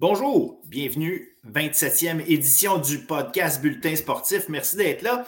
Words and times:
Bonjour, 0.00 0.62
bienvenue, 0.66 1.36
27e 1.44 2.20
édition 2.28 2.78
du 2.78 2.98
podcast 2.98 3.60
Bulletin 3.60 3.96
sportif. 3.96 4.48
Merci 4.48 4.76
d'être 4.76 5.02
là. 5.02 5.26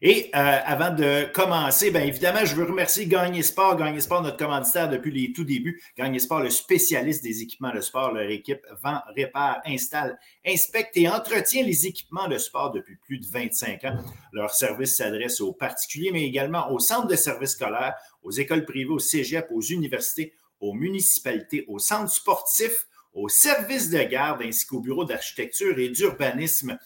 Et 0.00 0.30
euh, 0.36 0.58
avant 0.64 0.94
de 0.94 1.24
commencer, 1.32 1.90
bien 1.90 2.02
évidemment, 2.02 2.44
je 2.44 2.54
veux 2.54 2.62
remercier 2.62 3.06
Gagné 3.06 3.42
Sport. 3.42 3.74
Gagné 3.74 4.00
Sport, 4.00 4.22
notre 4.22 4.36
commanditaire 4.36 4.88
depuis 4.88 5.10
les 5.10 5.32
tout 5.32 5.42
débuts. 5.42 5.82
Gagné 5.98 6.20
Sport, 6.20 6.38
le 6.38 6.50
spécialiste 6.50 7.24
des 7.24 7.42
équipements 7.42 7.74
de 7.74 7.80
sport. 7.80 8.12
Leur 8.12 8.30
équipe 8.30 8.64
vend, 8.80 9.00
répare, 9.16 9.60
installe, 9.66 10.16
inspecte 10.46 10.96
et 10.96 11.08
entretient 11.08 11.64
les 11.64 11.88
équipements 11.88 12.28
de 12.28 12.38
sport 12.38 12.70
depuis 12.70 12.94
plus 12.94 13.18
de 13.18 13.26
25 13.26 13.82
ans. 13.86 13.96
Leur 14.32 14.52
service 14.52 14.98
s'adresse 14.98 15.40
aux 15.40 15.52
particuliers, 15.52 16.12
mais 16.12 16.22
également 16.22 16.70
aux 16.70 16.78
centres 16.78 17.08
de 17.08 17.16
services 17.16 17.54
scolaires, 17.54 17.96
aux 18.22 18.30
écoles 18.30 18.66
privées, 18.66 18.90
aux 18.90 19.00
cégep, 19.00 19.48
aux 19.50 19.62
universités, 19.62 20.32
aux 20.60 20.74
municipalités, 20.74 21.64
aux 21.66 21.80
centres 21.80 22.12
sportifs 22.12 22.86
aux 23.12 23.28
services 23.28 23.90
de 23.90 24.02
garde 24.02 24.42
ainsi 24.42 24.66
qu'au 24.66 24.80
bureau 24.80 25.04
d'architecture 25.04 25.78
et 25.78 25.88
d'urbanisme. 25.88 26.78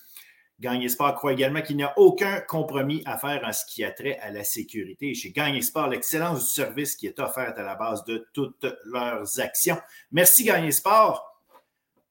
Gagné 0.59 0.89
Sport 0.89 1.15
croit 1.17 1.35
également 1.35 1.61
qu'il 1.61 1.77
n'y 1.77 1.83
a 1.83 1.93
aucun 1.99 2.41
compromis 2.41 3.03
à 3.05 3.19
faire 3.19 3.43
en 3.45 3.53
ce 3.53 3.65
qui 3.67 3.85
a 3.85 3.91
trait 3.91 4.19
à 4.21 4.31
la 4.31 4.43
sécurité. 4.43 5.13
Chez 5.15 5.31
Gagné 5.31 5.61
Sport, 5.61 5.89
l'excellence 5.89 6.47
du 6.47 6.49
service 6.49 6.97
qui 6.97 7.07
est 7.07 7.21
offerte 7.21 7.59
à 7.59 7.63
la 7.63 7.75
base 7.75 8.05
de 8.05 8.27
toutes 8.33 8.67
leurs 8.87 9.39
actions. 9.39 9.77
Merci 10.13 10.45
Gagné 10.45 10.73
Sport. 10.73 11.37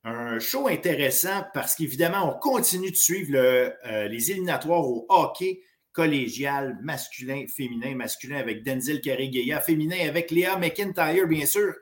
Un 0.03 0.37
show 0.37 0.67
intéressant 0.67 1.43
parce 1.55 1.73
qu'évidemment, 1.73 2.29
on 2.29 2.37
continue 2.37 2.91
de 2.91 2.95
suivre 2.95 3.35
euh, 3.35 4.07
les 4.07 4.29
éliminatoires 4.29 4.87
au 4.87 5.07
hockey 5.09 5.61
collégial 5.91 6.77
masculin, 6.83 7.45
féminin, 7.47 7.95
masculin 7.95 8.37
avec 8.37 8.63
Denzel 8.63 9.01
Carré-Guéa, 9.01 9.61
féminin 9.61 10.07
avec 10.07 10.29
Léa 10.29 10.57
McIntyre, 10.57 11.25
bien 11.25 11.47
sûr. 11.47 11.73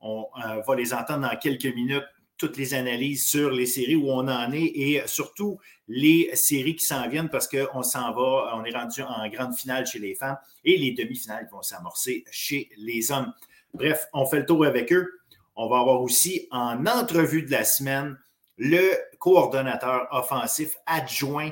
On 0.00 0.26
euh, 0.44 0.60
va 0.66 0.74
les 0.76 0.94
entendre 0.94 1.28
dans 1.28 1.36
quelques 1.36 1.74
minutes, 1.74 2.04
toutes 2.36 2.56
les 2.56 2.74
analyses 2.74 3.26
sur 3.26 3.50
les 3.50 3.66
séries 3.66 3.96
où 3.96 4.10
on 4.10 4.28
en 4.28 4.52
est 4.52 4.62
et 4.62 5.02
surtout 5.06 5.58
les 5.88 6.30
séries 6.34 6.76
qui 6.76 6.84
s'en 6.84 7.08
viennent 7.08 7.28
parce 7.28 7.48
qu'on 7.48 7.82
s'en 7.82 8.12
va, 8.12 8.54
on 8.54 8.64
est 8.64 8.76
rendu 8.76 9.02
en 9.02 9.28
grande 9.28 9.56
finale 9.56 9.86
chez 9.86 9.98
les 9.98 10.14
femmes 10.14 10.38
et 10.64 10.76
les 10.76 10.92
demi-finales 10.92 11.48
vont 11.50 11.62
s'amorcer 11.62 12.24
chez 12.30 12.70
les 12.76 13.10
hommes. 13.10 13.32
Bref, 13.74 14.06
on 14.12 14.24
fait 14.26 14.38
le 14.38 14.46
tour 14.46 14.64
avec 14.64 14.92
eux. 14.92 15.10
On 15.56 15.68
va 15.68 15.80
avoir 15.80 16.00
aussi 16.00 16.46
en 16.52 16.86
entrevue 16.86 17.42
de 17.42 17.50
la 17.50 17.64
semaine 17.64 18.16
le 18.56 18.92
coordonnateur 19.18 20.08
offensif 20.12 20.76
adjoint 20.86 21.50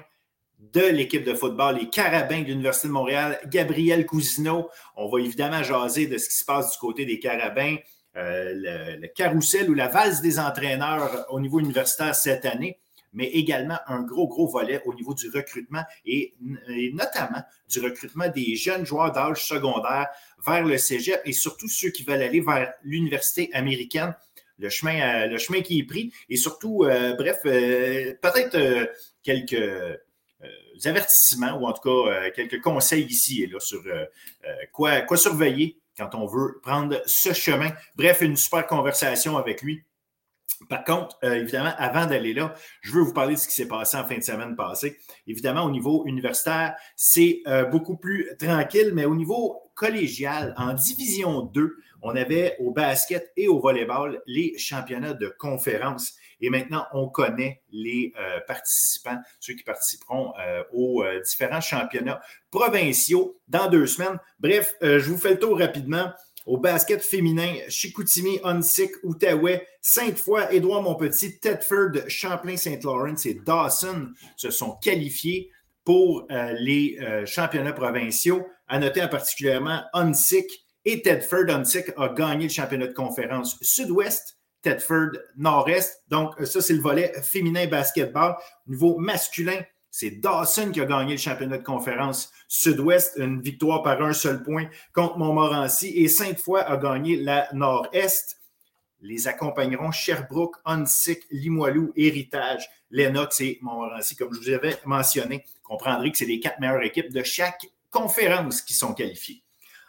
de 0.58 0.80
l'équipe 0.80 1.24
de 1.24 1.34
football, 1.34 1.76
les 1.76 1.88
Carabins 1.88 2.40
de 2.40 2.46
l'Université 2.46 2.88
de 2.88 2.92
Montréal, 2.92 3.38
Gabriel 3.46 4.06
Cousineau. 4.06 4.70
On 4.96 5.08
va 5.08 5.20
évidemment 5.20 5.62
jaser 5.62 6.06
de 6.06 6.18
ce 6.18 6.28
qui 6.28 6.36
se 6.36 6.44
passe 6.44 6.72
du 6.72 6.78
côté 6.78 7.04
des 7.04 7.18
Carabins, 7.18 7.76
euh, 8.16 8.96
le, 8.98 9.06
carrousel 9.08 9.68
ou 9.70 9.74
la 9.74 9.88
valse 9.88 10.22
des 10.22 10.38
entraîneurs 10.38 11.26
au 11.28 11.38
niveau 11.38 11.60
universitaire 11.60 12.14
cette 12.14 12.46
année, 12.46 12.78
mais 13.12 13.26
également 13.26 13.78
un 13.86 14.02
gros, 14.02 14.26
gros 14.26 14.46
volet 14.46 14.80
au 14.86 14.94
niveau 14.94 15.12
du 15.12 15.28
recrutement 15.28 15.82
et, 16.06 16.34
notamment 16.94 17.42
du 17.68 17.80
recrutement 17.80 18.28
des 18.28 18.56
jeunes 18.56 18.86
joueurs 18.86 19.12
d'âge 19.12 19.44
secondaire 19.44 20.08
vers 20.46 20.64
le 20.64 20.78
cégep 20.78 21.20
et 21.26 21.32
surtout 21.32 21.68
ceux 21.68 21.90
qui 21.90 22.04
veulent 22.04 22.22
aller 22.22 22.40
vers 22.40 22.72
l'université 22.82 23.50
américaine. 23.52 24.14
Le 24.58 24.70
chemin, 24.70 24.98
euh, 25.00 25.26
le 25.26 25.36
chemin 25.36 25.60
qui 25.60 25.80
est 25.80 25.84
pris 25.84 26.10
et 26.30 26.36
surtout, 26.36 26.84
euh, 26.84 27.14
bref, 27.16 27.40
peut-être 27.42 28.90
quelques 29.22 30.00
avertissements 30.84 31.58
ou 31.58 31.66
en 31.66 31.72
tout 31.74 31.82
cas 31.82 32.30
quelques 32.30 32.62
conseils 32.62 33.04
ici 33.04 33.42
et 33.42 33.46
là 33.46 33.60
sur 33.60 33.82
quoi, 34.72 35.02
quoi 35.02 35.16
surveiller 35.18 35.78
quand 35.96 36.14
on 36.14 36.26
veut 36.26 36.60
prendre 36.62 37.00
ce 37.06 37.32
chemin. 37.32 37.70
Bref, 37.96 38.20
une 38.20 38.36
super 38.36 38.66
conversation 38.66 39.36
avec 39.36 39.62
lui. 39.62 39.84
Par 40.68 40.84
contre, 40.84 41.18
euh, 41.22 41.34
évidemment, 41.34 41.72
avant 41.76 42.06
d'aller 42.06 42.32
là, 42.32 42.54
je 42.80 42.92
veux 42.92 43.02
vous 43.02 43.12
parler 43.12 43.34
de 43.34 43.40
ce 43.40 43.46
qui 43.46 43.54
s'est 43.54 43.68
passé 43.68 43.96
en 43.96 44.06
fin 44.06 44.16
de 44.16 44.22
semaine 44.22 44.56
passée. 44.56 44.98
Évidemment, 45.26 45.64
au 45.64 45.70
niveau 45.70 46.04
universitaire, 46.06 46.74
c'est 46.96 47.42
euh, 47.46 47.64
beaucoup 47.64 47.96
plus 47.96 48.30
tranquille, 48.38 48.92
mais 48.94 49.04
au 49.04 49.14
niveau 49.14 49.60
collégial, 49.74 50.54
en 50.56 50.72
division 50.72 51.42
2, 51.42 51.76
on 52.02 52.16
avait 52.16 52.56
au 52.60 52.70
basket 52.70 53.32
et 53.36 53.48
au 53.48 53.60
volleyball 53.60 54.22
les 54.26 54.56
championnats 54.56 55.14
de 55.14 55.34
conférence. 55.38 56.14
Et 56.40 56.50
maintenant, 56.50 56.86
on 56.92 57.08
connaît 57.08 57.62
les 57.70 58.12
euh, 58.18 58.40
participants, 58.46 59.18
ceux 59.40 59.54
qui 59.54 59.62
participeront 59.62 60.32
euh, 60.38 60.62
aux 60.72 61.02
euh, 61.02 61.20
différents 61.20 61.60
championnats 61.60 62.20
provinciaux 62.50 63.38
dans 63.48 63.68
deux 63.68 63.86
semaines. 63.86 64.18
Bref, 64.38 64.74
je 64.80 65.10
vous 65.10 65.18
fais 65.18 65.30
le 65.30 65.38
tour 65.38 65.58
rapidement. 65.58 66.12
Au 66.44 66.58
basket 66.58 67.02
féminin, 67.02 67.54
Chicoutimi, 67.68 68.38
Onsic, 68.44 68.92
Outaouais, 69.02 69.66
Sainte-Foy, 69.80 70.46
Édouard 70.52 70.82
Montpetit, 70.82 71.40
Tedford, 71.40 72.08
Champlain-Saint-Laurent 72.08 73.16
et 73.24 73.34
Dawson 73.34 74.10
se 74.36 74.50
sont 74.50 74.76
qualifiés 74.76 75.50
pour 75.84 76.28
les 76.30 76.98
championnats 77.26 77.72
provinciaux. 77.72 78.46
À 78.68 78.78
noter 78.78 79.02
en 79.02 79.08
particulièrement 79.08 79.82
Onsic 79.92 80.46
et 80.84 81.02
Tedford. 81.02 81.50
Onsic 81.50 81.86
a 81.96 82.08
gagné 82.08 82.44
le 82.44 82.52
championnat 82.52 82.86
de 82.86 82.92
conférence 82.92 83.58
sud-ouest 83.60 84.35
Tedford 84.66 85.10
Nord-Est. 85.36 86.02
Donc, 86.08 86.34
ça, 86.44 86.60
c'est 86.60 86.74
le 86.74 86.80
volet 86.80 87.12
féminin 87.22 87.68
basketball. 87.68 88.34
Au 88.66 88.70
niveau 88.72 88.98
masculin, 88.98 89.60
c'est 89.92 90.10
Dawson 90.10 90.72
qui 90.72 90.80
a 90.80 90.86
gagné 90.86 91.12
le 91.12 91.18
championnat 91.18 91.58
de 91.58 91.62
conférence 91.62 92.32
Sud-Ouest, 92.48 93.14
une 93.16 93.40
victoire 93.40 93.84
par 93.84 94.02
un 94.02 94.12
seul 94.12 94.42
point 94.42 94.66
contre 94.92 95.18
Montmorency. 95.18 95.92
Et 95.94 96.08
Sainte-Foy 96.08 96.62
a 96.62 96.76
gagné 96.78 97.14
la 97.14 97.48
Nord-Est. 97.52 98.40
Les 99.02 99.28
accompagneront 99.28 99.92
Sherbrooke, 99.92 100.56
Onsic, 100.64 101.20
Limoilou, 101.30 101.92
Héritage, 101.94 102.68
Lennox 102.90 103.40
et 103.42 103.60
Montmorency, 103.62 104.16
comme 104.16 104.34
je 104.34 104.40
vous 104.40 104.50
avais 104.50 104.76
mentionné. 104.84 105.44
Vous 105.62 105.68
comprendrez 105.68 106.10
que 106.10 106.18
c'est 106.18 106.24
les 106.24 106.40
quatre 106.40 106.58
meilleures 106.58 106.82
équipes 106.82 107.12
de 107.12 107.22
chaque 107.22 107.68
conférence 107.92 108.62
qui 108.62 108.74
sont 108.74 108.94
qualifiées. 108.94 109.44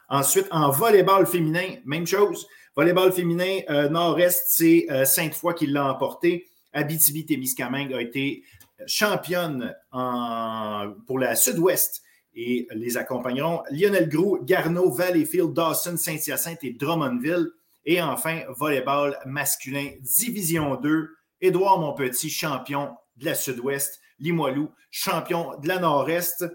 Ensuite, 0.08 0.48
en 0.52 0.70
volleyball 0.70 1.26
féminin, 1.26 1.78
même 1.84 2.06
chose. 2.06 2.48
Volleyball 2.78 3.12
féminin 3.12 3.62
euh, 3.72 3.90
Nord-Est, 3.90 4.50
c'est 4.50 4.86
euh, 4.92 5.04
Sainte-Foy 5.04 5.56
qui 5.56 5.66
l'a 5.66 5.92
emporté. 5.92 6.46
Abitibi-Témiscamingue 6.74 7.92
a 7.92 8.00
été 8.00 8.44
championne 8.86 9.76
pour 11.08 11.18
la 11.18 11.36
Sud-Ouest 11.36 12.04
et 12.36 12.68
les 12.70 12.98
accompagneront 12.98 13.64
Lionel 13.72 14.08
Gros, 14.08 14.38
Garneau, 14.44 14.92
Valleyfield, 14.92 15.54
Dawson, 15.54 15.98
Saint-Hyacinthe 15.98 16.64
et 16.64 16.74
Drummondville. 16.74 17.48
Et 17.84 18.00
enfin, 18.00 18.42
volleyball 18.50 19.18
masculin, 19.26 19.90
Division 20.02 20.76
2, 20.76 21.10
Édouard 21.42 21.80
Monpetit, 21.80 22.30
champion 22.30 22.92
de 23.16 23.26
la 23.26 23.34
Sud-Ouest, 23.34 24.00
Limoilou, 24.20 24.70
champion 24.92 25.58
de 25.58 25.68
la 25.68 25.80
Nord-Est, 25.80 26.46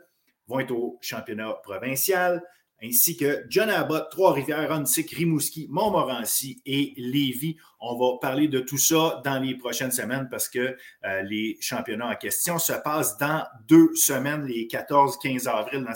vont 0.46 0.60
être 0.60 0.70
au 0.70 0.98
championnat 1.00 1.54
provincial 1.64 2.44
ainsi 2.82 3.16
que 3.16 3.44
John 3.48 3.70
Abbott, 3.70 4.10
Trois-Rivières, 4.10 4.72
Huntsic, 4.72 5.10
Rimouski, 5.12 5.68
Montmorency 5.70 6.60
et 6.66 6.94
Lévis. 6.96 7.56
On 7.80 7.96
va 7.96 8.18
parler 8.20 8.48
de 8.48 8.60
tout 8.60 8.78
ça 8.78 9.20
dans 9.24 9.38
les 9.38 9.56
prochaines 9.56 9.92
semaines 9.92 10.28
parce 10.28 10.48
que 10.48 10.76
euh, 11.04 11.22
les 11.22 11.56
championnats 11.60 12.08
en 12.08 12.16
question 12.16 12.58
se 12.58 12.72
passent 12.72 13.16
dans 13.18 13.46
deux 13.68 13.94
semaines, 13.94 14.46
les 14.46 14.66
14-15 14.66 15.48
avril, 15.48 15.84
dans 15.84 15.92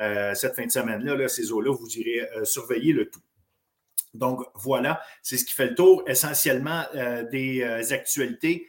euh, 0.00 0.34
cette 0.34 0.56
fin 0.56 0.66
de 0.66 0.70
semaine-là, 0.70 1.28
ces 1.28 1.52
eaux-là, 1.52 1.72
vous 1.72 1.98
irez 1.98 2.28
euh, 2.36 2.44
surveiller 2.44 2.92
le 2.92 3.08
tout. 3.08 3.22
Donc 4.14 4.40
voilà, 4.54 5.00
c'est 5.22 5.36
ce 5.36 5.44
qui 5.44 5.52
fait 5.52 5.68
le 5.68 5.74
tour 5.74 6.02
essentiellement 6.06 6.84
des 7.30 7.92
actualités. 7.92 8.66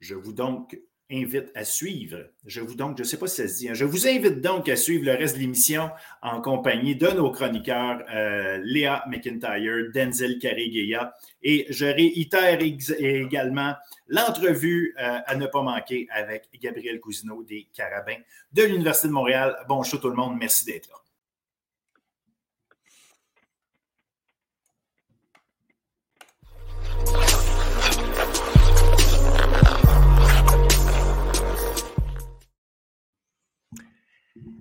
Je 0.00 0.16
vous 0.16 0.32
donc 0.32 0.76
invite 1.10 1.50
à 1.54 1.64
suivre. 1.64 2.18
Je 2.46 2.60
vous 2.60 2.74
donc, 2.74 2.96
je 2.96 3.02
ne 3.02 3.06
sais 3.06 3.18
pas 3.18 3.26
si 3.26 3.42
ça 3.42 3.48
se 3.48 3.58
dit, 3.58 3.68
hein, 3.68 3.74
je 3.74 3.84
vous 3.84 4.06
invite 4.06 4.40
donc 4.40 4.68
à 4.68 4.76
suivre 4.76 5.04
le 5.04 5.12
reste 5.12 5.36
de 5.36 5.40
l'émission 5.40 5.90
en 6.22 6.40
compagnie 6.40 6.96
de 6.96 7.08
nos 7.08 7.30
chroniqueurs 7.30 8.02
euh, 8.12 8.60
Léa 8.64 9.04
McIntyre, 9.08 9.90
Denzel 9.94 10.38
Carré-Guéa 10.38 11.14
et 11.42 11.66
je 11.68 11.84
réitère 11.84 12.58
également 12.98 13.74
l'entrevue 14.08 14.94
euh, 14.98 15.18
à 15.26 15.36
ne 15.36 15.46
pas 15.46 15.62
manquer 15.62 16.06
avec 16.10 16.48
Gabriel 16.60 17.00
Cousineau 17.00 17.42
des 17.42 17.68
Carabins 17.74 18.20
de 18.52 18.62
l'Université 18.62 19.08
de 19.08 19.12
Montréal. 19.12 19.56
Bon 19.68 19.82
show 19.82 19.98
tout 19.98 20.10
le 20.10 20.16
monde, 20.16 20.36
merci 20.38 20.64
d'être 20.64 20.88
là. 20.88 21.03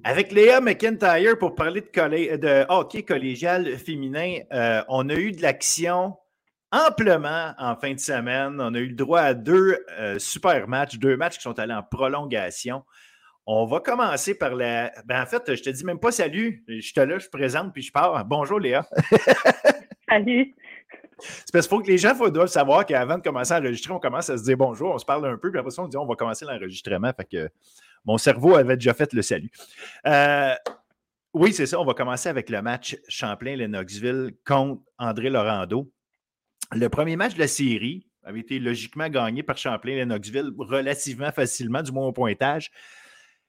Avec 0.06 0.34
Léa 0.34 0.60
McIntyre 0.60 1.38
pour 1.38 1.56
parler 1.56 1.80
de, 1.80 2.36
de 2.36 2.66
hockey 2.68 3.04
collégial 3.04 3.78
féminin, 3.78 4.40
euh, 4.52 4.84
on 4.90 5.08
a 5.10 5.14
eu 5.14 5.32
de 5.32 5.42
l'action 5.42 6.18
amplement 6.74 7.54
en 7.58 7.78
fin 7.78 7.94
de 7.94 8.00
semaine. 8.00 8.60
On 8.60 8.74
a 8.74 8.80
eu 8.80 8.88
le 8.88 8.96
droit 8.96 9.22
à 9.22 9.34
deux 9.34 9.78
euh, 9.98 10.20
super 10.20 10.68
matchs, 10.68 10.98
deux 10.98 11.16
matchs 11.16 11.38
qui 11.38 11.44
sont 11.44 11.58
allés 11.58 11.74
en 11.74 11.84
prolongation. 11.84 12.84
On 13.46 13.66
va 13.66 13.80
commencer 13.80 14.36
par 14.38 14.56
la. 14.56 14.92
Ben, 15.06 15.22
en 15.22 15.26
fait, 15.26 15.56
je 15.56 15.64
te 15.64 15.70
dis 15.70 15.86
même 15.86 16.00
pas 16.00 16.12
salut. 16.12 16.66
Je 16.68 16.94
te 16.94 17.00
là, 17.00 17.18
je 17.18 17.30
présente 17.30 17.72
puis 17.72 17.84
je 17.84 17.92
pars. 17.92 18.26
Bonjour 18.26 18.60
Léa. 18.60 18.86
salut. 20.10 20.54
C'est 21.20 21.52
parce 21.54 21.68
qu'il 21.68 21.78
faut 21.78 21.82
que 21.82 21.88
les 21.88 21.98
gens 21.98 22.14
doivent 22.30 22.48
savoir 22.48 22.86
qu'avant 22.86 23.18
de 23.18 23.24
commencer 23.24 23.54
à 23.54 23.60
enregistrer, 23.60 23.94
on 23.94 24.00
commence 24.00 24.30
à 24.30 24.38
se 24.38 24.44
dire 24.44 24.58
bonjour, 24.58 24.94
on 24.94 24.98
se 24.98 25.06
parle 25.06 25.26
un 25.28 25.38
peu, 25.38 25.50
puis 25.50 25.60
après 25.60 25.72
ça, 25.72 25.82
on 25.82 25.88
dit 25.88 25.96
on 25.96 26.06
va 26.06 26.16
commencer 26.16 26.44
l'enregistrement. 26.44 27.12
Fait 27.16 27.26
que 27.26 27.50
mon 28.06 28.18
cerveau 28.18 28.56
avait 28.56 28.76
déjà 28.76 28.94
fait 28.94 29.14
le 29.14 29.22
salut. 29.22 29.52
Euh, 30.06 30.54
oui, 31.34 31.54
c'est 31.54 31.66
ça. 31.66 31.80
On 31.80 31.86
va 31.86 31.94
commencer 31.94 32.30
avec 32.30 32.50
le 32.50 32.62
match 32.62 32.98
Champlain-Lennoxville 33.08 34.34
contre 34.46 34.82
André 34.98 35.30
Laurando. 35.30 35.92
Le 36.72 36.88
premier 36.90 37.16
match 37.16 37.36
de 37.36 37.40
la 37.40 37.48
série 37.48 38.06
avait 38.24 38.40
été 38.40 38.60
logiquement 38.60 39.10
gagné 39.10 39.44
par 39.44 39.58
Champlain-Lennoxville 39.58 40.52
relativement 40.58 41.32
facilement, 41.32 41.82
du 41.82 41.92
moins 41.92 42.08
au 42.08 42.12
pointage. 42.12 42.72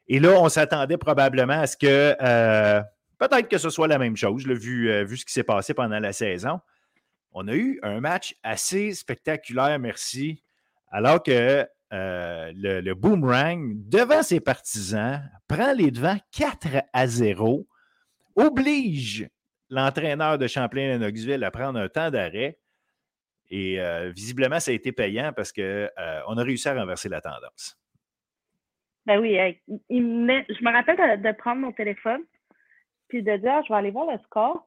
Et 0.09 0.19
là, 0.19 0.39
on 0.41 0.49
s'attendait 0.49 0.99
probablement 0.99 1.61
à 1.61 1.67
ce 1.67 1.77
que 1.77 2.17
euh, 2.21 2.83
peut-être 3.19 3.49
que 3.49 3.59
ce 3.59 3.71
soit 3.71 3.89
la 3.89 3.99
même 3.99 4.17
chose, 4.17 4.47
vu, 4.47 4.91
euh, 4.91 5.05
vu 5.05 5.17
ce 5.17 5.25
qui 5.25 5.33
s'est 5.33 5.45
passé 5.45 5.75
pendant 5.75 5.99
la 5.99 6.13
saison. 6.13 6.61
On 7.33 7.49
a 7.49 7.55
eu 7.55 7.81
un 7.83 8.01
match 8.01 8.37
assez 8.43 8.93
spectaculaire, 8.93 9.79
merci, 9.79 10.43
alors 10.91 11.23
que 11.23 11.67
euh, 11.95 12.53
le, 12.57 12.95
boomerang, 12.95 13.73
devant 13.89 14.23
ses 14.23 14.41
partisans, 14.41 15.23
prend 15.49 15.73
les 15.73 15.91
devants 15.91 16.19
4 16.37 16.83
à 16.93 17.07
0, 17.07 17.67
oblige 18.37 19.29
l'entraîneur 19.71 20.39
de 20.39 20.47
Champlain-Lennoxville 20.47 21.45
à 21.45 21.51
prendre 21.51 21.79
un 21.79 21.89
temps 21.89 22.11
d'arrêt. 22.11 22.59
Et 23.51 23.79
visiblement, 24.17 24.59
ça 24.59 24.73
a 24.73 24.75
été 24.75 24.91
payant 24.91 25.33
parce 25.33 25.53
qu'on 25.53 25.63
a 25.63 26.43
réussi 26.43 26.69
à 26.69 26.75
renverser 26.75 27.09
la 27.09 27.21
tendance. 27.21 27.79
Ben 29.07 29.21
oui, 29.21 29.37
je 29.91 29.95
me 30.01 30.73
rappelle 30.73 31.23
de, 31.23 31.33
prendre 31.33 31.61
mon 31.61 31.73
téléphone, 31.73 32.23
puis 33.09 33.23
de 33.23 33.37
dire, 33.37 33.63
je 33.65 33.73
vais 33.73 33.79
aller 33.79 33.91
voir 33.91 34.11
le 34.11 34.19
score, 34.25 34.67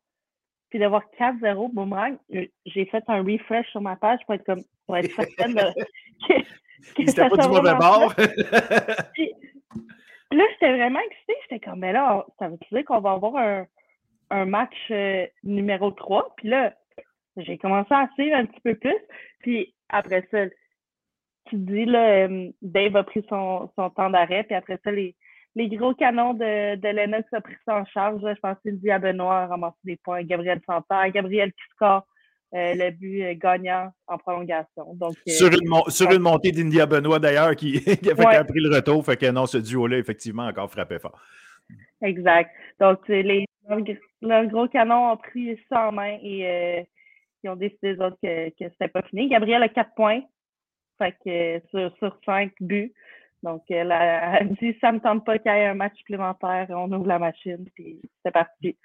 puis 0.69 0.79
de 0.79 0.85
voir 0.85 1.03
4-0 1.19 1.73
boomerang. 1.73 2.17
J'ai 2.65 2.85
fait 2.85 3.03
un 3.07 3.23
refresh 3.23 3.67
sur 3.71 3.81
ma 3.81 3.95
page 3.95 4.19
pour 4.25 4.35
être 4.35 4.45
comme 4.45 4.63
pour 4.85 4.95
être 4.95 5.11
certaine 5.15 5.55
de, 5.55 5.61
C'était 6.81 7.29
pas 7.29 7.37
du 7.37 7.47
mauvais 7.47 7.75
bord. 7.75 8.13
là, 10.31 10.43
j'étais 10.51 10.77
vraiment 10.77 10.99
excitée. 10.99 11.35
J'étais 11.43 11.59
comme, 11.65 11.79
mais 11.79 11.93
là, 11.93 12.25
ça 12.39 12.49
veut 12.49 12.57
dire 12.71 12.85
qu'on 12.85 12.99
va 12.99 13.11
avoir 13.11 13.35
un, 13.37 13.65
un 14.29 14.45
match 14.45 14.75
euh, 14.91 15.25
numéro 15.43 15.91
3. 15.91 16.35
Puis 16.37 16.49
là, 16.49 16.73
j'ai 17.37 17.57
commencé 17.57 17.93
à 17.93 18.09
suivre 18.15 18.35
un 18.35 18.45
petit 18.45 18.61
peu 18.61 18.75
plus. 18.75 18.97
Puis 19.39 19.73
après 19.89 20.27
ça, 20.31 20.45
tu 21.49 21.55
dis, 21.57 21.85
là, 21.85 22.27
euh, 22.27 22.49
Dave 22.61 22.95
a 22.95 23.03
pris 23.03 23.25
son, 23.29 23.69
son 23.75 23.89
temps 23.91 24.09
d'arrêt, 24.09 24.43
puis 24.43 24.55
après 24.55 24.79
ça, 24.83 24.91
les, 24.91 25.15
les 25.55 25.69
gros 25.69 25.93
canons 25.93 26.33
de, 26.33 26.75
de 26.75 26.87
Lennox 26.89 27.27
ont 27.33 27.41
pris 27.41 27.55
ça 27.65 27.77
en 27.77 27.85
charge. 27.85 28.21
Je 28.21 28.39
pense 28.39 28.57
que 28.57 28.69
Sylvie 28.69 28.99
Benoît 28.99 29.43
a 29.43 29.47
ramassé 29.47 29.77
des 29.83 29.97
points, 29.97 30.23
Gabriel 30.23 30.61
Santa, 30.65 31.09
Gabriel 31.09 31.51
qui 31.51 31.63
score 31.71 32.05
euh, 32.53 32.73
le 32.75 32.91
but 32.91 33.23
euh, 33.23 33.33
gagnant 33.35 33.91
en 34.07 34.17
prolongation. 34.17 34.93
Donc, 34.93 35.15
sur, 35.27 35.47
une 35.47 35.69
sur 35.89 36.11
une 36.11 36.21
montée 36.21 36.51
d'India 36.51 36.85
Benoît, 36.85 37.19
d'ailleurs, 37.19 37.55
qui, 37.55 37.81
qui, 38.01 38.11
a 38.11 38.43
pris 38.43 38.59
le 38.59 38.75
retour. 38.75 39.05
Fait 39.05 39.17
que 39.17 39.29
non, 39.31 39.45
ce 39.45 39.57
duo-là, 39.57 39.97
effectivement, 39.97 40.47
encore 40.47 40.71
frappé 40.71 40.99
fort. 40.99 41.19
Exact. 42.01 42.51
Donc, 42.79 43.07
les, 43.07 43.45
leurs 44.21 44.45
gros 44.47 44.67
canons 44.67 45.11
ont 45.11 45.17
pris 45.17 45.59
ça 45.69 45.89
en 45.89 45.91
main 45.91 46.17
et 46.23 46.87
ils 47.43 47.49
ont 47.49 47.55
décidé, 47.55 47.93
eux 47.93 48.03
autres, 48.03 48.17
que, 48.21 48.49
que 48.49 48.69
c'était 48.71 48.87
pas 48.87 49.01
fini. 49.03 49.27
Gabriel 49.27 49.63
a 49.63 49.69
quatre 49.69 49.93
points. 49.95 50.21
Fait 50.97 51.15
que 51.23 51.67
sur, 51.69 51.95
sur 51.97 52.17
cinq 52.25 52.53
buts. 52.59 52.93
Donc, 53.43 53.63
elle 53.69 53.91
a, 53.91 54.43
dit 54.43 54.75
ça 54.81 54.91
me 54.91 54.99
tente 54.99 55.25
pas 55.25 55.37
qu'il 55.37 55.51
y 55.51 55.55
ait 55.55 55.67
un 55.67 55.75
match 55.75 55.95
supplémentaire, 55.97 56.67
on 56.69 56.91
ouvre 56.91 57.07
la 57.07 57.19
machine, 57.19 57.65
puis 57.75 58.01
c'est 58.23 58.31
parti. 58.31 58.75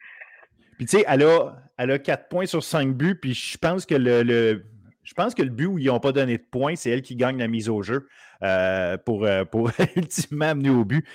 Tu 0.84 0.98
sais, 0.98 1.04
elle 1.06 1.22
a, 1.22 1.56
elle 1.78 1.90
a 1.90 1.98
quatre 1.98 2.28
points 2.28 2.46
sur 2.46 2.62
cinq 2.62 2.94
buts, 2.94 3.18
puis 3.20 3.34
je 3.34 3.58
pense 3.58 3.86
que 3.86 3.94
le, 3.94 4.64
je 5.02 5.14
pense 5.14 5.34
que 5.34 5.42
le 5.42 5.50
but 5.50 5.66
où 5.66 5.78
ils 5.78 5.86
n'ont 5.86 6.00
pas 6.00 6.12
donné 6.12 6.38
de 6.38 6.44
points, 6.50 6.76
c'est 6.76 6.90
elle 6.90 7.02
qui 7.02 7.16
gagne 7.16 7.38
la 7.38 7.48
mise 7.48 7.68
au 7.68 7.82
jeu 7.82 8.08
euh, 8.42 8.96
pour, 8.98 9.24
euh, 9.24 9.44
pour 9.44 9.70
ultimement 9.96 10.46
amener 10.46 10.70
au 10.70 10.84
but. 10.84 11.06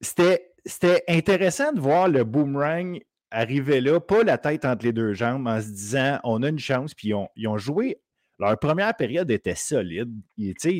C'était 0.00 1.04
intéressant 1.08 1.72
de 1.72 1.80
voir 1.80 2.08
le 2.08 2.24
boomerang 2.24 3.00
arriver 3.30 3.80
là, 3.80 4.00
pas 4.00 4.24
la 4.24 4.38
tête 4.38 4.64
entre 4.64 4.84
les 4.84 4.92
deux 4.92 5.14
jambes, 5.14 5.46
en 5.46 5.60
se 5.60 5.68
disant 5.68 6.18
on 6.24 6.42
a 6.42 6.48
une 6.48 6.58
chance, 6.58 6.94
puis 6.94 7.12
ils 7.36 7.48
ont 7.48 7.58
joué 7.58 7.98
leur 8.40 8.58
première 8.58 8.94
période 8.96 9.30
était 9.30 9.54
solide. 9.54 10.10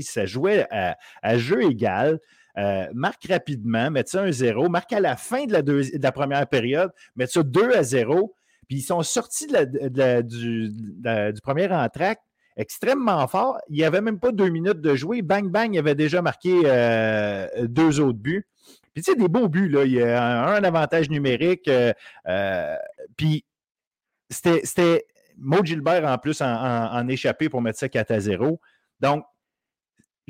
ça 0.02 0.24
jouait 0.26 0.66
à, 0.70 1.38
jeu 1.38 1.62
égal. 1.62 2.18
Euh, 2.60 2.86
marque 2.92 3.26
rapidement, 3.28 3.90
mettre 3.90 4.10
ça 4.10 4.26
1-0, 4.26 4.68
marque 4.68 4.92
à 4.92 5.00
la 5.00 5.16
fin 5.16 5.46
de 5.46 5.52
la, 6.02 6.12
première 6.12 6.46
période, 6.46 6.90
mettre 7.16 7.32
ça 7.32 7.42
2 7.42 7.72
à 7.74 7.82
0. 7.82 8.34
Puis 8.68 8.78
ils 8.78 8.82
sont 8.82 9.02
sortis 9.02 9.46
du, 9.46 10.70
premier 11.42 11.72
entraque 11.72 12.20
extrêmement 12.56 13.26
fort. 13.26 13.58
Il 13.68 13.76
n'y 13.76 13.84
avait 13.84 14.02
même 14.02 14.20
pas 14.20 14.30
deux 14.30 14.50
minutes 14.50 14.80
de 14.80 14.94
jouer. 14.94 15.22
Bang, 15.22 15.48
bang, 15.50 15.74
il 15.74 15.78
avait 15.78 15.94
déjà 15.94 16.20
marqué 16.20 16.62
euh, 16.64 17.48
deux 17.66 17.98
autres 17.98 18.18
buts. 18.18 18.46
Puis 18.92 19.02
tu 19.02 19.12
sais, 19.12 19.16
des 19.16 19.28
beaux 19.28 19.48
buts, 19.48 19.68
là. 19.68 19.84
Il 19.84 19.92
y 19.92 20.02
a 20.02 20.48
un, 20.50 20.62
avantage 20.62 21.08
numérique. 21.08 21.68
Euh, 21.68 22.76
puis 23.16 23.44
c'était 24.28 25.06
Maud 25.38 25.64
Gilbert, 25.64 26.04
en 26.04 26.18
plus, 26.18 26.42
en, 26.42 27.08
échappé 27.08 27.48
pour 27.48 27.62
mettre 27.62 27.78
ça 27.78 27.88
4 27.88 28.10
à 28.10 28.20
0. 28.20 28.60
Donc, 29.00 29.24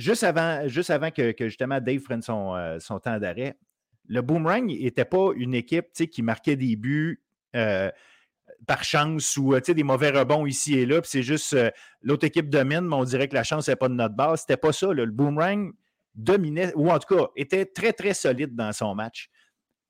juste 0.01 0.25
avant, 0.25 0.67
juste 0.67 0.91
avant 0.91 1.11
que, 1.11 1.35
justement 1.39 1.81
Dave 1.81 2.01
prenne 2.01 2.23
son, 2.23 2.55
euh, 2.55 2.79
son 2.81 2.99
temps 2.99 3.19
d'arrêt, 3.19 3.57
le 4.09 4.23
Boomerang 4.23 4.67
n'était 4.67 5.05
pas 5.05 5.31
une 5.37 5.55
équipe 5.55 5.93
qui 5.93 6.23
marquait 6.23 6.57
des 6.57 6.75
buts 6.75 7.23
euh, 7.55 7.91
par 8.67 8.83
chance 8.83 9.37
ou 9.37 9.55
euh, 9.55 9.61
des 9.61 9.85
mauvais 9.85 10.11
rebonds 10.11 10.47
ici 10.47 10.79
et 10.79 10.87
là. 10.87 11.01
C'est 11.05 11.23
juste 11.23 11.57
l'autre 12.03 12.27
équipe 12.27 12.49
domine, 12.49 12.81
mais 12.81 12.97
on 12.97 13.05
dirait 13.05 13.29
que 13.29 13.35
la 13.35 13.45
chance 13.45 13.69
n'est 13.69 13.77
pas 13.77 13.89
de 13.89 13.95
notre 13.95 14.15
base. 14.17 14.41
C'était 14.41 14.57
pas 14.57 14.73
ça. 14.73 14.93
Le 14.93 15.07
Boomerang 15.07 15.73
dominait, 16.15 16.73
ou 16.75 16.91
en 16.91 16.99
tout 16.99 17.15
cas, 17.15 17.27
était 17.37 17.67
très, 17.67 17.93
très 17.93 18.15
solide 18.15 18.57
dans 18.57 18.73
son 18.73 18.95
match. 18.95 19.31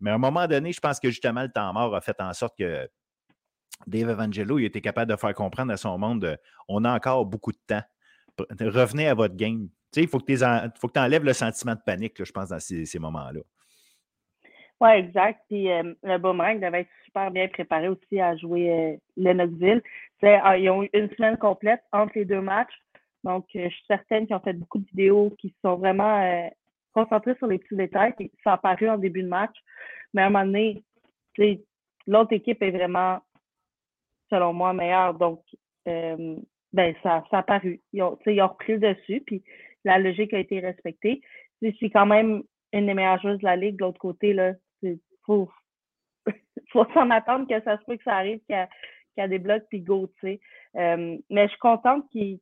Mais 0.00 0.10
à 0.10 0.14
un 0.14 0.18
moment 0.18 0.46
donné, 0.46 0.72
je 0.72 0.80
pense 0.80 1.00
que 1.00 1.08
justement, 1.08 1.42
le 1.42 1.50
temps 1.50 1.72
mort 1.72 1.94
a 1.94 2.00
fait 2.00 2.20
en 2.20 2.32
sorte 2.34 2.56
que 2.58 2.88
Dave 3.86 4.10
Evangelo, 4.10 4.58
il 4.58 4.66
était 4.66 4.80
capable 4.80 5.10
de 5.10 5.16
faire 5.16 5.34
comprendre 5.34 5.72
à 5.72 5.76
son 5.78 5.96
monde 5.96 6.36
on 6.68 6.84
a 6.84 6.94
encore 6.94 7.24
beaucoup 7.24 7.52
de 7.52 7.58
temps. 7.66 7.82
Revenez 8.60 9.08
à 9.08 9.14
votre 9.14 9.34
game. 9.34 9.68
Il 9.96 10.08
faut 10.08 10.18
que 10.18 10.92
tu 10.92 11.00
enlèves 11.00 11.24
le 11.24 11.32
sentiment 11.32 11.74
de 11.74 11.80
panique, 11.84 12.22
je 12.22 12.32
pense, 12.32 12.50
dans 12.50 12.60
ces, 12.60 12.98
moments-là. 12.98 13.40
Oui, 14.80 14.90
exact. 14.90 15.42
Puis 15.48 15.70
euh, 15.70 15.94
le 16.02 16.18
boomerang 16.18 16.58
devait 16.58 16.82
être 16.82 16.90
super 17.04 17.30
bien 17.30 17.48
préparé 17.48 17.88
aussi 17.88 18.20
à 18.20 18.36
jouer 18.36 18.98
euh. 19.18 19.80
Ah, 20.22 20.56
ils 20.56 20.70
ont 20.70 20.82
eu 20.82 20.90
une 20.92 21.10
semaine 21.10 21.36
complète 21.36 21.82
entre 21.92 22.12
les 22.14 22.24
deux 22.24 22.40
matchs. 22.40 22.72
Donc, 23.24 23.46
euh, 23.56 23.68
je 23.68 23.74
suis 23.74 23.84
certaine 23.86 24.26
qu'ils 24.26 24.36
ont 24.36 24.40
fait 24.40 24.54
beaucoup 24.54 24.78
de 24.78 24.86
vidéos 24.86 25.34
qui 25.38 25.54
sont 25.62 25.76
vraiment 25.76 26.22
euh, 26.22 26.48
concentrées 26.94 27.34
sur 27.36 27.46
les 27.46 27.58
petits 27.58 27.76
détails. 27.76 28.14
Puis 28.16 28.30
ça 28.42 28.54
a 28.54 28.56
paru 28.58 28.88
en 28.88 28.96
début 28.96 29.22
de 29.22 29.28
match. 29.28 29.54
Mais 30.14 30.22
à 30.22 30.26
un 30.26 30.30
moment 30.30 30.46
donné, 30.46 30.82
l'autre 32.06 32.32
équipe 32.32 32.62
est 32.62 32.70
vraiment 32.70 33.18
selon 34.30 34.52
moi, 34.52 34.72
meilleur. 34.72 35.14
Donc, 35.14 35.42
ben, 35.84 36.94
ça, 37.02 37.24
ça 37.30 37.38
a 37.38 37.42
paru. 37.42 37.80
Ils 37.92 38.02
ont, 38.02 38.18
ils 38.26 38.40
ont 38.40 38.48
repris 38.48 38.74
le 38.74 38.94
dessus, 38.94 39.22
puis 39.26 39.42
la 39.84 39.98
logique 39.98 40.34
a 40.34 40.38
été 40.38 40.60
respectée. 40.60 41.20
C'est 41.62 41.90
quand 41.90 42.06
même 42.06 42.42
une 42.72 42.86
des 42.86 42.94
meilleures 42.94 43.20
joueuses 43.20 43.38
de 43.38 43.44
la 43.44 43.56
Ligue. 43.56 43.76
De 43.76 43.84
l'autre 43.84 43.98
côté, 43.98 44.32
là, 44.32 44.54
il 44.82 44.98
faut, 45.24 45.50
faut 46.72 46.86
s'en 46.92 47.10
attendre 47.10 47.46
que 47.48 47.62
ça 47.64 47.78
se 47.78 47.84
peut 47.84 47.96
que 47.96 48.04
ça 48.04 48.16
arrive, 48.16 48.40
qu'il 48.46 48.68
y, 49.16 49.20
a 49.20 49.28
des 49.28 49.38
blocs, 49.38 49.64
puis 49.68 49.80
go, 49.80 50.06
tu 50.20 50.26
sais. 50.26 50.40
Euh, 50.76 51.18
mais 51.28 51.44
je 51.44 51.50
suis 51.50 51.58
contente 51.58 52.04
qu 52.10 52.38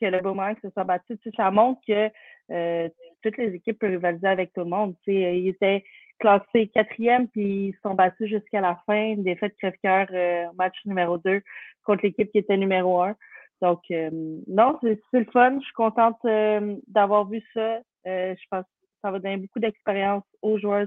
que 0.00 0.06
le 0.06 0.20
boomerang 0.20 0.56
se 0.62 0.70
soit 0.70 0.84
battu. 0.84 1.18
Tu 1.18 1.30
sais, 1.30 1.36
ça 1.36 1.50
montre 1.50 1.80
que 1.86 2.10
euh, 2.50 2.88
toutes 3.22 3.36
les 3.36 3.54
équipes 3.54 3.78
peuvent 3.78 3.90
rivaliser 3.90 4.28
avec 4.28 4.52
tout 4.52 4.60
le 4.60 4.70
monde. 4.70 4.94
Tu 5.04 5.12
sais, 5.12 5.38
ils 5.38 5.48
étaient 5.48 5.84
classés 6.18 6.68
quatrième, 6.68 7.28
puis 7.28 7.68
ils 7.68 7.74
se 7.74 7.80
sont 7.80 7.94
battus 7.94 8.28
jusqu'à 8.28 8.60
la 8.60 8.80
fin. 8.86 9.12
Une 9.12 9.24
défaite 9.24 9.56
crève-cœur, 9.58 10.08
euh, 10.12 10.46
match 10.56 10.76
numéro 10.84 11.18
2 11.18 11.42
contre 11.84 12.04
l'équipe 12.04 12.30
qui 12.30 12.38
était 12.38 12.56
numéro 12.56 13.02
1. 13.02 13.16
Donc, 13.60 13.80
euh, 13.90 14.10
non, 14.46 14.78
c'est 14.82 14.98
le 15.12 15.24
fun. 15.32 15.58
Je 15.58 15.64
suis 15.64 15.74
contente 15.74 16.18
euh, 16.24 16.76
d'avoir 16.86 17.28
vu 17.28 17.42
ça. 17.54 17.80
je 18.04 18.44
pense 18.50 18.64
que 18.64 18.88
ça 19.02 19.10
va 19.10 19.18
donner 19.18 19.38
beaucoup 19.38 19.58
d'expérience 19.58 20.24
aux 20.42 20.58
joueurs 20.58 20.86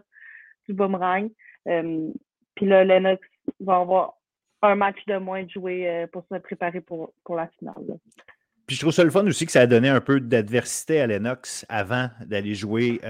du 0.68 0.74
boomerang. 0.74 1.30
puis 1.66 2.66
là, 2.66 2.84
Lennox 2.84 3.22
va 3.60 3.78
avoir 3.78 4.14
un 4.62 4.76
match 4.76 4.98
de 5.08 5.18
moins 5.18 5.44
de 5.44 5.50
jouer 5.50 6.08
pour 6.12 6.24
se 6.32 6.38
préparer 6.38 6.82
pour, 6.82 7.14
pour 7.24 7.36
la 7.36 7.48
finale. 7.60 7.98
Puis 8.68 8.76
je 8.76 8.82
trouve 8.82 8.94
ça 8.94 9.04
le 9.04 9.10
fun 9.10 9.26
aussi 9.26 9.46
que 9.46 9.52
ça 9.52 9.62
a 9.62 9.68
donné 9.68 9.90
un 9.90 10.02
peu 10.02 10.20
d'adversité 10.20 11.02
à 11.02 11.08
Lennox 11.08 11.66
avant 11.68 12.10
d'aller 12.26 12.54
jouer 12.54 13.02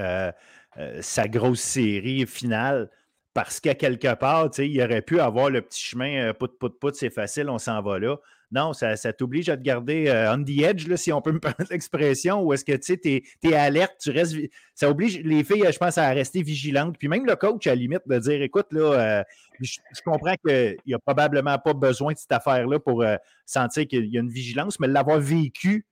euh, 0.77 1.01
sa 1.01 1.27
grosse 1.27 1.59
série 1.59 2.25
finale 2.25 2.89
parce 3.33 3.59
qu'à 3.59 3.75
quelque 3.75 4.13
part, 4.15 4.49
il 4.57 4.81
aurait 4.81 5.01
pu 5.01 5.19
avoir 5.19 5.49
le 5.49 5.61
petit 5.61 5.81
chemin 5.81 6.29
euh, 6.29 6.33
pout, 6.33 6.57
pout, 6.57 6.79
pout, 6.79 6.95
c'est 6.95 7.09
facile, 7.09 7.49
on 7.49 7.57
s'en 7.57 7.81
va 7.81 7.99
là. 7.99 8.17
Non, 8.51 8.73
ça, 8.73 8.95
t'oblige 9.13 9.47
à 9.47 9.55
te 9.55 9.61
garder 9.61 10.07
euh, 10.07 10.33
on 10.33 10.43
the 10.43 10.61
edge, 10.61 10.93
si 10.95 11.13
on 11.13 11.21
peut 11.21 11.31
me 11.31 11.39
permettre 11.39 11.71
l'expression, 11.71 12.41
ou 12.41 12.53
est-ce 12.53 12.65
que 12.65 12.75
tu 12.75 12.99
es, 13.09 13.23
es, 13.43 13.53
alerte, 13.53 13.93
tu 14.01 14.11
restes. 14.11 14.35
Ça 14.75 14.89
oblige 14.89 15.19
les 15.19 15.43
filles, 15.43 15.65
je 15.71 15.77
pense, 15.77 15.97
à 15.97 16.09
rester 16.09 16.41
vigilantes. 16.41 16.97
Puis 16.97 17.07
même 17.07 17.25
le 17.25 17.35
coach, 17.35 17.65
à 17.67 17.71
la 17.71 17.75
limite, 17.75 18.01
de 18.05 18.19
dire 18.19 18.41
écoute, 18.41 18.67
là, 18.71 18.93
euh, 18.93 19.23
je, 19.61 19.79
comprends 20.03 20.35
qu'il 20.45 20.77
n'y 20.85 20.93
a 20.93 20.99
probablement 20.99 21.57
pas 21.59 21.73
besoin 21.73 22.11
de 22.13 22.17
cette 22.17 22.31
affaire-là 22.31 22.79
pour 22.79 23.03
euh, 23.03 23.15
sentir 23.45 23.87
qu'il 23.87 24.05
y 24.07 24.17
a 24.17 24.21
une 24.21 24.29
vigilance, 24.29 24.79
mais 24.79 24.87
l'avoir 24.87 25.19
vécu, 25.19 25.85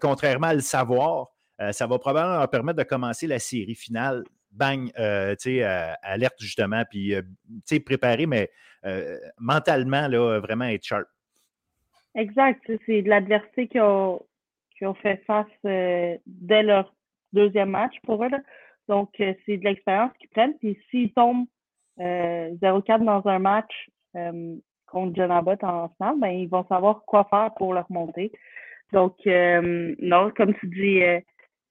contrairement 0.00 0.48
à 0.48 0.54
le 0.54 0.60
savoir, 0.60 1.28
ça 1.72 1.86
va 1.86 1.98
probablement 1.98 2.38
leur 2.38 2.50
permettre 2.50 2.78
de 2.78 2.84
commencer 2.84 3.26
la 3.26 3.38
série 3.38 3.74
finale 3.74 4.22
bang, 4.52 4.86
tu 4.86 4.92
sais, 5.38 5.62
alerte 6.02 6.36
justement, 6.38 6.84
puis, 6.88 7.14
sais, 7.64 7.80
préparé, 7.80 8.26
mais 8.26 8.50
mentalement, 9.38 10.06
là, 10.06 10.38
vraiment 10.38 10.66
être 10.66 10.84
sharp. 10.84 11.08
Exact. 12.14 12.60
C'est 12.86 13.02
de 13.02 13.08
l'adversité 13.08 13.68
qui 13.68 13.80
ont, 13.80 14.20
fait 15.02 15.22
face 15.26 15.46
euh, 15.64 16.16
dès 16.26 16.62
leur 16.62 16.94
deuxième 17.32 17.70
match 17.70 17.94
pour 18.04 18.22
eux. 18.24 18.28
Donc, 18.88 19.10
euh, 19.20 19.34
c'est 19.44 19.56
de 19.56 19.64
l'expérience 19.64 20.12
qu'ils 20.18 20.30
prennent. 20.30 20.56
Puis 20.58 20.78
s'ils 20.90 21.12
tombent 21.12 21.46
euh, 22.00 22.50
0-4 22.56 23.04
dans 23.04 23.26
un 23.28 23.38
match 23.38 23.72
euh, 24.16 24.56
contre 24.86 25.16
John 25.16 25.30
Abbott 25.30 25.62
en 25.64 25.88
finale, 25.96 26.16
ben, 26.20 26.28
ils 26.28 26.48
vont 26.48 26.66
savoir 26.66 27.02
quoi 27.06 27.24
faire 27.30 27.52
pour 27.56 27.74
leur 27.74 27.90
monter. 27.90 28.32
Donc, 28.92 29.16
non, 29.26 30.30
comme 30.36 30.54
tu 30.54 30.68
dis, 30.68 31.00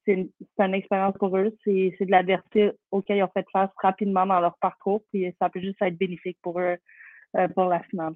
c'est 0.03 0.13
une, 0.13 0.29
une, 0.59 0.73
expérience 0.73 1.15
pour 1.17 1.37
eux. 1.37 1.55
C'est 1.63 1.95
de 2.01 2.11
l'adversité 2.11 2.71
auquel 2.91 3.17
ils 3.17 3.23
ont 3.23 3.29
fait 3.33 3.45
face 3.53 3.69
rapidement 3.81 4.25
dans 4.25 4.41
leur 4.41 4.57
parcours. 4.57 5.03
Puis 5.09 5.33
ça 5.39 5.49
peut 5.49 5.61
juste 5.61 5.81
être 5.81 5.97
bénéfique 5.97 6.37
pour 6.41 6.59
eux 6.59 6.75
pour 7.55 7.65
la 7.65 7.81
finale. 7.83 8.15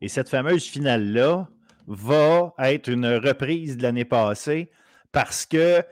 Et 0.00 0.08
cette 0.08 0.28
fameuse 0.28 0.64
finale-là 0.64 1.48
va 1.86 2.54
être 2.58 2.88
une 2.88 3.06
reprise 3.06 3.76
de 3.76 3.82
l'année 3.82 4.04
passée 4.04 4.70
parce 5.10 5.46
que 5.46 5.82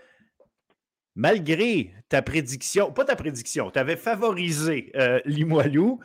malgré 1.15 1.95
ta 2.09 2.23
prédiction, 2.23 2.93
pas 2.93 3.05
ta 3.05 3.17
prédiction, 3.17 3.71
tu 3.71 3.79
avais 3.79 3.97
favorisé 3.97 4.91
euh, 4.97 5.21
Limoilou. 5.25 6.01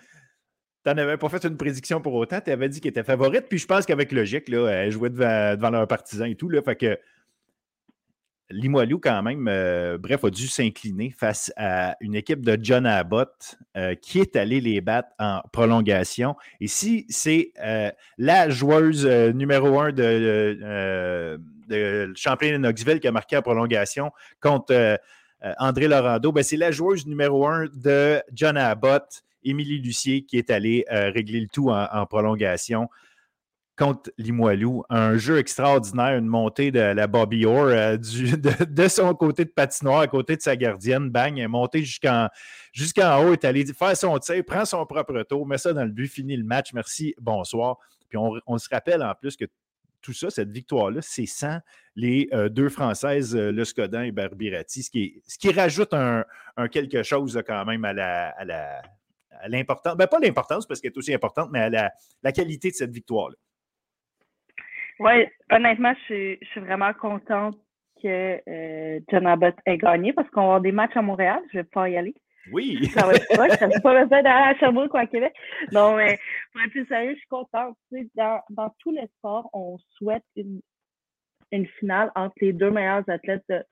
Tu 0.86 0.94
n'avais 0.94 1.18
pas 1.18 1.30
fait 1.30 1.44
une 1.46 1.58
prédiction 1.58 2.00
pour 2.00 2.14
autant. 2.14 2.40
Tu 2.42 2.52
avais 2.52 2.70
dit 2.70 2.80
qu'elle 2.80 2.92
était 2.92 3.04
favorite. 3.04 3.46
Puis 3.50 3.58
je 3.58 3.66
pense 3.66 3.88
qu'avec 3.88 4.12
logique, 4.12 4.50
là, 4.50 4.68
elle 4.68 4.92
jouait 4.92 5.10
devant, 5.10 5.56
devant 5.56 5.72
leurs 5.72 5.88
partisans 5.88 6.30
et 6.30 6.36
tout. 6.36 6.48
Là, 6.48 6.62
fait 6.62 6.76
que 6.76 7.00
Limoilou, 8.52 9.00
quand 9.00 9.24
même, 9.24 9.48
euh, 9.48 9.98
bref, 9.98 10.24
a 10.24 10.30
dû 10.30 10.48
s'incliner 10.48 11.12
face 11.18 11.52
à 11.58 11.98
une 12.00 12.14
équipe 12.14 12.46
de 12.46 12.58
John 12.62 12.86
Abbott 12.86 13.58
euh, 13.76 13.96
qui 13.96 14.20
est 14.20 14.36
allée 14.36 14.62
les 14.62 14.82
battre 14.82 15.10
en 15.18 15.42
prolongation. 15.52 16.36
Et 16.62 16.68
si 16.68 17.06
c'est 17.10 17.54
euh, 17.60 17.90
la 18.18 18.50
joueuse 18.50 19.06
numéro 19.06 19.80
un 19.80 19.92
de, 19.92 21.40
de 21.68 22.58
Knoxville 22.58 23.00
qui 23.00 23.08
a 23.08 23.12
marqué 23.12 23.36
en 23.38 23.42
prolongation 23.42 24.12
contre 24.40 25.00
André 25.60 25.88
Laurando, 25.88 26.32
ben 26.32 26.44
c'est 26.44 26.58
la 26.58 26.72
joueuse 26.72 27.08
numéro 27.08 27.48
un 27.48 27.66
de 27.74 28.22
John 28.34 28.58
Abbott, 28.58 29.24
Émilie 29.44 29.80
Lucier, 29.80 30.24
qui 30.24 30.38
est 30.38 30.52
allée 30.52 30.86
régler 30.90 31.40
le 31.40 31.48
tout 31.48 31.72
en 31.72 32.06
prolongation 32.06 32.90
contre 33.78 34.12
Limoilou. 34.18 34.84
Un 34.90 35.18
jeu 35.18 35.38
extraordinaire, 35.38 36.18
une 36.18 36.28
montée 36.28 36.72
de 36.72 36.80
la 36.80 37.08
Bobby 37.08 37.46
Orr 37.46 37.66
euh, 37.66 37.98
de, 38.70 38.88
son 38.88 39.14
côté 39.14 39.46
de 39.46 39.50
patinoire 39.50 40.02
à 40.02 40.08
côté 40.08 40.36
de 40.36 40.42
sa 40.42 40.56
gardienne. 40.56 41.10
Bang, 41.10 41.38
est 41.38 41.48
montée 41.48 41.84
jusqu'en 41.84 42.30
jusqu'en 42.72 43.24
haut, 43.24 43.34
est 43.34 43.46
allée 43.46 43.66
faire 43.66 43.96
son 43.96 44.18
tir, 44.20 44.44
prend 44.46 44.66
son 44.66 44.86
propre 44.86 45.24
tour, 45.24 45.46
met 45.46 45.58
ça 45.58 45.74
dans 45.74 45.84
le 45.84 45.92
but, 45.92 46.08
finit 46.08 46.38
le 46.38 46.44
match. 46.44 46.74
Merci, 46.74 47.16
bonsoir. 47.20 47.78
Puis 48.10 48.18
on, 48.18 48.58
se 48.58 48.70
rappelle 48.70 49.04
en 49.04 49.14
plus 49.16 49.36
que 49.36 49.46
tout 50.02 50.14
ça, 50.14 50.30
cette 50.30 50.52
victoire-là, 50.52 51.02
c'est 51.02 51.26
sans 51.26 51.60
les 51.96 52.30
euh, 52.34 52.50
deux 52.50 52.70
Françaises, 52.70 53.36
euh, 53.36 53.52
Le 53.52 53.66
Scodin 53.66 54.04
et 54.04 54.12
Barbirati, 54.12 54.84
ce 54.84 54.92
qui, 54.92 55.22
ce 55.28 55.38
qui 55.38 55.52
rajoute 55.52 55.94
un, 55.94 56.24
quelque 56.72 57.02
chose 57.02 57.42
quand 57.46 57.66
même 57.66 57.84
à 57.84 57.94
la, 57.94 58.30
à 58.30 59.48
l'importance, 59.48 59.96
ben 59.98 60.08
pas 60.08 60.20
l'importance 60.20 60.68
parce 60.68 60.80
qu'elle 60.80 60.92
est 60.92 60.98
aussi 60.98 61.14
importante, 61.14 61.50
mais 61.52 61.60
à 61.60 61.70
la, 61.70 61.92
la 62.24 62.32
qualité 62.32 62.70
de 62.70 62.76
cette 62.76 62.92
victoire-là. 62.92 63.36
Oui, 65.00 65.26
honnêtement, 65.52 65.94
je 66.10 66.38
suis, 66.44 66.60
vraiment 66.60 66.94
contente 66.94 67.58
que 68.02 68.40
euh, 68.48 69.00
John 69.10 69.28
Abbott 69.28 69.56
ait 69.66 69.78
gagné 69.78 70.14
parce 70.14 70.30
qu'on 70.30 70.42
va 70.42 70.46
avoir 70.46 70.62
des 70.62 70.72
matchs 70.72 70.96
à 70.96 71.02
Montréal. 71.02 71.42
Je 71.52 71.60
vais 71.60 71.64
pas 71.64 71.90
y 71.90 71.98
aller. 71.98 72.16
Oui. 72.52 72.86
Ça 72.94 73.06
va 73.06 73.14
être. 73.14 73.26
Ça 73.60 73.68
va 73.68 73.80
pas 73.80 74.04
besoin 74.04 74.22
d'aller 74.22 74.52
à 74.52 74.56
Sherbrooke 74.56 74.94
ou 74.94 74.98
à 74.98 75.06
Québec. 75.06 75.34
Non, 75.72 75.96
mais 75.96 76.20
pour 76.52 76.62
être 76.62 76.72
plus 76.72 76.86
sérieux, 76.86 77.14
je 77.14 77.20
suis 77.20 77.28
contente. 77.28 77.76
dans, 78.16 78.42
dans 78.50 78.74
tous 78.80 78.92
les 78.92 79.08
sports, 79.18 79.50
on 79.54 79.78
souhaite 79.98 80.24
une, 80.36 80.62
une 81.52 81.68
finale 81.80 82.12
entre 82.16 82.36
les 82.42 82.54
deux 82.54 82.72
meilleurs 82.72 83.08
athlètes 83.10 83.44
de, 83.50 83.64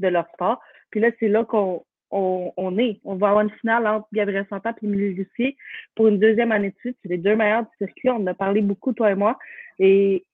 de 0.00 0.08
leur 0.08 0.26
sport. 0.34 0.60
Puis 0.90 1.00
là, 1.00 1.10
c'est 1.20 1.28
là 1.28 1.44
qu'on 1.44 1.84
on, 2.10 2.52
on, 2.56 2.78
est. 2.78 3.00
On 3.04 3.16
va 3.16 3.28
avoir 3.28 3.44
une 3.44 3.50
finale 3.60 3.86
entre 3.86 4.08
Gabriel 4.12 4.46
Santa 4.48 4.74
et 4.80 4.84
Émilie 4.84 5.14
Lucier 5.14 5.56
pour 5.94 6.08
une 6.08 6.18
deuxième 6.18 6.52
année 6.52 6.70
de 6.70 6.78
suite. 6.78 6.98
C'est 7.02 7.08
les 7.08 7.18
deux 7.18 7.36
meilleurs 7.36 7.62
du 7.62 7.76
circuit. 7.78 8.10
On 8.10 8.16
en 8.16 8.26
a 8.26 8.34
parlé 8.34 8.60
beaucoup, 8.60 8.92
toi 8.92 9.10
et 9.10 9.14
moi. 9.14 9.38
Et 9.78 10.24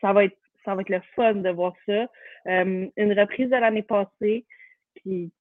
ça 0.00 0.12
va 0.12 0.24
être 0.24 0.36
ça 0.64 0.74
va 0.74 0.82
être 0.82 0.90
le 0.90 1.00
fun 1.16 1.34
de 1.34 1.48
voir 1.50 1.72
ça. 1.86 2.06
Euh, 2.46 2.86
une 2.96 3.18
reprise 3.18 3.48
de 3.48 3.56
l'année 3.56 3.82
passée. 3.82 4.44
Puis, 4.96 5.32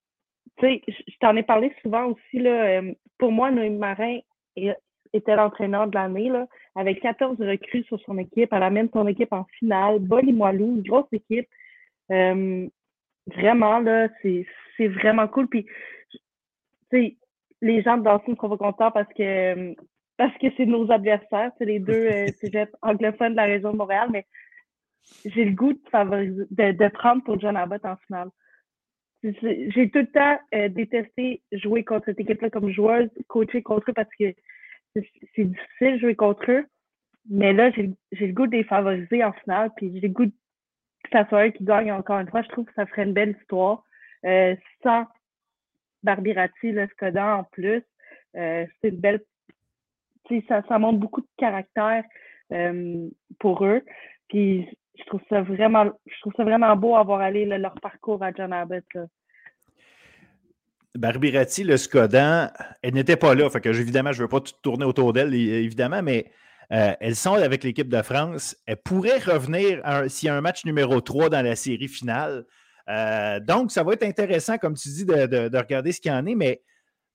tu 0.58 0.66
sais, 0.66 0.82
je 0.88 1.18
t'en 1.20 1.36
ai 1.36 1.44
parlé 1.44 1.74
souvent 1.82 2.06
aussi. 2.06 2.40
Là, 2.40 2.80
euh, 2.80 2.94
pour 3.18 3.32
moi, 3.32 3.52
Noémie 3.52 3.78
Marin 3.78 4.20
était 4.56 5.36
l'entraîneur 5.36 5.88
de 5.88 5.96
l'année, 5.96 6.30
là, 6.30 6.48
avec 6.76 7.02
14 7.02 7.38
recrues 7.40 7.84
sur 7.84 8.00
son 8.02 8.18
équipe. 8.18 8.54
Elle 8.54 8.64
amène 8.64 8.90
son 8.94 9.08
équipe 9.08 9.34
en 9.34 9.46
finale. 9.60 10.00
Molou, 10.00 10.76
une 10.78 10.84
grosse 10.84 11.12
équipe. 11.12 11.48
Euh, 12.12 12.68
vraiment, 13.28 13.80
là, 13.80 14.08
c'est 14.22 14.88
vraiment 14.88 15.28
cool. 15.28 15.48
Puis, 15.48 15.66
tu 16.12 16.20
sais, 16.92 17.18
les 17.62 17.82
gens 17.82 17.98
de 17.98 18.04
Dawson 18.04 18.36
pas 18.36 18.58
contents 18.58 18.92
parce 18.92 19.12
que 19.14 19.76
parce 20.16 20.36
que 20.40 20.48
c'est 20.56 20.66
nos 20.66 20.92
adversaires, 20.92 21.52
c'est 21.58 21.66
les 21.66 21.80
deux 21.80 22.08
cégeps 22.40 22.74
anglophones 22.82 23.34
de 23.34 23.38
la 23.38 23.46
région 23.46 23.72
de 23.72 23.78
Montréal, 23.78 24.10
mais 24.12 24.26
j'ai 25.26 25.46
le 25.46 25.52
goût 25.52 25.74
de, 25.74 25.90
favoriser, 25.90 26.46
de, 26.50 26.88
prendre 26.90 27.24
pour 27.24 27.40
John 27.40 27.58
Abbott 27.58 27.86
en 27.86 27.98
finale. 28.08 28.30
J'ai 29.24 29.90
tout 29.90 30.00
le 30.00 30.12
temps 30.12 30.40
euh, 30.54 30.70
détesté 30.70 31.42
jouer 31.52 31.84
contre 31.84 32.06
cette 32.06 32.20
équipe-là 32.20 32.50
comme 32.50 32.70
joueuse, 32.70 33.10
coacher 33.28 33.62
contre 33.64 33.90
eux 33.90 33.94
parce 33.94 34.10
que 34.20 34.34
c'est 34.94 35.44
difficile 35.44 35.94
de 35.94 35.98
jouer 36.00 36.16
contre 36.16 36.52
eux. 36.52 36.66
Mais 37.30 37.52
là, 37.52 37.72
j'ai 37.72 38.28
le 38.28 38.34
goût 38.34 38.48
de 38.48 38.56
les 38.56 38.64
favoriser 38.64 39.24
en 39.24 39.34
finale, 39.34 39.72
puis 39.76 39.92
j'ai 39.94 40.08
le 40.08 40.14
goût 40.14 40.28
que 40.28 41.10
ça 41.12 41.28
soit 41.28 41.48
eux 41.48 41.52
qui 41.52 41.64
gagnent 41.64 41.92
encore 41.92 42.20
une 42.20 42.30
fois. 42.30 42.42
Je 42.42 42.50
trouve 42.50 42.66
que 42.66 42.74
ça 42.74 42.86
ferait 42.86 43.04
une 43.04 43.14
belle 43.14 43.36
histoire. 43.42 43.84
Euh, 44.26 44.56
sans 44.82 45.06
Barbirati, 46.04 46.72
le 46.72 46.88
Skoda 46.88 47.38
en 47.38 47.44
plus, 47.44 47.84
euh, 48.36 48.66
c'est 48.82 48.90
une 48.90 48.98
belle. 48.98 49.22
Ça, 50.48 50.62
ça 50.68 50.80
montre 50.80 51.00
beaucoup 51.00 51.22
de 51.22 51.28
caractère 51.38 52.04
pour 53.40 53.66
eux. 53.66 53.82
Puis 54.30 54.68
je 54.98 55.04
trouve 55.06 55.22
ça 55.30 55.42
vraiment, 55.42 55.86
je 56.06 56.20
trouve 56.22 56.34
ça 56.36 56.44
vraiment 56.44 56.76
beau 56.76 56.96
avoir 56.96 57.22
allé 57.22 57.46
leur 57.46 57.76
parcours 57.82 58.22
à 58.24 58.32
John 58.32 58.54
Abbott. 58.54 58.86
Barbirati, 60.96 61.64
le 61.64 61.78
Skodan, 61.78 62.50
elle 62.82 62.94
n'était 62.94 63.18
pas 63.18 63.36
là. 63.36 63.50
Fait 63.50 63.62
que, 63.62 63.70
évidemment, 63.70 64.12
je 64.12 64.20
ne 64.20 64.24
veux 64.24 64.30
pas 64.30 64.42
tourner 64.62 64.86
autour 64.86 65.14
d'elle, 65.14 65.34
évidemment, 65.34 66.02
mais 66.02 66.32
euh, 66.74 66.94
elles 67.00 67.16
sont 67.16 67.36
avec 67.36 67.64
l'équipe 67.64 67.88
de 67.88 68.02
France. 68.02 68.58
Elle 68.66 68.78
pourrait 68.78 69.20
revenir 69.20 69.82
s'il 70.10 70.28
y 70.28 70.30
a 70.30 70.36
un 70.36 70.42
match 70.42 70.66
numéro 70.66 71.00
3 71.00 71.30
dans 71.30 71.42
la 71.42 71.56
série 71.56 71.88
finale. 71.88 72.46
Euh, 72.90 73.40
donc, 73.40 73.72
ça 73.72 73.84
va 73.84 73.94
être 73.94 74.04
intéressant, 74.04 74.58
comme 74.58 74.76
tu 74.76 74.90
dis, 74.90 75.06
de, 75.06 75.58
regarder 75.58 75.92
ce 75.92 76.02
qu'il 76.02 76.12
y 76.12 76.16
en 76.16 76.26
est, 76.26 76.36
mais 76.36 76.62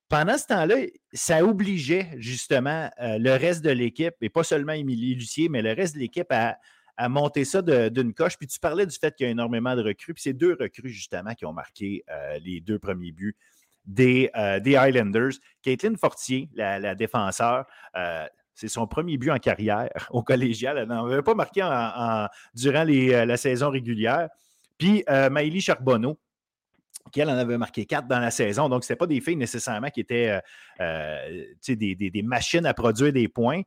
pendant 0.09 0.37
ce 0.37 0.47
temps-là, 0.47 0.77
ça 1.13 1.45
obligeait 1.45 2.09
justement 2.19 2.91
euh, 3.01 3.19
le 3.19 3.33
reste 3.33 3.65
de 3.65 3.71
l'équipe, 3.71 4.15
et 4.21 4.29
pas 4.29 4.45
seulement 4.45 4.73
Émilie 4.73 5.15
Lucier, 5.15 5.49
mais 5.49 5.63
le 5.63 5.73
reste 5.73 5.95
de 5.95 6.01
l'équipe 6.01 6.31
à, 6.31 6.57
à 6.97 7.09
monter 7.09 7.45
ça 7.45 7.63
d'une 7.63 8.15
coche. 8.15 8.37
Puis 8.37 8.47
tu 8.47 8.59
parlais 8.59 8.87
du 8.87 8.97
fait 8.97 9.15
qu'il 9.15 9.27
y 9.27 9.29
a 9.29 9.33
énormément 9.33 9.75
de 9.77 9.83
recrues. 9.83 10.15
Puis 10.15 10.23
c'est 10.23 10.33
deux 10.33 10.57
recrues, 10.59 10.91
justement, 10.91 11.35
qui 11.35 11.45
ont 11.47 11.53
marqué 11.53 12.05
euh, 12.11 12.39
les 12.45 12.61
deux 12.61 12.79
premiers 12.79 13.13
buts 13.13 13.37
des, 13.85 14.31
euh, 14.37 14.61
des 14.61 14.77
Highlanders. 14.77 15.33
Caitlin 15.63 15.95
Fortier, 15.97 16.49
la, 16.55 16.79
la 16.79 16.95
défenseur, 16.95 17.67
euh, 17.97 18.27
c'est 18.55 18.69
son 18.69 18.87
premier 18.87 19.17
but 19.17 19.31
en 19.31 19.39
carrière 19.39 19.91
au 20.11 20.23
collégial. 20.23 20.79
Elle 20.79 20.89
n'en 20.89 21.07
avait 21.07 21.23
pas 21.23 21.35
marqué 21.35 21.61
durant 22.55 22.85
la 22.85 23.37
saison 23.37 23.71
régulière. 23.71 24.29
Puis 24.79 25.05
Maëlie 25.09 25.61
Charbonneau, 25.61 26.19
qui 27.13 27.21
elle 27.21 27.31
en 27.31 27.37
avait 27.37 27.59
marqué 27.59 27.87
quatre 27.87 28.07
dans 28.07 28.21
la 28.21 28.31
saison. 28.31 28.69
Donc, 28.69 28.85
ce 28.85 28.95
pas 28.95 29.07
des 29.07 29.21
filles 29.21 29.37
nécessairement 29.37 29.89
qui 29.89 30.01
étaient 30.01 30.41
des, 30.79 31.95
des, 31.95 32.23
machines 32.23 32.67
à 32.67 32.75
produire 32.75 33.13
des 33.13 33.29
points. 33.29 33.63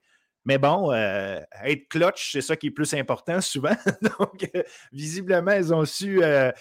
Mais 0.46 0.60
bon, 0.60 0.92
euh, 0.94 1.40
être 1.64 1.88
clutch, 1.90 2.32
c'est 2.32 2.42
ça 2.42 2.56
qui 2.56 2.68
est 2.68 2.72
plus 2.72 2.94
important 2.94 3.42
souvent. 3.42 3.76
Donc, 4.20 4.50
euh, 4.56 4.62
visiblement, 4.92 5.52
elles 5.52 5.74
ont 5.74 5.86
su 5.86 6.24
euh, 6.24 6.52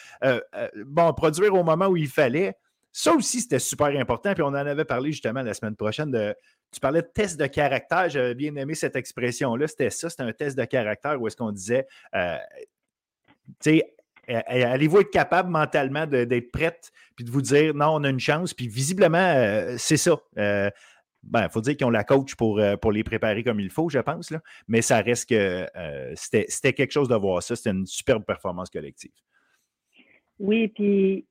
bon, 0.86 1.12
produire 1.12 1.54
au 1.54 1.62
moment 1.62 1.86
où 1.86 1.96
il 1.96 2.08
fallait. 2.08 2.56
Ça 2.92 3.12
aussi, 3.12 3.40
c'était 3.40 3.58
super 3.58 3.88
important. 3.88 4.32
Puis 4.32 4.42
on 4.42 4.48
en 4.48 4.54
avait 4.54 4.84
parlé 4.84 5.12
justement 5.12 5.42
la 5.42 5.52
semaine 5.52 5.76
prochaine 5.76 6.10
de 6.10 6.34
tu 6.72 6.80
parlais 6.80 7.02
de 7.02 7.10
test 7.12 7.38
de 7.38 7.46
caractère. 7.46 8.08
J'avais 8.08 8.34
bien 8.34 8.54
aimé 8.56 8.74
cette 8.74 8.96
expression-là. 8.96 9.66
C'était 9.68 9.90
ça, 9.90 10.08
c'était 10.08 10.22
un 10.22 10.32
test 10.32 10.56
de 10.56 10.64
caractère 10.64 11.20
où 11.20 11.26
est-ce 11.26 11.36
qu'on 11.36 11.52
disait, 11.52 11.86
tu 12.12 12.20
sais, 13.60 13.94
allez-vous 14.26 15.00
être 15.00 15.10
capable 15.10 15.50
mentalement 15.50 16.06
d'être 16.06 16.50
prête 16.50 16.90
puis 17.14 17.24
de 17.24 17.30
vous 17.30 17.42
dire 17.42 17.74
non, 17.74 17.96
on 17.96 18.04
a 18.04 18.08
une 18.08 18.20
chance. 18.20 18.54
Puis 18.54 18.68
visiblement, 18.68 19.76
c'est 19.76 19.96
ça. 19.96 20.16
Ben, 21.30 21.44
il 21.44 21.50
faut 21.50 21.60
dire 21.60 21.76
qu'ils 21.76 21.86
ont 21.86 21.90
la 21.90 22.04
coach 22.04 22.34
pour, 22.34 22.60
pour 22.80 22.92
les 22.92 23.04
préparer 23.04 23.42
comme 23.42 23.60
il 23.60 23.70
faut, 23.70 23.88
je 23.88 23.98
pense. 23.98 24.30
Là. 24.30 24.40
Mais 24.68 24.82
ça 24.82 25.00
reste 25.00 25.28
que 25.28 25.66
c'était 26.14 26.72
quelque 26.72 26.92
chose 26.92 27.08
de 27.08 27.16
voir 27.16 27.42
ça. 27.42 27.56
C'était 27.56 27.70
une 27.70 27.86
superbe 27.86 28.24
performance 28.24 28.70
collective. 28.70 29.12
Oui, 30.38 30.68
puis 30.68 31.26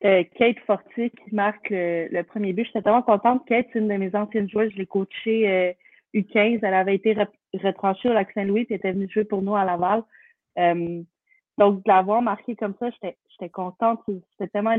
Kate 0.00 0.58
Fortier 0.66 1.10
qui 1.10 1.34
marque 1.34 1.68
le, 1.70 2.22
premier 2.22 2.52
but. 2.52 2.66
J'étais 2.66 2.82
tellement 2.82 3.02
contente. 3.02 3.46
Kate, 3.46 3.66
c'est 3.72 3.78
une 3.78 3.88
de 3.88 3.94
mes 3.94 4.14
anciennes 4.14 4.50
joueuses. 4.50 4.70
Je 4.72 4.78
l'ai 4.78 4.86
coachée 4.86 5.76
U15. 6.14 6.60
Elle 6.62 6.74
avait 6.74 6.96
été 6.96 7.16
retranchée 7.54 8.10
au 8.10 8.12
Lac 8.12 8.30
Saint-Louis 8.32 8.66
et 8.68 8.74
était 8.74 8.92
venue 8.92 9.08
jouer 9.08 9.24
pour 9.24 9.42
nous 9.42 9.56
à 9.56 9.64
Laval. 9.64 10.02
donc, 10.56 11.82
de 11.82 11.88
l'avoir 11.88 12.20
marquée 12.22 12.56
comme 12.56 12.74
ça, 12.78 12.90
j'étais 12.90 13.48
contente. 13.50 14.00
C'était 14.32 14.50
tellement 14.50 14.76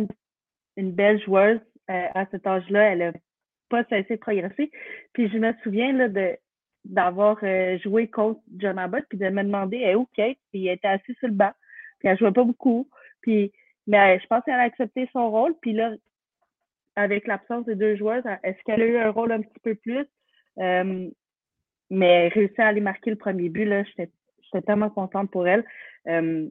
une, 0.77 0.91
belle 0.91 1.21
joueuse 1.23 1.59
à 1.87 2.25
cet 2.29 2.45
âge-là. 2.45 2.91
Elle 2.91 2.99
n'a 2.99 3.11
pas 3.69 3.83
cessé 3.85 4.15
de 4.15 4.19
progresser. 4.19 4.71
Puis 5.13 5.29
je 5.29 5.37
me 5.37 5.53
souviens 5.63 5.93
là, 5.93 6.07
de 6.09 6.37
d'avoir 6.85 7.39
joué 7.83 8.07
contre 8.07 8.39
John 8.57 8.77
Abbott 8.77 9.05
puis 9.09 9.17
de 9.17 9.27
me 9.29 9.41
demander 9.41 9.95
où 9.95 10.07
Kate 10.15 10.37
puis 10.51 10.67
elle 10.67 10.75
était 10.75 10.87
assise 10.87 11.15
sur 11.17 11.27
le 11.27 11.33
banc 11.33 11.51
puis 11.97 12.07
elle 12.07 12.17
jouait 12.19 12.31
pas 12.31 12.43
beaucoup 12.43 12.87
puis 13.21 13.51
mais 13.87 14.19
je 14.19 14.27
pense 14.27 14.43
qu'elle 14.43 14.55
a 14.55 14.61
accepté 14.61 15.09
son 15.13 15.29
rôle. 15.29 15.55
Puis 15.61 15.73
là, 15.73 15.93
avec 16.95 17.27
l'absence 17.27 17.65
des 17.65 17.75
deux 17.75 17.95
joueurs, 17.95 18.23
est-ce 18.43 18.61
qu'elle 18.63 18.81
a 18.81 18.85
eu 18.85 18.97
un 18.97 19.11
rôle 19.11 19.31
un 19.31 19.41
petit 19.41 19.59
peu 19.61 19.75
plus? 19.75 20.05
Euh, 20.59 21.09
mais 21.89 22.29
réussi 22.29 22.59
à 22.59 22.67
aller 22.67 22.81
marquer 22.81 23.11
le 23.11 23.17
premier 23.17 23.49
but, 23.49 23.65
là, 23.65 23.83
j'étais 23.83 24.09
tellement 24.65 24.89
contente 24.89 25.29
pour 25.29 25.47
elle. 25.47 25.65
Euh, 26.07 26.47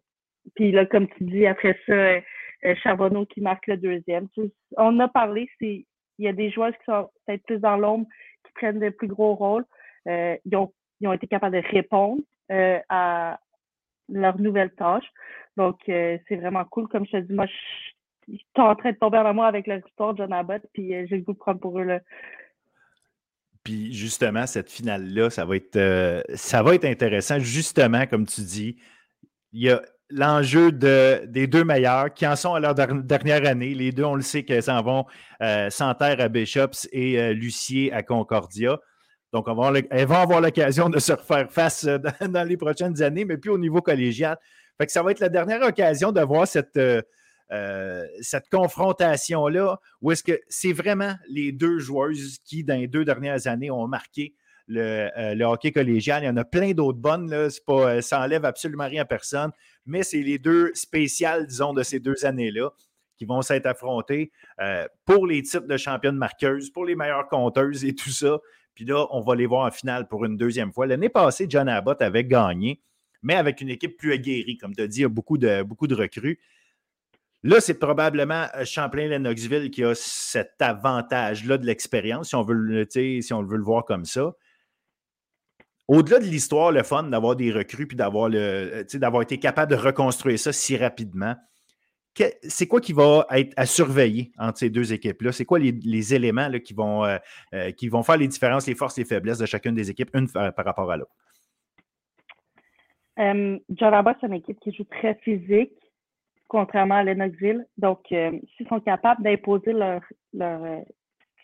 puis 0.55 0.71
là, 0.71 0.87
comme 0.87 1.09
tu 1.09 1.25
dis, 1.25 1.47
après 1.47 1.77
ça, 1.87 1.93
euh, 1.93 2.75
Charbonneau 2.83 3.27
qui 3.27 3.41
marque 3.41 3.67
le 3.67 3.77
deuxième. 3.77 4.29
On 4.77 5.01
a 5.01 5.09
parlé, 5.09 5.49
il 6.19 6.25
y 6.25 6.29
a 6.29 6.33
des 6.33 6.51
joueurs 6.51 6.73
qui 6.73 6.85
sont 6.85 7.11
peut-être 7.27 7.45
plus 7.45 7.59
dans 7.59 7.77
l'ombre, 7.77 8.07
qui 8.47 8.53
prennent 8.53 8.79
des 8.79 8.91
plus 8.91 9.09
gros 9.09 9.35
rôles. 9.35 9.65
ils, 10.07 10.57
ont, 10.57 10.73
ils 11.01 11.09
ont 11.09 11.13
été 11.13 11.27
capables 11.27 11.57
de 11.57 11.69
répondre 11.69 12.23
à 12.89 13.39
leur 14.09 14.39
nouvelle 14.39 14.71
tâche. 14.75 15.07
Donc, 15.57 15.81
euh, 15.89 16.19
c'est 16.29 16.37
vraiment 16.37 16.65
cool. 16.65 16.89
Comme 16.89 17.07
je 17.07 17.13
te 17.13 17.17
dis, 17.19 17.33
moi, 17.33 17.47
je, 17.47 18.33
suis 18.33 18.47
en 18.57 18.75
train 18.75 18.93
de 18.93 18.97
tomber 18.97 19.19
en 19.19 19.27
amour 19.27 19.45
avec 19.45 19.67
leur 19.67 19.79
histoire 19.87 20.15
de 20.15 20.19
John 20.19 20.33
Abbott, 20.33 20.63
puis 20.73 20.95
euh, 20.95 21.07
j'ai 21.09 21.17
le 21.17 21.23
goût 21.23 21.33
de 21.33 21.39
prendre 21.39 21.61
pour 21.61 21.79
eux. 21.79 22.01
Puis 23.63 23.93
justement, 23.95 24.47
cette 24.47 24.71
finale-là, 24.71 25.31
ça 25.31 25.45
va 25.45 25.57
être 25.57 25.77
euh, 25.77 26.23
ça 26.35 26.63
va 26.63 26.75
être 26.75 26.85
intéressant. 26.85 27.39
Justement, 27.39 28.07
comme 28.07 28.27
tu 28.27 28.43
dis, 28.43 28.77
il 29.53 29.63
y 29.63 29.71
a 29.71 29.81
l'enjeu 30.11 30.73
de, 30.73 31.25
des 31.27 31.47
deux 31.47 31.65
meilleurs 31.65 32.13
qui 32.13 32.27
en 32.27 32.37
sont 32.37 32.55
à 32.55 32.61
leur 32.61 32.75
dernière 32.75 33.47
année. 33.47 33.75
Les 33.75 33.93
deux, 33.93 34.05
on 34.05 34.15
le 34.15 34.23
sait 34.23 34.45
qu'elles 34.45 34.63
s'en 34.65 34.83
vont 34.83 35.07
euh, 35.43 35.71
Santerre 35.71 36.21
à 36.21 36.29
Bishops 36.29 36.89
et 36.93 37.33
Lucier 37.35 37.93
à 37.93 38.03
Concordia. 38.03 38.79
Donc, 39.33 39.49
elles 39.91 40.07
vont 40.07 40.15
avoir 40.15 40.41
l'occasion 40.41 40.89
de 40.89 41.01
se 41.01 41.13
refaire 41.13 41.51
face 41.51 41.85
dans 42.21 42.47
les 42.47 42.57
prochaines 42.57 43.03
années, 43.03 43.25
mais 43.25 43.37
plus 43.37 43.51
au 43.51 43.59
niveau 43.59 43.83
collégial. 43.83 44.39
Fait 44.79 44.87
que 44.87 44.93
ça 44.93 45.03
va 45.03 45.11
être 45.11 45.21
la 45.21 45.29
dernière 45.29 45.63
occasion 45.63 46.13
de 46.13 46.21
voir 46.21 46.47
cette, 46.47 46.77
euh, 46.77 47.01
euh, 47.53 48.05
cette 48.21 48.49
confrontation-là, 48.49 49.79
où 50.03 50.13
est-ce 50.13 50.23
que 50.23 50.41
c'est 50.49 50.73
vraiment 50.73 51.15
les 51.29 51.53
deux 51.53 51.79
joueuses 51.79 52.39
qui, 52.45 52.65
dans 52.65 52.79
les 52.79 52.89
deux 52.89 53.05
dernières 53.05 53.47
années, 53.47 53.71
ont 53.71 53.87
marqué 53.87 54.35
le, 54.67 55.11
euh, 55.17 55.47
hockey 55.47 55.73
collégial. 55.73 56.23
Il 56.23 56.27
y 56.27 56.29
en 56.29 56.37
a 56.37 56.45
plein 56.45 56.73
d'autres 56.73 56.99
bonnes, 56.99 57.31
là. 57.31 57.49
Pas, 57.67 58.03
ça 58.03 58.19
n'enlève 58.19 58.45
absolument 58.45 58.87
rien 58.87 59.03
à 59.03 59.05
personne, 59.05 59.51
mais 59.87 60.03
c'est 60.03 60.23
les 60.23 60.39
deux 60.39 60.71
spéciales, 60.75 61.47
disons, 61.47 61.73
de 61.73 61.83
ces 61.83 62.01
deux 62.01 62.25
années-là 62.25 62.71
qui 63.17 63.25
vont 63.25 63.43
s'être 63.43 63.67
affrontées 63.67 64.33
pour 65.05 65.27
les 65.27 65.43
titres 65.43 65.67
de 65.67 65.77
championne 65.77 66.17
marqueuse, 66.17 66.71
pour 66.71 66.85
les 66.85 66.97
meilleures 66.97 67.29
compteuses 67.29 67.85
et 67.85 67.95
tout 67.95 68.11
ça. 68.11 68.39
Puis 68.75 68.85
là, 68.85 69.07
on 69.11 69.21
va 69.21 69.37
les 69.37 69.47
voir 69.47 69.67
en 69.67 69.71
finale 69.71 70.09
pour 70.09 70.25
une 70.25 70.37
deuxième 70.37 70.73
fois. 70.73 70.87
L'année 70.87 71.09
passée, 71.09 71.47
John 71.49 71.69
Abbott 71.69 72.03
avait 72.03 72.25
gagné 72.25 72.81
mais 73.25 73.35
avec 73.35 73.61
une 73.61 73.71
équipe 73.71 73.97
plus 73.97 74.13
aguerrie. 74.13 74.57
Comme 74.59 74.77
tu 74.77 74.83
as 74.83 74.87
dit, 74.87 74.99
il 74.99 75.03
y 75.03 75.05
a 75.05 75.09
beaucoup 75.09 75.39
de, 75.39 75.95
recrues. 75.95 76.39
Là, 77.43 77.61
c'est 77.61 77.79
probablement 77.79 78.47
euh, 78.55 78.65
Champlain-Lennoxville 78.65 79.71
qui 79.71 79.83
a 79.83 79.95
cet 79.95 80.61
avantage-là 80.61 81.59
de 81.59 81.67
l'expérience, 81.67 82.29
si, 82.29 82.35
on 82.37 82.43
veut, 82.43 82.87
si 82.91 83.33
on 83.33 83.43
veut 83.43 83.57
le 83.57 83.65
voir 83.65 83.85
comme 83.85 84.05
ça. 84.05 84.35
Au-delà 85.87 86.19
de 86.19 86.25
l'histoire, 86.25 86.73
le 86.73 86.83
fun 86.83 87.03
d'avoir 87.05 87.37
des 87.37 87.53
recrues 87.53 87.87
puis 87.87 87.97
d'avoir, 87.97 88.29
le, 88.29 88.85
d'avoir 88.95 89.23
été 89.23 89.39
capable 89.39 89.71
de 89.71 89.77
reconstruire 89.77 90.39
ça 90.39 90.53
si 90.53 90.77
rapidement, 90.77 91.35
c'est 92.43 92.67
quoi 92.67 92.81
qui 92.81 92.93
va 92.93 93.27
être 93.33 93.53
à 93.57 93.67
surveiller 93.67 94.33
entre 94.39 94.59
ces 94.59 94.71
deux 94.71 94.93
équipes-là? 94.93 95.33
C'est 95.33 95.45
quoi 95.45 95.59
les, 95.59 96.15
éléments 96.15 96.49
qui, 96.65 96.73
vont, 96.73 97.05
euh, 97.05 97.19
euh, 97.55 97.71
qui 97.73 97.89
vont 97.89 98.03
faire 98.03 98.17
les 98.17 98.29
différences, 98.29 98.67
les 98.67 98.77
forces, 98.77 98.97
les 98.97 99.05
faiblesses 99.05 99.39
de 99.39 99.47
chacune 99.47 99.75
des 99.75 99.91
équipes, 99.91 100.11
une 100.15 100.31
par 100.31 100.65
rapport 100.65 100.91
à 100.91 100.97
l'autre? 100.97 101.11
Euh, 103.19 103.59
John 103.71 104.15
c'est 104.21 104.27
une 104.27 104.35
équipe 104.35 104.59
qui 104.61 104.73
joue 104.73 104.85
très 104.85 105.15
physique, 105.17 105.73
contrairement 106.49 106.97
à 106.97 107.05
Lennoxville. 107.05 107.67
Donc, 107.79 108.01
euh, 108.13 108.33
s'ils 108.57 108.69
sont 108.69 108.81
capables 108.81 109.23
d'imposer 109.23 109.73
leur, 109.73 110.03
euh, 110.41 110.81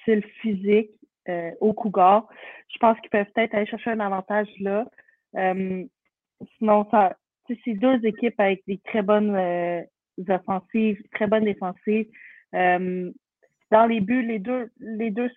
style 0.03 0.25
physique 0.41 0.91
euh, 1.31 1.51
au 1.61 1.73
Cougar, 1.73 2.29
je 2.69 2.79
pense 2.79 2.99
qu'ils 3.01 3.11
peuvent 3.11 3.31
peut-être 3.35 3.55
aller 3.55 3.67
chercher 3.67 3.91
un 3.91 4.01
avantage 4.01 4.49
là. 4.61 4.85
sinon, 6.59 6.87
ça, 6.91 7.17
c'est 7.65 7.75
deux 7.75 8.05
équipes 8.05 8.39
avec 8.39 8.63
des 8.67 8.79
très 8.79 9.03
bonnes 9.03 9.37
offensives, 10.29 11.03
très 11.13 11.27
bonnes 11.27 11.45
défensives. 11.45 12.09
dans 12.53 13.87
les 13.89 14.01
buts, 14.01 14.27
les 14.27 14.39
deux, 14.39 14.71
les 14.81 15.11
deux 15.11 15.31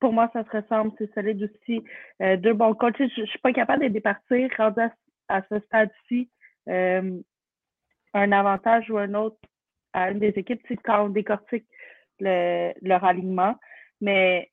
pour 0.00 0.12
moi, 0.12 0.28
ça 0.32 0.44
se 0.44 0.50
ressemble, 0.50 0.92
c'est 0.98 1.12
solide 1.14 1.42
aussi. 1.42 1.82
deux 2.20 2.52
bons 2.52 2.74
coachs. 2.74 2.98
Je, 2.98 3.20
ne 3.20 3.26
suis 3.26 3.38
pas 3.38 3.52
capable 3.52 3.84
de 3.84 3.88
départir 3.88 4.50
rendu 4.58 4.80
à 5.28 5.42
ce 5.50 5.58
stade-ci 5.60 6.30
euh, 6.68 7.20
un 8.14 8.32
avantage 8.32 8.90
ou 8.90 8.98
un 8.98 9.14
autre 9.14 9.36
à 9.92 10.10
une 10.10 10.18
des 10.18 10.32
équipes, 10.36 10.62
c'est 10.68 10.76
quand 10.76 11.06
on 11.06 11.08
décortique 11.08 11.66
leur 12.18 13.04
alignement. 13.04 13.54
Mais 14.00 14.50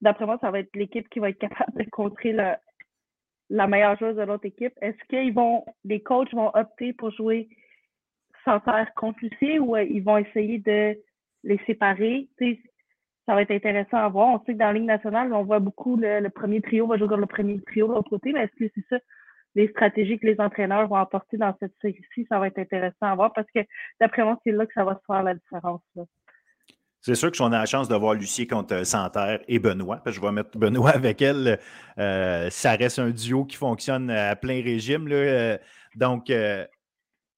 d'après 0.00 0.26
moi, 0.26 0.38
ça 0.40 0.50
va 0.50 0.60
être 0.60 0.74
l'équipe 0.74 1.08
qui 1.08 1.18
va 1.18 1.30
être 1.30 1.38
capable 1.38 1.84
de 1.84 1.88
contrer 1.90 2.32
la 3.50 3.66
meilleure 3.66 3.98
chose 3.98 4.16
de 4.16 4.22
l'autre 4.22 4.46
équipe. 4.46 4.72
Est-ce 4.80 4.98
qu'ils 5.08 5.32
vont, 5.32 5.64
les 5.84 6.02
coachs 6.02 6.32
vont 6.32 6.50
opter 6.54 6.92
pour 6.92 7.10
jouer 7.10 7.48
sans 8.44 8.60
faire 8.60 8.92
contre 8.94 9.18
ou 9.60 9.76
euh, 9.76 9.82
ils 9.82 10.02
vont 10.02 10.18
essayer 10.18 10.58
de 10.58 10.96
les 11.42 11.60
séparer? 11.66 12.28
ça 12.38 13.34
va 13.34 13.42
être 13.42 13.50
intéressant 13.50 13.96
à 13.96 14.08
voir. 14.08 14.28
On 14.28 14.44
sait 14.44 14.52
que 14.54 14.58
dans 14.58 14.66
la 14.66 14.72
Ligue 14.74 14.84
nationale, 14.84 15.32
on 15.32 15.42
voit 15.42 15.58
beaucoup 15.58 15.96
le, 15.96 16.28
premier 16.28 16.60
trio 16.60 16.86
va 16.86 16.96
jouer 16.96 17.08
dans 17.08 17.16
le 17.16 17.26
premier 17.26 17.60
trio 17.62 17.88
de 17.88 17.92
l'autre 17.92 18.08
côté, 18.10 18.32
mais 18.32 18.44
est-ce 18.44 18.64
que 18.64 18.72
c'est 18.74 18.86
ça 18.88 18.98
les 19.56 19.68
stratégies 19.68 20.18
que 20.18 20.26
les 20.26 20.38
entraîneurs 20.38 20.86
vont 20.86 20.96
apporter 20.96 21.38
dans 21.38 21.56
cette 21.58 21.72
série-ci, 21.80 22.26
ça 22.28 22.38
va 22.38 22.48
être 22.48 22.58
intéressant 22.58 23.06
à 23.06 23.14
voir 23.14 23.32
parce 23.32 23.50
que 23.52 23.60
d'après 23.98 24.22
moi, 24.22 24.38
c'est 24.44 24.52
là 24.52 24.66
que 24.66 24.72
ça 24.74 24.84
va 24.84 24.94
se 24.94 25.04
faire 25.06 25.22
la 25.22 25.34
différence. 25.34 25.80
C'est 27.06 27.14
sûr 27.14 27.30
que 27.30 27.36
si 27.36 27.42
on 27.42 27.52
a 27.52 27.60
la 27.60 27.66
chance 27.66 27.86
de 27.86 27.94
voir 27.94 28.14
Lucie 28.14 28.48
contre 28.48 28.74
euh, 28.74 28.84
Santerre 28.84 29.38
et 29.46 29.60
Benoît, 29.60 30.02
je 30.06 30.20
vais 30.20 30.32
mettre 30.32 30.58
Benoît 30.58 30.90
avec 30.94 31.22
elle, 31.22 31.60
euh, 31.98 32.50
ça 32.50 32.72
reste 32.72 32.98
un 32.98 33.10
duo 33.10 33.44
qui 33.44 33.54
fonctionne 33.54 34.10
à 34.10 34.34
plein 34.34 34.60
régime. 34.60 35.06
Euh, 35.12 35.56
donc, 35.94 36.32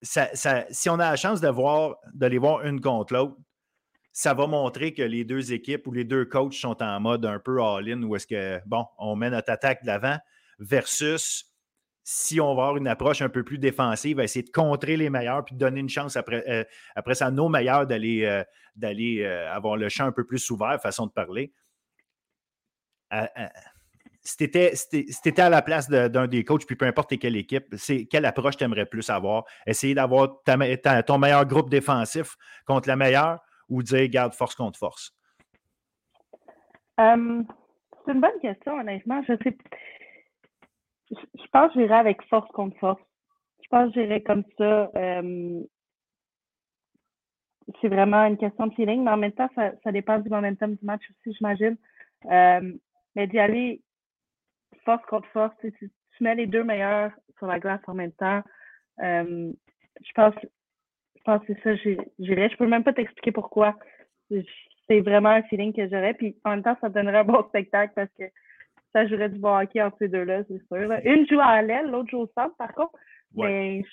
si 0.00 0.88
on 0.88 0.94
a 0.94 1.10
la 1.10 1.16
chance 1.16 1.42
de, 1.42 1.48
voir, 1.48 1.96
les 2.18 2.38
voir 2.38 2.64
une 2.64 2.80
contre 2.80 3.12
l'autre, 3.12 3.36
ça 4.10 4.32
va 4.32 4.46
montrer 4.46 4.94
que 4.94 5.02
les 5.02 5.24
deux 5.24 5.52
équipes 5.52 5.86
ou 5.86 5.92
les 5.92 6.04
deux 6.04 6.24
coachs 6.24 6.54
sont 6.54 6.82
en 6.82 6.98
mode 6.98 7.26
un 7.26 7.38
peu 7.38 7.62
all-in 7.62 8.02
où 8.04 8.16
est-ce 8.16 8.26
que, 8.26 8.62
bon, 8.64 8.86
on 8.96 9.16
met 9.16 9.28
notre 9.28 9.52
attaque 9.52 9.82
de 9.82 9.88
l'avant 9.88 10.16
versus 10.60 11.47
si 12.10 12.40
on 12.40 12.54
va 12.54 12.62
avoir 12.62 12.76
une 12.78 12.88
approche 12.88 13.20
un 13.20 13.28
peu 13.28 13.42
plus 13.42 13.58
défensive, 13.58 14.18
essayer 14.18 14.42
de 14.42 14.50
contrer 14.50 14.96
les 14.96 15.10
meilleurs 15.10 15.44
puis 15.44 15.54
de 15.54 15.60
donner 15.60 15.80
une 15.80 15.90
chance 15.90 16.16
après, 16.16 16.42
euh, 16.48 17.12
ça 17.12 17.26
à 17.26 17.30
nos 17.30 17.50
meilleurs 17.50 17.86
d'aller 17.86 18.24
euh, 18.24 18.42
euh, 18.82 19.54
avoir 19.54 19.76
le 19.76 19.90
champ 19.90 20.06
un 20.06 20.12
peu 20.12 20.24
plus 20.24 20.48
ouvert, 20.48 20.80
façon 20.80 21.04
de 21.04 21.12
parler. 21.12 21.52
si 24.22 24.36
tu 24.38 24.44
étais, 24.44 25.40
à 25.42 25.50
la 25.50 25.60
place 25.60 25.90
d'un 25.90 26.26
des 26.26 26.44
coachs, 26.44 26.64
puis 26.64 26.76
peu 26.76 26.86
importe 26.86 27.18
quelle 27.18 27.36
équipe, 27.36 27.76
quelle 28.10 28.24
approche 28.24 28.56
tu 28.56 28.64
aimerais 28.64 28.86
plus 28.86 29.10
avoir? 29.10 29.44
Essayer 29.66 29.94
d'avoir 29.94 30.40
ton 31.06 31.18
meilleur 31.18 31.44
groupe 31.44 31.68
défensif 31.68 32.36
contre 32.64 32.88
la 32.88 32.96
meilleure 32.96 33.40
ou 33.68 33.82
dire 33.82 34.08
garde 34.08 34.32
force 34.32 34.54
contre 34.54 34.78
force? 34.78 35.14
c'est 36.96 38.14
une 38.14 38.20
bonne 38.22 38.40
question, 38.40 38.78
honnêtement. 38.80 39.22
Je 39.28 39.34
sais 39.44 39.58
je 41.10 41.46
pense 41.52 41.72
que 41.72 41.80
j'irai 41.80 41.94
avec 41.94 42.22
force 42.28 42.50
contre 42.52 42.78
force. 42.78 43.00
Je 43.62 43.68
pense 43.68 43.92
que 43.92 44.00
j'irai 44.00 44.22
comme 44.22 44.44
ça. 44.56 44.90
Euh, 44.96 45.62
c'est 47.80 47.88
vraiment 47.88 48.24
une 48.24 48.38
question 48.38 48.66
de 48.66 48.74
feeling, 48.74 49.04
mais 49.04 49.10
en 49.10 49.16
même 49.16 49.32
temps, 49.32 49.50
ça, 49.54 49.92
dépend 49.92 50.18
du 50.18 50.30
momentum 50.30 50.74
du 50.74 50.84
match 50.84 51.02
aussi, 51.10 51.36
j'imagine. 51.36 51.76
mais 52.24 53.26
d'y 53.26 53.38
aller 53.38 53.82
force 54.84 55.04
contre 55.06 55.28
force, 55.28 55.54
tu, 55.60 55.72
tu, 55.72 55.90
mets 56.20 56.34
les 56.34 56.46
deux 56.46 56.64
meilleurs 56.64 57.12
sur 57.36 57.46
la 57.46 57.60
glace 57.60 57.80
en 57.86 57.94
même 57.94 58.12
temps. 58.12 58.42
je 58.98 60.12
pense, 60.14 60.34
je 60.42 61.22
pense 61.24 61.44
que 61.44 61.52
c'est 61.52 61.62
ça, 61.62 61.74
j'irais. 62.18 62.48
Je 62.48 62.56
peux 62.56 62.66
même 62.66 62.84
pas 62.84 62.94
t'expliquer 62.94 63.32
pourquoi. 63.32 63.76
C'est 64.30 65.00
vraiment 65.00 65.30
un 65.30 65.42
feeling 65.42 65.74
que 65.74 65.86
j'aurais. 65.88 66.14
Puis 66.14 66.36
en 66.44 66.50
même 66.50 66.62
temps, 66.62 66.76
ça 66.80 66.88
donnerait 66.88 67.18
un 67.18 67.24
bon 67.24 67.42
spectacle 67.48 67.92
parce 67.94 68.10
que 68.18 68.24
ça 68.98 69.06
jouerait 69.06 69.28
du 69.28 69.38
bon 69.38 69.56
hockey 69.56 69.80
entre 69.80 69.96
ces 69.98 70.08
deux-là, 70.08 70.42
c'est 70.48 70.60
sûr. 70.66 70.92
Une 71.04 71.26
joue 71.28 71.40
à 71.40 71.62
l'aile, 71.62 71.90
l'autre 71.90 72.10
joue 72.10 72.18
au 72.18 72.30
centre, 72.36 72.56
par 72.56 72.72
contre. 72.74 72.92
Mais, 73.34 73.84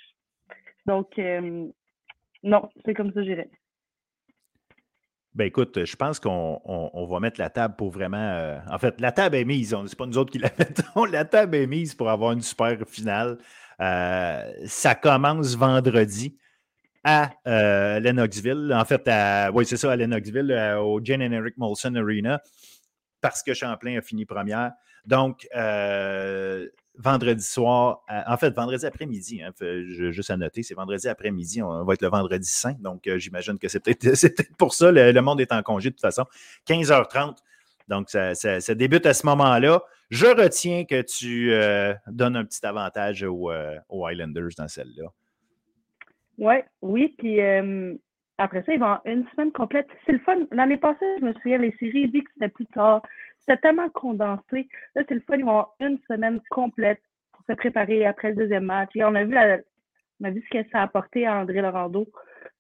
donc, 0.86 1.08
euh, 1.20 1.68
non, 2.42 2.70
c'est 2.84 2.94
comme 2.94 3.14
ça, 3.14 3.24
j'irais. 3.24 3.50
Ben 5.36 5.46
écoute, 5.46 5.84
je 5.84 5.96
pense 5.98 6.20
qu'on 6.20 7.08
va 7.10 7.20
mettre 7.20 7.40
la 7.40 7.50
table 7.50 7.76
pour 7.76 7.92
vraiment. 7.92 8.18
Euh, 8.18 8.58
en 8.72 8.80
fait, 8.80 9.00
la 9.02 9.12
table 9.12 9.36
est 9.36 9.44
mise. 9.44 9.76
C'est 9.86 9.98
pas 9.98 10.06
nous 10.06 10.18
autres 10.18 10.32
qui 10.32 10.40
la 10.40 10.50
mettons. 10.58 11.06
La 11.06 11.26
table 11.26 11.56
est 11.56 11.68
mise 11.68 11.94
pour 11.94 12.10
avoir 12.10 12.32
une 12.32 12.42
super 12.42 12.78
finale. 12.88 13.38
Euh, 13.82 14.52
ça 14.66 14.96
commence 14.96 15.56
vendredi 15.58 16.38
à 17.04 17.32
Lennoxville. 18.00 18.74
En 18.74 18.86
fait, 18.86 19.08
oui, 19.54 19.66
c'est 19.66 19.78
ça, 19.78 19.92
à 19.92 19.96
Lennoxville, 19.96 20.52
au 20.80 21.02
Jane 21.04 21.22
and 21.22 21.34
Eric 21.34 21.58
Molson 21.58 21.94
Arena, 21.96 22.42
parce 23.22 23.44
que 23.44 23.54
Champlain 23.54 23.98
a 23.98 24.02
fini 24.02 24.26
première. 24.26 24.72
Donc, 25.06 25.48
euh, 25.56 26.68
vendredi 26.98 27.44
soir, 27.44 28.04
en 28.10 28.38
fait, 28.38 28.52
vendredi 28.52 28.86
après-midi, 28.86 29.44
hein, 29.44 29.52
juste 29.88 30.30
à 30.30 30.38
noter, 30.38 30.64
c'est 30.64 30.76
vendredi 30.76 31.08
après-midi, 31.08 31.62
on 31.62 31.84
va 31.84 31.94
être 31.94 32.02
le 32.02 32.08
vendredi 32.08 32.48
saint, 32.48 32.76
donc 32.80 33.06
euh, 33.08 33.18
j'imagine 33.18 33.60
que 33.60 33.68
c'est 33.68 33.82
peut-être 33.82 34.44
pour 34.58 34.74
ça, 34.74 34.92
le, 34.92 35.20
monde 35.22 35.42
est 35.42 35.52
en 35.52 35.62
congé 35.62 35.90
de 35.90 35.96
toute 35.96 36.02
façon. 36.02 36.26
15h30, 36.68 37.38
donc 37.88 38.10
ça, 38.10 38.76
débute 38.76 39.06
à 39.06 39.14
ce 39.14 39.26
moment-là. 39.28 39.84
Je 40.10 40.28
retiens 40.28 40.86
que 40.86 41.02
tu 41.02 41.52
euh, 41.52 41.94
donnes 42.08 42.36
un 42.36 42.46
petit 42.46 42.66
avantage 42.66 43.24
aux, 43.24 43.50
Highlanders 44.06 44.52
dans 44.58 44.68
celle-là. 44.68 45.08
Ouais, 46.38 46.66
oui, 46.82 47.14
puis 47.18 47.40
après 48.38 48.64
ça, 48.64 48.74
ils 48.74 48.80
vont 48.80 48.98
une 49.06 49.26
semaine 49.32 49.52
complète. 49.52 49.88
C'est 50.06 50.12
le 50.12 50.20
fun. 50.20 50.36
L'année 50.52 50.78
passée, 50.78 51.06
je 51.20 51.26
me 51.26 51.34
souviens, 51.34 51.58
les 51.58 51.74
séries 51.80 52.10
dit 52.10 52.24
que 52.24 52.30
c'était 52.34 52.50
plus 52.50 52.66
tard. 52.68 53.02
C'était 53.48 53.62
tellement 53.62 53.90
condensé. 53.90 54.68
Là, 54.96 55.04
c'est 55.08 55.14
le 55.14 55.22
fun. 55.22 55.38
Ils 55.38 55.46
vont 55.46 55.52
avoir 55.52 55.76
une 55.80 56.00
semaine 56.10 56.40
complète 56.50 57.02
pour 57.32 57.44
se 57.48 57.54
préparer 57.54 58.06
après 58.06 58.30
le 58.30 58.36
deuxième 58.36 58.66
match. 58.66 58.90
Et 58.96 59.04
on 59.04 59.14
a 59.14 59.24
vu, 59.24 59.34
la, 59.34 59.60
on 60.22 60.26
a 60.26 60.32
vu 60.32 60.42
ce 60.42 60.58
que 60.58 60.70
ça 60.72 60.80
a 60.80 60.84
apporté 60.84 61.28
à 61.28 61.38
André 61.38 61.62
Laurando 61.62 62.08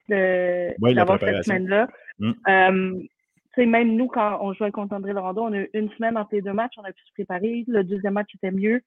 d'avoir 0.07 1.19
cette 1.19 1.43
semaine-là. 1.43 1.87
Mm. 2.19 2.31
Euh, 2.47 3.03
même 3.57 3.95
nous, 3.95 4.07
quand 4.07 4.37
on 4.41 4.53
jouait 4.53 4.71
contre 4.71 4.93
André 4.93 5.13
Laurando, 5.13 5.43
on 5.43 5.53
a 5.53 5.59
eu 5.59 5.69
une 5.73 5.89
semaine 5.91 6.17
entre 6.17 6.35
les 6.35 6.41
deux 6.41 6.53
matchs, 6.53 6.73
on 6.77 6.83
a 6.83 6.91
pu 6.91 7.01
se 7.03 7.13
préparer. 7.13 7.63
Le 7.67 7.83
deuxième 7.83 8.13
match 8.13 8.29
était 8.35 8.51
mieux. 8.51 8.81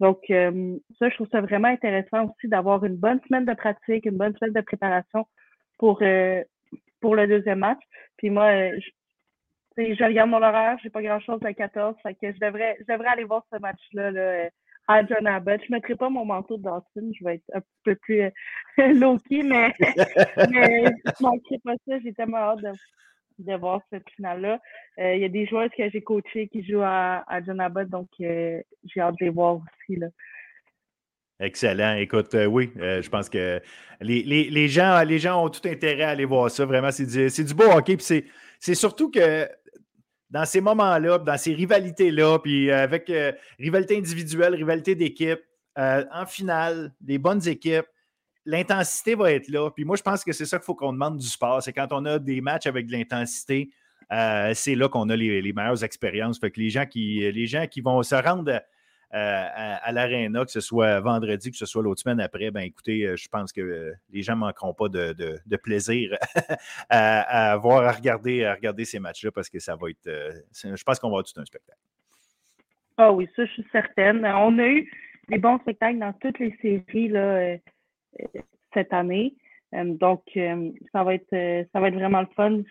Donc, 0.00 0.18
euh, 0.30 0.76
ça, 0.98 1.08
je 1.08 1.14
trouve 1.14 1.28
ça 1.30 1.40
vraiment 1.40 1.68
intéressant 1.68 2.24
aussi 2.24 2.48
d'avoir 2.48 2.84
une 2.84 2.96
bonne 2.96 3.20
semaine 3.28 3.44
de 3.44 3.54
pratique, 3.54 4.06
une 4.06 4.16
bonne 4.16 4.34
semaine 4.36 4.54
de 4.54 4.60
préparation 4.60 5.26
pour, 5.78 6.00
euh, 6.02 6.42
pour 7.00 7.14
le 7.14 7.28
deuxième 7.28 7.60
match. 7.60 7.80
Puis 8.16 8.30
moi, 8.30 8.70
je, 8.78 8.90
je 9.76 10.04
regarde 10.04 10.30
mon 10.30 10.42
horaire, 10.42 10.78
j'ai 10.82 10.90
pas 10.90 11.02
grand-chose 11.02 11.40
à 11.44 11.52
14, 11.52 11.96
fait 12.02 12.14
que 12.14 12.32
je 12.32 12.38
devrais, 12.38 12.76
je 12.80 12.92
devrais 12.92 13.08
aller 13.08 13.24
voir 13.24 13.44
ce 13.52 13.58
match-là 13.58 14.10
là, 14.10 14.50
à 14.86 15.04
John 15.04 15.26
Abbott. 15.26 15.60
Je 15.66 15.72
mettrai 15.72 15.94
pas 15.94 16.10
mon 16.10 16.24
manteau 16.24 16.56
de 16.56 16.62
Dawson, 16.62 17.10
je 17.18 17.24
vais 17.24 17.36
être 17.36 17.50
un 17.54 17.62
peu 17.84 17.94
plus 17.96 18.22
euh, 18.22 18.30
low-key, 18.78 19.42
mais, 19.42 19.72
mais 20.50 20.84
je 21.06 21.22
manquerai 21.22 21.58
pas 21.64 21.74
ça. 21.86 21.98
J'ai 22.04 22.12
tellement 22.12 22.38
hâte 22.38 22.60
de, 22.60 22.72
de 23.38 23.56
voir 23.56 23.80
cette 23.90 24.08
finale-là. 24.10 24.60
Euh, 24.98 25.14
il 25.14 25.22
y 25.22 25.24
a 25.24 25.28
des 25.28 25.46
joueurs 25.46 25.68
que 25.76 25.88
j'ai 25.90 26.02
coachés 26.02 26.48
qui 26.48 26.64
jouent 26.64 26.82
à, 26.82 27.24
à 27.26 27.42
John 27.42 27.60
Abbott, 27.60 27.88
donc 27.88 28.08
euh, 28.20 28.60
j'ai 28.84 29.00
hâte 29.00 29.16
de 29.18 29.24
les 29.24 29.30
voir 29.30 29.56
aussi. 29.56 29.98
Là. 29.98 30.08
Excellent. 31.40 31.96
Écoute, 31.96 32.36
oui, 32.48 32.70
je 32.76 33.08
pense 33.08 33.28
que 33.28 33.60
les, 34.00 34.22
les, 34.22 34.50
les, 34.50 34.68
gens, 34.68 35.02
les 35.02 35.18
gens 35.18 35.44
ont 35.44 35.48
tout 35.48 35.66
intérêt 35.68 36.04
à 36.04 36.10
aller 36.10 36.24
voir 36.24 36.48
ça. 36.48 36.64
Vraiment, 36.64 36.92
c'est 36.92 37.06
du, 37.06 37.44
du 37.44 37.54
beau 37.54 37.64
hockey. 37.64 37.96
C'est 37.98 38.74
surtout 38.74 39.10
que 39.10 39.48
dans 40.34 40.44
ces 40.44 40.60
moments-là, 40.60 41.18
dans 41.18 41.38
ces 41.38 41.54
rivalités-là, 41.54 42.40
puis 42.40 42.68
euh, 42.68 42.82
avec 42.82 43.08
euh, 43.08 43.30
rivalité 43.56 43.96
individuelle, 43.96 44.56
rivalité 44.56 44.96
d'équipe, 44.96 45.38
euh, 45.78 46.04
en 46.12 46.26
finale, 46.26 46.92
des 47.00 47.18
bonnes 47.18 47.46
équipes, 47.46 47.86
l'intensité 48.44 49.14
va 49.14 49.30
être 49.30 49.46
là. 49.46 49.70
Puis 49.70 49.84
moi, 49.84 49.94
je 49.94 50.02
pense 50.02 50.24
que 50.24 50.32
c'est 50.32 50.44
ça 50.44 50.58
qu'il 50.58 50.64
faut 50.64 50.74
qu'on 50.74 50.92
demande 50.92 51.18
du 51.18 51.26
sport. 51.28 51.62
C'est 51.62 51.72
quand 51.72 51.86
on 51.92 52.04
a 52.04 52.18
des 52.18 52.40
matchs 52.40 52.66
avec 52.66 52.88
de 52.88 52.92
l'intensité, 52.92 53.70
c'est 54.10 54.74
là 54.74 54.88
qu'on 54.88 55.08
a 55.08 55.16
les, 55.16 55.52
meilleures 55.52 55.82
expériences. 55.84 56.40
Fait 56.40 56.50
que 56.50 56.60
les 56.60 56.68
gens 56.68 56.84
qui, 56.84 57.20
les 57.32 57.46
gens 57.46 57.66
qui 57.68 57.80
vont 57.80 58.02
se 58.02 58.14
rendre 58.14 58.60
euh, 59.14 59.46
à, 59.80 59.92
l'Arena, 59.92 60.44
que 60.44 60.50
ce 60.50 60.58
soit 60.58 60.98
vendredi, 60.98 61.52
que 61.52 61.56
ce 61.56 61.66
soit 61.66 61.84
l'autre 61.84 62.00
semaine 62.00 62.18
après, 62.18 62.50
ben 62.50 62.62
écoutez, 62.62 63.06
euh, 63.06 63.14
je 63.14 63.28
pense 63.28 63.52
que 63.52 63.60
euh, 63.60 63.92
les 64.10 64.22
gens 64.22 64.34
ne 64.34 64.40
manqueront 64.40 64.74
pas 64.74 64.88
de, 64.88 65.56
plaisir 65.62 66.16
à, 66.90 67.56
voir, 67.58 67.84
à 67.84 67.92
regarder, 67.92 68.44
à 68.44 68.54
regarder 68.54 68.84
ces 68.84 68.98
matchs-là 68.98 69.30
parce 69.30 69.48
que 69.48 69.60
ça 69.60 69.76
va 69.76 69.90
être. 69.90 70.10
je 70.52 70.82
pense 70.82 70.98
qu'on 70.98 71.10
va 71.10 71.18
avoir 71.18 71.24
tout 71.24 71.40
un 71.40 71.44
spectacle. 71.44 71.78
Ah 72.96 73.12
oui, 73.12 73.28
ça, 73.36 73.44
je 73.44 73.52
suis 73.52 73.66
certaine. 73.70 74.26
On 74.26 74.58
a 74.58 74.66
eu 74.66 74.90
des 75.28 75.38
bons 75.38 75.58
spectacles 75.60 76.00
dans 76.00 76.12
toutes 76.14 76.40
les 76.40 76.56
séries 76.60 77.08
là, 77.08 77.56
cette 78.72 78.92
année. 78.92 79.36
donc, 79.72 80.22
ça, 80.34 81.04
va 81.04 81.14
être, 81.14 81.66
ça 81.72 81.78
va 81.78 81.86
être 81.86 81.94
vraiment 81.94 82.22
le 82.22 82.28
fun. 82.34 82.62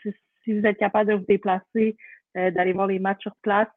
Si, 0.44 0.60
vous 0.60 0.66
êtes 0.66 0.78
capable 0.78 1.10
de 1.10 1.16
vous 1.16 1.26
déplacer, 1.26 1.96
d'aller 2.36 2.74
voir 2.74 2.88
les 2.88 3.00
matchs 3.00 3.22
sur 3.22 3.36
place, 3.42 3.70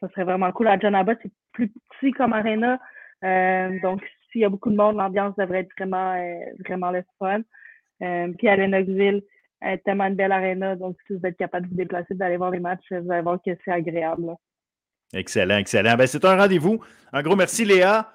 ça, 0.00 0.08
serait 0.08 0.24
vraiment 0.24 0.52
cool. 0.52 0.68
À 0.68 0.78
John 0.78 0.94
Abbott, 0.94 1.18
c'est 1.22 1.32
plus 1.52 1.72
petit 2.00 2.12
comme 2.12 2.32
arena. 2.32 2.78
Euh, 3.24 3.78
donc, 3.82 4.02
s'il 4.30 4.42
y 4.42 4.44
a 4.44 4.48
beaucoup 4.48 4.70
de 4.70 4.76
monde, 4.76 4.96
l'ambiance 4.96 5.34
devrait 5.36 5.60
être 5.60 5.72
vraiment, 5.78 6.14
euh, 6.14 6.38
vraiment 6.66 6.90
le 6.90 7.04
fun. 7.18 7.40
Euh, 8.02 8.32
puis 8.36 8.48
à 8.48 8.56
Lennoxville, 8.56 9.22
tellement 9.84 10.04
une 10.04 10.14
belle 10.14 10.32
arena. 10.32 10.76
Donc, 10.76 10.96
si 11.06 11.14
vous 11.16 11.26
êtes 11.26 11.36
capable 11.36 11.66
de 11.66 11.70
vous 11.70 11.76
déplacer, 11.76 12.14
d'aller 12.14 12.36
voir 12.36 12.50
les 12.50 12.60
matchs, 12.60 12.86
vous 12.90 13.10
allez 13.10 13.22
voir 13.22 13.38
que 13.44 13.50
c'est 13.64 13.72
agréable. 13.72 14.34
Excellent, 15.12 15.58
excellent. 15.58 15.96
Ben, 15.96 16.06
c'est 16.06 16.24
un 16.24 16.36
rendez-vous. 16.36 16.80
Un 17.12 17.22
gros 17.22 17.36
merci, 17.36 17.64
Léa. 17.64 18.12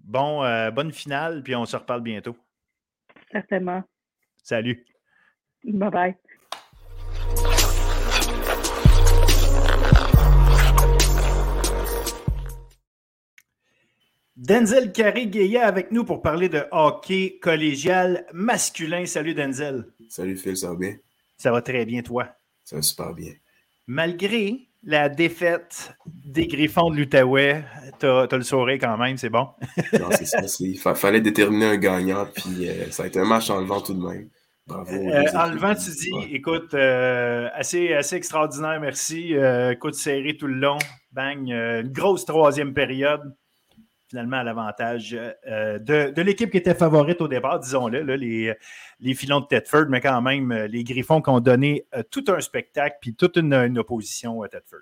Bon, 0.00 0.40
bonne 0.72 0.90
finale, 0.90 1.42
puis 1.44 1.54
on 1.54 1.64
se 1.64 1.76
reparle 1.76 2.00
bientôt. 2.00 2.36
Certainement. 3.30 3.84
Salut. 4.42 4.84
Bye 5.64 5.90
bye. 5.90 6.29
Denzel 14.40 14.90
Carré-Guéa 14.90 15.66
avec 15.66 15.92
nous 15.92 16.02
pour 16.02 16.22
parler 16.22 16.48
de 16.48 16.62
hockey 16.70 17.38
collégial 17.42 18.24
masculin. 18.32 19.04
Salut 19.04 19.34
Denzel. 19.34 19.84
Salut 20.08 20.34
Phil, 20.38 20.56
ça 20.56 20.70
va 20.70 20.76
bien? 20.76 20.96
Ça 21.36 21.52
va 21.52 21.60
très 21.60 21.84
bien, 21.84 22.00
toi? 22.00 22.26
Ça 22.64 22.76
va 22.76 22.80
super 22.80 23.12
bien. 23.12 23.34
Malgré 23.86 24.70
la 24.82 25.10
défaite 25.10 25.94
des 26.06 26.46
Griffons 26.46 26.88
de 26.88 26.96
l'Outaouais, 26.96 27.66
t'as 27.98 28.28
as 28.30 28.34
le 28.34 28.42
sourire 28.42 28.78
quand 28.80 28.96
même, 28.96 29.18
c'est 29.18 29.28
bon? 29.28 29.46
non, 29.92 30.08
c'est 30.12 30.24
ça. 30.24 30.40
Il 30.60 30.78
fallait 30.78 31.20
déterminer 31.20 31.66
un 31.66 31.76
gagnant, 31.76 32.24
puis 32.24 32.66
euh, 32.66 32.90
ça 32.90 33.02
a 33.02 33.08
été 33.08 33.18
un 33.20 33.26
match 33.26 33.50
enlevant 33.50 33.82
tout 33.82 33.92
de 33.92 34.02
même. 34.02 34.30
Bravo. 34.66 34.90
Euh, 34.90 35.22
enlevant, 35.34 35.74
tu 35.74 35.90
dis, 35.90 36.34
écoute, 36.34 36.72
euh, 36.72 37.50
assez, 37.52 37.92
assez 37.92 38.16
extraordinaire, 38.16 38.80
merci. 38.80 39.34
écoute, 39.70 39.96
serré 39.96 40.38
tout 40.38 40.46
le 40.46 40.54
long. 40.54 40.78
Bang, 41.12 41.46
une 41.46 41.92
grosse 41.92 42.24
troisième 42.24 42.72
période 42.72 43.34
finalement 44.10 44.38
à 44.38 44.44
l'avantage 44.44 45.16
euh, 45.46 45.78
de, 45.78 46.20
l'équipe 46.20 46.50
qui 46.50 46.56
était 46.56 46.74
favorite 46.74 47.20
au 47.20 47.28
départ, 47.28 47.60
disons-le, 47.60 48.02
les, 48.02 49.14
filons 49.14 49.40
de 49.40 49.46
Tedford, 49.46 49.86
mais 49.88 50.00
quand 50.00 50.20
même 50.20 50.50
euh, 50.50 50.66
les 50.66 50.82
Griffons 50.82 51.22
qui 51.22 51.30
ont 51.30 51.40
donné 51.40 51.86
euh, 51.94 52.02
tout 52.10 52.24
un 52.26 52.40
spectacle 52.40 52.96
puis 53.00 53.14
toute 53.14 53.36
une, 53.36 53.78
opposition 53.78 54.42
à 54.42 54.48
Tedford. 54.48 54.80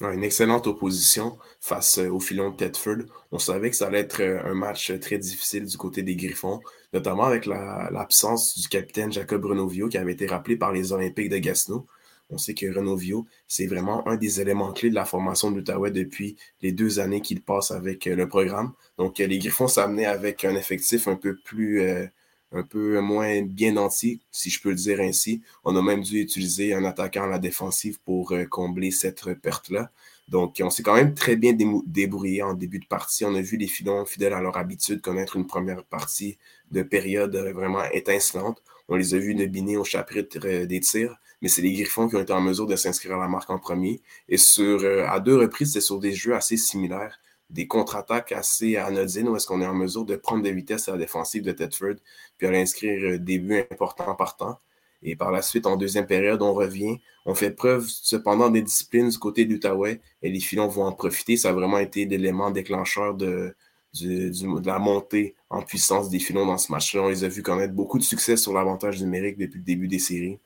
Une 0.00 0.22
excellente 0.22 0.66
opposition 0.66 1.38
face 1.60 1.98
aux 1.98 2.20
filons 2.20 2.50
de 2.50 2.56
Tedford. 2.56 3.06
On 3.32 3.38
savait 3.38 3.70
que 3.70 3.76
ça 3.76 3.86
allait 3.86 4.00
être 4.00 4.22
un 4.22 4.54
match 4.54 4.92
très 5.00 5.16
difficile 5.16 5.64
du 5.64 5.76
côté 5.78 6.02
des 6.02 6.16
Griffons, 6.16 6.60
notamment 6.92 7.24
avec 7.24 7.46
l'absence 7.46 8.58
du 8.58 8.68
capitaine 8.68 9.10
Jacob 9.10 9.46
Renovio 9.46 9.88
qui 9.88 9.96
avait 9.96 10.12
été 10.12 10.26
rappelé 10.26 10.56
par 10.56 10.70
les 10.70 10.92
Olympiques 10.92 11.30
de 11.30 11.38
Gatineau. 11.38 11.86
On 12.30 12.38
sait 12.38 12.54
que 12.54 12.66
Renovio, 12.66 13.26
c'est 13.46 13.66
vraiment 13.66 14.06
un 14.08 14.16
des 14.16 14.40
éléments 14.40 14.72
clés 14.72 14.90
de 14.90 14.94
la 14.94 15.04
formation 15.04 15.50
de 15.50 15.56
l'Outaouais 15.56 15.92
depuis 15.92 16.36
les 16.60 16.72
deux 16.72 16.98
années 16.98 17.20
qu'il 17.20 17.40
passe 17.40 17.70
avec 17.70 18.06
euh, 18.06 18.16
le 18.16 18.28
programme. 18.28 18.72
Donc, 18.98 19.20
euh, 19.20 19.26
les 19.26 19.38
Griffons 19.38 19.68
s'amenaient 19.68 20.06
avec 20.06 20.44
un 20.44 20.56
effectif 20.56 21.06
un 21.06 21.14
peu 21.14 21.36
plus, 21.36 21.82
euh, 21.82 22.06
un 22.52 22.64
peu 22.64 23.00
moins 23.00 23.42
bien 23.42 23.72
nantis, 23.72 24.20
si 24.32 24.50
je 24.50 24.60
peux 24.60 24.70
le 24.70 24.76
dire 24.76 25.00
ainsi. 25.00 25.42
On 25.64 25.76
a 25.76 25.82
même 25.82 26.02
dû 26.02 26.20
utiliser 26.20 26.74
un 26.74 26.84
attaquant 26.84 27.24
à 27.24 27.28
la 27.28 27.38
défensive 27.38 28.00
pour 28.04 28.34
combler 28.50 28.90
cette 28.90 29.34
perte-là. 29.34 29.90
Donc, 30.28 30.60
on 30.60 30.70
s'est 30.70 30.82
quand 30.82 30.94
même 30.94 31.14
très 31.14 31.36
bien 31.36 31.56
débrouillé 31.86 32.42
en 32.42 32.54
début 32.54 32.80
de 32.80 32.86
partie. 32.86 33.24
On 33.24 33.34
a 33.36 33.40
vu 33.40 33.56
les 33.56 33.68
filons, 33.68 34.04
fidèles 34.04 34.32
à 34.32 34.40
leur 34.40 34.56
habitude, 34.56 35.00
connaître 35.00 35.36
une 35.36 35.46
première 35.46 35.84
partie 35.84 36.38
de 36.72 36.82
période 36.82 37.36
vraiment 37.36 37.84
étincelante. 37.92 38.62
On 38.88 38.96
les 38.96 39.14
a 39.14 39.18
vus 39.18 39.34
nebiner 39.34 39.76
au 39.76 39.84
chapitre 39.84 40.64
des 40.64 40.80
tirs, 40.80 41.16
mais 41.46 41.50
c'est 41.50 41.62
les 41.62 41.74
Griffons 41.74 42.08
qui 42.08 42.16
ont 42.16 42.20
été 42.20 42.32
en 42.32 42.40
mesure 42.40 42.66
de 42.66 42.74
s'inscrire 42.74 43.14
à 43.14 43.20
la 43.20 43.28
marque 43.28 43.48
en 43.50 43.58
premier. 43.60 44.02
Et 44.28 44.36
sur, 44.36 44.80
euh, 44.82 45.06
à 45.06 45.20
deux 45.20 45.36
reprises, 45.36 45.74
c'est 45.74 45.80
sur 45.80 46.00
des 46.00 46.12
jeux 46.12 46.34
assez 46.34 46.56
similaires 46.56 47.20
des 47.50 47.68
contre-attaques 47.68 48.32
assez 48.32 48.76
anodines 48.76 49.28
où 49.28 49.36
est-ce 49.36 49.46
qu'on 49.46 49.62
est 49.62 49.66
en 49.66 49.74
mesure 49.74 50.04
de 50.04 50.16
prendre 50.16 50.42
de 50.42 50.50
vitesse 50.50 50.88
à 50.88 50.92
la 50.92 50.98
défensive 50.98 51.44
de 51.44 51.52
Tedford 51.52 51.94
puis 52.36 52.48
à 52.48 52.50
l'inscrire 52.50 53.12
euh, 53.12 53.18
des 53.20 53.38
buts 53.38 53.62
importants 53.70 54.16
par 54.16 54.36
temps. 54.36 54.58
Et 55.04 55.14
par 55.14 55.30
la 55.30 55.40
suite, 55.40 55.66
en 55.66 55.76
deuxième 55.76 56.08
période, 56.08 56.42
on 56.42 56.52
revient. 56.52 56.98
On 57.26 57.36
fait 57.36 57.52
preuve 57.52 57.86
cependant 57.88 58.50
des 58.50 58.62
disciplines 58.62 59.08
du 59.08 59.18
côté 59.18 59.44
de 59.44 59.52
l'Outaouais 59.52 60.00
et 60.22 60.30
les 60.30 60.40
filons 60.40 60.66
vont 60.66 60.86
en 60.86 60.92
profiter. 60.92 61.36
Ça 61.36 61.50
a 61.50 61.52
vraiment 61.52 61.78
été 61.78 62.06
l'élément 62.06 62.50
déclencheur 62.50 63.14
de, 63.14 63.54
de 63.94 64.66
la 64.66 64.80
montée 64.80 65.36
en 65.48 65.62
puissance 65.62 66.10
des 66.10 66.18
filons 66.18 66.46
dans 66.46 66.58
ce 66.58 66.72
match-là. 66.72 67.02
On 67.02 67.08
les 67.08 67.22
a 67.22 67.28
vus 67.28 67.44
connaître 67.44 67.72
beaucoup 67.72 68.00
de 68.00 68.02
succès 68.02 68.36
sur 68.36 68.52
l'avantage 68.52 69.00
numérique 69.00 69.38
depuis 69.38 69.58
le 69.58 69.64
début 69.64 69.86
des 69.86 70.00
séries. 70.00 70.40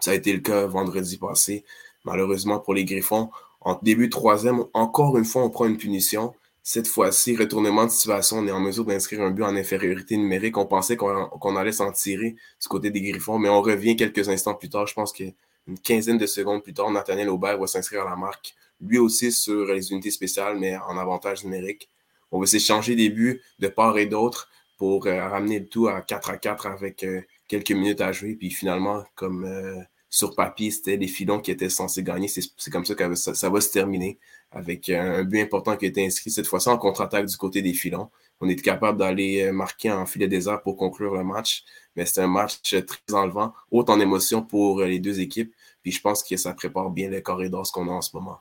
Ça 0.00 0.12
a 0.12 0.14
été 0.14 0.32
le 0.32 0.40
cas 0.40 0.66
vendredi 0.66 1.18
passé. 1.18 1.64
Malheureusement 2.04 2.58
pour 2.58 2.74
les 2.74 2.84
Griffons, 2.84 3.30
en 3.60 3.78
début 3.82 4.08
troisième, 4.08 4.64
encore 4.72 5.18
une 5.18 5.24
fois, 5.24 5.44
on 5.44 5.50
prend 5.50 5.66
une 5.66 5.76
punition. 5.76 6.34
Cette 6.62 6.88
fois-ci, 6.88 7.36
retournement 7.36 7.84
de 7.84 7.90
situation, 7.90 8.38
on 8.38 8.46
est 8.46 8.52
en 8.52 8.60
mesure 8.60 8.84
d'inscrire 8.84 9.20
un 9.22 9.30
but 9.30 9.42
en 9.42 9.54
infériorité 9.56 10.16
numérique. 10.16 10.56
On 10.56 10.66
pensait 10.66 10.96
qu'on 10.96 11.56
allait 11.56 11.72
s'en 11.72 11.92
tirer 11.92 12.36
du 12.60 12.68
côté 12.68 12.90
des 12.90 13.02
Griffons, 13.02 13.38
mais 13.38 13.48
on 13.48 13.60
revient 13.60 13.96
quelques 13.96 14.28
instants 14.28 14.54
plus 14.54 14.70
tard. 14.70 14.86
Je 14.86 14.94
pense 14.94 15.12
qu'une 15.12 15.34
quinzaine 15.82 16.18
de 16.18 16.26
secondes 16.26 16.62
plus 16.62 16.72
tard, 16.72 16.90
Nathaniel 16.90 17.28
Aubert 17.28 17.58
va 17.58 17.66
s'inscrire 17.66 18.06
à 18.06 18.10
la 18.10 18.16
marque, 18.16 18.54
lui 18.80 18.98
aussi 18.98 19.32
sur 19.32 19.66
les 19.66 19.90
unités 19.92 20.10
spéciales, 20.10 20.58
mais 20.58 20.76
en 20.76 20.96
avantage 20.96 21.44
numérique. 21.44 21.88
On 22.32 22.40
va 22.40 22.46
s'échanger 22.46 22.94
des 22.94 23.10
buts 23.10 23.42
de 23.58 23.68
part 23.68 23.98
et 23.98 24.06
d'autre 24.06 24.48
pour 24.78 25.06
euh, 25.06 25.28
ramener 25.28 25.58
le 25.58 25.66
tout 25.66 25.88
à 25.88 26.00
4 26.00 26.30
à 26.30 26.36
4 26.38 26.66
avec 26.66 27.04
euh, 27.04 27.20
quelques 27.50 27.72
minutes 27.72 28.00
à 28.00 28.12
jouer. 28.12 28.36
Puis 28.36 28.50
finalement, 28.50 29.04
comme 29.16 29.44
euh, 29.44 29.82
sur 30.08 30.34
papier, 30.36 30.70
c'était 30.70 30.96
les 30.96 31.08
filons 31.08 31.40
qui 31.40 31.50
étaient 31.50 31.68
censés 31.68 32.02
gagner. 32.02 32.28
C'est 32.28 32.70
comme 32.70 32.84
ça 32.84 32.94
que 32.94 33.14
ça, 33.16 33.50
va 33.50 33.60
se 33.60 33.70
terminer 33.70 34.18
avec 34.52 34.88
un, 34.88 35.24
but 35.24 35.40
important 35.40 35.76
qui 35.76 35.86
a 35.86 35.88
été 35.88 36.06
inscrit 36.06 36.30
cette 36.30 36.46
fois-ci 36.46 36.68
en 36.68 36.78
contre-attaque 36.78 37.26
du 37.26 37.36
côté 37.36 37.60
des 37.60 37.74
filons. 37.74 38.08
On 38.40 38.48
est 38.48 38.56
capable 38.56 38.98
d'aller 38.98 39.42
euh, 39.42 39.52
marquer 39.52 39.90
en 39.90 40.06
filet 40.06 40.28
désert 40.28 40.62
pour 40.62 40.76
conclure 40.76 41.14
le 41.14 41.24
match, 41.24 41.64
mais 41.96 42.06
c'est 42.06 42.22
un 42.22 42.28
match 42.28 42.60
très 42.86 43.14
enlevant, 43.14 43.52
haute 43.70 43.90
en 43.90 44.00
émotion 44.00 44.42
pour 44.42 44.80
euh, 44.80 44.86
les 44.86 45.00
deux 45.00 45.20
équipes. 45.20 45.52
Puis 45.82 45.92
je 45.92 46.00
pense 46.00 46.22
que 46.22 46.36
ça 46.36 46.54
prépare 46.54 46.90
bien 46.90 47.10
le 47.10 47.20
corridor 47.20 47.66
ce 47.66 47.72
qu'on 47.72 47.88
a 47.88 47.92
en 47.92 48.02
ce 48.02 48.16
moment. 48.16 48.40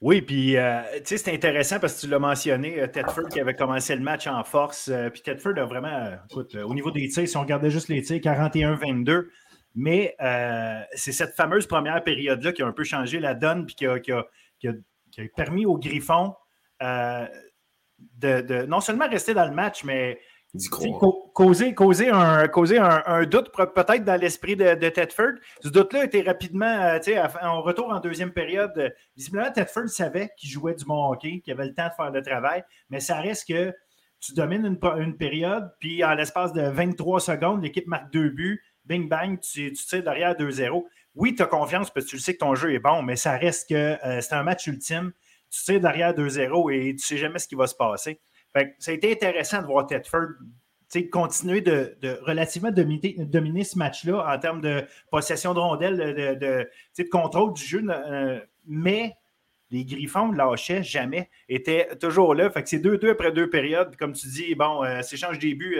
Oui, 0.00 0.22
puis 0.22 0.56
euh, 0.56 0.80
tu 0.94 1.00
sais, 1.04 1.16
c'est 1.18 1.34
intéressant 1.34 1.78
parce 1.78 1.96
que 1.96 2.00
tu 2.00 2.08
l'as 2.08 2.18
mentionné, 2.18 2.90
Tedford 2.90 3.28
qui 3.28 3.38
avait 3.38 3.54
commencé 3.54 3.94
le 3.94 4.00
match 4.00 4.26
en 4.26 4.42
force. 4.44 4.90
puis 5.12 5.20
Tedford 5.20 5.58
a 5.58 5.66
vraiment, 5.66 6.12
écoute, 6.30 6.54
au 6.54 6.72
niveau 6.74 6.90
des 6.90 7.08
tirs, 7.08 7.28
si 7.28 7.36
on 7.36 7.42
regardait 7.42 7.70
juste 7.70 7.88
les 7.88 8.00
tirs, 8.00 8.16
41-22, 8.16 9.26
mais 9.74 10.16
euh, 10.20 10.80
c'est 10.94 11.12
cette 11.12 11.34
fameuse 11.34 11.66
première 11.66 12.02
période-là 12.02 12.52
qui 12.52 12.62
a 12.62 12.66
un 12.66 12.72
peu 12.72 12.84
changé 12.84 13.20
la 13.20 13.34
donne 13.34 13.66
puis 13.66 13.74
qui 13.74 13.86
a, 13.86 15.26
permis 15.36 15.66
aux 15.66 15.78
Griffons 15.78 16.34
euh, 16.82 17.26
de, 18.18 18.64
non 18.66 18.80
seulement 18.80 19.08
rester 19.08 19.34
dans 19.34 19.46
le 19.46 19.54
match, 19.54 19.84
mais 19.84 20.18
causer, 21.34 21.74
causer, 21.74 22.08
un, 22.08 22.48
causer 22.48 22.78
un, 22.78 23.24
doute 23.24 23.50
peut-être 23.52 24.04
dans 24.04 24.20
l'esprit 24.20 24.56
de, 24.56 24.74
de, 24.74 24.88
Tedford. 24.88 25.34
Ce 25.62 25.68
doute-là 25.68 26.04
était 26.04 26.22
rapidement, 26.22 26.66
euh, 26.66 27.26
en 27.42 27.62
retour 27.62 27.90
en 27.90 28.00
deuxième 28.00 28.32
période. 28.32 28.92
visiblement, 29.16 29.50
Tedford 29.50 29.88
savait 29.88 30.30
qu'il 30.36 30.50
jouait 30.50 30.74
du 30.74 30.84
bon 30.84 31.10
hockey, 31.10 31.40
qu'il 31.40 31.52
avait 31.52 31.66
le 31.66 31.74
temps 31.74 31.88
de 31.88 31.94
faire 31.96 32.10
le 32.10 32.22
travail, 32.22 32.64
mais 32.88 33.00
ça 33.00 33.20
reste 33.20 33.48
que 33.48 33.72
tu 34.20 34.34
domines 34.34 34.66
une, 34.66 34.78
une 35.00 35.16
période, 35.16 35.70
puis 35.78 36.04
en 36.04 36.14
l'espace 36.14 36.52
de 36.52 36.62
23 36.62 37.20
secondes, 37.20 37.62
l'équipe 37.62 37.86
marque 37.86 38.12
deux 38.12 38.28
buts 38.28 38.60
bing 38.90 39.08
bang, 39.08 39.38
tu, 39.40 39.72
tu 39.72 39.86
tires 39.86 40.02
derrière 40.02 40.34
2-0. 40.34 40.84
Oui, 41.14 41.34
tu 41.34 41.42
as 41.42 41.46
confiance 41.46 41.90
parce 41.90 42.06
que 42.06 42.10
tu 42.10 42.18
sais 42.18 42.34
que 42.34 42.38
ton 42.38 42.54
jeu 42.54 42.72
est 42.74 42.80
bon, 42.80 43.02
mais 43.02 43.16
ça 43.16 43.36
reste 43.36 43.68
que 43.68 43.74
euh, 43.74 44.20
c'est 44.20 44.34
un 44.34 44.42
match 44.42 44.66
ultime. 44.66 45.12
Tu 45.50 45.62
tires 45.64 45.80
derrière 45.80 46.12
2-0 46.12 46.72
et 46.72 46.80
tu 46.90 46.94
ne 46.94 46.98
sais 46.98 47.16
jamais 47.16 47.38
ce 47.38 47.48
qui 47.48 47.54
va 47.54 47.66
se 47.66 47.74
passer. 47.74 48.20
Ça 48.78 48.90
a 48.90 48.94
été 48.94 49.12
intéressant 49.12 49.62
de 49.62 49.66
voir 49.66 49.86
Tedford 49.86 50.28
continuer 51.10 51.60
de, 51.60 51.96
relativement 52.22 52.70
dominer, 52.72 53.64
ce 53.64 53.78
match-là 53.78 54.26
en 54.34 54.38
termes 54.38 54.60
de 54.60 54.84
possession 55.10 55.54
de 55.54 55.60
rondelles, 55.60 55.96
de, 55.96 57.04
contrôle 57.10 57.52
du 57.52 57.62
jeu, 57.62 57.82
euh, 57.88 58.40
mais 58.66 59.16
les 59.70 59.84
Griffons 59.84 60.32
ne 60.32 60.36
lâchaient 60.36 60.82
jamais, 60.82 61.30
étaient 61.48 61.96
toujours 62.00 62.34
là. 62.34 62.50
C'est 62.64 62.84
2-2 62.84 63.10
après 63.10 63.30
deux 63.30 63.48
périodes. 63.48 63.94
Comme 63.96 64.14
tu 64.14 64.26
dis, 64.26 64.54
bon, 64.56 64.82
euh, 64.82 65.00
s'échange 65.02 65.38
des 65.38 65.54
buts 65.54 65.78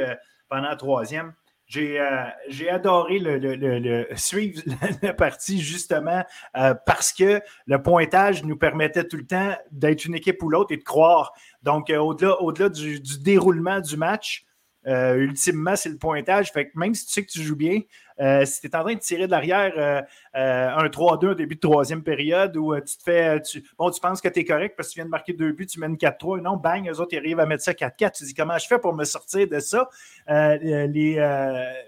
pendant 0.49 0.69
la 0.69 0.77
troisième. 0.77 1.33
Euh, 1.77 2.25
j'ai 2.49 2.69
adoré 2.69 3.19
le, 3.19 4.09
suivre 4.17 4.63
la 5.03 5.15
partie 5.15 5.61
justement 5.61 6.25
euh, 6.57 6.75
parce 6.87 7.13
que 7.13 7.41
le 7.67 7.83
pointage 7.83 8.45
nous 8.45 8.57
permettait 8.57 9.05
tout 9.05 9.17
le 9.17 9.27
temps 9.27 9.55
d'être 9.71 10.05
une 10.05 10.15
équipe 10.15 10.43
ou 10.43 10.49
l'autre 10.49 10.73
et 10.73 10.77
de 10.77 10.83
croire. 10.83 11.33
Donc, 11.63 11.91
euh, 11.91 11.99
au-delà 11.99 12.41
au 12.43 12.53
-delà 12.53 12.69
du, 12.71 13.01
déroulement 13.21 13.81
du 13.81 13.97
match, 13.97 14.45
euh, 14.87 15.17
ultimement, 15.17 15.77
c'est 15.77 15.91
le 15.91 15.99
pointage. 15.99 16.53
Fait 16.53 16.69
que 16.69 16.79
même 16.79 16.95
si 16.95 17.07
tu 17.07 17.13
sais 17.13 17.25
que 17.25 17.31
tu 17.31 17.43
joues 17.43 17.57
bien, 17.57 17.81
euh, 18.21 18.45
si 18.45 18.61
tu 18.61 18.67
es 18.67 18.77
en 18.77 18.83
train 18.83 18.95
de 18.95 18.99
tirer 18.99 19.27
de 19.27 19.31
l'arrière 19.31 19.73
euh, 19.77 20.01
un 20.35 20.87
3-2 20.87 21.29
au 21.29 21.35
début 21.35 21.55
de 21.55 21.61
troisième 21.61 22.03
période 22.03 22.57
où 22.57 22.75
tu 22.81 22.97
te 22.97 23.03
fais. 23.03 23.41
bon, 23.79 23.91
tu 23.91 24.01
penses 24.01 24.21
que 24.21 24.29
tu 24.29 24.41
es 24.41 24.45
correct 24.45 24.75
parce 24.77 24.89
que 24.89 24.95
tu 24.95 24.99
viens 24.99 25.05
de 25.05 25.11
marquer 25.11 25.33
deux 25.33 25.53
buts, 25.53 25.67
tu 25.67 25.81
mènes 25.81 25.97
4-3. 25.97 26.41
Non, 26.41 26.57
bang, 26.57 26.89
eux 26.89 27.01
autres, 27.01 27.13
ils 27.13 27.19
arrivent 27.19 27.41
à 27.41 27.47
mettre 27.47 27.63
ça 27.63 27.73
4-4. 27.73 28.13
Tu 28.13 28.25
dis 28.25 28.35
comment 28.35 28.57
je 28.59 28.67
fais 28.67 28.79
pour 28.79 28.95
me 28.95 29.05
sortir 29.05 29.47
de 29.49 29.59
ça? 29.59 29.89
les, 30.29 30.89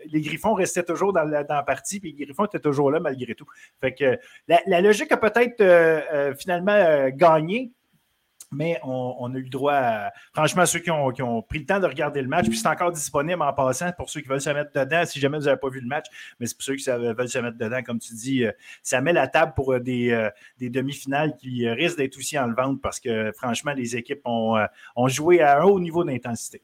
les 0.07 0.21
Griffons 0.21 0.55
restaient 0.55 0.83
toujours 0.83 1.13
dans 1.13 1.25
la, 1.25 1.45
partie, 1.63 2.01
puis 2.01 2.15
les 2.19 2.25
Griffons 2.25 2.45
étaient 2.45 2.61
toujours 2.61 2.91
là 2.91 3.01
malgré 3.01 3.35
tout. 3.35 3.47
Fait 3.81 3.95
que 3.95 4.19
la, 4.49 4.61
la 4.67 4.81
logique 4.81 5.13
a 5.13 5.17
peut-être 5.17 6.37
finalement 6.39 7.09
gagné 7.11 7.73
mais 8.53 8.79
on, 8.85 9.33
a 9.35 9.39
eu 9.39 9.43
le 9.43 9.49
droit, 9.49 9.73
à, 9.73 10.13
franchement, 10.33 10.67
ceux 10.67 10.79
qui 10.79 10.91
ont, 10.91 11.43
pris 11.43 11.59
le 11.59 11.65
temps 11.65 11.81
de 11.81 11.87
regarder 11.87 12.21
le 12.21 12.29
match, 12.29 12.47
puis 12.47 12.59
c'est 12.59 12.69
encore 12.69 12.93
disponible 12.93 13.41
en 13.43 13.53
passant 13.53 13.91
pour 13.93 14.11
ceux 14.11 14.21
qui 14.21 14.29
veulent 14.29 14.41
se 14.41 14.51
mettre 14.51 14.73
dedans, 14.73 15.05
si 15.07 15.19
jamais 15.19 15.39
vous 15.39 15.45
n'avez 15.45 15.59
pas 15.59 15.71
vu 15.71 15.81
le 15.81 15.87
match, 15.87 16.07
mais 16.39 16.47
c'est 16.47 16.55
pour 16.55 16.63
ceux 16.63 16.77
qui 16.77 16.89
veulent 16.89 17.29
se 17.29 17.39
mettre 17.39 17.57
dedans, 17.57 17.83
comme 17.83 17.99
tu 17.99 18.15
dis, 18.15 18.45
euh, 18.45 18.53
ça 18.83 19.01
met 19.01 19.13
la 19.13 19.27
table 19.27 19.53
pour 19.57 19.73
euh, 19.73 19.81
euh, 19.89 20.31
des, 20.59 20.71
demi-finales 20.71 21.37
qui 21.37 21.69
risquent 21.69 21.99
d'être 21.99 22.17
aussi 22.19 22.39
enlevantes 22.39 22.81
parce 22.83 23.01
que, 23.01 23.33
franchement, 23.33 23.73
les 23.73 23.97
équipes 23.97 24.21
ont, 24.25 24.59
joué 25.07 25.41
à 25.41 25.61
un 25.61 25.65
haut 25.65 25.81
niveau 25.81 26.05
d'intensité. 26.05 26.63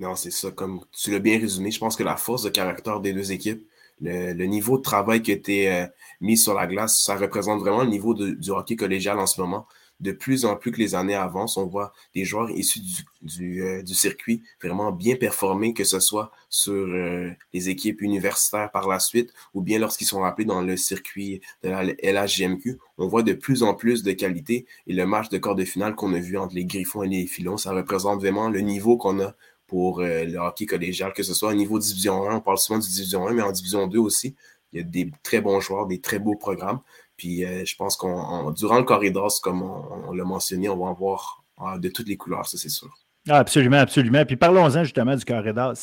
Non, 0.00 0.14
c'est 0.14 0.30
ça, 0.30 0.50
comme 0.50 0.80
tu 0.92 1.10
l'as 1.10 1.18
bien 1.18 1.38
résumé, 1.38 1.70
je 1.70 1.78
pense 1.78 1.96
que 1.96 2.04
la 2.04 2.16
force 2.16 2.44
de 2.44 2.50
caractère 2.50 3.00
des 3.00 3.12
deux 3.12 3.32
équipes, 3.32 3.66
le, 4.00 4.44
niveau 4.44 4.78
de 4.78 4.82
travail 4.82 5.22
qui 5.22 5.32
a 5.32 5.34
été 5.34 5.86
mis 6.20 6.36
sur 6.36 6.54
la 6.54 6.68
glace, 6.68 7.02
ça 7.02 7.16
représente 7.16 7.60
vraiment 7.60 7.82
le 7.82 7.90
niveau 7.90 8.14
du 8.14 8.50
hockey 8.50 8.76
collégial 8.76 9.18
en 9.18 9.26
ce 9.26 9.40
moment 9.40 9.66
de 10.00 10.12
plus 10.12 10.44
en 10.44 10.56
plus 10.56 10.70
que 10.70 10.78
les 10.78 10.94
années 10.94 11.14
avancent, 11.14 11.56
on 11.56 11.66
voit 11.66 11.92
des 12.14 12.24
joueurs 12.24 12.50
issus 12.50 12.80
du, 13.20 13.62
euh, 13.62 13.84
circuit 13.86 14.42
vraiment 14.62 14.92
bien 14.92 15.16
performer, 15.16 15.74
que 15.74 15.84
ce 15.84 15.98
soit 15.98 16.30
sur 16.48 16.72
euh, 16.72 17.30
les 17.52 17.68
équipes 17.68 18.00
universitaires 18.00 18.70
par 18.70 18.88
la 18.88 19.00
suite 19.00 19.32
ou 19.54 19.60
bien 19.60 19.78
lorsqu'ils 19.78 20.06
sont 20.06 20.20
rappelés 20.20 20.44
dans 20.44 20.62
le 20.62 20.76
circuit 20.76 21.40
de 21.62 21.70
la 21.70 21.82
LHGMQ. 21.84 22.78
On 22.98 23.08
voit 23.08 23.22
de 23.22 23.32
plus 23.32 23.62
en 23.62 23.74
plus 23.74 24.02
de 24.02 24.12
qualité 24.12 24.66
et 24.86 24.92
le 24.92 25.04
match 25.06 25.28
de 25.30 25.38
quart 25.38 25.56
de 25.56 25.64
finale 25.64 25.94
qu'on 25.94 26.14
a 26.14 26.20
vu 26.20 26.38
entre 26.38 26.54
les 26.54 26.64
Griffons 26.64 27.02
et 27.02 27.08
les 27.08 27.26
Filons, 27.26 27.56
ça 27.56 27.72
représente 27.72 28.20
vraiment 28.20 28.48
le 28.48 28.60
niveau 28.60 28.96
qu'on 28.96 29.20
a 29.20 29.34
pour 29.66 30.00
euh, 30.00 30.24
le 30.24 30.38
hockey 30.38 30.66
collégial, 30.66 31.12
que 31.12 31.22
ce 31.22 31.34
soit 31.34 31.50
au 31.50 31.54
niveau 31.54 31.78
Division 31.78 32.28
1, 32.28 32.36
on 32.36 32.40
parle 32.40 32.58
souvent 32.58 32.78
du 32.78 32.88
Division 32.88 33.28
1, 33.28 33.34
mais 33.34 33.42
en 33.42 33.52
Division 33.52 33.86
2 33.86 33.98
aussi. 33.98 34.34
Il 34.72 34.78
y 34.78 34.82
a 34.82 34.84
des 34.84 35.10
très 35.22 35.40
bons 35.40 35.60
joueurs, 35.60 35.86
des 35.86 36.00
très 36.00 36.18
beaux 36.18 36.36
programmes. 36.36 36.80
Puis 37.18 37.44
euh, 37.44 37.64
je 37.66 37.74
pense 37.76 37.96
qu'on 37.96 38.52
durant 38.52 38.78
le 38.78 38.84
corridor, 38.84 39.30
comme 39.42 39.62
on, 39.62 40.12
l'a 40.12 40.24
mentionné, 40.24 40.68
on 40.68 40.78
va 40.78 40.86
en 40.86 40.94
voir 40.94 41.44
euh, 41.60 41.76
de 41.76 41.88
toutes 41.88 42.08
les 42.08 42.16
couleurs, 42.16 42.46
ça 42.46 42.56
c'est 42.56 42.70
sûr. 42.70 42.96
Ah, 43.28 43.38
absolument, 43.38 43.78
absolument. 43.78 44.24
Puis 44.24 44.36
parlons-en 44.36 44.84
justement 44.84 45.16
du 45.16 45.24
corridor. 45.24 45.74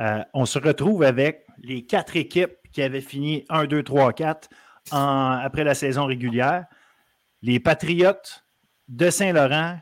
Euh, 0.00 0.24
on 0.32 0.46
se 0.46 0.58
retrouve 0.58 1.02
avec 1.02 1.46
les 1.62 1.84
quatre 1.84 2.16
équipes 2.16 2.54
qui 2.72 2.82
avaient 2.82 3.02
fini 3.02 3.44
1, 3.50 3.66
2, 3.66 3.82
3, 3.82 4.12
4 4.14 4.48
après 4.90 5.64
la 5.64 5.74
saison 5.74 6.06
régulière. 6.06 6.64
Les 7.42 7.60
Patriotes 7.60 8.46
de 8.88 9.10
Saint-Laurent 9.10 9.78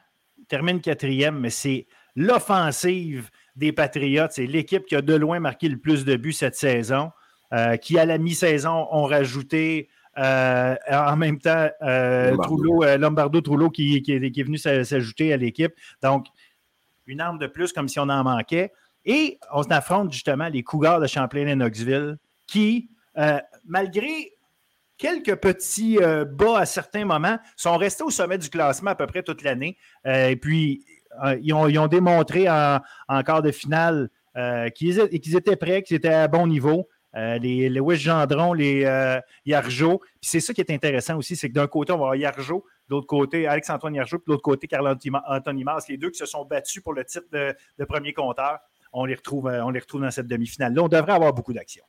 terminent 0.49 0.81
quatrième, 0.81 1.39
mais 1.39 1.51
c'est 1.51 1.87
l'offensive 2.17 3.31
des 3.55 3.73
Patriotes. 3.73 4.33
C'est 4.33 4.47
l'équipe 4.47 4.85
qui 4.85 4.97
a 4.97 5.03
de 5.03 5.15
loin 5.15 5.39
marqué 5.39 5.69
le 5.69 5.79
plus 5.79 6.05
de 6.05 6.17
buts 6.17 6.33
cette 6.33 6.57
saison, 6.57 7.13
qui 7.81 7.99
à 7.99 8.05
la 8.05 8.19
mi-saison 8.19 8.89
ont 8.91 9.05
rajouté 9.05 9.89
euh, 10.19 10.77
en 10.91 11.17
même 11.17 11.39
temps, 11.39 11.69
euh, 11.83 12.37
euh, 12.37 12.99
Lombardo. 12.99 13.41
Trullo 13.41 13.71
qui, 13.71 13.97
est, 13.97 14.43
venu 14.43 14.59
s'ajouter 14.59 15.33
à 15.33 15.37
l'équipe. 15.37 15.73
Donc, 16.03 16.27
une 17.07 17.21
arme 17.21 17.39
de 17.39 17.47
plus 17.47 17.73
comme 17.73 17.89
si 17.89 18.01
on 18.01 18.09
en 18.09 18.25
manquait. 18.25 18.73
Et 19.05 19.39
on 19.53 19.63
affronte 19.65 20.13
justement 20.13 20.49
les 20.49 20.63
Cougars 20.63 21.01
de 21.01 21.07
Champlain 21.07 21.47
et 21.47 21.55
Knoxville 21.55 22.17
qui, 22.47 22.91
malgré 23.65 24.33
quelques 24.99 25.37
petits 25.37 25.99
bas 25.99 26.59
à 26.59 26.67
certains 26.67 27.05
moments, 27.05 27.39
sont 27.57 27.77
restés 27.77 28.03
au 28.03 28.11
sommet 28.11 28.39
du 28.39 28.51
classement 28.51 28.91
à 28.91 28.95
peu 28.97 29.07
près 29.07 29.23
toute 29.23 29.43
l'année. 29.43 29.77
Et 30.05 30.35
puis, 30.35 30.85
ils 31.41 31.53
ont, 31.53 31.87
démontré 31.87 32.49
en, 32.51 32.81
quart 33.25 33.43
de 33.43 33.53
finale 33.53 34.11
qu'ils 34.75 35.37
étaient 35.37 35.57
prêts, 35.57 35.83
qu'ils 35.83 35.99
étaient 35.99 36.09
à 36.09 36.27
bon 36.27 36.49
niveau. 36.49 36.89
Les, 37.17 37.69
les 37.69 37.97
Gendron, 37.97 38.53
les 38.53 38.83
Yarjo. 39.45 39.99
Puis 39.99 40.31
c'est 40.31 40.41
ça 40.41 40.53
qui 40.53 40.61
est 40.61 40.71
intéressant 40.71 41.17
aussi, 41.17 41.37
c'est 41.37 41.49
que 41.49 41.55
d'un 41.55 41.67
côté, 41.67 41.93
on 41.93 41.97
va 41.97 42.05
avoir 42.05 42.17
Yarjo, 42.17 42.65
de 42.89 42.95
l'autre 42.95 43.07
côté, 43.07 43.47
Alex-Antoine 43.47 43.95
Yarjo, 43.95 44.19
puis 44.19 44.27
de 44.29 44.33
l'autre 44.33 44.43
côté, 44.43 44.67
Carl-Anthony 44.69 45.65
Mars, 45.65 45.89
les 45.89 45.97
deux 45.97 46.11
qui 46.11 46.19
se 46.19 46.27
sont 46.27 46.45
battus 46.45 46.83
pour 46.83 46.93
le 46.93 47.05
titre 47.05 47.27
de 47.33 47.85
premier 47.85 48.13
compteur 48.13 48.59
on 48.97 49.05
les 49.05 49.15
retrouve, 49.15 49.47
euh, 49.49 49.65
on 49.65 49.71
les 49.71 49.81
retrouve 49.81 50.01
dans 50.01 50.11
cette 50.11 50.27
demi-finale. 50.27 50.75
Là, 50.75 50.83
on 50.83 50.89
devrait 50.89 51.13
avoir 51.13 51.33
beaucoup 51.33 51.53
d'actions. 51.53 51.85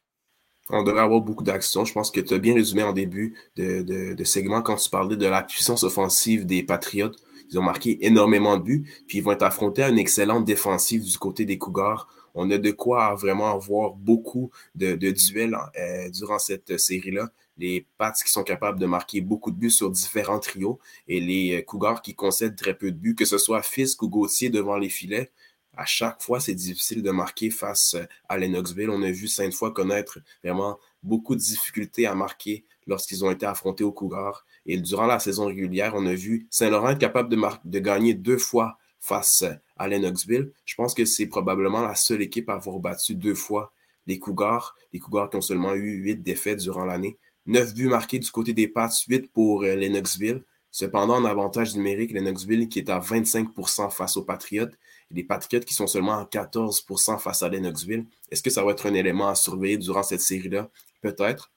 On 0.70 0.84
devrait 0.84 1.02
avoir 1.02 1.22
beaucoup 1.22 1.44
d'actions. 1.44 1.86
Je 1.86 1.94
pense 1.94 2.12
que 2.12 2.20
tu 2.20 2.34
as 2.34 2.40
bien 2.40 2.54
résumé 2.54 2.84
en 2.84 2.92
début 2.92 3.38
de, 3.56 4.24
segment 4.26 4.62
quand 4.62 4.76
tu 4.76 4.90
parlais 4.90 5.16
de 5.16 5.26
la 5.26 5.42
puissance 5.42 5.84
offensive 5.84 6.46
des 6.46 6.64
Patriotes. 6.64 7.18
Ils 7.50 7.58
ont 7.58 7.64
marqué 7.64 8.06
énormément 8.06 8.58
de 8.58 8.64
buts, 8.64 9.04
puis 9.08 9.20
ils 9.20 9.24
vont 9.24 9.32
être 9.32 9.44
affrontés 9.44 9.84
à 9.84 9.88
une 9.88 9.98
excellente 9.98 10.44
défensive 10.44 11.06
du 11.06 11.18
côté 11.18 11.46
des 11.46 11.58
Cougars. 11.58 12.10
On 12.38 12.50
a 12.52 12.58
de 12.58 12.72
quoi 12.72 13.16
vraiment 13.16 13.52
avoir 13.52 13.92
beaucoup 13.92 14.52
de, 14.76 14.96
duels 14.96 15.58
euh, 15.78 16.10
durant 16.10 16.40
cette 16.40 16.78
série-là. 16.78 17.30
Les 17.58 17.86
Pats 17.98 18.12
qui 18.12 18.32
sont 18.32 18.44
capables 18.44 18.80
de 18.80 18.86
marquer 18.86 19.22
beaucoup 19.22 19.52
de 19.52 19.58
buts 19.58 19.72
sur 19.72 19.90
différents 19.90 20.40
trios 20.40 20.80
et 21.08 21.20
les 21.20 21.64
Cougars 21.64 22.02
qui 22.02 22.14
concèdent 22.14 22.56
très 22.56 22.78
peu 22.78 22.92
de 22.92 22.98
buts, 22.98 23.16
que 23.16 23.26
ce 23.26 23.40
soit 23.40 23.64
Fisk 23.64 24.04
ou 24.04 24.10
Gauthier 24.10 24.50
devant 24.50 24.78
les 24.78 24.90
filets 24.90 25.32
à 25.78 25.86
chaque 25.86 26.22
fois, 26.22 26.40
c'est 26.40 26.56
difficile 26.56 27.04
de 27.04 27.12
marquer 27.12 27.52
face 27.52 27.94
euh, 27.94 28.06
à 28.28 28.38
Lennoxville. 28.38 28.90
On 28.90 29.04
a 29.04 29.12
vu 29.12 29.28
Sainte-Foy 29.28 29.74
connaître 29.74 30.20
vraiment 30.44 30.80
beaucoup 31.04 31.36
de 31.36 31.40
difficultés 31.40 32.08
à 32.08 32.16
marquer 32.16 32.66
lorsqu'ils 32.88 33.24
ont 33.24 33.32
été 33.32 33.46
affrontés 33.46 33.84
au 33.84 33.92
Cougar. 33.92 34.46
Et 34.66 34.78
durant 34.78 35.06
la 35.06 35.20
saison 35.20 35.46
régulière, 35.46 35.94
on 35.96 36.06
a 36.08 36.16
vu 36.16 36.48
Saint-Laurent 36.50 36.96
capable 36.96 37.30
de 37.64 37.80
gagner 37.80 38.16
deux 38.16 38.40
fois 38.40 38.78
face 39.08 39.44
à 39.78 39.88
Lennoxville. 39.88 40.52
Je 40.66 40.76
pense 40.76 40.94
que 40.94 41.06
c'est 41.06 41.28
probablement 41.28 41.82
la 41.82 41.96
seule 41.96 42.22
équipe 42.22 42.50
à 42.50 42.56
avoir 42.56 42.80
battu 42.80 43.16
deux 43.16 43.36
fois 43.36 43.74
les 44.06 44.20
Cougars. 44.20 44.76
Les 44.94 45.00
Cougars 45.00 45.30
qui 45.30 45.38
ont 45.38 45.42
seulement 45.42 45.74
eu 45.74 45.96
huit 45.98 46.22
défaites 46.22 46.60
durant 46.60 46.86
l'année. 46.86 47.18
Neuf 47.46 47.74
buts 47.74 47.88
marqués 47.88 48.20
du 48.20 48.30
côté 48.32 48.54
des 48.54 48.68
Pats, 48.68 48.90
huit 49.08 49.32
pour 49.32 49.64
euh, 49.64 49.76
Lennoxville. 49.76 50.44
Cependant, 50.72 51.16
en 51.16 51.26
avantage 51.26 51.76
numérique, 51.76 52.12
Lennoxville 52.12 52.68
qui 52.68 52.80
est 52.80 52.90
à 52.90 53.00
25% 53.00 53.90
face 53.92 54.18
aux 54.18 54.24
Patriotes 54.24 54.78
les 55.12 55.24
Patriots 55.24 55.62
qui 55.62 55.74
sont 55.74 55.88
seulement 55.88 56.20
à 56.20 56.26
14% 56.26 57.20
face 57.20 57.44
à 57.44 57.50
Lennoxville. 57.50 58.06
Est-ce 58.30 58.44
que 58.44 58.50
ça 58.50 58.64
va 58.64 58.72
être 58.72 58.88
un 58.88 58.94
élément 58.94 59.30
à 59.30 59.36
surveiller 59.36 59.78
durant 59.78 60.04
cette 60.04 60.22
série-là? 60.22 60.70
Peut-être. 61.02 61.52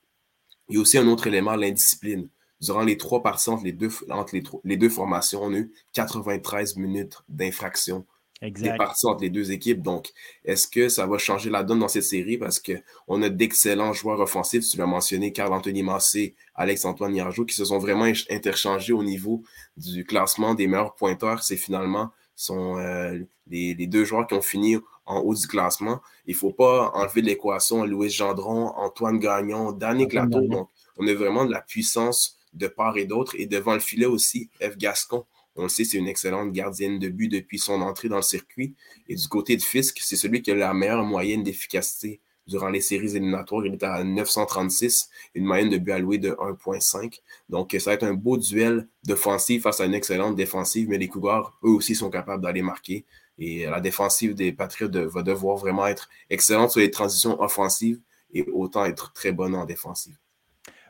Il 0.69 0.77
y 0.77 0.79
a 0.79 0.81
aussi 0.81 0.99
un 0.99 1.09
autre 1.09 1.27
élément, 1.27 1.57
l'indiscipline. 1.57 2.29
Durant 2.61 2.83
les 2.83 2.99
trois 2.99 3.23
parties 3.23 3.49
entre 3.51 3.65
les 3.65 3.73
deux, 3.73 3.91
entre 4.11 4.35
les, 4.65 4.77
deux 4.77 4.89
formations, 4.89 5.43
on 5.43 5.55
a 5.55 5.59
eu 5.59 5.73
93 5.95 6.77
minutes 6.77 7.19
d'infraction 7.29 8.05
des 8.43 8.73
parties 8.77 9.07
entre 9.07 9.23
les 9.23 9.31
deux 9.31 9.53
équipes. 9.53 9.83
Donc, 9.83 10.11
est-ce 10.45 10.67
que 10.67 10.89
ça 10.89 11.07
va 11.07 11.19
changer 11.19 11.51
la 11.51 11.63
donne 11.63 11.79
dans 11.79 11.89
cette 11.89 12.05
série? 12.05 12.39
Parce 12.39 12.61
qu'on 12.61 13.23
a 13.23 13.29
d'excellents 13.29 13.93
joueurs 13.93 14.21
offensifs. 14.21 14.69
Tu 14.69 14.77
l'as 14.77 14.87
mentionné, 14.87 15.33
Carl-Anthony 15.33 15.83
Massé, 15.83 16.35
Alex-Antoine 16.55 17.15
Yarjou, 17.15 17.45
qui 17.45 17.55
se 17.55 17.65
sont 17.65 17.79
vraiment 17.79 18.11
interchangés 18.31 18.93
au 18.93 19.03
niveau 19.03 19.43
du 19.77 20.05
classement 20.05 20.55
des 20.55 20.67
meilleurs 20.67 20.95
pointeurs. 20.95 21.43
C'est 21.43 21.57
finalement 21.57 22.11
sont 22.41 22.79
euh, 22.79 23.19
les, 23.49 23.75
deux 23.75 24.05
joueurs 24.05 24.27
qui 24.27 24.35
ont 24.35 24.43
fini 24.43 24.77
en 25.05 25.19
haut 25.19 25.35
du 25.35 25.47
classement. 25.47 26.01
Il 26.27 26.33
ne 26.33 26.39
faut 26.39 26.53
pas 26.53 26.91
enlever 26.95 27.21
de 27.21 27.27
l'équation 27.27 27.85
Louis 27.85 28.09
Gendron, 28.09 28.69
Antoine 28.77 29.19
Gagnon, 29.19 29.73
Danny 29.73 30.09
Clateau. 30.09 30.41
Donc, 30.47 30.69
on 30.97 31.07
a 31.07 31.15
vraiment 31.15 31.45
de 31.45 31.53
la 31.53 31.61
puissance 31.61 32.39
de 32.53 32.67
part 32.67 32.97
et 32.97 33.05
d'autre. 33.05 33.35
Et 33.39 33.47
devant 33.47 33.75
le 33.75 33.81
filet 33.81 34.07
aussi, 34.07 34.51
F. 34.61 34.77
Gascon. 34.77 35.25
On 35.57 35.65
le 35.65 35.69
sait, 35.69 35.85
c'est 35.85 35.99
une 35.99 36.09
excellente 36.09 36.53
gardienne 36.53 36.99
de 36.99 37.09
but 37.09 37.29
depuis 37.29 37.59
son 37.59 37.81
entrée 37.83 38.09
dans 38.09 38.17
le 38.17 38.23
circuit. 38.23 38.75
Et 39.09 39.15
du 39.15 39.29
côté 39.29 39.57
de 39.57 39.63
Fisk, 39.63 39.99
c'est 40.01 40.17
celui 40.17 40.43
qui 40.43 40.51
a 40.51 40.55
la 40.55 40.73
meilleure 40.73 41.05
moyenne 41.05 41.43
d'efficacité 41.43 42.21
durant 42.47 42.69
les 42.69 42.81
séries 42.81 43.17
éliminatoires. 43.17 43.67
Il 43.67 43.75
est 43.75 43.83
à 43.83 44.03
936, 44.05 45.11
une 45.35 45.45
moyenne 45.45 45.69
de 45.69 45.79
but 45.79 45.93
alloué 45.93 46.19
de 46.19 46.31
1,5. 46.31 47.21
Donc, 47.49 47.77
ça 47.79 47.91
va 47.91 47.95
être 47.95 48.05
un 48.05 48.15
beau 48.15 48.37
duel 48.37 48.89
d'offensive 49.05 49.63
face 49.63 49.81
à 49.81 49.87
une 49.87 49.95
excellente 49.95 50.37
défensive, 50.37 50.89
mais 50.89 50.99
les 50.99 51.09
Cougars, 51.09 51.59
eux 51.65 51.71
aussi, 51.71 51.95
sont 51.95 52.11
capables 52.11 52.43
d'aller 52.43 52.63
marquer. 52.63 53.05
Et 53.39 53.65
la 53.65 53.81
défensive 53.81 54.35
des 54.35 54.53
Patriots 54.53 55.09
va 55.09 55.23
devoir 55.23 55.57
vraiment 55.57 55.87
être 55.87 56.11
excellente 56.29 56.71
sur 56.71 56.81
les 56.81 56.91
transitions 56.91 57.41
offensives 57.41 58.01
et 58.33 58.43
autant 58.53 58.85
être 58.85 59.13
très 59.13 59.33
bonne 59.33 59.55
en 59.55 59.65
défensive. 59.65 60.17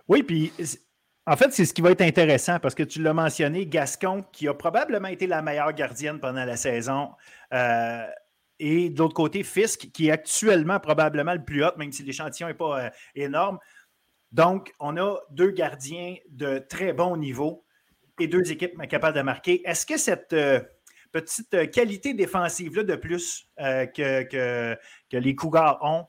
Oui, 0.08 0.22
puis 0.22 0.52
en 1.30 1.36
fait, 1.36 1.52
c'est 1.52 1.64
ce 1.64 1.72
qui 1.72 1.80
va 1.80 1.92
être 1.92 2.00
intéressant 2.00 2.58
parce 2.58 2.74
que 2.74 2.82
tu 2.82 3.00
l'as 3.00 3.14
mentionné, 3.14 3.64
Gascon, 3.64 4.24
qui 4.32 4.48
a 4.48 4.54
probablement 4.54 5.06
été 5.06 5.28
la 5.28 5.42
meilleure 5.42 5.72
gardienne 5.72 6.18
pendant 6.18 6.44
la 6.44 6.56
saison. 6.56 7.10
Euh, 7.54 8.04
et 8.58 8.90
de 8.90 8.98
l'autre 8.98 9.14
côté, 9.14 9.44
Fisk, 9.44 9.92
qui 9.92 10.08
est 10.08 10.10
actuellement 10.10 10.80
probablement 10.80 11.32
le 11.32 11.44
plus 11.44 11.64
haut, 11.64 11.70
même 11.76 11.92
si 11.92 12.02
l'échantillon 12.02 12.48
n'est 12.48 12.54
pas 12.54 12.86
euh, 12.86 12.90
énorme. 13.14 13.60
Donc, 14.32 14.72
on 14.80 14.96
a 14.96 15.18
deux 15.30 15.52
gardiens 15.52 16.16
de 16.30 16.58
très 16.58 16.92
bon 16.92 17.16
niveau 17.16 17.64
et 18.18 18.26
deux 18.26 18.50
équipes 18.50 18.76
capables 18.88 19.16
de 19.16 19.22
marquer. 19.22 19.62
Est-ce 19.64 19.86
que 19.86 19.98
cette 19.98 20.32
euh, 20.32 20.60
petite 21.12 21.70
qualité 21.70 22.12
défensive-là 22.12 22.82
de 22.82 22.96
plus 22.96 23.48
que, 23.56 24.76
les 25.12 25.34
Cougars 25.36 25.78
ont 25.82 26.06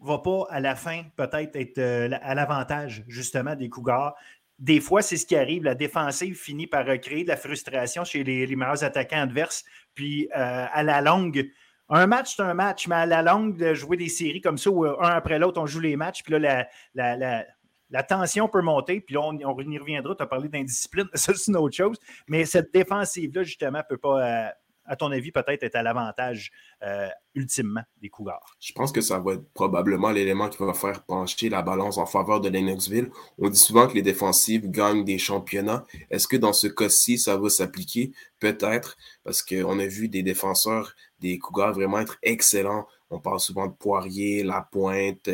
va 0.00 0.18
pas 0.18 0.46
à 0.50 0.60
la 0.60 0.76
fin 0.76 1.04
peut-être 1.16 1.56
être, 1.56 1.78
à 2.22 2.34
l'avantage 2.34 3.04
justement 3.08 3.54
des 3.54 3.70
Cougars? 3.70 4.14
Des 4.58 4.80
fois, 4.80 5.02
c'est 5.02 5.16
ce 5.16 5.26
qui 5.26 5.36
arrive. 5.36 5.64
La 5.64 5.74
défensive 5.74 6.36
finit 6.36 6.66
par 6.66 6.84
créer 7.00 7.24
de 7.24 7.28
la 7.28 7.36
frustration 7.36 8.04
chez 8.04 8.22
les, 8.22 8.46
les 8.46 8.56
meilleurs 8.56 8.84
attaquants 8.84 9.22
adverses. 9.22 9.64
Puis, 9.94 10.28
à 10.32 10.82
la 10.82 11.00
longue, 11.00 11.50
un 11.88 12.06
match, 12.06 12.36
c'est 12.36 12.42
un 12.42 12.54
match, 12.54 12.88
mais 12.88 12.94
à 12.94 13.06
la 13.06 13.22
longue, 13.22 13.56
de 13.56 13.74
jouer 13.74 13.96
des 13.96 14.08
séries 14.08 14.40
comme 14.40 14.56
ça, 14.56 14.70
où 14.70 14.86
euh, 14.86 14.96
un 15.00 15.10
après 15.10 15.38
l'autre, 15.38 15.60
on 15.60 15.66
joue 15.66 15.80
les 15.80 15.96
matchs, 15.96 16.22
puis 16.22 16.38
là, 16.38 16.66
la, 16.94 18.02
tension 18.02 18.48
peut 18.48 18.62
monter, 18.62 19.00
puis 19.00 19.14
là, 19.14 19.20
on, 19.22 19.38
y 19.38 19.78
reviendra. 19.78 20.14
Tu 20.14 20.22
as 20.22 20.26
parlé 20.26 20.48
d'indiscipline, 20.48 21.06
ça, 21.14 21.34
c'est 21.34 21.50
une 21.50 21.56
autre 21.56 21.76
chose. 21.76 21.98
Mais 22.26 22.44
cette 22.46 22.72
défensive-là, 22.72 23.42
justement, 23.42 23.78
ne 23.78 23.84
peut 23.88 23.98
pas, 23.98 24.46
euh, 24.46 24.48
à 24.84 24.96
ton 24.96 25.10
avis, 25.10 25.32
peut-être 25.32 25.62
être 25.62 25.76
à 25.76 25.82
l'avantage 25.82 26.50
euh, 26.82 27.08
ultimement 27.34 27.82
des 28.00 28.08
Cougars? 28.08 28.56
Je 28.60 28.72
pense 28.72 28.92
que 28.92 29.00
ça 29.00 29.18
va 29.18 29.34
être 29.34 29.48
probablement 29.54 30.10
l'élément 30.10 30.48
qui 30.48 30.62
va 30.62 30.74
faire 30.74 31.04
pencher 31.04 31.48
la 31.48 31.62
balance 31.62 31.98
en 31.98 32.06
faveur 32.06 32.40
de 32.40 32.48
Lennoxville. 32.48 33.10
On 33.38 33.48
dit 33.48 33.58
souvent 33.58 33.86
que 33.88 33.94
les 33.94 34.02
défensives 34.02 34.70
gagnent 34.70 35.04
des 35.04 35.18
championnats. 35.18 35.84
Est-ce 36.10 36.28
que 36.28 36.36
dans 36.36 36.52
ce 36.52 36.66
cas-ci, 36.66 37.18
ça 37.18 37.36
va 37.36 37.48
s'appliquer? 37.48 38.12
Peut-être, 38.40 38.96
parce 39.22 39.42
qu'on 39.42 39.78
a 39.78 39.86
vu 39.86 40.08
des 40.08 40.22
défenseurs 40.22 40.94
des 41.20 41.38
Cougars 41.38 41.72
vraiment 41.72 42.00
être 42.00 42.18
excellents. 42.22 42.86
On 43.10 43.18
parle 43.18 43.40
souvent 43.40 43.66
de 43.66 43.72
Poirier, 43.72 44.42
Lapointe. 44.42 45.30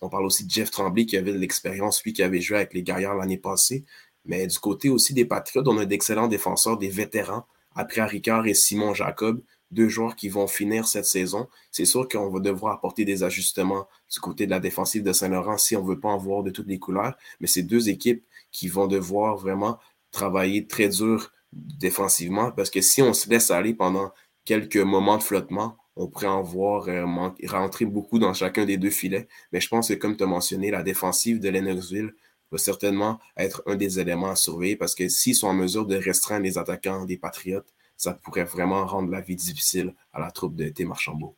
On 0.00 0.08
parle 0.08 0.24
aussi 0.24 0.46
de 0.46 0.50
Jeff 0.50 0.70
Tremblay 0.70 1.06
qui 1.06 1.16
avait 1.16 1.32
de 1.32 1.38
l'expérience, 1.38 2.02
lui 2.02 2.12
qui 2.12 2.22
avait 2.22 2.40
joué 2.40 2.56
avec 2.56 2.72
les 2.74 2.82
Gaillards 2.82 3.16
l'année 3.16 3.38
passée. 3.38 3.84
Mais 4.24 4.46
du 4.46 4.58
côté 4.58 4.88
aussi 4.88 5.14
des 5.14 5.24
Patriotes, 5.24 5.68
on 5.68 5.78
a 5.78 5.84
d'excellents 5.84 6.28
défenseurs, 6.28 6.78
des 6.78 6.88
vétérans 6.88 7.46
après 7.78 8.04
Ricard 8.04 8.48
et 8.48 8.54
Simon 8.54 8.92
Jacob, 8.92 9.40
deux 9.70 9.88
joueurs 9.88 10.16
qui 10.16 10.28
vont 10.28 10.48
finir 10.48 10.88
cette 10.88 11.04
saison. 11.04 11.46
C'est 11.70 11.84
sûr 11.84 12.08
qu'on 12.08 12.28
va 12.28 12.40
devoir 12.40 12.74
apporter 12.74 13.04
des 13.04 13.22
ajustements 13.22 13.86
du 14.12 14.18
côté 14.18 14.46
de 14.46 14.50
la 14.50 14.58
défensive 14.58 15.04
de 15.04 15.12
Saint-Laurent 15.12 15.58
si 15.58 15.76
on 15.76 15.84
ne 15.84 15.88
veut 15.88 16.00
pas 16.00 16.08
en 16.08 16.18
voir 16.18 16.42
de 16.42 16.50
toutes 16.50 16.66
les 16.66 16.80
couleurs. 16.80 17.16
Mais 17.38 17.46
c'est 17.46 17.62
deux 17.62 17.88
équipes 17.88 18.24
qui 18.50 18.66
vont 18.66 18.88
devoir 18.88 19.36
vraiment 19.36 19.78
travailler 20.10 20.66
très 20.66 20.88
dur 20.88 21.30
défensivement 21.52 22.50
parce 22.50 22.68
que 22.68 22.80
si 22.80 23.00
on 23.00 23.12
se 23.12 23.30
laisse 23.30 23.52
aller 23.52 23.74
pendant 23.74 24.10
quelques 24.44 24.76
moments 24.76 25.18
de 25.18 25.22
flottement, 25.22 25.76
on 25.94 26.08
pourrait 26.08 26.26
en 26.26 26.42
voir 26.42 26.88
euh, 26.88 27.06
rentrer 27.46 27.84
beaucoup 27.84 28.18
dans 28.18 28.34
chacun 28.34 28.64
des 28.64 28.76
deux 28.76 28.90
filets. 28.90 29.28
Mais 29.52 29.60
je 29.60 29.68
pense 29.68 29.88
que, 29.88 29.94
comme 29.94 30.16
tu 30.16 30.24
as 30.24 30.26
mentionné, 30.26 30.72
la 30.72 30.82
défensive 30.82 31.38
de 31.38 31.48
Lennoxville 31.48 32.12
va 32.50 32.58
certainement 32.58 33.18
être 33.36 33.62
un 33.66 33.76
des 33.76 34.00
éléments 34.00 34.30
à 34.30 34.36
surveiller 34.36 34.76
parce 34.76 34.94
que 34.94 35.08
s'ils 35.08 35.34
sont 35.34 35.48
en 35.48 35.54
mesure 35.54 35.86
de 35.86 35.96
restreindre 35.96 36.44
les 36.44 36.58
attaquants 36.58 37.04
des 37.04 37.16
Patriotes, 37.16 37.72
ça 37.96 38.14
pourrait 38.14 38.44
vraiment 38.44 38.86
rendre 38.86 39.10
la 39.10 39.20
vie 39.20 39.36
difficile 39.36 39.94
à 40.12 40.20
la 40.20 40.30
troupe 40.30 40.54
de 40.54 40.68
Tim 40.68 40.90
Archambault. 40.90 41.36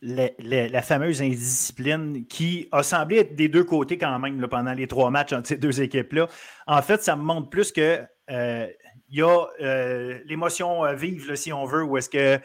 la 0.00 0.82
fameuse 0.82 1.20
indiscipline 1.20 2.24
qui 2.26 2.68
a 2.72 2.82
semblé 2.82 3.18
être 3.18 3.34
des 3.34 3.48
deux 3.48 3.64
côtés 3.64 3.98
quand 3.98 4.18
même 4.18 4.46
pendant 4.48 4.72
les 4.72 4.86
trois 4.86 5.10
matchs 5.10 5.32
entre 5.32 5.48
ces 5.48 5.56
deux 5.56 5.82
équipes-là. 5.82 6.28
En 6.66 6.82
fait, 6.82 7.02
ça 7.02 7.16
me 7.16 7.22
montre 7.22 7.50
plus 7.50 7.72
que 7.72 8.00
euh, 8.30 8.66
il 9.08 9.18
y 9.18 9.22
a 9.22 9.46
euh, 9.60 10.20
l'émotion 10.24 10.84
euh, 10.84 10.94
vive, 10.94 11.34
si 11.34 11.52
on 11.52 11.64
veut, 11.64 11.82
ou 11.82 11.96
est-ce 11.96 12.08
que 12.08 12.40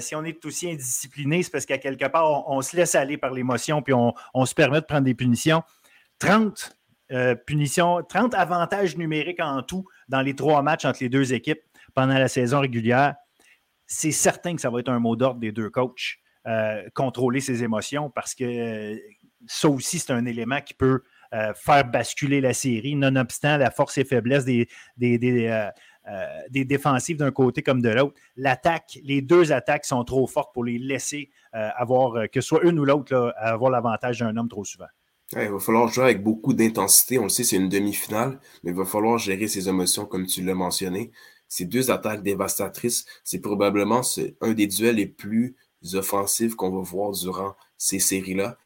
si 0.00 0.16
on 0.16 0.24
est 0.24 0.44
aussi 0.44 0.68
indiscipliné, 0.68 1.44
c'est 1.44 1.50
parce 1.50 1.64
qu'à 1.64 1.78
quelque 1.78 2.06
part, 2.06 2.48
on, 2.48 2.60
se 2.60 2.76
laisse 2.76 2.96
aller 2.96 3.16
par 3.16 3.32
l'émotion, 3.32 3.82
puis 3.82 3.94
on, 3.94 4.44
se 4.44 4.54
permet 4.54 4.80
de 4.80 4.86
prendre 4.86 5.04
des 5.04 5.14
punitions. 5.14 5.62
30 6.18 6.76
euh, 7.10 7.34
punitions, 7.34 8.02
30 8.02 8.34
avantages 8.34 8.96
numériques 8.96 9.40
en 9.40 9.62
tout 9.62 9.84
dans 10.08 10.20
les 10.20 10.34
trois 10.34 10.62
matchs 10.62 10.84
entre 10.84 10.98
les 11.02 11.08
deux 11.08 11.32
équipes 11.32 11.60
pendant 11.94 12.18
la 12.18 12.28
saison 12.28 12.60
régulière. 12.60 13.14
c'est 13.86 14.12
certain 14.12 14.54
que 14.54 14.60
ça 14.60 14.70
va 14.70 14.80
être 14.80 14.90
un 14.90 14.98
mot 14.98 15.16
d'ordre 15.16 15.40
des 15.40 15.52
deux 15.52 15.70
coachs, 15.70 16.18
contrôler 16.94 17.40
ses 17.40 17.62
émotions, 17.62 18.10
parce 18.10 18.34
que 18.34 18.98
ça 19.46 19.68
aussi, 19.68 19.98
c'est 19.98 20.12
un 20.12 20.24
élément 20.24 20.60
qui 20.60 20.74
peut 20.74 21.02
faire 21.54 21.84
basculer 21.84 22.40
la 22.40 22.54
série, 22.54 22.94
nonobstant 22.94 23.56
la 23.56 23.70
force 23.70 23.98
et 23.98 24.04
faiblesse 24.04 24.44
des, 24.44 24.68
des, 24.96 25.18
des 26.50 26.64
défensives 26.64 27.16
d'un 27.16 27.30
côté 27.30 27.62
comme 27.62 27.82
de 27.82 27.88
l'autre. 27.90 28.14
L'attaque, 28.36 28.98
les 29.02 29.20
deux 29.20 29.52
attaques 29.52 29.84
sont 29.84 30.04
trop 30.04 30.26
fortes 30.26 30.52
pour 30.54 30.64
les 30.64 30.78
laisser 30.78 31.30
avoir, 31.52 32.28
que 32.30 32.40
ce 32.40 32.48
soit 32.48 32.64
une 32.64 32.78
ou 32.78 32.84
l'autre, 32.84 33.34
avoir 33.36 33.70
l'avantage 33.70 34.20
d'un 34.20 34.36
homme 34.36 34.48
trop 34.48 34.64
souvent 34.64 34.88
il 35.32 35.50
va 35.50 35.58
falloir 35.58 35.88
jouer 35.88 36.04
avec 36.04 36.22
beaucoup 36.22 36.54
d'intensité. 36.54 37.18
On 37.18 37.24
le 37.24 37.28
sait, 37.28 37.44
c'est 37.44 37.56
une 37.56 37.68
demi-finale, 37.68 38.40
mais 38.62 38.70
il 38.70 38.76
va 38.76 38.84
falloir 38.84 39.18
gérer 39.18 39.46
ses 39.48 39.68
émotions 39.68 40.06
comme 40.06 40.26
tu 40.26 40.42
l'as 40.42 40.54
mentionné. 40.54 41.10
Ces 41.48 41.64
deux 41.64 41.90
attaques 41.90 42.22
dévastatrices, 42.22 43.06
c'est 43.24 43.40
probablement 43.40 44.02
un 44.40 44.52
des 44.52 44.66
duels 44.66 44.96
les 44.96 45.06
plus 45.06 45.56
offensifs 45.94 46.54
qu'on 46.54 46.70
va 46.70 46.82
voir 46.82 47.12
durant 47.12 47.54
ces 47.76 47.98
séries-là. 47.98 48.58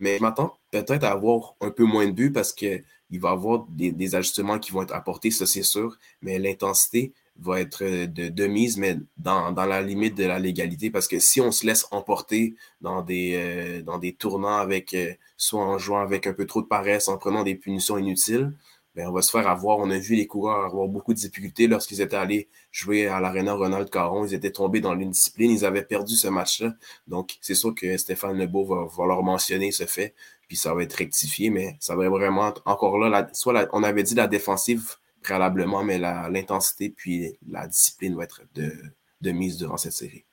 Mais 0.00 0.18
je 0.18 0.22
m'attends 0.22 0.56
peut-être 0.70 1.04
à 1.04 1.12
avoir 1.12 1.56
un 1.60 1.70
peu 1.70 1.84
moins 1.84 2.06
de 2.06 2.12
buts 2.12 2.32
parce 2.32 2.52
qu'il 2.52 2.84
va 3.10 3.30
y 3.30 3.32
avoir 3.32 3.66
des, 3.68 4.14
ajustements 4.14 4.58
qui 4.58 4.70
vont 4.72 4.82
être 4.82 4.94
apportés, 4.94 5.30
ça 5.30 5.46
c'est 5.46 5.62
sûr. 5.62 5.96
Mais 6.22 6.38
l'intensité, 6.38 7.12
va 7.38 7.60
être 7.60 7.84
euh, 7.84 8.06
de, 8.06 8.46
mise, 8.46 8.76
mais 8.78 8.96
dans, 9.16 9.52
la 9.54 9.82
limite 9.82 10.16
de 10.16 10.24
la 10.24 10.38
légalité. 10.38 10.90
Parce 10.90 11.08
que 11.08 11.18
si 11.18 11.40
on 11.40 11.52
se 11.52 11.66
laisse 11.66 11.86
emporter 11.90 12.54
dans 12.80 13.02
des, 13.02 13.34
euh, 13.36 14.12
tournants 14.18 14.58
avec, 14.58 14.94
euh, 14.94 15.12
soit 15.36 15.64
en 15.64 15.78
jouant 15.78 16.00
avec 16.00 16.26
un 16.26 16.32
peu 16.32 16.46
trop 16.46 16.62
de 16.62 16.66
paresse, 16.66 17.08
en 17.08 17.18
prenant 17.18 17.44
des 17.44 17.54
punitions 17.54 17.98
inutiles, 17.98 18.52
ben 18.94 19.08
on 19.08 19.12
va 19.12 19.22
se 19.22 19.30
faire 19.30 19.46
avoir. 19.46 19.78
On 19.78 19.90
a 19.90 19.98
vu 19.98 20.16
les 20.16 20.26
coureurs 20.26 20.64
avoir 20.64 20.88
beaucoup 20.88 21.14
de 21.14 21.18
difficultés 21.18 21.68
lorsqu'ils 21.68 22.00
étaient 22.00 22.16
allés 22.16 22.48
jouer 22.72 23.06
à 23.06 23.20
l'Arena 23.20 23.52
Ronald 23.54 23.88
Caron. 23.90 24.24
Ils 24.24 24.34
étaient 24.34 24.50
tombés 24.50 24.80
dans 24.80 24.94
l'indiscipline. 24.94 25.50
Ils 25.52 25.64
avaient 25.64 25.84
perdu 25.84 26.16
ce 26.16 26.28
match-là. 26.28 26.74
Donc, 27.06 27.36
c'est 27.40 27.54
sûr 27.54 27.74
que 27.74 27.96
Stéphane 27.96 28.36
Lebeau 28.36 28.64
va, 28.64 28.86
va, 28.86 29.06
leur 29.06 29.22
mentionner 29.22 29.70
ce 29.70 29.86
fait. 29.86 30.14
Puis 30.48 30.56
ça 30.56 30.74
va 30.74 30.82
être 30.82 30.94
rectifié, 30.94 31.50
mais 31.50 31.76
ça 31.78 31.94
va 31.94 32.08
vraiment 32.08 32.54
encore 32.64 32.98
là, 32.98 33.28
soit 33.34 33.68
on 33.72 33.82
avait 33.82 34.02
dit 34.02 34.14
la 34.14 34.26
défensive 34.26 34.96
préalablement, 35.22 35.84
mais 35.84 35.98
l'intensité 35.98 36.90
puis 36.90 37.38
la 37.48 37.66
discipline 37.66 38.14
vont 38.14 38.22
être 38.22 38.42
de, 38.54 38.72
de, 39.20 39.30
mise 39.30 39.56
durant 39.56 39.76
cette 39.76 39.92
série. 39.92 40.24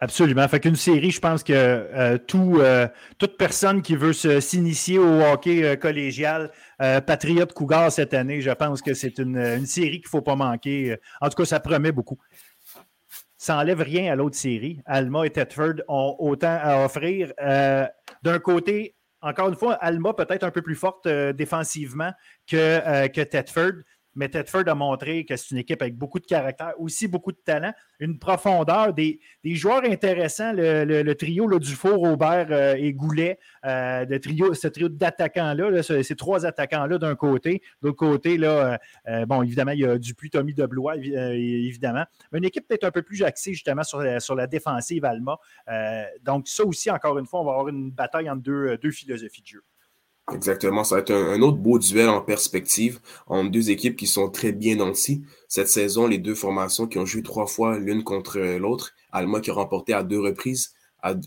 Absolument. 0.00 0.46
Fait 0.48 0.60
qu'une 0.60 0.76
série, 0.76 1.10
je 1.10 1.20
pense 1.20 1.42
que 1.42 1.52
euh, 1.54 2.18
tout, 2.18 2.58
euh, 2.58 2.86
toute 3.16 3.38
personne 3.38 3.80
qui 3.80 3.96
veut 3.96 4.12
s'initier 4.12 4.98
au 4.98 5.22
hockey 5.22 5.64
euh, 5.64 5.76
collégial, 5.76 6.50
Patriote 6.78 7.54
Cougar 7.54 7.90
cette 7.90 8.12
année, 8.12 8.42
je 8.42 8.50
pense 8.50 8.82
que 8.82 8.92
c'est 8.92 9.18
une, 9.18 9.38
une, 9.38 9.64
série 9.64 10.00
qu'il 10.02 10.08
ne 10.08 10.10
faut 10.10 10.20
pas 10.20 10.36
manquer. 10.36 10.98
En 11.22 11.30
tout 11.30 11.36
cas, 11.36 11.46
ça 11.46 11.60
promet 11.60 11.92
beaucoup. 11.92 12.18
Ça 13.38 13.54
n'enlève 13.54 13.80
rien 13.80 14.12
à 14.12 14.16
l'autre 14.16 14.36
série. 14.36 14.80
Alma 14.84 15.24
et 15.24 15.30
Tetford 15.30 15.76
ont 15.88 16.16
autant 16.18 16.58
à 16.60 16.84
offrir. 16.84 17.32
D'un 18.22 18.38
côté, 18.40 18.96
encore 19.22 19.48
une 19.48 19.56
fois, 19.56 19.74
Alma 19.74 20.12
peut-être 20.12 20.44
un 20.44 20.50
peu 20.50 20.60
plus 20.60 20.74
forte 20.74 21.08
défensivement 21.08 22.12
que, 22.46 23.08
que 23.08 23.22
mais 24.14 24.28
Tedford 24.28 24.64
a 24.66 24.74
montré 24.74 25.24
que 25.24 25.36
c'est 25.36 25.50
une 25.50 25.58
équipe 25.58 25.82
avec 25.82 25.96
beaucoup 25.96 26.20
de 26.20 26.26
caractère, 26.26 26.72
aussi 26.78 27.08
beaucoup 27.08 27.32
de 27.32 27.38
talent, 27.44 27.72
une 27.98 28.18
profondeur, 28.18 28.92
des, 28.92 29.20
joueurs 29.44 29.84
intéressants, 29.84 30.52
le, 30.54 31.12
trio 31.14 31.46
là, 31.46 31.58
Dufour, 31.58 31.98
Robert 31.98 32.48
euh, 32.50 32.74
et 32.76 32.92
Goulet, 32.92 33.38
euh, 33.64 34.18
trio, 34.18 34.54
ce 34.54 34.68
trio 34.68 34.88
d'attaquants-là, 34.88 35.82
ces 35.82 36.16
trois 36.16 36.46
attaquants-là 36.46 36.98
d'un 36.98 37.14
côté. 37.14 37.62
De 37.82 37.88
l'autre 37.88 37.98
côté, 37.98 38.36
là, 38.36 38.78
euh, 39.08 39.26
bon, 39.26 39.42
évidemment, 39.42 39.72
il 39.72 39.80
y 39.80 39.86
a 39.86 39.98
Dupuis, 39.98 40.30
Tommy 40.30 40.54
Deblois, 40.54 40.96
évidemment. 40.96 42.04
Une 42.32 42.44
équipe 42.44 42.66
peut-être 42.68 42.84
un 42.84 42.90
peu 42.90 43.02
plus 43.02 43.22
axée 43.22 43.52
justement 43.52 43.82
sur, 43.82 44.02
sur 44.20 44.34
la 44.34 44.46
défensive 44.46 45.04
Alma. 45.04 45.38
donc, 46.22 46.48
ça 46.48 46.64
aussi, 46.64 46.90
encore 46.90 47.18
une 47.18 47.26
fois, 47.26 47.40
on 47.40 47.44
va 47.44 47.52
avoir 47.52 47.68
une 47.68 47.90
bataille 47.90 48.30
entre 48.30 48.42
deux, 48.42 48.76
deux 48.78 48.90
philosophies 48.90 49.42
de 49.42 49.46
jeu. 49.46 49.62
Exactement, 50.32 50.84
ça 50.84 50.94
va 50.94 51.00
être 51.02 51.12
un, 51.12 51.42
autre 51.42 51.58
beau 51.58 51.78
duel 51.78 52.08
en 52.08 52.22
perspective 52.22 52.98
entre 53.26 53.50
deux 53.50 53.70
équipes 53.70 53.94
qui 53.94 54.06
sont 54.06 54.30
très 54.30 54.52
bien 54.52 54.76
nanties. 54.76 55.22
Cette 55.48 55.68
saison, 55.68 56.06
les 56.06 56.16
deux 56.16 56.34
formations 56.34 56.86
qui 56.86 56.98
ont 56.98 57.04
joué 57.04 57.22
trois 57.22 57.46
fois 57.46 57.78
l'une 57.78 58.02
contre 58.02 58.38
l'autre. 58.38 58.92
Alma 59.12 59.40
qui 59.40 59.50
a 59.50 59.54
remporté 59.54 59.92
à 59.92 60.02
deux 60.02 60.18
reprises. 60.20 60.72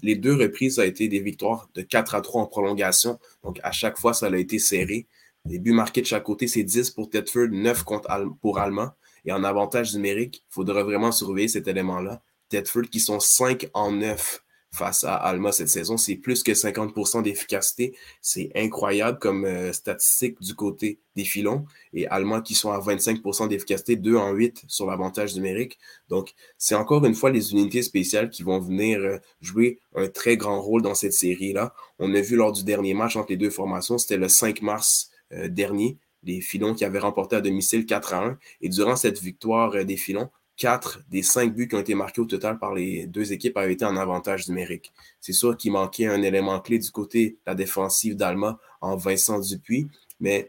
les 0.01 0.15
deux 0.15 0.33
reprises, 0.33 0.75
ça 0.75 0.81
a 0.81 0.85
été 0.85 1.07
des 1.07 1.19
victoires 1.19 1.69
de 1.75 1.83
4 1.83 2.15
à 2.15 2.21
3 2.21 2.41
en 2.41 2.47
prolongation. 2.47 3.19
Donc, 3.43 3.59
à 3.61 3.71
chaque 3.71 3.99
fois, 3.99 4.13
ça 4.13 4.25
a 4.27 4.35
été 4.35 4.57
serré. 4.57 5.07
Les 5.45 5.59
buts 5.59 5.73
marqués 5.73 6.01
de 6.01 6.07
chaque 6.07 6.23
côté, 6.23 6.47
c'est 6.47 6.63
10 6.63 6.89
pour 6.89 7.09
Tedford, 7.11 7.49
9 7.51 7.83
contre 7.83 8.09
pour 8.41 8.57
Alma. 8.57 8.95
Et 9.25 9.31
en 9.31 9.43
avantage 9.43 9.93
numérique, 9.93 10.43
il 10.49 10.53
faudra 10.53 10.83
vraiment 10.83 11.11
surveiller 11.11 11.47
cet 11.47 11.67
élément-là. 11.67 12.23
Tedford 12.49 12.89
qui 12.89 12.99
sont 12.99 13.19
5 13.19 13.69
en 13.73 13.91
9 13.91 14.43
face 14.71 15.03
à 15.03 15.15
Alma 15.15 15.51
cette 15.51 15.69
saison. 15.69 15.97
C'est 15.97 16.15
plus 16.15 16.43
que 16.43 16.51
50% 16.51 17.23
d'efficacité. 17.23 17.95
C'est 18.21 18.51
incroyable 18.55 19.19
comme 19.19 19.45
euh, 19.45 19.73
statistique 19.73 20.39
du 20.41 20.53
côté 20.55 20.99
des 21.15 21.23
filons. 21.23 21.65
Et 21.93 22.07
Alma 22.07 22.41
qui 22.41 22.53
sont 22.53 22.71
à 22.71 22.79
25% 22.79 23.47
d'efficacité, 23.47 23.95
2 23.95 24.15
en 24.15 24.31
8 24.31 24.65
sur 24.67 24.85
l'avantage 24.85 25.35
numérique. 25.35 25.79
Donc, 26.09 26.33
c'est 26.57 26.75
encore 26.75 27.05
une 27.05 27.15
fois 27.15 27.31
les 27.31 27.51
unités 27.51 27.81
spéciales 27.81 28.29
qui 28.29 28.43
vont 28.43 28.59
venir 28.59 28.99
euh, 28.99 29.17
jouer 29.41 29.79
un 29.95 30.07
très 30.07 30.37
grand 30.37 30.61
rôle 30.61 30.81
dans 30.81 30.95
cette 30.95 31.13
série-là. 31.13 31.73
On 31.99 32.13
a 32.13 32.21
vu 32.21 32.35
lors 32.35 32.51
du 32.51 32.63
dernier 32.63 32.93
match 32.93 33.15
entre 33.15 33.31
les 33.31 33.37
deux 33.37 33.49
formations, 33.49 33.97
c'était 33.97 34.17
le 34.17 34.29
5 34.29 34.61
mars 34.61 35.11
euh, 35.33 35.47
dernier 35.47 35.97
les 36.23 36.41
filons 36.41 36.73
qui 36.73 36.83
avaient 36.83 36.99
remporté 36.99 37.35
à 37.35 37.41
domicile 37.41 37.85
4 37.85 38.13
à 38.13 38.25
1. 38.25 38.37
Et 38.61 38.69
durant 38.69 38.95
cette 38.95 39.21
victoire 39.21 39.85
des 39.85 39.97
filons, 39.97 40.29
quatre 40.57 41.01
des 41.09 41.21
cinq 41.21 41.53
buts 41.53 41.67
qui 41.67 41.75
ont 41.75 41.79
été 41.79 41.95
marqués 41.95 42.19
au 42.19 42.25
total 42.25 42.59
par 42.59 42.73
les 42.73 43.05
deux 43.05 43.31
équipes 43.31 43.55
avaient 43.57 43.73
été 43.73 43.85
en 43.85 43.95
avantage 43.95 44.49
numérique. 44.49 44.91
C'est 45.21 45.33
sûr 45.33 45.55
qu'il 45.55 45.71
manquait 45.71 46.07
un 46.07 46.21
élément 46.23 46.59
clé 46.59 46.79
du 46.79 46.91
côté 46.91 47.29
de 47.29 47.37
la 47.45 47.55
défensive 47.55 48.15
d'Alma 48.15 48.59
en 48.81 48.95
Vincent 48.95 49.39
Dupuis, 49.39 49.87
mais 50.19 50.47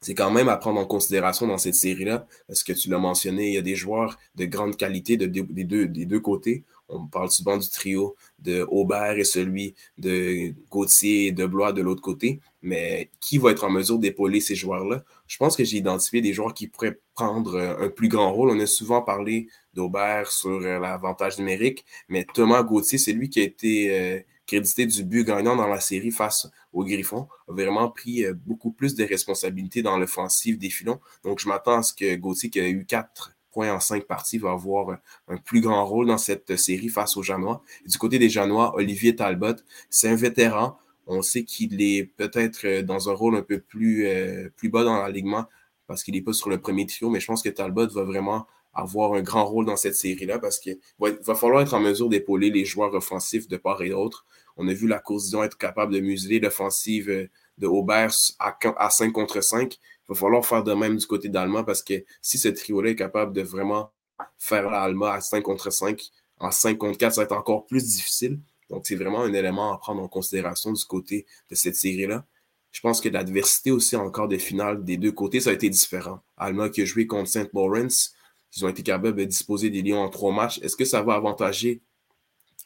c'est 0.00 0.14
quand 0.14 0.30
même 0.30 0.48
à 0.48 0.56
prendre 0.56 0.80
en 0.80 0.86
considération 0.86 1.46
dans 1.46 1.58
cette 1.58 1.74
série-là, 1.74 2.26
parce 2.48 2.62
que 2.62 2.72
tu 2.72 2.88
l'as 2.88 2.98
mentionné, 2.98 3.48
il 3.48 3.54
y 3.54 3.58
a 3.58 3.62
des 3.62 3.76
joueurs 3.76 4.18
de 4.34 4.44
grande 4.44 4.76
qualité 4.76 5.16
des 5.16 5.26
deux 5.28 6.20
côtés. 6.20 6.64
On 6.88 7.06
parle 7.06 7.30
souvent 7.30 7.56
du 7.56 7.68
trio 7.68 8.16
de 8.38 8.64
Aubert 8.70 9.18
et 9.18 9.24
celui 9.24 9.74
de 9.98 10.54
Gauthier 10.70 11.26
et 11.26 11.32
de 11.32 11.46
Blois 11.46 11.72
de 11.72 11.82
l'autre 11.82 12.02
côté. 12.02 12.40
Mais 12.62 13.10
qui 13.20 13.38
va 13.38 13.50
être 13.50 13.64
en 13.64 13.70
mesure 13.70 13.98
d'épauler 13.98 14.40
ces 14.40 14.54
joueurs-là? 14.54 15.04
Je 15.26 15.36
pense 15.36 15.56
que 15.56 15.64
j'ai 15.64 15.78
identifié 15.78 16.20
des 16.20 16.32
joueurs 16.32 16.54
qui 16.54 16.68
pourraient 16.68 17.00
prendre 17.14 17.58
un 17.58 17.88
plus 17.88 18.08
grand 18.08 18.32
rôle. 18.32 18.50
On 18.50 18.60
a 18.60 18.66
souvent 18.66 19.02
parlé 19.02 19.48
d'Aubert 19.76 20.30
sur 20.30 20.50
euh, 20.50 20.78
l'avantage 20.78 21.38
numérique, 21.38 21.84
mais 22.08 22.26
Thomas 22.34 22.62
Gauthier, 22.62 22.98
c'est 22.98 23.12
lui 23.12 23.28
qui 23.28 23.40
a 23.40 23.44
été 23.44 23.90
euh, 23.90 24.20
crédité 24.46 24.86
du 24.86 25.04
but 25.04 25.24
gagnant 25.24 25.54
dans 25.54 25.68
la 25.68 25.80
série 25.80 26.10
face 26.10 26.48
aux 26.72 26.84
Griffons, 26.84 27.28
a 27.48 27.52
vraiment 27.52 27.90
pris 27.90 28.24
euh, 28.24 28.34
beaucoup 28.34 28.72
plus 28.72 28.94
de 28.94 29.04
responsabilités 29.04 29.82
dans 29.82 29.98
l'offensive 29.98 30.58
des 30.58 30.70
filons. 30.70 31.00
Donc, 31.24 31.40
je 31.40 31.48
m'attends 31.48 31.78
à 31.78 31.82
ce 31.82 31.92
que 31.92 32.16
Gauthier, 32.16 32.50
qui 32.50 32.60
a 32.60 32.68
eu 32.68 32.86
quatre 32.86 33.35
en 33.64 33.80
cinq 33.80 34.04
parties, 34.04 34.38
va 34.38 34.52
avoir 34.52 34.98
un 35.28 35.36
plus 35.36 35.60
grand 35.60 35.84
rôle 35.84 36.06
dans 36.06 36.18
cette 36.18 36.56
série 36.56 36.88
face 36.88 37.16
aux 37.16 37.22
Janois. 37.22 37.62
du 37.86 37.98
côté 37.98 38.18
des 38.18 38.28
Janois, 38.28 38.74
Olivier 38.76 39.16
Talbot, 39.16 39.56
c'est 39.90 40.08
un 40.08 40.16
vétéran. 40.16 40.78
On 41.06 41.22
sait 41.22 41.44
qu'il 41.44 41.80
est 41.80 42.04
peut-être 42.16 42.66
euh, 42.66 42.82
dans 42.82 43.08
un 43.08 43.14
rôle 43.14 43.36
un 43.36 43.42
peu 43.42 43.60
plus, 43.60 44.06
euh, 44.06 44.48
bas 44.64 44.84
dans 44.84 45.00
l'alignement 45.00 45.46
parce 45.86 46.02
qu'il 46.02 46.14
n'est 46.14 46.22
pas 46.22 46.32
sur 46.32 46.50
le 46.50 46.58
premier 46.58 46.84
trio, 46.86 47.10
mais 47.10 47.20
je 47.20 47.26
pense 47.26 47.42
que 47.42 47.48
Talbot 47.48 47.86
va 47.88 48.02
vraiment 48.02 48.46
avoir 48.74 49.14
un 49.14 49.22
grand 49.22 49.44
rôle 49.46 49.64
dans 49.64 49.76
cette 49.76 49.94
série-là 49.94 50.38
parce 50.38 50.58
qu'il 50.58 50.78
va, 50.98 51.34
falloir 51.34 51.62
être 51.62 51.74
en 51.74 51.80
mesure 51.80 52.08
d'épauler 52.08 52.50
les 52.50 52.64
joueurs 52.64 52.92
offensifs 52.94 53.48
de 53.48 53.56
part 53.56 53.82
et 53.82 53.90
d'autre. 53.90 54.26
On 54.56 54.68
a 54.68 54.72
vu 54.72 54.86
la 54.88 54.98
course 54.98 55.32
être 55.34 55.56
capable 55.56 55.94
de 55.94 56.00
museler 56.00 56.40
l'offensive 56.40 57.08
euh, 57.08 57.28
de 57.58 57.66
Aubert 57.66 58.12
à, 58.38 58.58
à 58.78 58.90
5 58.90 59.12
contre 59.12 59.40
5. 59.40 59.78
Va 60.08 60.14
falloir 60.14 60.44
faire 60.44 60.62
de 60.62 60.72
même 60.72 60.96
du 60.96 61.06
côté 61.06 61.28
d'Alma 61.28 61.64
parce 61.64 61.82
que 61.82 62.04
si 62.22 62.38
ce 62.38 62.48
trio-là 62.48 62.90
est 62.90 62.96
capable 62.96 63.32
de 63.32 63.42
vraiment 63.42 63.90
faire 64.38 64.70
l'Alma 64.70 65.14
à 65.14 65.20
5 65.20 65.42
contre 65.42 65.70
5, 65.70 66.00
en 66.38 66.50
5 66.50 66.78
contre 66.78 66.98
4, 66.98 67.14
ça 67.14 67.20
va 67.22 67.24
être 67.24 67.32
encore 67.32 67.66
plus 67.66 67.84
difficile. 67.84 68.38
Donc, 68.70 68.86
c'est 68.86 68.96
vraiment 68.96 69.22
un 69.22 69.32
élément 69.32 69.72
à 69.72 69.78
prendre 69.78 70.02
en 70.02 70.08
considération 70.08 70.72
du 70.72 70.84
côté 70.84 71.26
de 71.50 71.54
cette 71.54 71.76
série-là. 71.76 72.24
Je 72.72 72.80
pense 72.80 73.00
que 73.00 73.08
l'adversité 73.08 73.70
aussi 73.70 73.96
encore 73.96 74.28
des 74.28 74.38
finales 74.38 74.84
des 74.84 74.96
deux 74.96 75.12
côtés, 75.12 75.40
ça 75.40 75.50
a 75.50 75.52
été 75.52 75.70
différent. 75.70 76.20
Alma 76.36 76.68
qui 76.68 76.82
a 76.82 76.84
joué 76.84 77.06
contre 77.06 77.28
St. 77.28 77.48
Lawrence, 77.54 78.14
ils 78.54 78.64
ont 78.64 78.68
été 78.68 78.82
capables 78.82 79.16
de 79.16 79.24
disposer 79.24 79.70
des 79.70 79.82
Lions 79.82 80.00
en 80.00 80.08
trois 80.08 80.32
matchs. 80.32 80.58
Est-ce 80.62 80.76
que 80.76 80.84
ça 80.84 81.02
va 81.02 81.14
avantager 81.14 81.82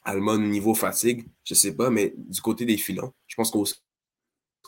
Alma 0.03 0.33
au 0.33 0.37
niveau 0.37 0.73
fatigue? 0.73 1.27
Je 1.43 1.53
ne 1.53 1.57
sais 1.57 1.75
pas, 1.75 1.89
mais 1.89 2.13
du 2.17 2.41
côté 2.41 2.65
des 2.65 2.77
filons, 2.77 3.13
je 3.27 3.35
pense 3.35 3.51
qu'on 3.51 3.63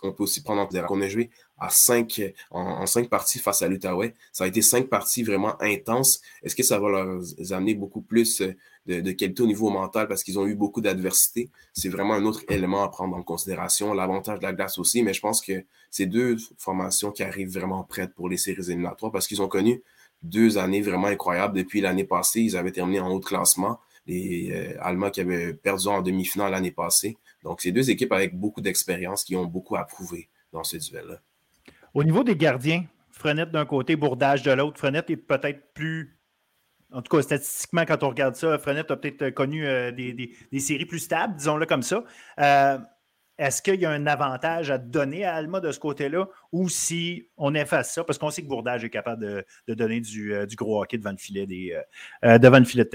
on 0.04 0.12
peut 0.12 0.24
aussi 0.24 0.42
prendre 0.42 0.62
en 0.62 0.66
considération 0.66 0.96
qu'on 0.96 1.02
a 1.02 1.08
joué 1.08 1.30
cinq, 1.70 2.22
en, 2.52 2.86
cinq 2.86 3.10
parties 3.10 3.40
face 3.40 3.62
à 3.62 3.68
l'Outaouais. 3.68 4.14
Ça 4.32 4.44
a 4.44 4.48
été 4.48 4.62
cinq 4.62 4.90
parties 4.90 5.24
vraiment 5.24 5.62
intenses. 5.62 6.22
Est-ce 6.44 6.56
que 6.56 6.64
ça 6.64 6.80
va 6.80 6.90
leur 6.90 7.22
amener 7.52 7.76
beaucoup 7.76 8.02
plus 8.02 8.42
de, 8.86 9.12
qualité 9.12 9.44
au 9.44 9.48
niveau 9.48 9.70
mental? 9.70 10.08
Parce 10.08 10.24
qu'ils 10.24 10.40
ont 10.40 10.48
eu 10.48 10.56
beaucoup 10.56 10.82
d'adversité? 10.82 11.50
C'est 11.74 11.90
vraiment 11.90 12.14
un 12.14 12.26
autre 12.26 12.42
élément 12.50 12.84
à 12.84 12.90
prendre 12.90 13.16
en 13.16 13.24
considération. 13.24 13.94
L'avantage 13.94 14.40
de 14.40 14.44
la 14.44 14.54
glace 14.54 14.78
aussi, 14.78 15.04
mais 15.04 15.14
je 15.14 15.22
pense 15.22 15.42
que 15.42 15.64
c'est 15.90 16.06
deux 16.06 16.38
formations 16.58 17.12
qui 17.12 17.24
arrivent 17.24 17.54
vraiment 17.54 17.84
prêtes 17.84 18.14
pour 18.14 18.30
les 18.30 18.38
séries 18.38 18.66
éliminatoires 18.68 19.12
parce 19.12 19.28
qu'ils 19.28 19.42
ont 19.42 19.48
connu 19.48 19.82
deux 20.22 20.58
années 20.58 20.82
vraiment 20.82 21.08
incroyables. 21.08 21.58
Depuis 21.58 21.82
l'année 21.82 22.06
passée, 22.06 22.42
ils 22.42 22.58
avaient 22.58 22.72
terminé 22.72 23.00
en 23.00 23.10
haut 23.10 23.20
de 23.20 23.26
classement. 23.26 23.80
les 24.08 24.76
Allemands 24.82 25.12
qui 25.12 25.22
avaient 25.22 25.54
perdu 25.54 25.88
en 25.88 26.02
demi-finale 26.02 26.52
l'année 26.52 26.72
passée. 26.72 27.18
Donc, 27.44 27.62
c'est 27.62 27.72
deux 27.72 27.90
équipes 27.90 28.14
avec 28.14 28.36
beaucoup 28.38 28.62
d'expérience 28.62 29.24
qui 29.24 29.36
ont 29.36 29.46
beaucoup 29.46 29.76
à 29.76 29.86
prouver 29.86 30.30
dans 30.52 30.64
ce 30.64 30.78
duel-là. 30.78 31.20
Au 31.94 32.04
niveau 32.04 32.24
des 32.24 32.36
gardiens, 32.36 32.86
Frenette 33.12 33.52
d'un 33.52 33.66
côté, 33.66 33.96
Bourdage 33.96 34.44
de 34.44 34.52
l'autre, 34.52 34.78
Frenette 34.78 35.10
est 35.10 35.18
peut-être 35.18 35.74
plus 35.74 36.18
en 36.92 37.02
tout 37.02 37.18
cas, 37.18 37.24
statistiquement, 37.24 37.86
quand 37.86 38.04
on 38.04 38.10
regarde 38.10 38.36
ça, 38.36 38.60
Frenette 38.60 38.92
a 38.92 38.96
peut-être 38.96 39.32
connu 39.32 39.64
des, 39.94 40.60
séries 40.60 40.86
plus 40.86 41.00
stables, 41.00 41.36
disons-le 41.36 41.66
comme 41.66 41.82
ça. 41.82 42.04
Est-ce 43.40 43.64
qu'il 43.64 43.82
y 43.82 43.86
a 43.86 43.90
un 43.90 44.06
avantage 44.06 44.70
à 44.70 44.78
donner 44.78 45.26
à 45.26 45.34
Alma 45.34 45.60
de 45.60 45.72
ce 45.72 45.80
côté-là 45.80 46.30
ou 46.52 46.70
si 46.70 47.30
on 47.36 47.56
efface 47.56 47.92
ça? 47.96 48.04
Parce 48.04 48.20
qu'on 48.20 48.30
sait 48.30 48.44
que 48.44 48.48
Bourdage 48.48 48.84
est 48.84 48.92
capable 48.92 49.44
de, 49.68 49.74
donner 49.74 50.02
du, 50.02 50.56
gros 50.56 50.84
hockey 50.84 51.00
devant 51.00 51.12
le 51.12 51.18
filet, 51.18 51.48
des, 51.48 51.76
devant 52.22 52.60
le 52.60 52.66
filet 52.66 52.86
de 52.86 52.90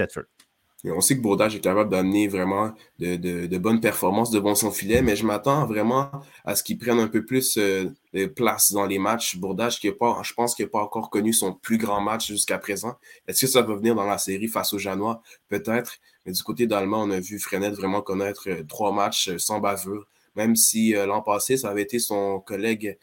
On 0.85 1.01
sait 1.01 1.17
que 1.17 1.21
Bourdage 1.21 1.55
est 1.55 1.59
capable 1.59 1.89
d'amener 1.89 2.29
vraiment 2.29 2.71
de, 2.99 3.57
bonnes 3.57 3.81
performances 3.81 4.31
devant 4.31 4.55
son 4.55 4.71
filet, 4.71 5.01
mais 5.01 5.17
je 5.17 5.25
m'attends 5.25 5.65
vraiment 5.65 6.09
à 6.45 6.55
ce 6.55 6.63
qu'il 6.63 6.77
prenne 6.77 6.99
un 6.99 7.09
peu 7.09 7.25
plus 7.25 7.57
euh, 7.57 7.89
de 8.13 8.25
place 8.27 8.71
dans 8.71 8.85
les 8.85 8.97
matchs. 8.97 9.35
Bourdage, 9.37 9.79
qui 9.79 9.91
pas, 9.91 10.21
je 10.23 10.33
pense 10.33 10.55
qu'il 10.55 10.65
n'a 10.65 10.69
pas 10.69 10.81
encore 10.81 11.09
connu 11.09 11.33
son 11.33 11.53
plus 11.53 11.77
grand 11.77 11.99
match 11.99 12.27
jusqu'à 12.27 12.57
présent. 12.57 12.95
Est-ce 13.27 13.41
que 13.41 13.47
ça 13.47 13.61
va 13.61 13.75
venir 13.75 13.93
dans 13.93 14.05
la 14.05 14.17
série 14.17 14.47
face 14.47 14.73
aux 14.73 14.77
Janois? 14.77 15.21
Peut-être. 15.49 15.97
Mais 16.25 16.31
du 16.31 16.41
côté 16.43 16.65
d'Allemand, 16.65 17.03
on 17.03 17.11
a 17.11 17.19
vu 17.19 17.39
Frenette 17.39 17.73
vraiment 17.73 18.01
connaître 18.01 18.49
euh, 18.49 18.63
trois 18.63 18.93
matchs 18.93 19.29
euh, 19.29 19.37
sans 19.37 19.59
bavure 19.59 20.07
même 20.35 20.55
si 20.55 20.93
l'an 20.93 21.21
passé, 21.21 21.57
ça 21.57 21.69
avait 21.69 21.81
été 21.81 21.99
son 21.99 22.39
collègue 22.39 22.97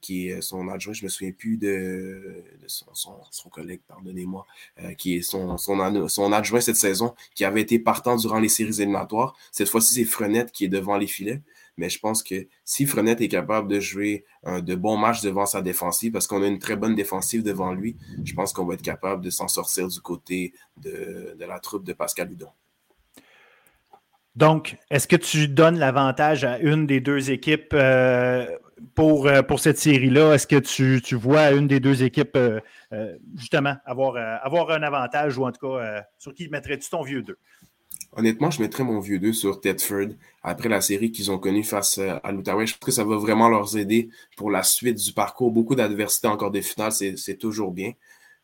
qui 0.00 0.28
est 0.28 0.40
son 0.40 0.68
adjoint, 0.68 0.92
je 0.92 1.02
ne 1.02 1.06
me 1.06 1.08
souviens 1.08 1.32
plus 1.32 1.56
de, 1.56 2.44
son, 2.66 3.48
collègue, 3.50 3.80
pardonnez-moi, 3.86 4.46
euh, 4.80 4.94
qui 4.94 5.16
est 5.16 5.22
son, 5.22 5.56
adjoint 6.32 6.60
cette 6.60 6.76
saison, 6.76 7.14
qui 7.34 7.44
avait 7.44 7.62
été 7.62 7.78
partant 7.78 8.16
durant 8.16 8.38
les 8.38 8.48
séries 8.48 8.80
éliminatoires. 8.80 9.36
Cette 9.52 9.68
fois-ci, 9.68 9.94
c'est 9.94 10.04
Frenette 10.04 10.52
qui 10.52 10.64
est 10.64 10.68
devant 10.68 10.96
les 10.96 11.06
filets. 11.06 11.42
Mais 11.76 11.88
je 11.88 12.00
pense 12.00 12.24
que 12.24 12.48
si 12.64 12.86
Frenette 12.86 13.20
est 13.20 13.28
capable 13.28 13.68
de 13.68 13.78
jouer 13.78 14.24
de 14.44 14.74
bons 14.74 14.96
matchs 14.96 15.22
devant 15.22 15.46
sa 15.46 15.62
défensive, 15.62 16.10
parce 16.10 16.26
qu'on 16.26 16.42
a 16.42 16.46
une 16.48 16.58
très 16.58 16.74
bonne 16.74 16.96
défensive 16.96 17.44
devant 17.44 17.72
lui, 17.72 17.96
je 18.24 18.34
pense 18.34 18.52
qu'on 18.52 18.66
va 18.66 18.74
être 18.74 18.82
capable 18.82 19.22
de 19.22 19.30
s'en 19.30 19.46
sortir 19.46 19.86
du 19.86 20.00
côté 20.00 20.52
de, 20.76 21.36
la 21.38 21.60
troupe 21.60 21.84
de 21.84 21.92
Pascal 21.92 22.32
Hudon. 22.32 22.50
Donc, 24.38 24.76
est-ce 24.88 25.08
que 25.08 25.16
tu 25.16 25.48
donnes 25.48 25.80
l'avantage 25.80 26.44
à 26.44 26.60
une 26.60 26.86
des 26.86 27.00
deux 27.00 27.32
équipes 27.32 27.74
euh, 27.74 28.46
pour, 28.94 29.26
euh, 29.26 29.42
pour 29.42 29.58
cette 29.58 29.78
série-là, 29.78 30.34
est-ce 30.34 30.46
que 30.46 31.00
tu, 31.00 31.16
vois 31.16 31.50
une 31.50 31.66
des 31.66 31.80
deux 31.80 32.04
équipes 32.04 32.36
euh, 32.36 32.60
justement 33.34 33.74
avoir, 33.84 34.14
avoir 34.44 34.70
un 34.70 34.84
avantage 34.84 35.36
ou 35.38 35.44
en 35.44 35.50
tout 35.50 35.66
cas, 35.66 36.04
sur 36.18 36.32
qui 36.34 36.48
mettrais-tu 36.48 36.88
ton 36.88 37.02
vieux 37.02 37.22
2? 37.22 37.36
Honnêtement, 38.12 38.52
je 38.52 38.62
mettrais 38.62 38.84
mon 38.84 39.00
vieux 39.00 39.18
2 39.18 39.32
sur 39.32 39.60
Tedford 39.60 40.10
après 40.44 40.68
la 40.68 40.80
série 40.82 41.10
qu'ils 41.10 41.32
ont 41.32 41.38
connue 41.40 41.64
face 41.64 41.98
à 41.98 42.30
l'Outaouais. 42.30 42.68
Je 42.68 42.74
pense 42.74 42.86
que 42.86 42.92
ça 42.92 43.02
va 43.02 43.16
vraiment 43.16 43.48
leur 43.48 43.76
aider 43.76 44.08
pour 44.36 44.52
la 44.52 44.62
suite 44.62 45.04
du 45.04 45.12
parcours. 45.12 45.50
Beaucoup 45.50 45.74
d'adversité 45.74 46.28
encore 46.28 46.52
des 46.52 46.62
finales, 46.62 46.92
c'est 46.92 47.38
toujours 47.38 47.72
bien 47.72 47.90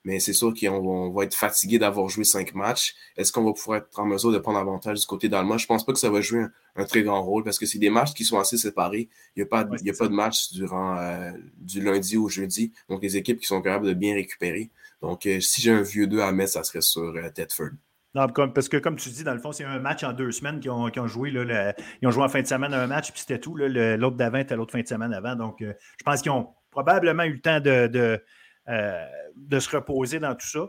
mais 0.04 0.20
c'est 0.20 0.34
sûr 0.34 0.52
qu'on 0.54 1.10
va 1.10 1.24
être 1.24 1.34
fatigué 1.34 1.78
d'avoir 1.78 2.08
joué 2.08 2.24
cinq 2.24 2.54
matchs. 2.54 2.94
Est-ce 3.16 3.32
qu'on 3.32 3.42
va 3.42 3.52
pouvoir 3.54 3.78
être 3.78 3.98
en 3.98 4.04
mesure 4.04 4.32
de 4.32 4.38
prendre 4.38 4.58
avantage 4.58 5.00
du 5.00 5.06
côté 5.06 5.30
d'Allemagne? 5.30 5.58
Je 5.58 5.66
pense 5.66 5.84
pas 5.84 5.92
que 5.92 5.98
ça 5.98 6.10
va 6.10 6.20
jouer 6.20 6.44
un, 6.76 6.84
très 6.84 7.02
grand 7.02 7.22
rôle 7.22 7.42
parce 7.42 7.58
que 7.58 7.64
c'est 7.64 7.78
des 7.78 7.88
matchs 7.88 8.12
qui 8.12 8.24
sont 8.24 8.38
assez 8.38 8.58
séparés. 8.58 9.08
Il 9.34 9.40
n'y 9.40 9.42
a, 9.42 9.46
pas, 9.46 9.60
a 9.60 9.64
pas 9.64 10.08
de 10.08 10.14
match 10.14 10.52
durant 10.52 10.98
euh, 10.98 11.32
du 11.56 11.80
lundi 11.80 12.18
au 12.18 12.28
jeudi. 12.28 12.72
Donc, 12.90 13.02
les 13.02 13.16
équipes 13.16 13.40
qui 13.40 13.46
sont 13.46 13.62
capables 13.62 13.86
de 13.86 13.94
bien 13.94 14.14
récupérer. 14.14 14.70
Donc, 15.00 15.24
euh, 15.24 15.40
si 15.40 15.62
j'ai 15.62 15.70
un 15.70 15.82
vieux 15.82 16.06
2 16.06 16.20
à 16.20 16.32
mettre, 16.32 16.52
ça 16.52 16.64
serait 16.64 16.82
sur 16.82 17.02
euh, 17.02 17.30
Tedford. 17.30 17.70
Non, 18.14 18.28
parce 18.28 18.68
que 18.68 18.76
comme 18.76 18.96
tu 18.96 19.08
dis, 19.08 19.24
dans 19.24 19.34
le 19.34 19.40
fond, 19.40 19.52
c'est 19.52 19.64
un 19.64 19.80
match 19.80 20.04
en 20.04 20.12
deux 20.12 20.30
semaines 20.30 20.60
qu'ils 20.60 20.70
ont, 20.70 21.06
joué. 21.08 21.32
Là, 21.32 21.74
ils 22.00 22.06
ont 22.06 22.12
joué 22.12 22.22
en 22.22 22.28
fin 22.28 22.42
de 22.42 22.46
semaine 22.46 22.72
un 22.72 22.86
match, 22.86 23.10
puis 23.10 23.20
c'était 23.20 23.40
tout. 23.40 23.56
L'autre 23.56 24.16
d'avant 24.16 24.38
était 24.38 24.54
l'autre 24.54 24.70
fin 24.70 24.82
de 24.82 24.86
semaine 24.86 25.12
avant. 25.12 25.34
Donc, 25.34 25.56
je 25.58 26.04
pense 26.04 26.22
qu'ils 26.22 26.30
ont 26.30 26.50
probablement 26.70 27.24
eu 27.24 27.32
le 27.32 27.40
temps 27.40 27.58
de 27.58 28.22
euh, 28.68 29.04
de 29.36 29.58
se 29.58 29.76
reposer 29.76 30.20
dans 30.20 30.34
tout 30.34 30.46
ça. 30.46 30.68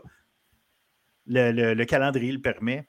Le, 1.28 1.84
calendrier 1.84 2.30
le 2.30 2.40
permet. 2.40 2.88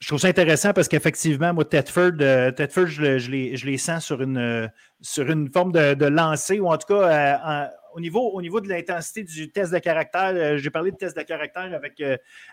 Je 0.00 0.08
trouve 0.08 0.18
ça 0.18 0.28
intéressant 0.28 0.72
parce 0.72 0.88
qu'effectivement, 0.88 1.54
moi, 1.54 1.64
Tedford, 1.64 2.12
euh, 2.20 2.50
je, 2.58 3.30
les, 3.30 3.78
sens 3.78 4.04
sur 4.04 4.20
une, 4.22 4.70
forme 5.52 5.72
de, 5.72 5.94
de 5.94 6.06
lancer, 6.06 6.58
ou 6.58 6.66
en 6.66 6.76
tout 6.78 6.88
cas, 6.88 7.64
euh, 7.64 7.68
au, 7.94 8.00
niveau, 8.00 8.30
au 8.32 8.42
niveau 8.42 8.60
de 8.60 8.68
l'intensité 8.68 9.22
du 9.22 9.52
test 9.52 9.72
de 9.72 9.78
caractère, 9.78 10.58
j'ai 10.58 10.70
parlé 10.70 10.90
de 10.90 10.96
test 10.96 11.16
de 11.16 11.22
caractère 11.22 11.70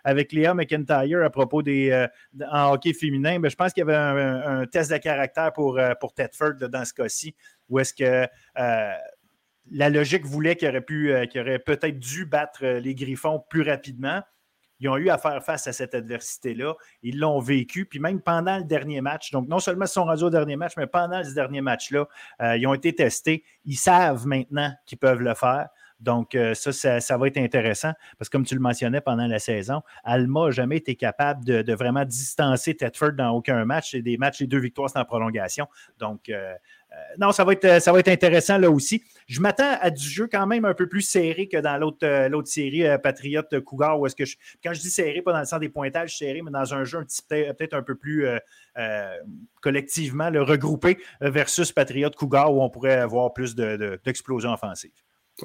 avec, 0.04 0.32
Léa 0.34 0.54
McIntyre 0.54 1.24
à 1.24 1.30
propos 1.32 1.64
des 1.64 2.08
en 2.52 2.74
hockey 2.74 2.93
féminin, 2.93 3.39
mais 3.39 3.50
je 3.50 3.56
pense 3.56 3.74
qu'il 3.74 3.82
y 3.82 3.89
avait 3.89 3.95
un, 3.95 4.66
test 4.68 4.91
de 4.91 4.98
caractère 4.98 5.52
pour, 5.52 5.80
pour 6.00 6.14
Tedford 6.14 6.56
dans 6.70 6.86
ce 6.86 6.93
cas-ci, 6.93 7.36
où 7.70 7.80
est-ce 7.80 7.93
que 7.93 8.28
la 9.72 9.89
logique 9.89 10.26
voulait 10.26 10.55
qu'il 10.55 10.70
aurait, 10.70 10.86
euh, 10.91 11.59
peut-être 11.59 11.99
dû 11.99 12.26
battre 12.26 12.59
euh, 12.63 12.80
les 12.80 12.95
Griffons 12.95 13.43
plus 13.49 13.61
rapidement. 13.61 14.22
Ils 14.80 14.89
ont 14.89 14.97
eu 14.97 15.09
à 15.09 15.18
faire 15.18 15.43
face 15.43 15.65
à 15.65 15.74
cette 15.74 15.95
adversité-là. 15.95 16.76
Ils 17.01 17.18
l'ont 17.18 17.39
vécu. 17.39 17.86
Puis 17.86 17.99
même 17.99 18.22
pendant 18.22 18.57
le 18.57 18.63
dernier 18.63 19.01
match, 19.01 19.32
donc 19.32 19.47
non 19.47 19.59
seulement 19.59 19.86
ils 19.86 19.89
sont 19.89 20.05
rendus 20.05 20.24
au 20.24 20.30
dernier 20.30 20.55
match, 20.55 20.74
mais 20.78 20.86
pendant 20.86 21.24
ce 21.24 21.34
dernier 21.34 21.61
match-là, 21.61 22.07
euh, 22.41 22.57
ils 22.57 22.68
ont 22.68 22.76
été 22.76 22.93
testés. 22.93 23.43
Ils 23.65 23.78
savent 23.78 24.28
maintenant 24.28 24.72
qu'ils 24.86 24.99
peuvent 24.99 25.22
le 25.22 25.34
faire. 25.34 25.70
Donc, 25.99 26.38
ça, 26.53 26.99
ça, 27.01 27.18
va 27.18 27.26
être 27.26 27.39
intéressant 27.39 27.91
parce 28.20 28.30
que, 28.30 28.38
comme 28.38 28.45
tu 28.45 28.53
le 28.53 28.61
mentionnais 28.61 29.01
pendant 29.01 29.26
la 29.26 29.39
saison, 29.39 29.82
Alma 30.03 30.45
n'a 30.45 30.51
jamais 30.51 30.78
été 30.78 30.95
capable 30.95 31.43
de, 31.43 31.74
vraiment 31.74 32.05
distancer 32.05 32.76
Tedford 32.76 33.13
dans 33.13 33.32
aucun 33.32 33.65
match. 33.65 33.89
C'est 33.93 34.03
des 34.03 34.15
matchs, 34.20 34.41
les 34.41 34.45
deux 34.45 34.59
victoires, 34.59 34.91
c'est 34.91 34.99
en 34.99 35.05
prolongation. 35.05 35.65
Donc, 35.97 36.30
non, 37.17 37.31
ça 37.31 37.43
va, 37.43 37.53
être, 37.53 37.65
euh, 37.65 37.79
ça 37.79 37.91
va 37.91 37.99
être 37.99 38.07
intéressant 38.07 38.57
là 38.57 38.69
aussi. 38.69 39.03
Je 39.27 39.41
m'attends 39.41 39.77
à 39.81 39.89
du 39.89 40.07
jeu 40.07 40.27
quand 40.31 40.45
même 40.47 40.65
un 40.65 40.73
peu 40.73 40.88
plus 40.88 41.01
serré 41.01 41.47
que 41.47 41.57
dans 41.57 41.77
l'autre, 41.77 42.05
euh, 42.05 42.41
série 42.45 42.83
Patriote 43.01 43.59
Cougar, 43.61 43.99
où 43.99 44.05
est-ce 44.05 44.15
que 44.15 44.25
je, 44.25 44.38
quand 44.63 44.73
je 44.73 44.79
dis 44.79 44.89
serré, 44.89 45.21
pas 45.21 45.33
dans 45.33 45.39
le 45.39 45.45
sens 45.45 45.59
des 45.59 45.69
pointages 45.69 46.17
serrés, 46.17 46.41
mais 46.41 46.51
dans 46.51 46.73
un 46.73 46.83
jeu 46.83 46.99
peut-être 47.27 47.73
un 47.73 47.81
peu 47.81 47.95
plus 47.95 48.25
collectivement 49.61 50.29
le 50.29 50.43
regroupé 50.43 50.97
versus 51.19 51.71
Patriote 51.71 52.15
Cougar, 52.15 52.53
où 52.53 52.61
on 52.61 52.69
pourrait 52.69 52.95
avoir 52.95 53.33
plus 53.33 53.55
d'explosions 53.55 54.53
offensives. 54.53 54.91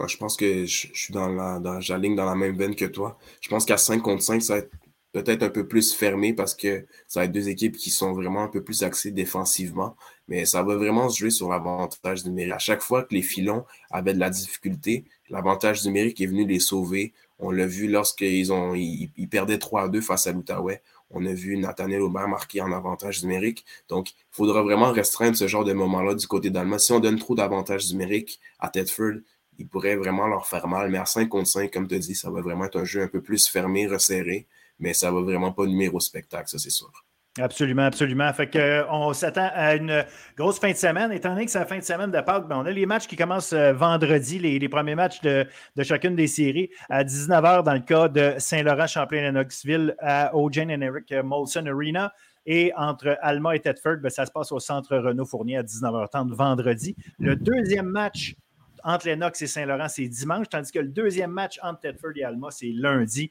je 0.07 0.16
pense 0.16 0.36
que 0.36 0.64
je, 0.64 0.86
suis 0.93 1.12
dans 1.12 1.28
la, 1.28 1.59
dans, 1.59 1.80
dans 1.80 2.24
la 2.24 2.34
même 2.34 2.57
veine 2.57 2.76
que 2.76 2.84
toi. 2.84 3.18
Je 3.40 3.49
pense 3.49 3.64
qu'à 3.64 3.78
5 3.78 4.01
contre 4.01 4.22
5, 4.22 4.43
ça 4.43 4.55
va 4.55 4.59
être 4.61 4.70
peut-être 5.12 5.43
un 5.43 5.51
peu 5.51 5.68
plus 5.68 5.95
fermé 5.95 6.32
parce 6.32 6.55
que 6.55 6.86
ça 7.07 7.20
va 7.20 7.26
être 7.26 7.32
deux 7.32 7.49
équipes 7.49 7.76
qui 7.76 7.90
sont 7.90 8.12
vraiment 8.12 8.43
un 8.43 8.49
peu 8.49 8.64
plus 8.64 8.82
axées 8.82 9.11
défensivement. 9.11 9.97
Mais 10.29 10.45
ça 10.45 10.62
va 10.62 10.77
vraiment 10.77 11.09
se 11.09 11.18
jouer 11.18 11.31
sur 11.31 11.49
l'avantage 11.49 12.25
numérique. 12.25 12.53
À 12.53 12.59
chaque 12.59 12.83
fois 12.83 13.03
que 13.03 13.14
les 13.14 13.23
filons 13.23 13.64
avaient 13.91 14.14
de 14.14 14.20
la 14.20 14.31
difficulté, 14.31 15.05
l'avantage 15.29 15.85
numérique 15.85 16.20
est 16.20 16.27
venu 16.27 16.47
les 16.47 16.61
sauver. 16.61 17.12
On 17.39 17.51
l'a 17.51 17.66
vu 17.66 17.89
lorsqu'ils 17.89 18.53
ont 18.53 18.75
ils, 18.75 19.11
perdaient 19.31 19.59
3 19.59 19.83
à 19.83 19.89
2 19.89 20.01
face 20.01 20.27
à 20.27 20.33
l'Outaouais. 20.33 20.83
On 21.11 21.27
a 21.27 21.33
vu 21.33 21.59
Nathaniel 21.59 22.03
Aubert 22.03 22.29
marquer 22.29 22.62
en 22.62 22.73
avantage 22.73 23.23
numérique. 23.23 23.66
Donc, 23.89 24.12
il 24.12 24.16
faudra 24.31 24.62
vraiment 24.62 24.93
restreindre 24.93 25.37
ce 25.37 25.47
genre 25.47 25.64
de 25.64 25.73
moment-là 25.73 26.14
du 26.14 26.27
côté 26.27 26.51
d'Allemagne. 26.51 26.79
Si 26.79 26.93
on 26.93 27.01
donne 27.01 27.18
trop 27.18 27.35
d'avantages 27.35 27.91
numériques 27.91 28.41
à 28.59 28.68
Tedford, 28.68 29.20
il 29.59 29.68
pourrait 29.68 29.97
vraiment 29.97 30.27
leur 30.27 30.47
faire 30.47 30.66
mal. 30.68 30.91
Mais 30.91 30.99
à 30.99 31.05
5 31.05 31.29
contre 31.29 31.49
5, 31.49 31.70
comme 31.70 31.87
tu 31.87 31.99
dis, 31.99 32.14
ça 32.14 32.31
va 32.31 32.41
vraiment 32.41 32.64
être 32.64 32.81
un 32.81 32.85
jeu 32.85 33.03
un 33.03 33.09
peu 33.09 33.20
plus 33.20 33.49
fermé, 33.49 33.87
resserré 33.87 34.47
mais 34.83 34.95
ça 34.95 35.11
va 35.11 35.20
vraiment 35.20 35.53
pas 35.53 35.64
numéro 35.64 36.01
spectacle, 36.01 36.49
ça 36.49 36.59
c'est 36.59 36.70
sûr. 36.70 36.91
Absolument, 37.41 37.85
absolument. 37.85 38.30
Fait 38.35 38.47
que, 38.47 38.59
euh, 38.59 38.85
on 38.91 39.14
s'attend 39.14 39.49
à 39.55 39.74
une 39.74 40.05
grosse 40.37 40.59
fin 40.59 40.70
de 40.70 40.76
semaine. 40.76 41.12
Étant 41.12 41.30
donné 41.30 41.47
que 41.47 41.51
c'est 41.51 41.59
la 41.59 41.64
fin 41.64 41.78
de 41.78 41.83
semaine 41.83 42.11
de 42.11 42.20
Pâques, 42.20 42.47
ben, 42.47 42.59
on 42.59 42.66
a 42.66 42.70
les 42.70 42.85
matchs 42.85 43.07
qui 43.07 43.16
commencent 43.16 43.55
euh, 43.55 43.72
vendredi, 43.72 44.39
les, 44.39 44.68
premiers 44.68 44.95
matchs 44.95 45.22
de, 45.22 45.47
chacune 45.83 46.14
des 46.14 46.26
séries 46.26 46.68
à 46.91 47.05
19h 47.05 47.62
dans 47.62 47.72
le 47.72 47.80
cas 47.80 48.09
de 48.09 48.35
Saint-Laurent, 48.37 48.87
Champlain-Lennoxville 48.87 49.97
au 50.35 50.51
Jane 50.53 50.72
and 50.72 50.83
Eric 50.83 51.11
Molson 51.24 51.64
Arena. 51.66 52.12
Et 52.45 52.72
entre 52.76 53.16
Alma 53.22 53.57
et 53.57 53.61
Tedford, 53.61 53.99
ben, 54.03 54.11
ça 54.11 54.26
se 54.26 54.30
passe 54.30 54.53
au 54.53 54.61
centre 54.61 54.95
Renault 54.99 55.24
Fournier 55.24 55.57
à 55.57 55.62
19h30 55.62 56.35
vendredi. 56.35 56.95
Le 57.18 57.35
deuxième 57.35 57.87
match 57.87 58.35
entre 58.85 59.07
Lennox 59.07 59.41
et 59.41 59.47
Saint-Laurent, 59.47 59.89
c'est 59.89 60.09
dimanche, 60.09 60.49
tandis 60.51 60.70
que 60.70 60.80
le 60.80 60.89
deuxième 60.89 61.30
match 61.30 61.59
entre 61.62 61.80
Tedford 61.80 62.12
et 62.16 62.24
Alma, 62.24 62.49
c'est 62.51 62.72
lundi 62.74 63.30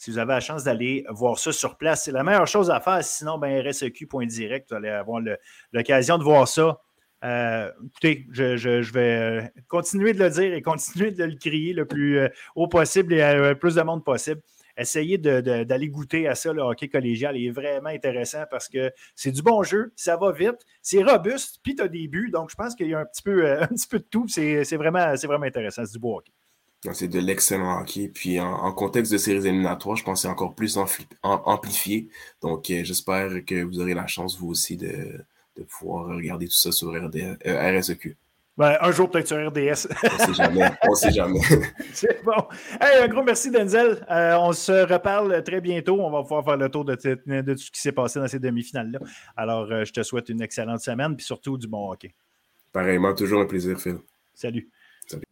si 0.00 0.10
vous 0.10 0.16
avez 0.16 0.32
la 0.32 0.40
chance 0.40 0.64
d'aller 0.64 1.04
voir 1.10 1.38
ça 1.38 1.52
sur 1.52 1.76
place, 1.76 2.04
c'est 2.04 2.10
la 2.10 2.24
meilleure 2.24 2.46
chose 2.46 2.70
à 2.70 2.80
faire. 2.80 3.04
Sinon, 3.04 3.36
ben, 3.36 3.60
RSEQ.direct, 3.68 4.70
vous 4.70 4.76
allez 4.76 4.88
avoir 4.88 5.20
l'occasion 5.74 6.16
de 6.16 6.24
voir 6.24 6.48
ça. 6.48 6.80
Euh, 7.22 7.70
écoutez, 7.84 8.26
je, 8.30 8.92
vais 8.92 9.00
euh, 9.18 9.42
continuer 9.68 10.14
de 10.14 10.20
le 10.20 10.30
dire 10.30 10.54
et 10.54 10.62
continuer 10.62 11.10
de 11.10 11.24
le 11.24 11.36
crier 11.36 11.74
le 11.74 11.84
plus 11.84 12.18
euh, 12.18 12.28
haut 12.54 12.66
possible 12.66 13.12
et 13.12 13.34
le 13.34 13.58
plus 13.58 13.74
de 13.74 13.82
monde 13.82 14.02
possible. 14.02 14.40
Essayez 14.74 15.18
d'aller 15.18 15.88
goûter 15.90 16.26
à 16.28 16.34
ça. 16.34 16.54
Le 16.54 16.62
hockey 16.62 16.88
collégial 16.88 17.36
est 17.36 17.50
vraiment 17.50 17.90
intéressant 17.90 18.44
parce 18.50 18.70
que 18.70 18.90
c'est 19.14 19.32
du 19.32 19.42
bon 19.42 19.62
jeu, 19.62 19.92
ça 19.96 20.16
va 20.16 20.32
vite, 20.32 20.64
c'est 20.80 21.02
robuste, 21.02 21.60
puis 21.62 21.74
tu 21.74 21.82
as 21.82 21.88
des 21.88 22.08
buts. 22.08 22.30
Donc, 22.32 22.48
je 22.48 22.54
pense 22.54 22.74
qu'il 22.74 22.88
y 22.88 22.94
a 22.94 23.00
un 23.00 23.04
petit 23.04 23.22
peu, 23.22 23.52
un 23.60 23.66
petit 23.66 23.86
peu 23.86 23.98
de 23.98 24.06
tout. 24.10 24.26
C'est 24.28 24.76
vraiment, 24.76 25.14
vraiment 25.14 25.44
intéressant. 25.44 25.84
C'est 25.84 25.92
du 25.92 25.98
beau 25.98 26.16
hockey. 26.16 26.32
C'est 26.92 27.08
de 27.08 27.18
l'excellent 27.18 27.80
hockey. 27.80 28.08
Puis 28.08 28.40
en, 28.40 28.72
contexte 28.72 29.12
de 29.12 29.18
séries 29.18 29.46
éliminatoires, 29.46 29.96
je 29.96 30.04
pense 30.04 30.20
que 30.20 30.22
c'est 30.22 30.32
encore 30.32 30.54
plus 30.54 30.78
amplifié. 31.22 32.08
Donc 32.40 32.70
euh, 32.70 32.82
j'espère 32.84 33.44
que 33.44 33.62
vous 33.62 33.80
aurez 33.80 33.94
la 33.94 34.06
chance, 34.06 34.38
vous 34.38 34.48
aussi, 34.48 34.76
de, 34.76 35.24
pouvoir 35.68 36.06
regarder 36.06 36.46
tout 36.46 36.54
ça 36.54 36.72
sur 36.72 36.90
RSEQ. 36.92 38.16
Ben, 38.56 38.76
un 38.80 38.92
jour, 38.92 39.10
peut-être 39.10 39.28
sur 39.28 39.38
RDS. 39.38 39.88
on 40.02 40.26
sait 40.26 40.34
jamais. 40.34 40.70
On 40.86 40.94
sait 40.94 41.12
jamais. 41.12 41.40
C'est 41.92 42.22
bon. 42.24 42.46
un 42.80 43.08
gros 43.08 43.22
merci, 43.22 43.50
Denzel. 43.50 44.04
Euh, 44.10 44.36
on 44.38 44.52
se 44.52 44.86
reparle 44.90 45.42
très 45.44 45.60
bientôt. 45.60 45.98
On 46.00 46.10
va 46.10 46.22
pouvoir 46.22 46.44
faire 46.44 46.56
le 46.56 46.68
tour 46.68 46.84
de, 46.84 46.94
tout 46.94 47.56
ce 47.56 47.70
qui 47.70 47.80
s'est 47.80 47.92
passé 47.92 48.20
dans 48.20 48.28
ces 48.28 48.38
demi-finales-là. 48.38 48.98
Alors, 49.36 49.70
euh, 49.70 49.84
je 49.84 49.92
te 49.92 50.02
souhaite 50.02 50.28
une 50.28 50.42
excellente 50.42 50.80
semaine, 50.80 51.16
puis 51.16 51.24
surtout 51.24 51.56
du 51.56 51.68
bon 51.68 51.90
hockey. 51.90 52.14
Pareillement, 52.72 53.14
toujours 53.14 53.40
un 53.40 53.46
plaisir, 53.46 53.80
Phil. 53.80 53.98
Salut. 54.34 54.68
Salut. 55.06 55.24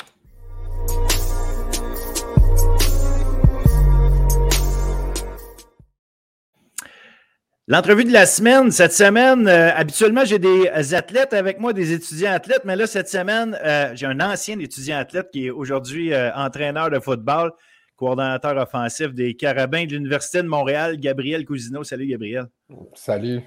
L'entrevue 7.71 8.07
de 8.07 8.13
la 8.15 8.25
semaine, 8.25 8.71
cette 8.71 8.95
semaine, 8.95 9.47
euh, 9.47 9.71
habituellement, 9.75 10.25
j'ai 10.25 10.39
des 10.39 10.95
athlètes 10.95 11.35
avec 11.35 11.61
moi, 11.61 11.75
des 11.75 11.93
étudiants 11.93 12.33
athlètes, 12.33 12.63
mais 12.65 12.77
là, 12.77 12.87
cette 12.87 13.11
semaine, 13.11 13.59
euh, 13.63 13.91
j'ai 13.95 14.07
un 14.07 14.21
ancien 14.21 14.59
étudiant 14.59 14.97
athlète 14.97 15.29
qui 15.31 15.49
est 15.49 15.51
aujourd'hui 15.51 16.15
euh, 16.15 16.33
entraîneur 16.35 16.89
de 16.89 16.99
football, 16.99 17.53
coordonnateur 17.97 18.57
offensif 18.57 19.13
des 19.13 19.35
Carabins 19.35 19.85
de 19.85 19.91
l'Université 19.91 20.43
de 20.43 20.49
Montréal, 20.49 20.97
Gabriel 20.99 21.45
Cousineau. 21.45 21.85
Salut, 21.85 22.07
Gabriel. 22.07 22.47
Salut. 22.95 23.43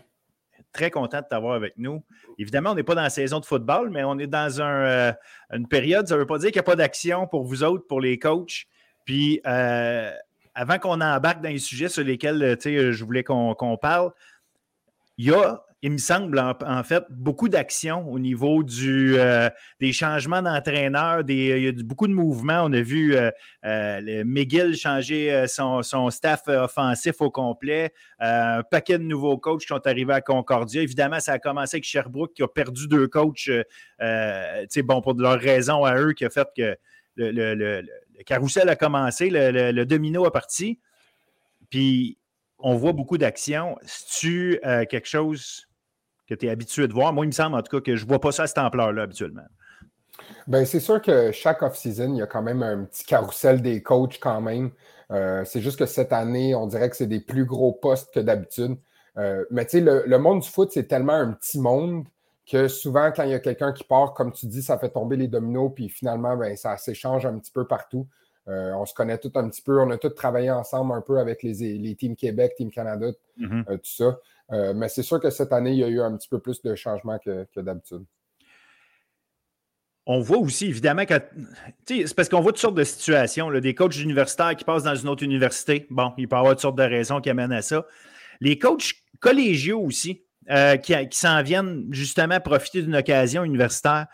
Très 0.72 0.92
content 0.92 1.22
de 1.22 1.26
t'avoir 1.28 1.56
avec 1.56 1.74
nous. 1.78 2.04
Évidemment, 2.38 2.74
on 2.74 2.76
n'est 2.76 2.84
pas 2.84 2.94
dans 2.94 3.02
la 3.02 3.10
saison 3.10 3.40
de 3.40 3.46
football, 3.46 3.90
mais 3.90 4.04
on 4.04 4.20
est 4.20 4.28
dans 4.28 4.62
un, 4.62 5.16
une 5.52 5.68
période, 5.68 6.08
ça 6.08 6.14
ne 6.14 6.20
veut 6.20 6.28
pas 6.28 6.38
dire 6.38 6.52
qu'il 6.52 6.60
n'y 6.60 6.66
a 6.66 6.70
pas 6.70 6.76
d'action 6.76 7.26
pour 7.26 7.44
vous 7.44 7.64
autres, 7.64 7.88
pour 7.88 8.00
les 8.00 8.20
coachs. 8.20 8.68
Puis, 9.04 9.42
avant 10.56 10.80
qu'on 10.80 11.02
embarque 11.02 11.42
dans 11.42 11.50
les 11.50 11.60
sujets 11.60 11.90
sur 11.90 12.04
lesquels 12.04 12.42
euh, 12.44 12.56
euh, 12.66 12.92
je 12.92 13.04
voulais 13.04 13.24
qu'on 13.24 13.78
parle, 13.82 14.12
il 15.18 15.26
y 15.28 15.34
a, 15.34 15.64
il 15.84 15.92
me 15.92 15.98
semble, 15.98 16.40
en, 16.40 16.84
fait, 16.84 17.04
beaucoup 17.10 17.50
d'actions 17.50 18.08
au 18.08 18.20
niveau 18.20 18.64
du, 18.64 19.16
euh, 19.18 19.50
des 19.80 19.94
changements 19.94 20.42
d'entraîneur. 20.42 21.24
Il 21.28 21.64
y 21.64 21.68
a 21.68 21.72
beaucoup 21.84 22.08
de 22.08 22.14
mouvements. 22.14 22.64
On 22.64 22.74
a 22.74 22.82
vu 22.82 23.16
McGill 23.64 24.76
changer 24.76 25.46
son, 25.48 25.82
staff 26.12 26.44
offensif 26.48 27.20
au 27.20 27.32
complet. 27.32 27.94
un 28.20 28.62
paquet 28.64 29.00
de 29.00 29.04
nouveaux 29.04 29.38
coachs 29.38 29.62
qui 29.62 29.68
sont 29.68 29.86
arrivés 29.88 30.14
à 30.14 30.22
Concordia. 30.22 30.84
Évidemment, 30.84 31.20
ça 31.20 31.34
a 31.34 31.40
commencé 31.40 31.78
avec 31.78 31.84
Sherbrooke 31.84 32.34
qui 32.34 32.44
a 32.44 32.48
perdu 32.48 32.88
deux 32.88 33.08
coachs, 33.08 33.50
bon, 34.00 35.02
pour 35.02 35.16
de 35.16 35.24
leurs 35.24 35.40
raisons 35.40 35.84
à 35.84 36.00
eux, 36.00 36.14
qui 36.14 36.26
a 36.26 36.30
fait 36.30 36.48
que 36.56 36.78
le, 37.16 37.32
le 37.56 37.84
carrousel 38.26 38.70
a 38.70 38.76
commencé, 38.76 39.30
le, 39.32 39.84
domino 39.86 40.26
a 40.26 40.32
parti, 40.32 40.80
puis 41.70 42.18
on 42.60 42.76
voit 42.76 42.94
beaucoup 42.94 43.18
d'actions. 43.18 43.78
C'est-tu 43.84 44.60
euh, 44.66 44.86
quelque 44.86 45.08
chose 45.08 45.68
que 46.28 46.36
tu 46.36 46.46
es 46.46 46.50
habitué 46.50 46.88
de 46.88 46.94
voir? 46.94 47.14
Moi, 47.14 47.26
il 47.26 47.30
me 47.30 47.34
semble 47.34 47.56
en 47.56 47.62
tout 47.62 47.78
cas 47.78 47.84
que 47.84 47.96
je 47.96 48.04
ne 48.04 48.10
vois 48.10 48.20
pas 48.20 48.32
ça 48.32 48.44
à 48.44 48.48
cette 48.48 48.58
ampleur-là 48.58 49.04
habituellement. 49.04 49.44
Bien, 50.48 50.66
c'est 50.66 50.80
sûr 50.80 51.02
que 51.02 51.32
chaque 51.32 51.62
off-season, 51.62 52.14
il 52.14 52.18
y 52.18 52.22
a 52.22 52.28
quand 52.28 52.42
même 52.42 52.64
un 52.64 52.86
petit 52.86 53.04
carrousel 53.04 53.62
des 53.62 53.82
coachs 53.82 54.20
quand 54.20 54.42
même. 54.42 54.72
Euh, 55.12 55.44
c'est 55.46 55.62
juste 55.62 55.78
que 55.78 55.86
cette 55.86 56.14
année, 56.14 56.56
on 56.56 56.68
dirait 56.68 56.90
que 56.90 56.96
c'est 56.96 57.08
des 57.08 57.20
plus 57.20 57.46
gros 57.46 57.74
postes 57.74 58.14
que 58.14 58.20
d'habitude. 58.20 58.78
Euh, 59.18 59.44
mais 59.52 59.66
tu 59.66 59.80
sais, 59.80 59.82
le, 59.82 60.18
monde 60.18 60.42
du 60.42 60.50
foot, 60.50 60.72
c'est 60.72 60.88
tellement 60.88 61.14
un 61.14 61.34
petit 61.34 61.60
monde 61.60 62.06
que 62.52 62.68
souvent, 62.68 63.12
quand 63.16 63.24
il 63.24 63.30
y 63.30 63.34
a 63.34 63.40
quelqu'un 63.40 63.72
qui 63.72 63.86
part, 63.86 64.14
comme 64.14 64.34
tu 64.34 64.46
dis, 64.46 64.62
ça 64.62 64.78
fait 64.78 64.90
tomber 64.90 65.16
les 65.16 65.30
dominos, 65.30 65.72
puis 65.74 65.88
finalement, 65.88 66.36
ben, 66.36 66.56
ça 66.58 66.76
s'échange 66.76 67.26
un 67.26 67.40
petit 67.40 67.52
peu 67.52 67.66
partout. 67.66 68.08
Euh, 68.50 68.74
on 68.74 68.86
se 68.86 68.94
connaît 68.94 69.18
tout 69.18 69.32
un 69.36 69.48
petit 69.48 69.62
peu. 69.62 69.80
On 69.80 69.90
a 69.92 69.98
tous 69.98 70.10
travaillé 70.10 70.52
ensemble 70.52 70.94
un 70.94 71.02
peu 71.02 71.20
avec 71.20 71.44
les, 71.44 71.78
les 71.78 71.96
Teams 71.96 72.16
Québec, 72.16 72.56
Team 72.58 72.70
Canada, 72.70 73.08
mm-hmm. 73.40 73.70
euh, 73.70 73.78
tout 73.78 73.80
ça. 73.84 74.20
Euh, 74.52 74.74
mais 74.74 74.90
c'est 74.90 75.04
sûr 75.04 75.22
que 75.22 75.30
cette 75.30 75.54
année, 75.54 75.72
il 75.72 75.78
y 75.78 75.84
a 75.84 75.88
eu 75.88 76.02
un 76.02 76.18
petit 76.18 76.28
peu 76.28 76.40
plus 76.40 76.62
de 76.62 76.76
changements 76.76 77.20
que, 77.20 77.48
d'habitude. 77.56 78.04
On 80.06 80.20
voit 80.20 80.40
aussi, 80.40 80.66
évidemment, 80.66 81.06
que 81.06 81.14
c'est 81.88 82.16
parce 82.16 82.28
qu'on 82.28 82.42
voit 82.42 82.52
toutes 82.52 82.62
sortes 82.62 82.76
de 82.76 82.84
situations. 82.84 83.52
des 83.52 83.76
coachs 83.76 83.96
universitaires 83.98 84.56
qui 84.58 84.66
passent 84.66 84.84
dans 84.84 84.96
une 84.96 85.08
autre 85.08 85.24
université. 85.24 85.88
Bon, 85.90 86.12
il 86.18 86.28
peut 86.28 86.36
y 86.36 86.40
avoir 86.40 86.54
toutes 86.54 86.62
sortes 86.62 86.78
de 86.78 86.84
raisons 86.84 87.22
qui 87.22 87.30
amènent 87.30 87.54
à 87.54 87.62
ça. 87.62 87.86
Les 88.42 88.58
coachs 88.58 88.94
collégiaux 89.20 89.80
aussi, 89.80 90.26
qui, 90.84 90.94
s'en 91.12 91.42
viennent 91.44 91.88
justement 91.92 92.40
profiter 92.40 92.82
d'une 92.82 92.96
occasion 92.96 93.44
universitaire. 93.44 94.08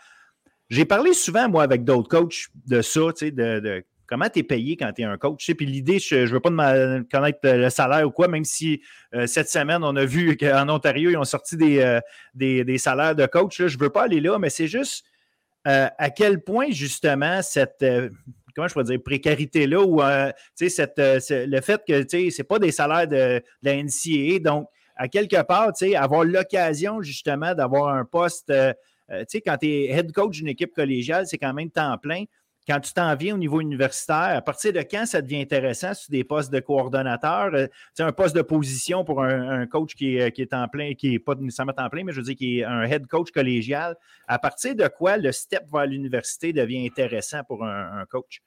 J'ai 0.70 0.84
parlé 0.84 1.14
souvent, 1.14 1.48
moi, 1.48 1.62
avec 1.62 1.84
d'autres 1.84 2.08
coachs 2.08 2.48
de 2.66 2.82
ça, 2.82 3.00
de, 3.00 3.30
de 3.60 3.84
comment 4.08 4.28
tu 4.28 4.40
es 4.40 4.42
payé 4.42 4.76
quand 4.76 4.90
tu 4.92 5.02
es 5.02 5.04
un 5.04 5.18
coach. 5.18 5.48
Puis 5.52 5.66
l'idée, 5.66 5.98
je 5.98 6.16
ne 6.16 6.26
veux 6.26 6.40
pas 6.40 6.50
connaître 7.10 7.38
le 7.44 7.68
salaire 7.70 8.06
ou 8.06 8.10
quoi, 8.10 8.26
même 8.26 8.44
si 8.44 8.80
euh, 9.14 9.26
cette 9.26 9.48
semaine, 9.48 9.84
on 9.84 9.94
a 9.94 10.04
vu 10.04 10.36
qu'en 10.40 10.68
Ontario, 10.68 11.10
ils 11.10 11.16
ont 11.16 11.24
sorti 11.24 11.56
des, 11.56 11.78
euh, 11.78 12.00
des, 12.34 12.78
salaires 12.78 13.14
de 13.14 13.26
coach. 13.26 13.58
je 13.58 13.76
ne 13.76 13.80
veux 13.80 13.90
pas 13.90 14.04
aller 14.04 14.20
là, 14.20 14.38
mais 14.38 14.50
c'est 14.50 14.66
juste 14.66 15.04
euh, 15.68 15.88
à 15.98 16.10
quel 16.10 16.42
point, 16.42 16.70
justement, 16.70 17.42
cette. 17.42 17.84
comment 18.54 18.66
je 18.66 18.72
pourrais 18.72 18.84
dire, 18.84 19.02
précarité-là, 19.02 19.82
ou 19.82 20.00
cette, 20.54 20.94
le 20.96 21.60
fait 21.60 21.82
que 21.86 22.02
ce 22.08 22.16
n'est 22.16 22.44
pas 22.44 22.58
des 22.58 22.72
salaires 22.72 23.06
de, 23.06 23.42
la 23.62 23.82
NCAA, 23.82 24.38
donc 24.40 24.68
à 24.98 25.08
quelque 25.08 25.42
part, 25.42 25.72
avoir 25.96 26.24
l'occasion 26.24 27.00
justement 27.00 27.54
d'avoir 27.54 27.94
un 27.94 28.04
poste, 28.04 28.52
quand 29.08 29.56
tu 29.56 29.66
es 29.66 29.84
head 29.86 30.12
coach 30.12 30.36
d'une 30.36 30.48
équipe 30.48 30.74
collégiale, 30.74 31.26
c'est 31.26 31.38
quand 31.38 31.54
même 31.54 31.70
temps 31.70 31.96
plein 31.96 32.24
quand 32.68 32.80
tu 32.80 32.92
t'en 32.92 33.16
viens 33.16 33.34
au 33.34 33.38
niveau 33.38 33.62
universitaire, 33.62 34.36
à 34.36 34.42
partir 34.42 34.74
de 34.74 34.80
quand 34.80 35.06
ça 35.06 35.22
devient 35.22 35.40
intéressant? 35.40 35.94
Sur 35.94 36.10
des 36.10 36.22
postes 36.22 36.52
de 36.52 36.60
coordonnateur, 36.60 37.54
euh, 37.54 37.66
un 37.98 38.12
poste 38.12 38.36
de 38.36 38.42
position 38.42 39.04
pour 39.04 39.22
un, 39.24 39.66
coach 39.66 39.94
qui 39.94 40.18
est, 40.18 40.32
qui 40.32 40.42
est, 40.42 40.52
en 40.52 40.68
plein, 40.68 40.92
qui 40.92 41.10
n'est 41.10 41.18
pas 41.18 41.34
nécessairement 41.34 41.72
en 41.78 41.88
plein, 41.88 42.04
mais 42.04 42.12
je 42.12 42.18
veux 42.18 42.24
dire 42.24 42.36
qui 42.36 42.60
est 42.60 42.64
un 42.64 42.82
head 42.82 43.06
coach 43.06 43.30
collégial. 43.30 43.96
À 44.26 44.38
partir 44.38 44.74
de 44.74 44.86
quoi 44.86 45.16
le 45.16 45.32
step 45.32 45.64
vers 45.72 45.86
l'université 45.86 46.52
devient 46.52 46.86
intéressant 46.86 47.42
pour 47.42 47.64
un, 47.64 48.04
coach? 48.10 48.42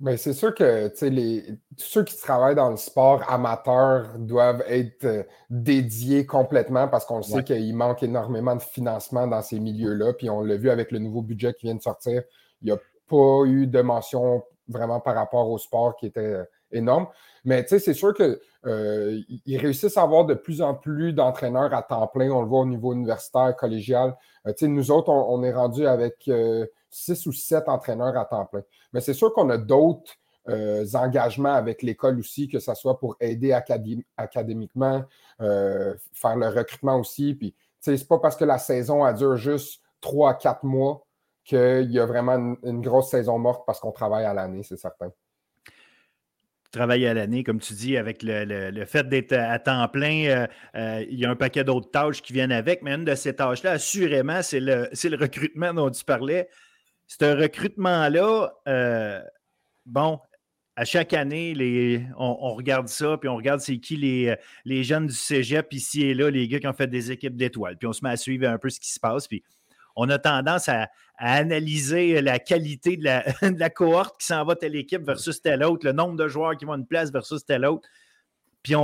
Bien, 0.00 0.16
c'est 0.16 0.32
sûr 0.32 0.54
que 0.54 0.90
les, 1.04 1.44
tous 1.76 1.84
ceux 1.84 2.04
qui 2.04 2.16
travaillent 2.16 2.54
dans 2.54 2.70
le 2.70 2.78
sport 2.78 3.22
amateur 3.30 4.18
doivent 4.18 4.64
être 4.66 5.04
euh, 5.04 5.22
dédiés 5.50 6.24
complètement 6.24 6.88
parce 6.88 7.04
qu'on 7.04 7.20
sait 7.20 7.44
qu'il 7.44 7.76
manque 7.76 8.02
énormément 8.02 8.56
de 8.56 8.62
financement 8.62 9.26
dans 9.26 9.42
ces 9.42 9.60
milieux-là. 9.60 10.14
Puis 10.14 10.30
on 10.30 10.40
l'a 10.40 10.56
vu 10.56 10.70
avec 10.70 10.90
le 10.90 11.00
nouveau 11.00 11.20
budget 11.20 11.52
qui 11.52 11.66
vient 11.66 11.74
de 11.74 11.82
sortir. 11.82 12.22
Il 12.62 12.68
y 12.68 12.72
a 12.72 12.78
pas 13.08 13.44
eu 13.44 13.66
de 13.66 13.82
mention 13.82 14.42
vraiment 14.68 15.00
par 15.00 15.16
rapport 15.16 15.50
au 15.50 15.58
sport 15.58 15.94
qui 15.96 16.06
était 16.06 16.20
euh, 16.20 16.44
énorme. 16.72 17.06
Mais 17.44 17.64
c'est 17.66 17.94
sûr 17.94 18.14
qu'ils 18.14 18.38
euh, 18.66 19.20
réussissent 19.46 19.96
à 19.96 20.02
avoir 20.02 20.26
de 20.26 20.34
plus 20.34 20.60
en 20.60 20.74
plus 20.74 21.12
d'entraîneurs 21.12 21.72
à 21.72 21.82
temps 21.82 22.06
plein. 22.06 22.30
On 22.30 22.42
le 22.42 22.48
voit 22.48 22.60
au 22.60 22.66
niveau 22.66 22.92
universitaire, 22.92 23.56
collégial. 23.56 24.16
Euh, 24.46 24.52
nous 24.62 24.90
autres, 24.90 25.10
on, 25.10 25.42
est 25.42 25.52
rendu 25.52 25.86
avec 25.86 26.30
six 26.90 27.26
ou 27.26 27.32
sept 27.32 27.68
entraîneurs 27.68 28.16
à 28.16 28.24
temps 28.24 28.46
plein. 28.46 28.62
Mais 28.92 29.00
c'est 29.00 29.14
sûr 29.14 29.32
qu'on 29.32 29.48
a 29.50 29.58
d'autres 29.58 30.12
engagements 30.94 31.54
avec 31.54 31.82
l'école 31.82 32.18
aussi, 32.18 32.48
que 32.48 32.58
ce 32.58 32.74
soit 32.74 32.98
pour 32.98 33.16
aider 33.20 33.52
académiquement, 33.52 35.04
faire 35.38 36.36
le 36.36 36.48
recrutement 36.48 36.98
aussi. 36.98 37.34
Puis, 37.34 37.52
tu 37.52 37.58
sais, 37.80 37.96
c'est 37.96 38.08
pas 38.08 38.18
parce 38.18 38.36
que 38.36 38.44
la 38.44 38.58
saison 38.58 39.04
a 39.04 39.12
duré 39.12 39.38
juste 39.38 39.80
trois 40.00 40.30
à 40.30 40.34
quatre 40.34 40.64
mois 40.64 41.06
qu'il 41.44 41.90
y 41.90 41.98
a 41.98 42.06
vraiment 42.06 42.56
une, 42.62 42.80
grosse 42.80 43.10
saison 43.10 43.38
morte 43.38 43.64
parce 43.66 43.80
qu'on 43.80 43.92
travaille 43.92 44.24
à 44.24 44.34
l'année, 44.34 44.62
c'est 44.62 44.76
certain. 44.76 45.10
Travailler 46.70 47.08
à 47.08 47.14
l'année, 47.14 47.42
comme 47.42 47.58
tu 47.58 47.74
dis, 47.74 47.96
avec 47.96 48.22
le, 48.22 48.84
fait 48.84 49.08
d'être 49.08 49.32
à 49.32 49.58
temps 49.58 49.88
plein, 49.88 50.26
euh, 50.26 50.46
euh, 50.76 51.04
il 51.10 51.18
y 51.18 51.24
a 51.24 51.30
un 51.30 51.34
paquet 51.36 51.64
d'autres 51.64 51.90
tâches 51.90 52.22
qui 52.22 52.32
viennent 52.32 52.52
avec, 52.52 52.82
mais 52.82 52.94
une 52.94 53.04
de 53.04 53.14
ces 53.16 53.34
tâches-là, 53.34 53.72
assurément, 53.72 54.40
c'est 54.42 54.60
le, 54.60 54.88
le, 54.92 55.16
recrutement 55.16 55.74
dont 55.74 55.90
tu 55.90 56.04
parlais. 56.04 56.48
Ce 57.08 57.24
recrutement-là, 57.24 58.52
euh, 58.68 59.20
bon, 59.84 60.20
à 60.76 60.84
chaque 60.84 61.12
année, 61.12 61.54
les, 61.54 62.06
on, 62.16 62.54
regarde 62.54 62.86
ça, 62.86 63.18
puis 63.18 63.28
on 63.28 63.36
regarde 63.36 63.60
c'est 63.60 63.78
qui 63.78 63.96
les, 63.96 64.36
les 64.64 64.84
jeunes 64.84 65.08
du 65.08 65.14
cégep 65.14 65.72
ici 65.72 66.02
et 66.02 66.14
là, 66.14 66.30
les 66.30 66.46
gars 66.46 66.60
qui 66.60 66.68
ont 66.68 66.72
fait 66.72 66.86
des 66.86 67.10
équipes 67.10 67.36
d'étoiles. 67.36 67.76
Puis 67.78 67.88
on 67.88 67.92
se 67.92 68.04
met 68.04 68.10
à 68.10 68.16
suivre 68.16 68.48
un 68.48 68.58
peu 68.58 68.70
ce 68.70 68.78
qui 68.78 68.92
se 68.92 69.00
passe. 69.00 69.26
Puis 69.26 69.42
on 69.96 70.08
a 70.08 70.18
tendance 70.18 70.68
à, 70.68 70.88
analyser 71.20 72.20
la 72.22 72.38
qualité 72.38 72.96
de 72.96 73.58
la, 73.58 73.70
cohorte 73.70 74.18
qui 74.20 74.26
s'en 74.26 74.44
va 74.44 74.56
telle 74.56 74.74
équipe 74.74 75.02
versus 75.02 75.40
telle 75.40 75.62
autre, 75.62 75.86
le 75.86 75.92
nombre 75.92 76.16
de 76.16 76.26
joueurs 76.26 76.56
qui 76.56 76.64
vont 76.64 76.74
une 76.74 76.86
place 76.86 77.12
versus 77.12 77.44
telle 77.44 77.66
autre. 77.66 77.88
Puis 78.62 78.74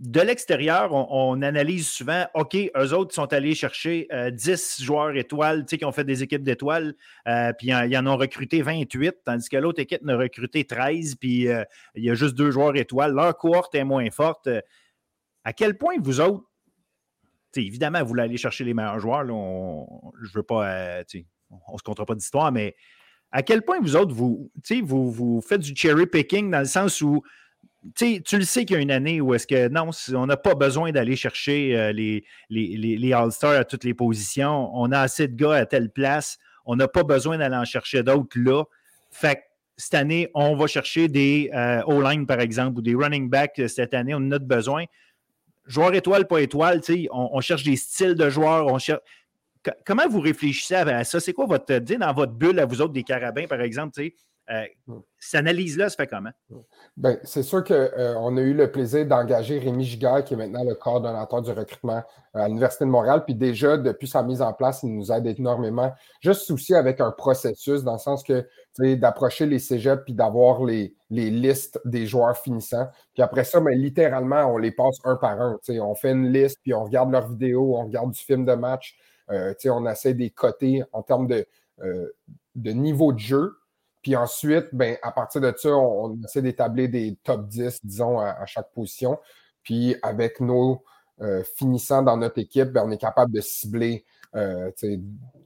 de 0.00 0.20
l'extérieur, 0.20 0.92
on, 0.92 1.42
analyse 1.42 1.86
souvent, 1.86 2.24
OK, 2.34 2.56
eux 2.56 2.94
autres 2.94 3.14
sont 3.14 3.30
allés 3.34 3.54
chercher 3.54 4.08
10 4.32 4.48
euh, 4.80 4.84
joueurs 4.84 5.14
étoiles, 5.14 5.66
qui 5.66 5.84
ont 5.84 5.92
fait 5.92 6.04
des 6.04 6.22
équipes 6.22 6.42
d'étoiles, 6.42 6.94
euh, 7.28 7.52
puis 7.52 7.68
ils 7.68 7.98
en 7.98 8.06
ont 8.06 8.16
recruté 8.16 8.62
28, 8.62 9.16
tandis 9.26 9.48
que 9.50 9.58
l'autre 9.58 9.80
équipe 9.80 10.00
en 10.04 10.08
a 10.08 10.16
recruté 10.16 10.64
13, 10.64 11.16
puis 11.16 11.48
euh, 11.48 11.64
il 11.94 12.04
y 12.04 12.10
a 12.10 12.14
juste 12.14 12.34
deux 12.34 12.50
joueurs 12.50 12.76
étoiles. 12.76 13.12
Leur 13.12 13.36
cohorte 13.36 13.74
est 13.74 13.84
moins 13.84 14.10
forte. 14.10 14.48
À 15.44 15.52
quel 15.52 15.76
point 15.76 15.96
vous 16.00 16.20
autres, 16.20 16.49
évidemment, 17.56 18.00
vous 18.00 18.08
voulez 18.08 18.22
aller 18.22 18.36
chercher 18.36 18.64
les 18.64 18.74
meilleurs 18.74 19.00
joueurs. 19.00 19.24
on, 19.28 20.12
je 20.22 20.32
veux 20.34 20.42
pas. 20.42 20.68
Euh, 20.68 21.04
on 21.50 21.72
ne 21.72 21.78
se 21.78 21.82
comptera 21.82 22.06
pas 22.06 22.14
d'histoire, 22.14 22.52
mais 22.52 22.76
à 23.32 23.42
quel 23.42 23.62
point 23.62 23.80
vous 23.80 23.96
autres, 23.96 24.14
vous, 24.14 24.50
vous, 24.82 25.40
faites 25.40 25.60
du 25.60 25.74
cherry 25.74 26.06
picking 26.06 26.50
dans 26.50 26.60
le 26.60 26.64
sens 26.64 27.00
où 27.00 27.22
tu 27.96 28.20
le 28.32 28.44
sais 28.44 28.64
qu'il 28.64 28.76
y 28.76 28.78
a 28.78 28.82
une 28.82 28.90
année 28.90 29.20
où 29.20 29.34
est-ce 29.34 29.46
que 29.46 29.68
non, 29.68 29.90
on 30.14 30.26
n'a 30.26 30.36
pas 30.36 30.54
besoin 30.54 30.92
d'aller 30.92 31.16
chercher 31.16 31.76
euh, 31.76 31.92
les, 31.92 32.24
les, 32.50 33.12
All-Stars 33.12 33.52
à 33.58 33.64
toutes 33.64 33.84
les 33.84 33.94
positions. 33.94 34.70
On 34.74 34.92
a 34.92 35.00
assez 35.00 35.28
de 35.28 35.34
gars 35.34 35.54
à 35.54 35.66
telle 35.66 35.90
place. 35.90 36.38
On 36.66 36.76
n'a 36.76 36.88
pas 36.88 37.04
besoin 37.04 37.38
d'aller 37.38 37.56
en 37.56 37.64
chercher 37.64 38.02
d'autres 38.02 38.38
là. 38.38 38.64
Fait 39.10 39.44
cette 39.76 39.94
année, 39.94 40.28
on 40.34 40.56
va 40.56 40.66
chercher 40.66 41.08
des 41.08 41.50
euh, 41.54 41.80
O-line, 41.86 42.26
par 42.26 42.40
exemple, 42.40 42.78
ou 42.78 42.82
des 42.82 42.94
running 42.94 43.30
backs 43.30 43.58
euh, 43.60 43.68
cette 43.68 43.94
année. 43.94 44.12
On 44.14 44.18
en 44.18 44.32
a 44.32 44.38
besoin. 44.38 44.84
Joueur 45.70 45.94
étoile, 45.94 46.26
pas 46.26 46.40
étoile, 46.40 46.80
on, 47.12 47.30
on 47.32 47.40
cherche 47.40 47.62
des 47.62 47.76
styles 47.76 48.16
de 48.16 48.28
joueurs. 48.28 48.66
On 48.66 48.78
cherche... 48.78 49.00
Comment 49.86 50.08
vous 50.08 50.20
réfléchissez 50.20 50.74
à 50.74 51.04
ça? 51.04 51.20
C'est 51.20 51.32
quoi 51.32 51.46
votre, 51.46 51.78
dans 51.78 52.12
votre 52.12 52.32
bulle 52.32 52.58
à 52.58 52.66
vous 52.66 52.80
autres 52.80 52.92
des 52.92 53.04
carabins, 53.04 53.46
par 53.46 53.60
exemple? 53.60 54.00
Euh, 54.50 54.64
cette 55.20 55.38
analyse-là 55.38 55.88
se 55.90 55.94
fait 55.94 56.08
comment? 56.08 56.30
Ben, 56.96 57.18
c'est 57.22 57.44
sûr 57.44 57.62
qu'on 57.62 57.74
euh, 57.74 58.36
a 58.36 58.40
eu 58.40 58.52
le 58.52 58.70
plaisir 58.72 59.06
d'engager 59.06 59.60
Rémi 59.60 59.84
Giguère, 59.84 60.24
qui 60.24 60.34
est 60.34 60.36
maintenant 60.36 60.64
le 60.64 60.74
coordonnateur 60.74 61.40
du 61.42 61.52
recrutement 61.52 62.02
euh, 62.34 62.40
à 62.40 62.48
l'Université 62.48 62.84
de 62.84 62.90
Montréal. 62.90 63.24
Puis 63.24 63.36
déjà, 63.36 63.76
depuis 63.76 64.08
sa 64.08 64.24
mise 64.24 64.42
en 64.42 64.52
place, 64.52 64.82
il 64.82 64.92
nous 64.96 65.12
aide 65.12 65.26
énormément. 65.26 65.92
Juste 66.20 66.50
aussi 66.50 66.74
avec 66.74 67.00
un 67.00 67.12
processus, 67.12 67.84
dans 67.84 67.92
le 67.92 67.98
sens 67.98 68.24
que 68.24 68.44
d'approcher 68.96 69.46
les 69.46 69.60
cégeps 69.60 70.02
puis 70.04 70.14
d'avoir 70.14 70.64
les, 70.64 70.94
listes 71.10 71.80
des 71.84 72.06
joueurs 72.06 72.36
finissants. 72.36 72.88
Puis 73.14 73.22
après 73.22 73.44
ça, 73.44 73.60
ben, 73.60 73.78
littéralement, 73.78 74.46
on 74.46 74.58
les 74.58 74.72
passe 74.72 74.96
un 75.04 75.14
par 75.14 75.40
un. 75.40 75.58
On 75.68 75.94
fait 75.94 76.10
une 76.10 76.32
liste, 76.32 76.58
puis 76.62 76.74
on 76.74 76.84
regarde 76.84 77.12
leurs 77.12 77.28
vidéos, 77.28 77.76
on 77.76 77.84
regarde 77.84 78.10
du 78.10 78.20
film 78.20 78.44
de 78.44 78.54
match. 78.54 78.98
on 79.28 79.86
essaie 79.86 80.14
des 80.14 80.30
cotés 80.30 80.82
en 80.92 81.02
termes 81.02 81.28
de, 81.28 81.46
de 82.56 82.70
niveau 82.72 83.12
de 83.12 83.18
jeu. 83.18 83.59
Puis 84.02 84.16
ensuite, 84.16 84.68
ben, 84.72 84.96
à 85.02 85.12
partir 85.12 85.40
de 85.40 85.52
ça, 85.56 85.70
on, 85.70 86.18
essaie 86.24 86.42
d'établir 86.42 86.88
des 86.88 87.18
top 87.22 87.46
10, 87.48 87.84
disons, 87.84 88.18
à, 88.18 88.46
chaque 88.46 88.72
position. 88.72 89.18
Puis 89.62 89.96
avec 90.02 90.40
nos 90.40 90.82
euh, 91.20 91.42
finissants 91.56 92.02
dans 92.02 92.16
notre 92.16 92.38
équipe, 92.38 92.68
ben, 92.70 92.82
on 92.86 92.90
est 92.90 93.00
capable 93.00 93.32
de 93.32 93.40
cibler 93.40 94.04
euh, 94.34 94.70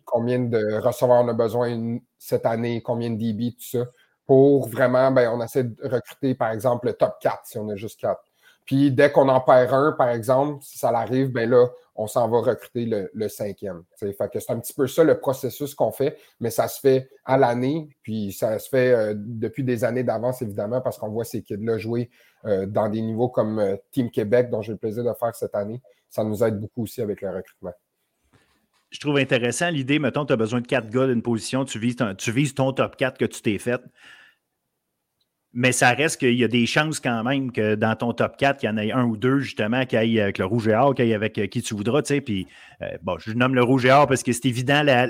combien 0.05 0.39
de 0.39 0.79
receveurs 0.81 1.25
on 1.25 1.29
a 1.29 1.33
besoin 1.33 1.99
cette 2.19 2.47
année, 2.47 2.83
combien 2.83 3.11
de 3.11 3.17
DB, 3.17 3.53
tout 3.53 3.79
ça. 3.79 3.87
Pour 4.27 4.69
vraiment, 4.69 5.11
ben, 5.11 5.31
on 5.31 5.43
essaie 5.43 5.65
de 5.65 5.77
recruter, 5.83 6.35
par 6.35 6.51
exemple, 6.51 6.87
le 6.87 6.95
top 6.95 7.17
4 7.21 7.41
si 7.45 7.59
on 7.59 7.69
a 7.69 7.77
juste 7.77 8.01
4. 8.01 8.21
Puis 8.65 8.93
dès 8.93 9.11
qu'on 9.11 9.29
en 9.29 9.41
perd 9.41 9.75
un, 9.75 9.93
par 9.93 10.09
exemple, 10.09 10.63
si 10.63 10.79
ça 10.79 10.89
arrive, 10.89 11.31
ben 11.31 11.51
là, 11.51 11.67
on 11.97 12.07
s'en 12.07 12.29
va 12.29 12.41
recruter 12.41 12.87
le, 12.87 13.29
cinquième. 13.29 13.85
c'est 13.95 14.17
un 14.51 14.59
petit 14.59 14.75
peu 14.75 14.87
ça 14.87 15.05
le 15.05 15.19
processus 15.19 15.75
qu'on 15.75 15.93
fait, 15.93 16.19
mais 16.41 16.51
ça 16.51 16.69
se 16.69 16.81
fait 16.81 17.09
à 17.25 17.37
l'année, 17.37 17.89
puis 18.03 18.33
ça 18.33 18.59
se 18.59 18.69
fait 18.69 18.93
euh, 18.93 19.15
depuis 19.17 19.63
des 19.63 19.85
années 19.85 20.03
d'avance, 20.03 20.43
évidemment, 20.43 20.81
parce 20.81 20.99
qu'on 20.99 21.11
voit 21.11 21.25
ces 21.25 21.43
kids-là 21.43 21.79
jouer 21.79 22.11
euh, 22.47 22.67
dans 22.67 22.89
des 22.89 23.01
niveaux 23.01 23.29
comme 23.29 23.59
euh, 23.59 23.77
Team 23.93 24.11
Québec, 24.11 24.51
dont 24.51 24.61
j'ai 24.61 24.73
le 24.73 24.79
plaisir 24.79 25.05
de 25.05 25.13
faire 25.19 25.35
cette 25.35 25.55
année. 25.55 25.81
Ça 26.11 26.25
nous 26.25 26.43
aide 26.43 26.59
beaucoup 26.59 26.83
aussi 26.83 27.01
avec 27.01 27.21
le 27.23 27.31
recrutement. 27.31 27.73
Je 28.91 29.01
trouve 29.01 29.17
intéressant 29.17 29.71
l'idée, 29.71 29.99
mettons, 29.99 30.25
tu 30.25 30.33
as 30.33 30.37
besoin 30.37 30.61
de 30.61 30.67
quatre 30.67 30.89
gars 30.89 31.07
d'une 31.07 31.23
position, 31.23 31.65
tu 31.65 31.79
vises, 31.79 31.97
tu 32.19 32.31
vises 32.33 32.55
ton 32.55 32.73
top 32.73 32.97
4 32.97 33.19
que 33.19 33.25
tu 33.25 33.43
t'es 33.43 33.59
fait 33.59 33.81
mais 35.57 35.71
ça 35.71 35.91
reste 35.91 36.19
qu'il 36.19 36.35
y 36.35 36.43
a 36.43 36.49
des 36.49 36.67
chances 36.67 36.99
quand 36.99 37.23
même 37.23 37.53
que 37.53 37.77
dans 37.77 37.95
ton 37.95 38.13
top 38.13 38.37
4, 38.37 38.65
il 38.65 38.67
y 38.67 38.69
en 38.69 38.77
ait 38.77 38.91
un 38.91 39.05
ou 39.05 39.17
deux, 39.17 39.39
justement, 39.39 39.87
qui 39.87 39.97
aillent 39.97 40.21
avec 40.21 40.39
le 40.39 40.45
rouge 40.45 40.67
et 40.67 40.75
or, 40.75 40.97
qui 40.97 41.03
aillent 41.03 41.15
avec 41.15 41.39
euh, 41.39 41.47
qui 41.47 41.63
tu 41.63 41.75
voudras, 41.75 42.03
tu 42.03 42.15
sais. 42.15 42.21
Puis, 42.21 42.49
euh, 42.83 42.89
bon, 43.03 43.17
je 43.19 43.33
nomme 43.33 43.55
le 43.55 43.63
rouge 43.63 43.87
et 43.87 43.93
or 43.93 44.09
parce 44.09 44.25
que 44.25 44.33
c'est 44.33 44.47
évident 44.47 44.83
la, 44.83 45.07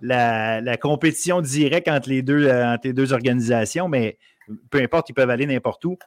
la, 0.60 0.76
compétition 0.76 1.40
directe 1.40 1.88
entre 1.88 2.08
les, 2.10 2.22
deux, 2.22 2.46
euh, 2.46 2.74
entre 2.74 2.86
les 2.86 2.92
deux 2.92 3.12
organisations, 3.12 3.88
mais 3.88 4.18
peu 4.70 4.80
importe, 4.80 5.08
ils 5.08 5.14
peuvent 5.14 5.30
aller 5.30 5.46
n'importe 5.46 5.84
où. 5.84 5.98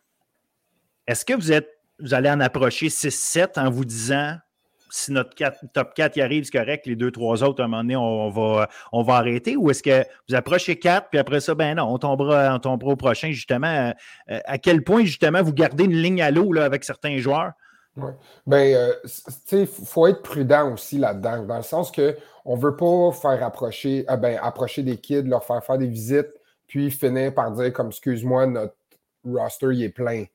Est-ce 1.06 1.26
que 1.26 1.34
vous 1.34 1.52
êtes 1.52 1.68
vous 2.00 2.14
allez 2.14 2.30
en 2.30 2.40
approcher 2.40 2.88
6-7 2.88 3.60
en 3.60 3.70
vous 3.70 3.86
disant 3.86 4.38
si 4.94 5.12
notre 5.12 5.32
top 5.74 5.96
4 5.96 6.18
y 6.18 6.22
arrive, 6.22 6.44
c'est 6.44 6.56
correct, 6.56 6.86
les 6.86 6.96
deux, 6.96 7.10
trois 7.10 7.42
autres, 7.44 7.62
à 7.62 7.66
un 7.66 7.68
moment 7.68 7.82
donné, 7.82 7.96
on, 7.96 8.30
va, 8.30 8.70
on 8.92 9.02
va 9.02 9.16
arrêter? 9.16 9.58
Ou 9.58 9.72
est-ce 9.72 9.82
que 9.82 10.06
vous 10.30 10.36
approchez 10.36 10.78
4, 10.78 11.10
puis 11.10 11.18
après 11.18 11.40
ça, 11.40 11.56
ben 11.56 11.76
non, 11.76 11.92
on 11.92 11.98
tombera, 11.98 12.54
on 12.54 12.60
tombera 12.60 12.92
au 12.92 12.96
prochain, 12.96 13.32
justement. 13.32 13.92
Euh, 14.30 14.40
à 14.46 14.60
quel 14.60 14.84
point, 14.84 15.04
justement, 15.04 15.42
vous 15.42 15.52
gardez 15.52 15.86
une 15.86 15.96
ligne 15.96 16.22
à 16.22 16.30
l'eau 16.30 16.56
avec 16.58 16.84
certains 16.84 17.18
joueurs? 17.18 17.54
Oui. 17.98 18.12
Ben, 18.46 18.76
euh, 18.76 18.94
il 19.52 19.66
faut 19.66 20.06
être 20.06 20.22
prudent 20.22 20.72
aussi 20.72 21.00
là-dedans, 21.00 21.44
dans 21.44 21.58
le 21.58 21.64
sens 21.64 21.92
qu'on 21.92 22.56
ne 22.56 22.62
veut 22.62 22.76
pas 22.76 23.12
faire 23.14 23.44
approcher, 23.44 24.06
ah 24.08 24.18
ben, 24.18 24.38
approcher 24.44 24.84
des 24.84 24.98
kids, 24.98 25.24
leur 25.24 25.44
faire 25.44 25.64
faire 25.64 25.80
des 25.80 25.88
visites, 25.88 26.40
puis 26.68 26.92
finir 26.92 27.34
par 27.34 27.52
dire 27.52 27.74
comme 27.74 27.88
excuse-moi, 27.88 28.46
notre 28.46 28.76
roster 29.26 29.70
il 29.72 29.84
est 29.84 29.90
plein. 29.90 30.26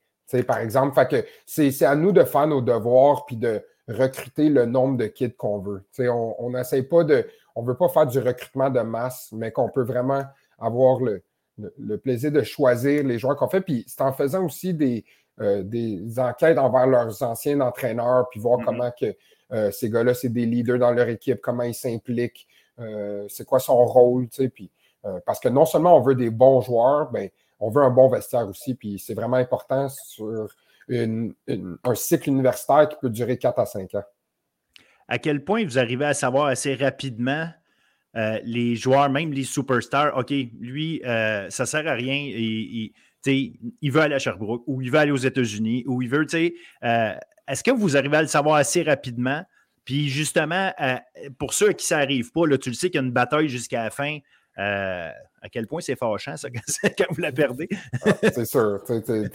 par 0.45 0.57
exemple, 0.57 0.99
c'est 1.45 1.85
à 1.85 1.95
nous 1.95 2.11
de 2.11 2.25
faire 2.25 2.47
nos 2.47 2.61
devoirs 2.61 3.25
puis 3.25 3.37
de, 3.37 3.63
recruter 3.89 4.49
le 4.49 4.65
nombre 4.65 4.97
de 4.97 5.07
kids 5.07 5.33
qu'on 5.33 5.59
veut. 5.59 5.83
on 5.99 6.49
n'essaie 6.51 6.83
pas 6.83 7.03
de. 7.03 7.27
On 7.55 7.63
ne 7.63 7.67
veut 7.67 7.75
pas 7.75 7.89
faire 7.89 8.07
du 8.07 8.19
recrutement 8.19 8.69
de 8.69 8.79
masse, 8.81 9.29
mais 9.31 9.51
qu'on 9.51 9.69
peut 9.69 9.83
vraiment 9.83 10.23
avoir 10.59 10.99
le, 10.99 11.21
plaisir 11.97 12.31
de 12.31 12.43
choisir 12.43 13.03
les 13.03 13.19
joueurs 13.19 13.35
qu'on 13.35 13.49
fait. 13.49 13.61
Puis 13.61 13.83
c'est 13.87 14.01
en 14.01 14.13
faisant 14.13 14.45
aussi 14.45 14.73
des, 14.73 15.03
euh, 15.41 15.63
des 15.63 16.19
enquêtes 16.19 16.57
envers 16.57 16.87
leurs 16.87 17.21
anciens 17.23 17.59
entraîneurs, 17.59 18.29
puis 18.29 18.39
voir 18.39 18.59
mm-hmm. 18.59 18.65
comment 18.65 18.91
que 18.91 19.15
euh, 19.51 19.71
ces 19.71 19.89
gars-là, 19.89 20.13
c'est 20.13 20.29
des 20.29 20.45
leaders 20.45 20.79
dans 20.79 20.91
leur 20.91 21.09
équipe, 21.09 21.41
comment 21.41 21.63
ils 21.63 21.73
s'impliquent, 21.73 22.47
euh, 22.79 23.25
c'est 23.27 23.45
quoi 23.45 23.59
son 23.59 23.83
rôle, 23.85 24.27
puis, 24.53 24.71
parce 25.25 25.39
que 25.39 25.49
non 25.49 25.65
seulement 25.65 25.97
on 25.97 26.01
veut 26.01 26.13
des 26.13 26.29
bons 26.29 26.61
joueurs, 26.61 27.09
ben, 27.09 27.29
on 27.59 27.69
veut 27.69 27.81
un 27.81 27.89
bon 27.89 28.09
vestiaire 28.09 28.47
aussi, 28.47 28.75
puis 28.75 28.99
c'est 28.99 29.13
vraiment 29.13 29.37
important 29.37 29.89
sur 29.89 30.53
un 30.89 31.95
cycle 31.95 32.29
universitaire 32.29 32.89
qui 32.89 32.97
peut 33.01 33.09
durer 33.09 33.37
4 33.37 33.59
à 33.59 33.65
5 33.65 33.95
ans. 33.95 34.03
À 35.07 35.17
quel 35.17 35.43
point 35.43 35.65
vous 35.65 35.79
arrivez 35.79 36.05
à 36.05 36.13
savoir 36.13 36.45
assez 36.45 36.75
rapidement 36.75 37.49
euh, 38.15 38.39
les 38.43 38.75
joueurs, 38.75 39.09
même 39.09 39.31
les 39.31 39.43
superstars, 39.43 40.17
OK, 40.17 40.31
lui, 40.59 41.01
euh, 41.05 41.49
ça 41.49 41.63
ne 41.63 41.67
sert 41.67 41.87
à 41.87 41.93
rien. 41.93 42.15
Il, 42.15 42.91
il, 43.81 43.91
veut 43.91 44.01
aller 44.01 44.15
à 44.15 44.19
Sherbrooke 44.19 44.63
ou 44.65 44.81
il 44.81 44.89
veut 44.89 44.97
aller 44.97 45.11
aux 45.11 45.17
États-Unis 45.17 45.83
ou 45.85 46.01
il 46.01 46.09
veut, 46.09 46.25
euh, 46.33 47.13
est-ce 47.47 47.63
que 47.63 47.71
vous 47.71 47.97
arrivez 47.97 48.17
à 48.17 48.21
le 48.21 48.27
savoir 48.27 48.55
assez 48.55 48.81
rapidement? 48.81 49.43
Puis 49.85 50.09
justement, 50.09 50.71
pour 51.39 51.53
ceux 51.53 51.69
à 51.69 51.73
qui 51.73 51.85
ça 51.85 51.97
n'arrive 51.97 52.31
pas, 52.31 52.45
là, 52.45 52.57
tu 52.59 52.69
le 52.69 52.75
sais 52.75 52.89
qu'il 52.89 53.01
y 53.01 53.03
a 53.03 53.05
une 53.05 53.11
bataille 53.11 53.49
jusqu'à 53.49 53.85
la 53.85 53.89
fin. 53.89 54.19
À 55.41 55.49
quel 55.49 55.67
point 55.67 55.81
c'est 55.81 55.95
fâchant, 55.95 56.35
ça, 56.37 56.49
quand 56.97 57.05
vous 57.11 57.21
la 57.21 57.31
perdez. 57.31 57.67
Ah, 58.05 58.11
c'est 58.21 58.45
sûr. 58.45 58.81
Tu, 58.85 59.01
te 59.01 59.29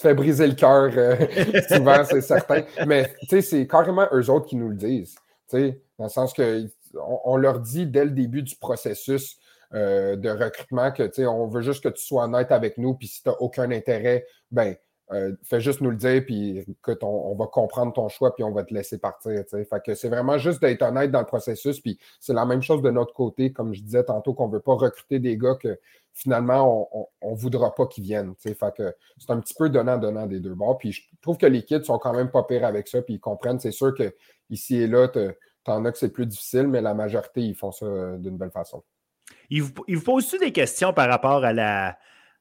fais, 0.00 0.14
briser 0.14 0.46
le 0.46 0.54
cœur 0.54 0.90
euh, 0.96 1.16
souvent, 1.68 2.04
c'est 2.04 2.20
certain. 2.20 2.64
Mais 2.86 3.14
c'est 3.40 3.66
carrément 3.66 4.08
eux 4.12 4.30
autres 4.30 4.46
qui 4.46 4.56
nous 4.56 4.68
le 4.68 4.76
disent. 4.76 5.14
Dans 5.52 6.04
le 6.04 6.08
sens 6.08 6.32
que 6.32 6.66
on, 7.24 7.36
leur 7.36 7.60
dit 7.60 7.86
dès 7.86 8.04
le 8.04 8.10
début 8.10 8.42
du 8.42 8.56
processus 8.56 9.38
euh, 9.72 10.16
de 10.16 10.30
recrutement 10.30 10.90
que 10.92 11.26
on 11.26 11.46
veut 11.46 11.62
juste 11.62 11.82
que 11.82 11.88
tu 11.88 12.04
sois 12.04 12.24
honnête 12.24 12.52
avec 12.52 12.78
nous, 12.78 12.94
puis 12.94 13.08
si 13.08 13.22
tu 13.22 13.28
n'as 13.28 13.36
aucun 13.36 13.70
intérêt, 13.70 14.26
ben 14.50 14.76
euh, 15.12 15.34
fais 15.42 15.60
juste 15.60 15.82
nous 15.82 15.90
le 15.90 15.96
dire, 15.96 16.24
puis 16.24 16.64
que 16.82 16.92
on, 17.02 17.34
va 17.34 17.46
comprendre 17.46 17.92
ton 17.92 18.08
choix, 18.08 18.34
puis 18.34 18.42
on 18.42 18.52
va 18.52 18.64
te 18.64 18.72
laisser 18.72 18.98
partir. 18.98 19.42
Fait 19.50 19.66
que 19.84 19.94
c'est 19.94 20.08
vraiment 20.08 20.38
juste 20.38 20.62
d'être 20.62 20.82
honnête 20.82 21.10
dans 21.10 21.20
le 21.20 21.26
processus, 21.26 21.78
puis 21.80 21.98
c'est 22.20 22.32
la 22.32 22.46
même 22.46 22.62
chose 22.62 22.80
de 22.80 22.90
notre 22.90 23.12
côté, 23.12 23.52
comme 23.52 23.74
je 23.74 23.82
disais 23.82 24.04
tantôt, 24.04 24.32
qu'on 24.32 24.48
ne 24.48 24.52
veut 24.52 24.60
pas 24.60 24.74
recruter 24.74 25.18
des 25.18 25.36
gars 25.36 25.56
que 25.56 25.78
finalement 26.14 26.88
on 27.20 27.32
ne 27.32 27.36
voudra 27.36 27.74
pas 27.74 27.86
qu'ils 27.86 28.04
viennent. 28.04 28.34
Fait 28.38 28.56
que 28.74 28.94
c'est 29.18 29.30
un 29.30 29.40
petit 29.40 29.54
peu 29.54 29.68
donnant-donnant 29.68 30.26
des 30.26 30.40
deux 30.40 30.54
bords. 30.54 30.78
Puis 30.78 30.92
je 30.92 31.02
trouve 31.20 31.36
que 31.36 31.46
les 31.46 31.64
kids 31.64 31.84
sont 31.84 31.98
quand 31.98 32.14
même 32.14 32.30
pas 32.30 32.44
pires 32.44 32.64
avec 32.64 32.88
ça, 32.88 33.02
puis 33.02 33.14
ils 33.14 33.20
comprennent. 33.20 33.60
C'est 33.60 33.72
sûr 33.72 33.94
que 33.94 34.14
ici 34.48 34.76
et 34.76 34.86
là, 34.86 35.08
tu 35.08 35.20
en 35.66 35.84
as 35.84 35.92
que 35.92 35.98
c'est 35.98 36.12
plus 36.12 36.26
difficile, 36.26 36.68
mais 36.68 36.80
la 36.80 36.94
majorité, 36.94 37.42
ils 37.42 37.54
font 37.54 37.72
ça 37.72 37.84
euh, 37.84 38.16
d'une 38.16 38.38
belle 38.38 38.52
façon. 38.52 38.82
Ils 39.50 39.62
vous, 39.62 39.72
ils 39.86 39.96
vous 39.96 40.04
posent-tu 40.04 40.38
des 40.38 40.52
questions 40.52 40.92
par 40.92 41.08
rapport 41.08 41.44
à 41.44 41.52
la 41.52 41.98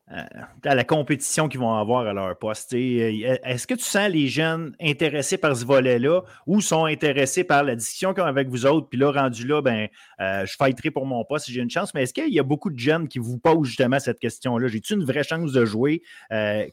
à 0.09 0.75
la 0.75 0.83
compétition 0.83 1.47
qu'ils 1.47 1.61
vont 1.61 1.73
avoir 1.73 2.05
à 2.05 2.13
leur 2.13 2.37
poste. 2.37 2.73
Euh, 2.73 3.37
est-ce 3.43 3.65
que 3.65 3.73
tu 3.73 3.83
sens 3.83 4.09
les 4.09 4.27
jeunes 4.27 4.75
intéressés 4.81 5.37
par 5.37 5.55
ce 5.55 5.65
volet-là 5.65 6.23
ou 6.45 6.61
sont 6.61 6.85
intéressés 6.85 7.43
par 7.43 7.63
la 7.63 7.75
discussion 7.75 8.13
qu'ils 8.13 8.23
ont 8.23 8.27
avec 8.27 8.49
vous 8.49 8.65
autres? 8.65 8.89
Puis 8.89 8.99
là, 8.99 9.11
rendu 9.11 9.47
là, 9.47 9.61
ben, 9.61 9.87
euh, 10.19 10.45
je 10.45 10.55
fighterai 10.61 10.91
pour 10.91 11.05
mon 11.05 11.23
poste 11.23 11.45
si 11.45 11.53
j'ai 11.53 11.61
une 11.61 11.69
chance. 11.69 11.93
Mais 11.93 12.03
est-ce 12.03 12.13
qu'il 12.13 12.33
y 12.33 12.39
a 12.39 12.43
beaucoup 12.43 12.69
de 12.69 12.77
jeunes 12.77 13.07
qui 13.07 13.17
vous 13.17 13.37
posent 13.37 13.67
justement 13.67 13.99
cette 13.99 14.19
question-là? 14.19 14.67
J'ai-tu 14.67 14.93
une 14.93 15.05
vraie 15.05 15.23
chance 15.23 15.51
de 15.51 15.65
jouer? 15.65 16.01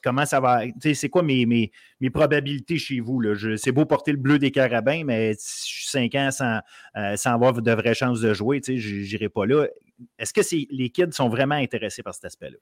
comment 0.02 0.26
ça 0.26 0.40
va? 0.40 0.62
C'est 0.94 1.08
quoi 1.08 1.22
mes, 1.22 1.46
mes, 1.46 1.70
mes, 2.00 2.10
probabilités 2.10 2.78
chez 2.78 3.00
vous? 3.00 3.22
C'est 3.56 3.72
beau 3.72 3.84
porter 3.84 4.12
le 4.12 4.18
bleu 4.18 4.38
des 4.38 4.50
carabins, 4.50 5.02
mais 5.04 5.34
si 5.38 5.70
je 5.70 5.80
suis 5.82 5.88
5 5.90 6.14
ans 6.16 6.30
sans, 6.30 6.60
sans 7.16 7.34
avoir 7.34 7.52
de 7.52 7.72
vraies 7.72 7.94
chances 7.94 8.20
de 8.20 8.34
jouer, 8.34 8.60
je 8.66 8.72
n'irai 8.72 9.28
pas 9.28 9.46
là. 9.46 9.66
Est-ce 10.18 10.32
que 10.32 10.40
les 10.70 10.90
kids 10.90 11.12
sont 11.12 11.28
vraiment 11.28 11.54
intéressés 11.54 12.02
par 12.02 12.14
cet 12.14 12.24
aspect-là? 12.24 12.56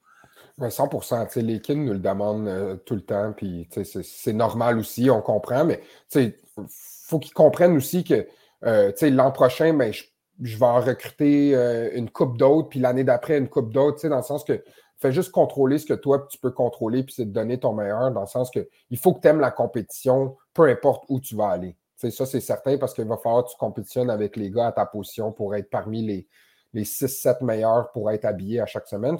100 0.57 1.35
Les 1.37 1.61
kids 1.61 1.75
nous 1.75 1.93
le 1.93 1.99
demandent 1.99 2.47
euh, 2.47 2.75
tout 2.75 2.95
le 2.95 3.01
temps, 3.01 3.33
puis 3.35 3.67
c'est 4.03 4.33
normal 4.33 4.79
aussi, 4.79 5.09
on 5.09 5.21
comprend, 5.21 5.65
mais 5.65 5.81
il 6.15 6.33
faut 6.67 7.19
qu'ils 7.19 7.33
comprennent 7.33 7.75
aussi 7.75 8.03
que 8.03 8.27
euh, 8.65 8.91
l'an 9.01 9.31
prochain, 9.31 9.73
ben, 9.73 9.93
je 10.41 10.57
vais 10.57 10.65
en 10.65 10.79
recruter 10.79 11.53
une 11.93 12.09
coupe 12.09 12.37
d'autres, 12.37 12.69
puis 12.69 12.79
l'année 12.79 13.03
d'après, 13.03 13.37
une 13.37 13.49
coupe 13.49 13.73
d'autres, 13.73 14.07
dans 14.07 14.17
le 14.17 14.23
sens 14.23 14.43
que 14.43 14.63
fais 14.99 15.11
juste 15.11 15.31
contrôler 15.31 15.79
ce 15.79 15.85
que 15.85 15.93
toi, 15.93 16.27
tu 16.29 16.37
peux 16.37 16.51
contrôler, 16.51 17.03
puis 17.03 17.13
c'est 17.15 17.25
de 17.25 17.31
donner 17.31 17.59
ton 17.59 17.73
meilleur, 17.73 18.11
dans 18.11 18.21
le 18.21 18.27
sens 18.27 18.51
que 18.51 18.67
il 18.89 18.97
faut 18.97 19.13
que 19.13 19.21
tu 19.21 19.27
aimes 19.27 19.39
la 19.39 19.51
compétition, 19.51 20.37
peu 20.53 20.63
importe 20.69 21.05
où 21.09 21.19
tu 21.19 21.35
vas 21.35 21.49
aller. 21.49 21.75
c'est 21.95 22.11
ça, 22.11 22.25
c'est 22.25 22.41
certain, 22.41 22.77
parce 22.77 22.93
qu'il 22.93 23.05
va 23.05 23.17
falloir 23.17 23.45
que 23.45 23.51
tu 23.51 23.57
compétitionnes 23.57 24.09
avec 24.09 24.35
les 24.35 24.51
gars 24.51 24.67
à 24.67 24.71
ta 24.71 24.85
position 24.85 25.31
pour 25.31 25.55
être 25.55 25.69
parmi 25.69 26.01
les, 26.01 26.27
les 26.73 26.83
6-7 26.83 27.43
meilleurs 27.43 27.91
pour 27.91 28.11
être 28.11 28.25
habillés 28.25 28.59
à 28.59 28.65
chaque 28.65 28.87
semaine. 28.87 29.17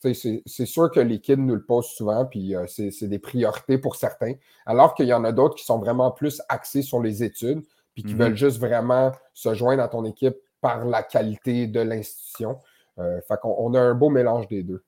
C'est 0.00 0.66
sûr 0.66 0.90
que 0.90 1.00
les 1.00 1.20
kids 1.20 1.36
nous 1.36 1.54
le 1.54 1.64
posent 1.64 1.90
souvent, 1.90 2.24
puis 2.24 2.54
euh, 2.54 2.66
c'est 2.66 3.08
des 3.08 3.18
priorités 3.18 3.78
pour 3.78 3.96
certains, 3.96 4.34
alors 4.66 4.94
qu'il 4.94 5.06
y 5.06 5.12
en 5.12 5.24
a 5.24 5.32
d'autres 5.32 5.56
qui 5.56 5.64
sont 5.64 5.78
vraiment 5.78 6.10
plus 6.10 6.40
axés 6.48 6.82
sur 6.82 7.00
les 7.00 7.22
études, 7.22 7.62
puis 7.94 8.04
qui 8.04 8.14
mm-hmm. 8.14 8.18
veulent 8.18 8.36
juste 8.36 8.58
vraiment 8.58 9.12
se 9.34 9.54
joindre 9.54 9.82
à 9.82 9.88
ton 9.88 10.04
équipe 10.04 10.36
par 10.60 10.84
la 10.84 11.02
qualité 11.02 11.66
de 11.66 11.80
l'institution. 11.80 12.58
Euh, 12.98 13.20
fait 13.26 13.38
qu'on 13.40 13.54
on 13.58 13.74
a 13.74 13.80
un 13.80 13.94
beau 13.94 14.10
mélange 14.10 14.48
des 14.48 14.62
deux. 14.62 14.82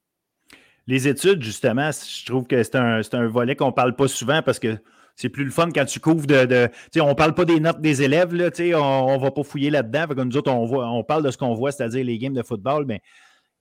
Les 0.87 1.07
études, 1.07 1.43
justement, 1.43 1.91
je 1.93 2.27
trouve 2.27 2.47
que 2.47 2.63
c'est 2.63 2.75
un, 2.75 3.01
un, 3.13 3.29
volet 3.29 3.55
qu'on 3.55 3.69
ne 3.69 3.73
parle 3.73 3.95
pas 3.95 4.09
souvent 4.09 4.43
parce 4.43 4.59
que 4.59 4.77
c'est 5.15 5.29
plus 5.29 5.45
le 5.45 5.51
fun 5.51 5.69
quand 5.73 5.85
tu 5.85 6.01
couvres 6.01 6.27
de. 6.27 6.47
de 6.47 6.71
on 7.01 7.11
ne 7.11 7.15
parle 7.15 7.35
pas 7.35 7.45
des 7.45 7.61
notes 7.61 7.81
des 7.81 8.03
élèves, 8.03 8.35
là, 8.35 8.51
on 8.77 9.17
ne 9.17 9.23
va 9.23 9.31
pas 9.31 9.43
fouiller 9.43 9.71
là-dedans. 9.71 10.07
Nous 10.25 10.37
autres, 10.37 10.51
on, 10.51 10.65
voit, 10.67 10.89
on 10.89 11.05
parle 11.05 11.23
de 11.23 11.31
ce 11.31 11.39
qu'on 11.39 11.55
voit, 11.55 11.73
c'est-à-dire 11.73 12.05
les 12.05 12.19
games 12.19 12.33
de 12.33 12.43
football, 12.43 12.87
mais 12.87 13.01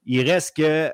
il 0.05 0.27
reste 0.27 0.55
que 0.55 0.91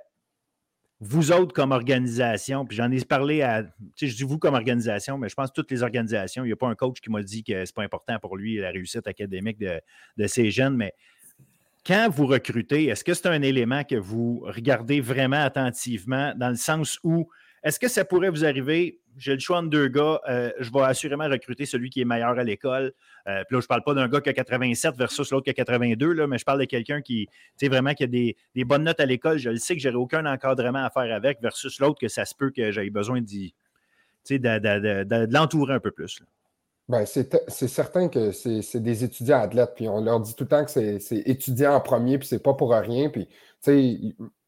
vous 1.07 1.31
autres 1.31 1.53
comme 1.53 1.71
organisation, 1.71 2.65
puis 2.65 2.75
j'en 2.75 2.91
ai 2.91 3.03
parlé 3.05 3.41
à, 3.41 3.63
je 3.99 4.15
dis 4.15 4.23
vous 4.23 4.37
comme 4.37 4.55
organisation, 4.55 5.17
mais 5.17 5.29
je 5.29 5.35
pense 5.35 5.53
toutes 5.53 5.71
les 5.71 5.83
organisations, 5.83 6.43
il 6.43 6.47
n'y 6.47 6.53
a 6.53 6.57
pas 6.57 6.67
un 6.67 6.75
coach 6.75 6.99
qui 6.99 7.09
m'a 7.09 7.21
dit 7.21 7.43
que 7.43 7.53
ce 7.53 7.59
n'est 7.59 7.73
pas 7.75 7.83
important 7.83 8.17
pour 8.19 8.37
lui 8.37 8.57
la 8.57 8.71
réussite 8.71 9.07
académique 9.07 9.59
de, 9.59 9.79
de 10.17 10.27
ces 10.27 10.51
jeunes, 10.51 10.75
mais 10.75 10.93
quand 11.85 12.09
vous 12.09 12.25
recrutez, 12.25 12.85
est-ce 12.85 13.03
que 13.03 13.13
c'est 13.13 13.27
un 13.27 13.41
élément 13.43 13.83
que 13.83 13.95
vous 13.95 14.43
regardez 14.45 15.01
vraiment 15.01 15.41
attentivement 15.41 16.33
dans 16.35 16.49
le 16.49 16.55
sens 16.55 16.99
où 17.03 17.29
est-ce 17.63 17.79
que 17.79 17.87
ça 17.87 18.05
pourrait 18.05 18.29
vous 18.29 18.45
arriver? 18.45 18.99
J'ai 19.17 19.33
le 19.33 19.39
choix 19.39 19.59
entre 19.59 19.69
deux 19.69 19.87
gars, 19.87 20.19
euh, 20.27 20.51
je 20.59 20.71
vais 20.71 20.81
assurément 20.81 21.27
recruter 21.27 21.65
celui 21.65 21.89
qui 21.89 22.01
est 22.01 22.05
meilleur 22.05 22.37
à 22.37 22.43
l'école. 22.43 22.93
Euh, 23.27 23.43
puis 23.47 23.55
là, 23.55 23.59
je 23.61 23.65
ne 23.65 23.67
parle 23.67 23.83
pas 23.83 23.93
d'un 23.93 24.07
gars 24.07 24.19
qui 24.19 24.29
a 24.29 24.33
87 24.33 24.95
versus 24.97 25.31
l'autre 25.31 25.45
qui 25.45 25.51
a 25.51 25.53
82, 25.53 26.11
là, 26.11 26.27
mais 26.27 26.37
je 26.37 26.43
parle 26.43 26.59
de 26.59 26.65
quelqu'un 26.65 27.01
qui, 27.01 27.27
tu 27.57 27.67
vraiment, 27.69 27.93
qui 27.93 28.03
a 28.03 28.07
des, 28.07 28.35
bonnes 28.65 28.83
notes 28.83 28.99
à 28.99 29.05
l'école. 29.05 29.37
Je 29.37 29.49
le 29.49 29.57
sais 29.57 29.75
que 29.75 29.81
j'aurai 29.81 29.95
aucun 29.95 30.25
encadrement 30.25 30.83
à 30.83 30.89
faire 30.89 31.13
avec 31.15 31.41
versus 31.41 31.79
l'autre 31.79 31.99
que 31.99 32.07
ça 32.07 32.25
se 32.25 32.35
peut 32.35 32.51
que 32.51 32.71
j'aie 32.71 32.89
besoin 32.89 33.21
de, 33.21 33.51
de, 34.29 35.33
l'entourer 35.33 35.73
un 35.73 35.79
peu 35.79 35.91
plus. 35.91 36.21
Ben, 36.87 37.05
c'est 37.05 37.67
certain 37.67 38.09
que 38.09 38.31
c'est 38.31 38.79
des 38.79 39.03
étudiants 39.03 39.41
athlètes, 39.41 39.73
puis 39.75 39.89
on 39.89 40.01
leur 40.01 40.19
dit 40.19 40.35
tout 40.35 40.43
le 40.43 40.49
temps 40.49 40.65
que 40.65 40.71
c'est 40.71 41.23
étudiant 41.25 41.73
en 41.73 41.81
premier, 41.81 42.19
puis 42.19 42.27
c'est 42.27 42.43
pas 42.43 42.53
pour 42.53 42.73
rien. 42.73 43.09
Puis, 43.09 43.27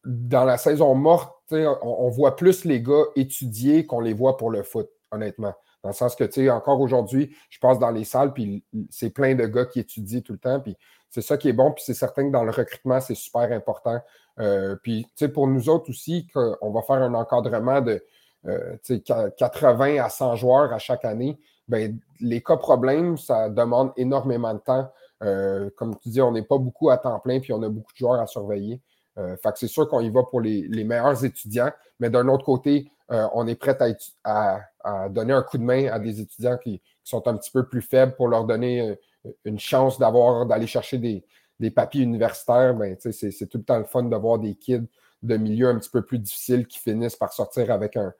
dans 0.04 0.44
la 0.44 0.58
saison 0.58 0.94
morte, 0.94 1.34
on, 1.50 2.08
voit 2.10 2.36
plus 2.36 2.64
les 2.64 2.82
gars 2.82 3.04
étudier 3.16 3.86
qu'on 3.86 4.00
les 4.00 4.12
voit 4.12 4.36
pour 4.36 4.50
le 4.50 4.62
foot, 4.62 4.88
honnêtement. 5.10 5.54
Dans 5.82 5.90
le 5.90 5.94
sens 5.94 6.14
que, 6.14 6.24
tu 6.24 6.44
sais, 6.44 6.50
encore 6.50 6.80
aujourd'hui, 6.80 7.34
je 7.50 7.58
passe 7.58 7.78
dans 7.78 7.90
les 7.90 8.04
salles, 8.04 8.32
puis 8.32 8.64
c'est 8.90 9.10
plein 9.10 9.34
de 9.34 9.46
gars 9.46 9.64
qui 9.64 9.80
étudient 9.80 10.20
tout 10.20 10.32
le 10.32 10.38
temps, 10.38 10.60
puis 10.60 10.76
c'est 11.08 11.22
ça 11.22 11.36
qui 11.36 11.48
est 11.48 11.52
bon, 11.52 11.72
puis 11.72 11.84
c'est 11.86 11.94
certain 11.94 12.26
que 12.26 12.32
dans 12.32 12.44
le 12.44 12.50
recrutement, 12.50 13.00
c'est 13.00 13.14
super 13.14 13.50
important. 13.52 14.00
Euh, 14.40 14.76
puis, 14.82 15.04
tu 15.16 15.24
sais, 15.24 15.28
pour 15.28 15.48
nous 15.48 15.68
autres 15.68 15.90
aussi, 15.90 16.28
on 16.60 16.70
va 16.70 16.82
faire 16.82 16.96
un 16.96 17.14
encadrement 17.14 17.80
de 17.80 18.04
80 18.44 19.96
euh, 19.96 20.02
à 20.02 20.08
100 20.08 20.36
joueurs 20.36 20.72
à 20.72 20.78
chaque 20.78 21.04
année. 21.04 21.38
Bien, 21.66 21.94
les 22.20 22.42
cas 22.42 22.56
problèmes, 22.56 23.16
ça 23.16 23.48
demande 23.48 23.92
énormément 23.96 24.54
de 24.54 24.60
temps. 24.60 24.90
Euh, 25.22 25.70
comme 25.76 25.98
tu 25.98 26.08
dis, 26.10 26.20
on 26.20 26.32
n'est 26.32 26.42
pas 26.42 26.58
beaucoup 26.58 26.90
à 26.90 26.98
temps 26.98 27.18
plein, 27.18 27.40
puis 27.40 27.52
on 27.52 27.62
a 27.62 27.68
beaucoup 27.68 27.92
de 27.92 27.98
joueurs 27.98 28.20
à 28.20 28.26
surveiller. 28.26 28.80
Euh, 29.18 29.36
fait 29.36 29.52
que 29.52 29.58
c'est 29.58 29.68
sûr 29.68 29.88
qu'on 29.88 30.00
y 30.00 30.10
va 30.10 30.22
pour 30.22 30.40
les, 30.40 30.68
meilleurs 30.84 31.24
étudiants, 31.24 31.72
mais 31.98 32.10
d'un 32.10 32.28
autre 32.28 32.44
côté, 32.44 32.90
euh, 33.10 33.26
on 33.34 33.46
est 33.46 33.56
prêt 33.56 33.76
à, 34.24 34.60
donner 35.10 35.32
un 35.32 35.42
coup 35.42 35.58
de 35.58 35.64
main 35.64 35.88
à 35.88 35.98
des 35.98 36.20
étudiants 36.20 36.56
qui, 36.56 36.80
sont 37.04 37.26
un 37.26 37.38
petit 37.38 37.50
peu 37.50 37.66
plus 37.66 37.80
faibles 37.80 38.14
pour 38.16 38.28
leur 38.28 38.44
donner 38.44 38.82
euh, 38.82 39.30
une 39.46 39.58
chance 39.58 39.98
d'avoir 39.98 40.44
d'aller 40.44 40.66
chercher 40.66 40.98
des, 40.98 41.70
papiers 41.70 42.02
universitaires. 42.02 42.74
Ben, 42.74 42.96
c'est, 42.98 43.46
tout 43.48 43.58
le 43.58 43.64
temps 43.64 43.78
le 43.78 43.84
fun 43.84 44.02
de 44.02 44.16
voir 44.16 44.38
des 44.38 44.54
kids 44.54 44.86
de 45.22 45.36
milieux 45.38 45.68
un 45.68 45.78
petit 45.78 45.88
peu 45.88 46.02
plus 46.02 46.18
difficiles 46.18 46.66
qui 46.66 46.78
finissent 46.78 47.16
par 47.16 47.32
sortir 47.32 47.70
avec 47.70 47.96
un, 47.96 48.12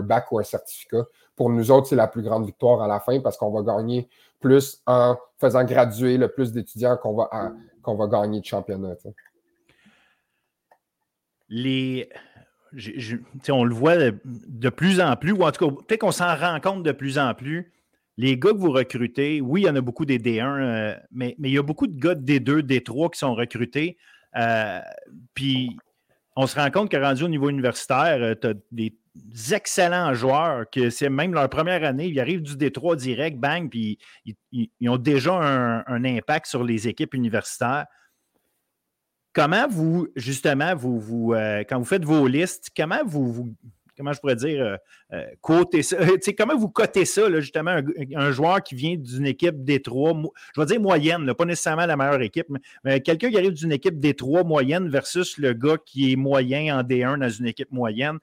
bac 0.00 0.32
ou 0.32 0.38
un 0.38 0.42
certificat. 0.42 1.04
Pour 1.36 1.50
nous 1.50 1.70
autres, 1.70 1.88
c'est 1.88 1.96
la 1.96 2.06
plus 2.06 2.22
grande 2.22 2.46
victoire 2.46 2.80
à 2.80 2.88
la 2.88 2.98
fin 2.98 3.20
parce 3.20 3.36
qu'on 3.36 3.50
va 3.50 3.62
gagner 3.62 4.08
plus 4.40 4.80
en 4.86 5.16
faisant 5.38 5.64
graduer 5.64 6.16
le 6.16 6.28
plus 6.28 6.50
d'étudiants 6.50 6.96
qu'on 6.96 7.14
va, 7.14 7.52
qu'on 7.82 7.94
va 7.94 8.06
gagner 8.06 8.40
de 8.40 8.46
championnat 8.46 8.94
les. 11.48 12.08
on 13.48 13.64
le 13.64 13.74
voit 13.74 13.96
de, 13.96 14.68
plus 14.68 15.00
en 15.00 15.16
plus, 15.16 15.32
ou 15.32 15.42
en 15.42 15.52
tout 15.52 15.68
cas, 15.68 15.74
peut-être 15.86 16.00
qu'on 16.00 16.12
s'en 16.12 16.36
rend 16.36 16.60
compte 16.60 16.82
de 16.82 16.92
plus 16.92 17.18
en 17.18 17.34
plus. 17.34 17.72
Les 18.16 18.38
gars 18.38 18.52
que 18.52 18.58
vous 18.58 18.70
recrutez, 18.70 19.40
oui, 19.40 19.62
il 19.62 19.64
y 19.64 19.70
en 19.70 19.74
a 19.74 19.80
beaucoup 19.80 20.04
des 20.04 20.18
D1, 20.18 20.44
euh, 20.44 20.96
mais, 21.10 21.34
mais, 21.38 21.50
il 21.50 21.54
y 21.54 21.58
a 21.58 21.62
beaucoup 21.62 21.88
de 21.88 21.98
gars 21.98 22.14
de 22.14 22.24
D2, 22.24 22.60
D3 22.60 23.10
qui 23.10 23.18
sont 23.18 23.34
recrutés. 23.34 23.96
Euh, 24.36 24.80
puis 25.34 25.76
on 26.36 26.46
se 26.46 26.56
rend 26.58 26.70
compte 26.70 26.90
que 26.90 26.96
rendu 26.96 27.24
au 27.24 27.28
niveau 27.28 27.48
universitaire, 27.48 28.18
euh, 28.20 28.34
tu 28.40 28.48
as 28.48 28.54
des 28.72 28.94
excellents 29.52 30.14
joueurs 30.14 30.68
que 30.70 30.90
c'est 30.90 31.08
même 31.08 31.34
leur 31.34 31.48
première 31.48 31.84
année, 31.84 32.06
ils 32.06 32.18
arrivent 32.18 32.42
du 32.42 32.54
D3 32.54 32.96
direct, 32.96 33.38
bang, 33.38 33.70
puis 33.70 33.98
ils, 34.52 34.88
ont 34.88 34.96
déjà 34.96 35.34
un, 35.86 36.04
impact 36.04 36.46
sur 36.46 36.64
les 36.64 36.88
équipes 36.88 37.14
universitaires. 37.14 37.86
Comment 39.34 39.66
vous, 39.66 40.06
justement, 40.14 40.76
vous, 40.76 41.00
vous 41.00 41.32
euh, 41.34 41.64
quand 41.68 41.78
vous 41.78 41.84
faites 41.84 42.04
vos 42.04 42.28
listes, 42.28 42.70
comment 42.76 43.04
vous, 43.04 43.52
comment 43.96 44.12
je 44.12 44.20
pourrais 44.20 44.36
dire, 44.36 44.64
euh, 44.64 44.76
euh 45.12 45.82
ça, 45.82 45.96
comment 46.38 46.56
vous 46.56 46.68
cotez 46.68 47.04
ça, 47.04 47.28
justement, 47.40 47.80
un, 48.14 48.30
joueur 48.30 48.62
qui 48.62 48.76
vient 48.76 48.94
d'une 48.96 49.26
équipe 49.26 49.64
des 49.64 49.82
trois, 49.82 50.12
je 50.54 50.60
vais 50.60 50.66
dire 50.66 50.80
moyenne, 50.80 51.34
pas 51.34 51.44
nécessairement 51.46 51.84
la 51.84 51.96
meilleure 51.96 52.22
équipe, 52.22 52.46
mais, 52.84 53.00
quelqu'un 53.00 53.28
qui 53.28 53.36
arrive 53.36 53.54
d'une 53.54 53.72
équipe 53.72 53.98
des 53.98 54.14
trois 54.14 54.44
moyenne 54.44 54.88
versus 54.88 55.36
le 55.36 55.52
gars 55.52 55.78
qui 55.84 56.12
est 56.12 56.16
moyen 56.16 56.78
en 56.78 56.82
D1 56.84 57.18
dans 57.18 57.28
une 57.28 57.46
équipe 57.46 57.72
moyenne. 57.72 58.18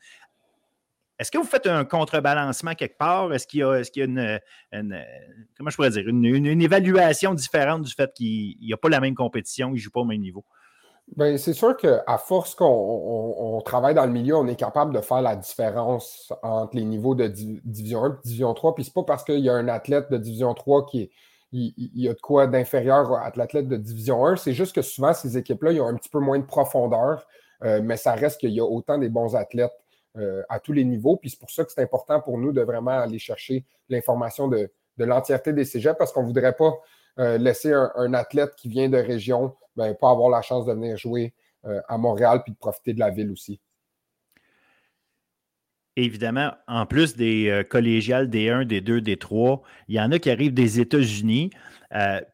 Est-ce 1.19 1.29
que 1.29 1.37
vous 1.37 1.43
faites 1.43 1.67
un 1.67 1.83
contrebalancement 1.83 2.73
quelque 2.73 2.97
part? 2.97 3.33
Est-ce 3.33 3.45
qu'il 3.45 3.59
y 3.59 3.63
a, 3.63 3.79
est 3.79 3.95
y 3.97 4.01
a 4.01 4.05
une, 4.05 4.39
comment 5.57 5.69
je 5.69 5.75
pourrais 5.75 5.89
dire, 5.89 6.07
une, 6.07 6.61
évaluation 6.61 7.33
différente 7.33 7.83
du 7.83 7.93
fait 7.93 8.11
qu'il 8.13 8.55
n'y 8.61 8.71
a 8.71 8.77
pas 8.77 8.87
la 8.87 9.01
même 9.01 9.13
compétition, 9.13 9.69
il 9.69 9.73
ne 9.73 9.77
joue 9.77 9.91
pas 9.91 9.99
au 9.99 10.05
même 10.05 10.21
niveau? 10.21 10.45
Bien, 11.17 11.37
c'est 11.37 11.53
sûr 11.53 11.75
qu'à 11.75 12.17
force 12.17 12.55
qu'on 12.55 13.61
travaille 13.65 13.93
dans 13.93 14.05
le 14.05 14.13
milieu, 14.13 14.37
on 14.37 14.47
est 14.47 14.55
capable 14.55 14.93
de 14.93 15.01
faire 15.01 15.21
la 15.21 15.35
différence 15.35 16.31
entre 16.41 16.75
les 16.75 16.85
niveaux 16.85 17.15
de 17.15 17.27
Division 17.27 18.05
1 18.05 18.09
et 18.09 18.13
Division 18.23 18.53
3. 18.53 18.75
Puis 18.75 18.85
c'est 18.85 18.93
pas 18.93 19.03
parce 19.03 19.25
qu'il 19.25 19.39
y 19.39 19.49
a 19.49 19.53
un 19.53 19.67
athlète 19.67 20.09
de 20.09 20.17
Division 20.17 20.53
3 20.53 20.85
qui 20.85 21.11
il, 21.51 21.73
y 21.95 22.07
a 22.07 22.13
de 22.13 22.19
quoi 22.19 22.47
d'inférieur 22.47 23.13
à 23.13 23.31
l'athlète 23.35 23.67
de 23.67 23.77
Division 23.77 24.25
1. 24.25 24.37
C'est 24.37 24.53
juste 24.53 24.73
que 24.73 24.81
souvent, 24.81 25.13
ces 25.13 25.37
équipes-là, 25.37 25.73
ils 25.73 25.81
ont 25.81 25.87
un 25.87 25.95
petit 25.95 26.09
peu 26.09 26.19
moins 26.19 26.39
de 26.39 26.45
profondeur, 26.45 27.27
euh, 27.63 27.81
mais 27.83 27.97
ça 27.97 28.13
reste 28.13 28.39
qu'il 28.39 28.51
y 28.51 28.59
a 28.59 28.65
autant 28.65 28.97
des 28.97 29.09
bons 29.09 29.35
athlètes 29.35 29.73
euh, 30.17 30.43
à 30.49 30.59
tous 30.59 30.73
les 30.73 30.85
niveaux. 30.85 31.17
Puis 31.17 31.31
c'est 31.31 31.39
pour 31.39 31.51
ça 31.51 31.65
que 31.65 31.71
c'est 31.71 31.81
important 31.81 32.21
pour 32.21 32.37
nous 32.37 32.51
de 32.53 32.61
vraiment 32.61 32.91
aller 32.91 33.19
chercher 33.19 33.65
l'information 33.89 34.47
de, 34.47 34.71
l'entièreté 34.97 35.51
des 35.51 35.65
cégeps 35.65 35.97
parce 35.97 36.11
qu'on 36.11 36.21
ne 36.21 36.27
voudrait 36.27 36.55
pas 36.55 36.79
euh, 37.19 37.37
laisser 37.37 37.73
un, 37.73 38.13
athlète 38.13 38.55
qui 38.55 38.69
vient 38.69 38.89
de 38.89 38.97
région 38.97 39.53
ben, 39.75 39.93
pas 39.93 40.11
avoir 40.11 40.29
la 40.29 40.41
chance 40.41 40.65
de 40.65 40.73
venir 40.73 40.97
jouer 40.97 41.33
euh, 41.65 41.81
à 41.87 41.97
Montréal 41.97 42.41
puis 42.43 42.53
de 42.53 42.57
profiter 42.57 42.93
de 42.93 42.99
la 42.99 43.09
ville 43.09 43.31
aussi. 43.31 43.59
Évidemment, 45.97 46.53
en 46.67 46.85
plus 46.85 47.17
des 47.17 47.49
euh, 47.49 47.63
collégiales 47.63 48.29
D1, 48.29 48.65
D2, 48.65 49.01
D3, 49.01 49.59
il 49.89 49.95
y 49.95 49.99
en 49.99 50.11
a 50.11 50.19
qui 50.19 50.29
arrivent 50.29 50.53
des 50.53 50.79
États-Unis. 50.79 51.51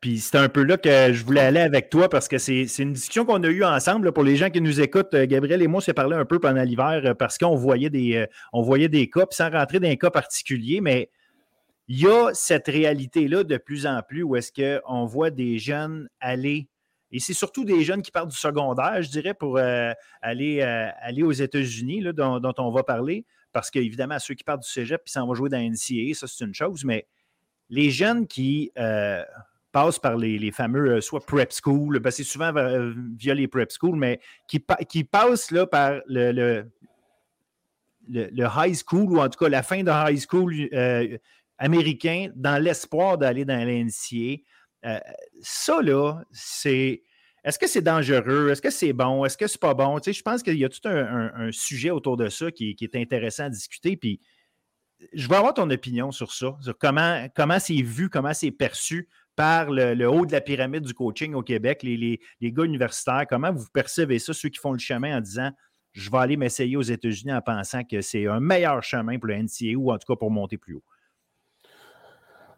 Puis 0.01 0.19
c'est 0.19 0.37
un 0.37 0.49
peu 0.49 0.61
là 0.61 0.77
que 0.77 1.11
je 1.11 1.25
voulais 1.25 1.41
aller 1.41 1.59
avec 1.59 1.89
toi 1.89 2.07
parce 2.09 2.27
que 2.27 2.37
c'est 2.37 2.67
une 2.77 2.93
discussion 2.93 3.25
qu'on 3.25 3.41
a 3.41 3.47
eue 3.47 3.63
ensemble. 3.63 4.11
pour 4.11 4.23
les 4.23 4.35
gens 4.35 4.51
qui 4.51 4.61
nous 4.61 4.79
écoutent, 4.79 5.15
Gabriel 5.15 5.63
et 5.63 5.67
moi, 5.67 5.79
on 5.79 5.81
s'est 5.81 5.95
parlé 5.95 6.15
un 6.15 6.25
peu 6.25 6.37
pendant 6.37 6.61
l'hiver 6.61 7.15
parce 7.17 7.39
qu'on 7.39 7.55
voyait, 7.55 7.89
des, 7.89 8.27
on 8.53 8.61
voyait 8.61 8.87
des 8.87 9.09
cas, 9.09 9.25
puis 9.25 9.35
sans 9.35 9.49
rentrer 9.49 9.79
dans 9.79 9.89
un 9.89 9.95
cas 9.95 10.11
particulier, 10.11 10.79
mais 10.79 11.09
il 11.87 12.01
y 12.01 12.07
a 12.07 12.31
cette 12.33 12.67
réalité-là 12.67 13.43
de 13.43 13.57
plus 13.57 13.85
en 13.85 14.01
plus 14.01 14.23
où 14.23 14.35
est-ce 14.35 14.51
qu'on 14.51 15.05
voit 15.05 15.29
des 15.29 15.57
jeunes 15.57 16.09
aller 16.19 16.69
et 17.11 17.19
c'est 17.19 17.33
surtout 17.33 17.63
des 17.63 17.83
jeunes 17.83 18.01
qui 18.01 18.11
partent 18.11 18.29
du 18.29 18.37
secondaire, 18.37 19.01
je 19.01 19.09
dirais, 19.09 19.33
pour 19.33 19.57
euh, 19.57 19.93
aller, 20.21 20.61
euh, 20.61 20.89
aller 20.99 21.23
aux 21.23 21.31
États-Unis, 21.31 22.03
dont, 22.13 22.39
dont, 22.39 22.53
on 22.57 22.71
va 22.71 22.83
parler. 22.83 23.25
Parce 23.53 23.71
qu'évidemment, 23.71 24.19
ceux 24.19 24.33
qui 24.33 24.43
partent 24.43 24.63
du 24.63 24.69
cégep 24.69 25.03
puis 25.03 25.11
s'en 25.11 25.25
vont 25.25 25.33
jouer 25.33 25.49
dans 25.49 25.57
NCAA, 25.57 26.13
ça, 26.13 26.27
c'est 26.27 26.43
une 26.43 26.53
chose. 26.53 26.83
Mais 26.83 27.07
les 27.69 27.91
jeunes 27.91 28.27
qui 28.27 28.71
euh, 28.77 29.23
passent 29.71 29.99
par 29.99 30.17
les, 30.17 30.51
fameux, 30.51 30.99
soit 30.99 31.25
prep 31.25 31.51
school, 31.53 31.99
ben, 31.99 32.11
c'est 32.11 32.25
souvent 32.25 32.51
via 33.17 33.33
les 33.33 33.47
prep 33.47 33.71
school, 33.71 33.95
mais 33.95 34.19
qui, 34.47 34.63
qui 34.89 35.05
passent 35.05 35.51
là, 35.51 35.65
par 35.65 36.01
le, 36.07 36.33
le, 36.33 36.69
le, 38.09 38.47
high 38.53 38.75
school, 38.75 39.13
ou 39.13 39.21
en 39.21 39.29
tout 39.29 39.39
cas 39.39 39.49
la 39.49 39.63
fin 39.63 39.81
de 39.81 39.91
high 39.91 40.19
school 40.19 40.53
américain, 41.57 42.29
dans 42.35 42.61
l'espoir 42.61 43.17
d'aller 43.17 43.45
dans 43.45 43.57
l'NCAA, 43.57 44.41
euh, 44.85 44.99
ça, 45.41 45.81
là, 45.81 46.21
c'est. 46.31 47.03
est-ce 47.43 47.59
que 47.59 47.67
c'est 47.67 47.81
dangereux? 47.81 48.49
Est-ce 48.49 48.61
que 48.61 48.69
c'est 48.69 48.93
bon? 48.93 49.25
Est-ce 49.25 49.37
que 49.37 49.47
c'est 49.47 49.59
pas 49.59 49.73
bon? 49.73 49.99
je 50.05 50.21
pense 50.21 50.43
qu'il 50.43 50.57
y 50.57 50.65
a 50.65 50.69
tout 50.69 50.87
un, 50.87 51.51
sujet 51.51 51.89
autour 51.89 52.17
de 52.17 52.29
ça 52.29 52.51
qui, 52.51 52.75
est 52.79 52.95
intéressant 52.95 53.45
à 53.45 53.49
discuter. 53.49 53.97
Puis 53.97 54.21
je 55.13 55.27
veux 55.27 55.35
avoir 55.35 55.53
ton 55.53 55.69
opinion 55.69 56.11
sur 56.11 56.31
ça, 56.31 56.57
sur 56.61 56.77
comment, 56.77 57.27
comment 57.35 57.59
c'est 57.59 57.81
vu, 57.81 58.09
comment 58.09 58.33
c'est 58.33 58.51
perçu 58.51 59.09
par 59.35 59.69
le, 59.69 60.05
haut 60.07 60.25
de 60.25 60.31
la 60.31 60.41
pyramide 60.41 60.83
du 60.83 60.93
coaching 60.93 61.35
au 61.35 61.43
Québec, 61.43 61.83
les, 61.83 62.19
les, 62.41 62.51
gars 62.51 62.63
universitaires. 62.63 63.25
Comment 63.29 63.51
vous 63.51 63.67
percevez 63.71 64.17
ça, 64.17 64.33
ceux 64.33 64.49
qui 64.49 64.59
font 64.59 64.73
le 64.73 64.79
chemin 64.79 65.17
en 65.17 65.21
disant 65.21 65.51
je 65.93 66.11
vais 66.11 66.17
aller 66.17 66.37
m'essayer 66.37 66.77
aux 66.77 66.83
États-Unis 66.83 67.33
en 67.33 67.41
pensant 67.41 67.83
que 67.83 68.01
c'est 68.01 68.27
un 68.27 68.39
meilleur 68.39 68.83
chemin 68.83 69.17
pour 69.17 69.29
le 69.29 69.75
ou 69.77 69.91
en 69.91 69.97
tout 69.97 70.13
cas 70.13 70.15
pour 70.15 70.29
monter 70.29 70.57
plus 70.57 70.75
haut? 70.75 70.83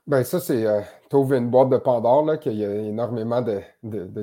Ben 0.09 0.23
ça, 0.23 0.39
c'est. 0.39 0.65
Euh, 0.65 0.81
une 1.11 1.49
boîte 1.51 1.69
de 1.69 1.77
Pandore, 1.77 2.25
là, 2.25 2.37
qu'il 2.37 2.53
y 2.53 2.65
a 2.65 2.73
énormément 2.73 3.43
de, 3.43 3.61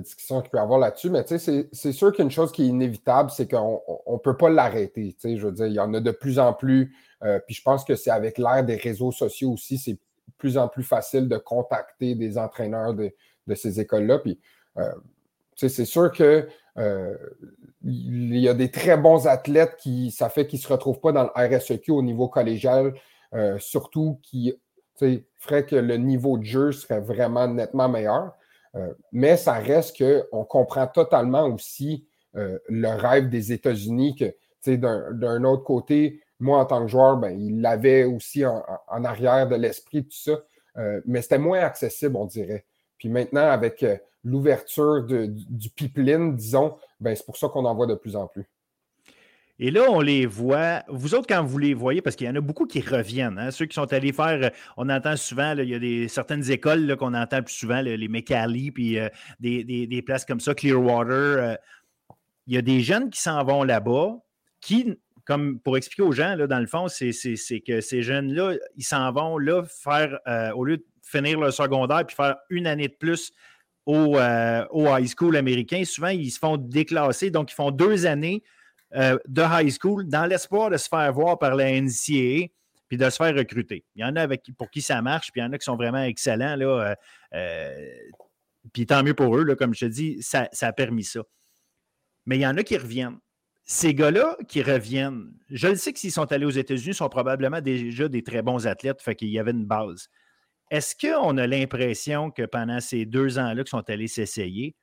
discussions 0.01 0.41
qu'il 0.41 0.51
peut 0.51 0.59
y 0.59 0.61
avoir 0.61 0.80
là-dessus. 0.80 1.11
Mais 1.11 1.24
tu 1.24 1.39
sais, 1.39 1.68
c'est 1.72 1.93
sûr 1.93 2.12
qu'une 2.12 2.30
chose 2.30 2.51
qui 2.51 2.64
est 2.64 2.66
inévitable, 2.66 3.30
c'est 3.30 3.49
qu'on 3.49 3.80
ne 4.09 4.18
peut 4.18 4.37
pas 4.37 4.51
l'arrêter. 4.51 5.14
Tu 5.14 5.20
sais, 5.20 5.37
je 5.37 5.47
veux 5.47 5.53
dire, 5.53 5.66
il 5.66 5.74
y 5.74 5.80
en 5.80 5.95
a 5.95 6.01
de 6.01 6.11
plus 6.11 6.41
en 6.41 6.53
plus. 6.53 6.93
Euh, 7.22 7.39
puis 7.47 7.55
je 7.55 7.62
pense 7.62 7.84
que 7.84 7.95
c'est 7.95 8.11
avec 8.11 8.37
l'ère 8.37 8.64
des 8.64 8.74
réseaux 8.74 9.12
sociaux 9.12 9.53
aussi, 9.53 9.78
c'est 9.78 9.93
de 9.93 9.99
plus 10.39 10.59
en 10.59 10.66
plus 10.66 10.82
facile 10.82 11.28
de 11.28 11.37
contacter 11.39 12.16
des 12.16 12.37
entraîneurs 12.37 12.93
de, 12.93 13.12
ces 13.55 13.78
écoles-là. 13.78 14.18
Puis, 14.18 14.41
euh, 14.78 14.91
tu 15.55 15.68
sais, 15.68 15.68
c'est 15.68 15.84
sûr 15.84 16.11
que 16.11 16.49
il 17.84 18.39
y 18.39 18.49
a 18.49 18.55
des 18.55 18.72
très 18.72 18.97
bons 18.97 19.28
athlètes 19.28 19.76
qui, 19.78 20.11
ça 20.11 20.28
fait 20.28 20.53
ne 20.53 20.59
se 20.59 20.68
retrouvent 20.68 21.01
pas 21.01 21.12
dans 21.12 21.22
le 21.22 21.57
RSEQ 21.57 21.93
au 21.93 22.03
niveau 22.03 22.28
collégial, 22.28 22.93
surtout 23.59 24.18
qui 24.22 24.53
ferait 25.39 25.65
que 25.67 25.77
le 25.77 25.97
niveau 25.97 26.39
de 26.39 26.45
jeu 26.45 26.73
serait 26.73 27.01
vraiment 27.01 27.49
nettement 27.49 27.89
meilleur. 27.89 28.35
Euh, 28.77 28.93
mais 29.13 29.37
ça 29.37 29.55
reste 29.55 29.97
qu'on 29.99 30.45
comprend 30.45 30.87
totalement 30.87 31.47
aussi 31.47 32.07
euh, 32.37 32.59
le 32.69 32.89
rêve 32.89 33.29
des 33.29 33.53
États-Unis 33.53 34.17
que, 34.17 34.35
d'un 35.13 35.45
autre 35.45 35.63
côté, 35.63 36.21
moi, 36.41 36.59
en 36.59 36.67
tant 36.67 36.83
que 36.83 36.89
joueur, 36.89 37.17
ben, 37.17 37.31
il 37.31 37.61
l'avait 37.61 38.05
aussi 38.05 38.45
en, 38.45 38.63
arrière 39.05 39.49
de 39.49 39.55
l'esprit, 39.55 40.05
tout 40.05 40.17
ça. 40.17 40.43
Euh, 40.77 41.01
mais 41.07 41.23
c'était 41.23 41.39
moins 41.39 41.61
accessible, 41.61 42.17
on 42.17 42.27
dirait. 42.27 42.67
Puis 42.99 43.09
maintenant, 43.09 43.49
avec 43.49 43.85
l'ouverture 44.25 45.05
du 45.05 45.71
pipeline, 45.71 46.37
disons, 46.37 46.77
ben, 47.01 47.15
c'est 47.15 47.25
pour 47.25 47.37
ça 47.37 47.49
qu'on 47.49 47.65
en 47.65 47.75
voit 47.75 47.87
de 47.87 47.95
plus 47.95 48.17
en 48.17 48.27
plus. 48.27 48.45
Et 49.59 49.71
là, 49.71 49.91
on 49.91 50.01
les 50.01 50.27
voit. 50.27 50.83
Vous 50.89 51.15
autres, 51.15 51.27
quand 51.27 51.43
vous 51.43 51.59
les 51.59 51.73
voyez, 51.73 52.03
parce 52.03 52.15
qu'il 52.15 52.27
y 52.27 52.31
en 52.31 52.35
a 52.35 52.41
beaucoup 52.41 52.67
qui 52.67 52.81
reviennent, 52.81 53.39
hein, 53.39 53.51
ceux 53.51 53.65
qui 53.65 53.75
sont 53.75 53.91
allés 53.93 54.13
faire, 54.13 54.39
euh, 54.43 54.51
on 54.77 54.91
entend 54.91 55.17
souvent, 55.17 55.55
il 55.57 55.69
y 55.69 55.75
a 55.75 55.79
des, 55.79 56.09
certaines 56.09 56.51
écoles 56.51 56.95
qu'on 56.97 57.15
entend 57.15 57.43
plus 57.43 57.55
souvent, 57.55 57.81
les 57.81 58.09
McCallie, 58.09 58.71
puis 58.71 58.99
euh, 58.99 59.09
des, 59.41 60.03
places 60.05 60.27
comme 60.27 60.41
ça, 60.41 60.55
Clearwater. 60.55 61.11
Euh, 61.13 61.55
il 62.47 62.55
y 62.55 62.59
a 62.59 62.63
des 62.63 62.81
jeunes 62.81 63.11
qui 63.11 63.21
s'en 63.21 63.43
vont 63.45 63.65
là-bas, 63.65 64.17
qui, 64.61 64.95
comme 65.25 65.59
pour 65.59 65.77
expliquer 65.79 66.03
aux 66.03 66.13
gens, 66.13 66.37
là, 66.37 66.47
dans 66.47 66.61
le 66.61 66.67
fond, 66.67 66.87
c'est 66.89 67.11
que 67.67 67.81
ces 67.81 68.03
jeunes-là, 68.03 68.55
ils 68.77 68.85
s'en 68.85 69.11
vont 69.11 69.39
là 69.39 69.65
faire, 69.65 70.21
au 70.55 70.65
lieu 70.65 70.77
de 70.77 70.85
finir 71.03 71.41
leur 71.41 71.53
secondaire 71.53 72.07
puis 72.07 72.15
faire 72.15 72.37
une 72.51 72.69
année 72.69 72.87
de 72.87 72.95
plus 72.95 73.33
au, 73.85 74.17
au 74.71 74.97
high 74.97 75.09
school 75.09 75.37
américain, 75.37 75.83
souvent, 75.85 76.09
ils 76.09 76.31
se 76.31 76.39
font 76.39 76.57
déclasser, 76.57 77.31
donc 77.31 77.51
ils 77.51 77.57
font 77.57 77.73
deux 77.73 78.07
années 78.07 78.45
euh, 78.95 79.18
de 79.26 79.43
high 79.43 79.70
school 79.70 80.07
dans 80.07 80.26
l'espoir 80.26 80.70
de 80.70 80.76
se 80.76 80.89
faire 80.89 81.12
voir 81.12 81.39
par 81.39 81.55
la 81.55 81.80
NCAA 81.80 82.49
puis 82.89 82.97
de 82.97 83.11
se 83.11 83.16
faire 83.16 83.34
recruter. 83.34 83.84
Il 83.97 84.03
y 84.03 84.05
en 84.05 84.14
a 84.16 84.22
avec, 84.22 84.45
pour 84.57 84.70
qui 84.70 84.80
ça 84.80 85.03
marche, 85.03 85.32
puis 85.32 85.41
il 85.41 85.45
y 85.45 85.47
en 85.47 85.53
a 85.53 85.59
qui 85.59 85.64
sont 85.64 85.76
vraiment 85.76 86.03
excellents. 86.03 86.55
Là, 86.55 86.66
euh, 86.66 86.95
euh, 87.34 87.89
puis 88.72 88.87
tant 88.87 89.03
mieux 89.03 89.14
pour 89.14 89.37
eux, 89.37 89.45
là, 89.45 89.57
comme 89.57 89.74
je 89.74 89.87
te 89.87 89.91
dis, 89.91 90.22
ça, 90.22 90.49
a 90.61 90.72
permis 90.72 91.05
ça. 91.05 91.22
Mais 92.26 92.37
il 92.37 92.43
y 92.43 92.47
en 92.47 92.57
a 92.57 92.62
qui 92.62 92.76
reviennent. 92.76 93.18
Ces 93.64 93.95
gars-là 93.95 94.37
qui 94.47 94.62
reviennent, 94.62 95.32
je 95.51 95.66
le 95.66 95.74
sais 95.74 95.93
que 95.93 95.99
s'ils 95.99 96.12
sont 96.12 96.30
allés 96.30 96.47
aux 96.47 96.51
États-Unis, 96.51 96.95
sont 96.95 97.09
probablement 97.09 97.61
déjà 97.61 98.07
des 98.07 98.22
très 98.22 98.43
bons 98.43 98.68
athlètes, 98.68 99.03
fait 99.03 99.16
qu'il 99.16 99.28
y 99.28 99.41
avait 99.41 99.51
une 99.51 99.66
base. 99.66 100.09
Est-ce 100.70 100.95
qu'on 100.97 101.37
a 101.39 101.47
l'impression 101.49 102.30
que 102.30 102.43
pendant 102.43 102.80
ces 102.80 103.05
deux 103.05 103.39
ans-là 103.39 103.64
qu'ils 103.64 103.70
sont 103.70 103.91
allés 103.91 104.09
s'essayer, 104.09 104.76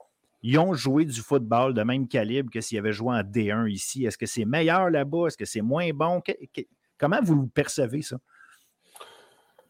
ils 0.44 0.60
ont 0.60 0.74
joué 0.74 1.06
du 1.06 1.22
football 1.22 1.74
de 1.74 1.84
même 1.84 2.08
calibre 2.08 2.52
que 2.52 2.60
s'ils 2.60 2.78
avaient 2.78 2.92
joué 2.92 3.16
en 3.16 3.22
D1 3.22 3.70
ici. 3.70 4.06
Est-ce 4.06 4.18
que 4.18 4.26
c'est 4.26 4.46
meilleur 4.46 4.90
là-bas? 4.90 5.28
Est-ce 5.28 5.38
que 5.38 5.46
c'est 5.46 5.62
moins 5.62 5.90
bon? 5.94 6.22
comment 6.98 7.20
vous 7.24 7.48
percevez 7.48 8.02
ça? 8.02 8.18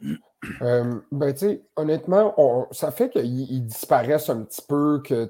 Euh, 0.61 0.99
ben, 1.09 1.33
honnêtement, 1.77 2.67
ça 2.71 2.91
fait 2.91 3.09
qu'ils 3.09 3.65
disparaissent 3.65 4.29
un 4.29 4.41
petit 4.41 4.61
peu, 4.67 5.01
que, 5.01 5.29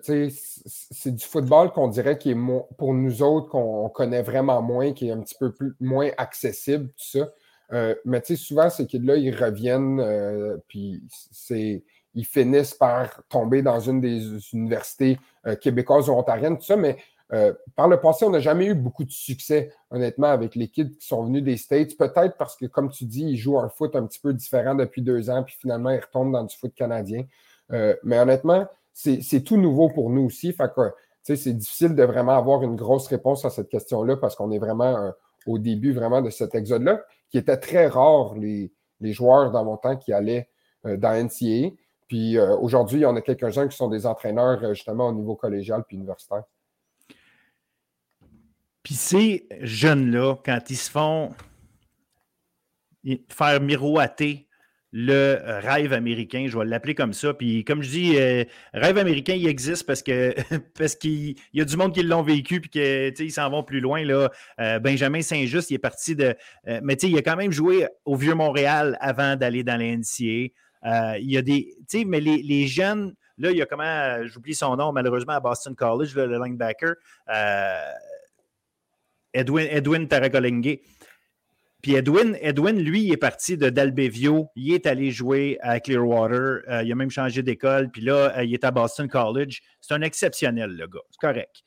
c'est 0.65 1.11
du 1.11 1.23
football 1.23 1.71
qu'on 1.71 1.87
dirait 1.87 2.17
qui 2.17 2.31
est 2.31 2.37
pour 2.79 2.95
nous 2.95 3.21
autres, 3.21 3.49
qu'on 3.49 3.89
connaît 3.89 4.23
vraiment 4.23 4.63
moins, 4.63 4.91
qui 4.91 5.09
est 5.09 5.11
un 5.11 5.21
petit 5.21 5.35
peu 5.39 5.53
plus, 5.53 5.75
moins 5.79 6.09
accessible, 6.17 6.87
tout 6.87 7.19
ça. 7.19 7.29
Euh, 7.73 7.93
mais, 8.05 8.23
souvent, 8.35 8.71
c'est 8.71 8.89
que 8.89 8.97
là, 8.97 9.15
ils 9.15 9.35
reviennent, 9.35 9.99
euh, 9.99 10.57
puis 10.67 11.03
c'est 11.09 11.83
ils 12.16 12.26
finissent 12.26 12.74
par 12.74 13.24
tomber 13.30 13.61
dans 13.61 13.80
une 13.80 13.99
des 13.99 14.53
universités 14.53 15.20
euh, 15.47 15.55
québécoises 15.55 16.09
ou 16.09 16.14
ontariennes, 16.14 16.57
tout 16.57 16.66
ça, 16.66 16.76
mais 16.76 16.97
euh, 17.32 17.53
par 17.76 17.88
le 17.88 17.99
passé, 17.99 18.26
on 18.26 18.30
n'a 18.30 18.39
jamais 18.39 18.68
eu 18.68 18.76
beaucoup 18.76 19.03
de 19.03 19.11
succès, 19.11 19.72
honnêtement, 19.89 20.28
avec 20.28 20.55
les 20.55 20.68
kids 20.68 20.97
qui 20.97 21.07
sont 21.07 21.24
venus 21.24 21.43
des 21.43 21.57
States. 21.57 21.97
Peut-être 21.97 22.38
parce 22.38 22.55
que, 22.55 22.68
comme 22.68 22.89
tu 22.89 23.05
dis, 23.05 23.24
ils 23.24 23.38
jouent 23.38 23.59
un 23.59 23.70
foot 23.70 23.95
un 23.95 24.05
petit 24.05 24.20
peu 24.20 24.34
différent 24.34 24.76
depuis 24.76 25.01
deux 25.01 25.30
ans, 25.30 25.43
puis 25.43 25.55
finalement, 25.59 25.89
ils 25.89 25.99
retombent 25.99 26.32
dans 26.32 26.43
du 26.43 26.55
foot 26.55 26.74
canadien. 26.76 27.24
Euh, 27.72 27.95
mais 28.03 28.20
honnêtement, 28.20 28.68
c'est 28.93 29.43
tout 29.43 29.57
nouveau 29.57 29.89
pour 29.89 30.11
nous 30.11 30.24
aussi. 30.24 30.53
Fait 30.53 30.72
que, 30.74 30.91
c'est 31.24 31.53
difficile 31.53 31.95
de 31.95 32.03
vraiment 32.03 32.38
avoir 32.38 32.61
une 32.61 32.76
grosse 32.76 33.07
réponse 33.07 33.45
à 33.45 33.49
cette 33.49 33.70
question-là 33.70 34.18
parce 34.18 34.36
qu'on 34.36 34.51
est 34.51 34.59
vraiment 34.59 35.14
au 35.47 35.57
début 35.57 35.93
vraiment 35.93 36.22
de 36.22 36.30
cet 36.30 36.53
exode-là, 36.53 37.01
qui 37.32 37.38
était 37.38 37.57
très 37.57 37.88
rare, 37.88 38.36
les, 38.36 38.74
les 38.99 39.14
joueurs 39.14 39.49
dans 39.51 39.64
mon 39.64 39.78
temps 39.78 39.95
qui 39.95 40.11
allaient 40.11 40.49
dans 40.84 41.14
NCAA. 41.14 41.72
Puis 42.14 42.38
euh, 42.38 42.55
aujourd'hui, 42.57 42.99
il 42.99 43.01
y 43.01 43.05
en 43.07 43.16
a 43.16 43.22
quelques-uns 43.22 43.68
qui 43.68 43.76
sont 43.76 43.88
des 43.88 44.05
entraîneurs 44.05 44.64
euh, 44.64 44.76
justement 44.76 45.07
au 45.07 45.14
niveau 45.14 45.36
collégial 45.36 45.84
puis 45.84 45.97
universitaire. 45.97 46.43
Puis 48.84 48.93
ces 48.93 49.47
jeunes-là, 49.61 50.36
quand 50.45 50.59
ils 50.70 50.76
se 50.76 50.91
font 50.91 51.32
faire 53.30 53.59
miroiter 53.61 54.47
le 54.91 55.39
rêve 55.61 55.91
américain, 55.91 56.45
je 56.47 56.55
vais 56.55 56.66
l'appeler 56.66 56.93
comme 56.93 57.14
ça. 57.14 57.34
Puis 57.34 57.66
comme 57.66 57.82
je 57.82 57.89
dis, 57.89 58.16
euh, 58.20 58.43
rêve 58.76 58.99
américain, 58.99 59.34
il 59.34 59.47
existe 59.47 59.88
parce 59.88 60.03
que 60.03 60.36
parce 60.78 60.93
qu'il 60.93 61.36
y 61.51 61.61
a 61.61 61.66
du 61.66 61.78
monde 61.78 61.95
qui 61.95 62.03
l'ont 62.03 62.22
vécu 62.22 62.61
puis 62.61 62.70
qu'ils 62.70 63.32
s'en 63.32 63.49
vont 63.49 63.64
plus 63.64 63.80
loin. 63.80 64.03
Benjamin 64.84 65.24
Saint-Just, 65.24 65.72
il 65.72 65.74
est 65.74 65.80
parti 65.80 66.16
de. 66.16 66.36
mais 66.84 66.93
il 66.93 67.18
a 67.18 67.24
quand 67.24 67.38
même 67.38 67.51
joué 67.51 67.88
au 68.05 68.16
Vieux-Montréal 68.16 68.99
avant 69.01 69.36
d'aller 69.36 69.64
dans 69.64 69.78
la 69.78 69.97
NCA. 69.97 70.53
Euh, 70.86 71.17
il 71.19 71.31
y 71.31 71.38
a 71.38 71.41
des. 71.41 71.75
Tu 71.89 71.99
sais, 71.99 72.05
mais 72.05 72.19
les, 72.19 72.67
jeunes, 72.67 73.15
là, 73.38 73.51
il 73.51 73.57
y 73.57 73.61
a 73.61 73.65
comment, 73.65 73.84
euh, 73.84 74.27
j'oublie 74.27 74.55
son 74.55 74.75
nom 74.75 74.91
malheureusement 74.91 75.34
à 75.34 75.39
Boston 75.39 75.75
College, 75.75 76.15
le 76.15 76.38
linebacker, 76.38 76.95
euh, 77.29 77.91
Edwin, 79.34 79.67
Edwin 79.69 80.07
Puis 81.81 81.95
Edwin, 81.95 82.38
Edwin, 82.39 82.79
lui, 82.79 83.03
il 83.03 83.13
est 83.13 83.17
parti 83.17 83.57
de 83.57 83.69
Dalbevio. 83.69 84.49
Il 84.55 84.73
est 84.73 84.86
allé 84.86 85.11
jouer 85.11 85.57
à 85.61 85.79
Clearwater. 85.79 86.61
il 86.84 86.91
a 86.91 86.95
même 86.95 87.09
changé 87.09 87.41
d'école. 87.41 87.89
Puis 87.89 88.01
là, 88.01 88.43
il 88.43 88.53
est 88.53 88.63
à 88.63 88.71
Boston 88.71 89.07
College. 89.07 89.61
C'est 89.81 89.93
un 89.93 90.01
exceptionnel, 90.01 90.71
le 90.71 90.88
gars. 90.88 91.01
C'est 91.09 91.19
correct. 91.19 91.63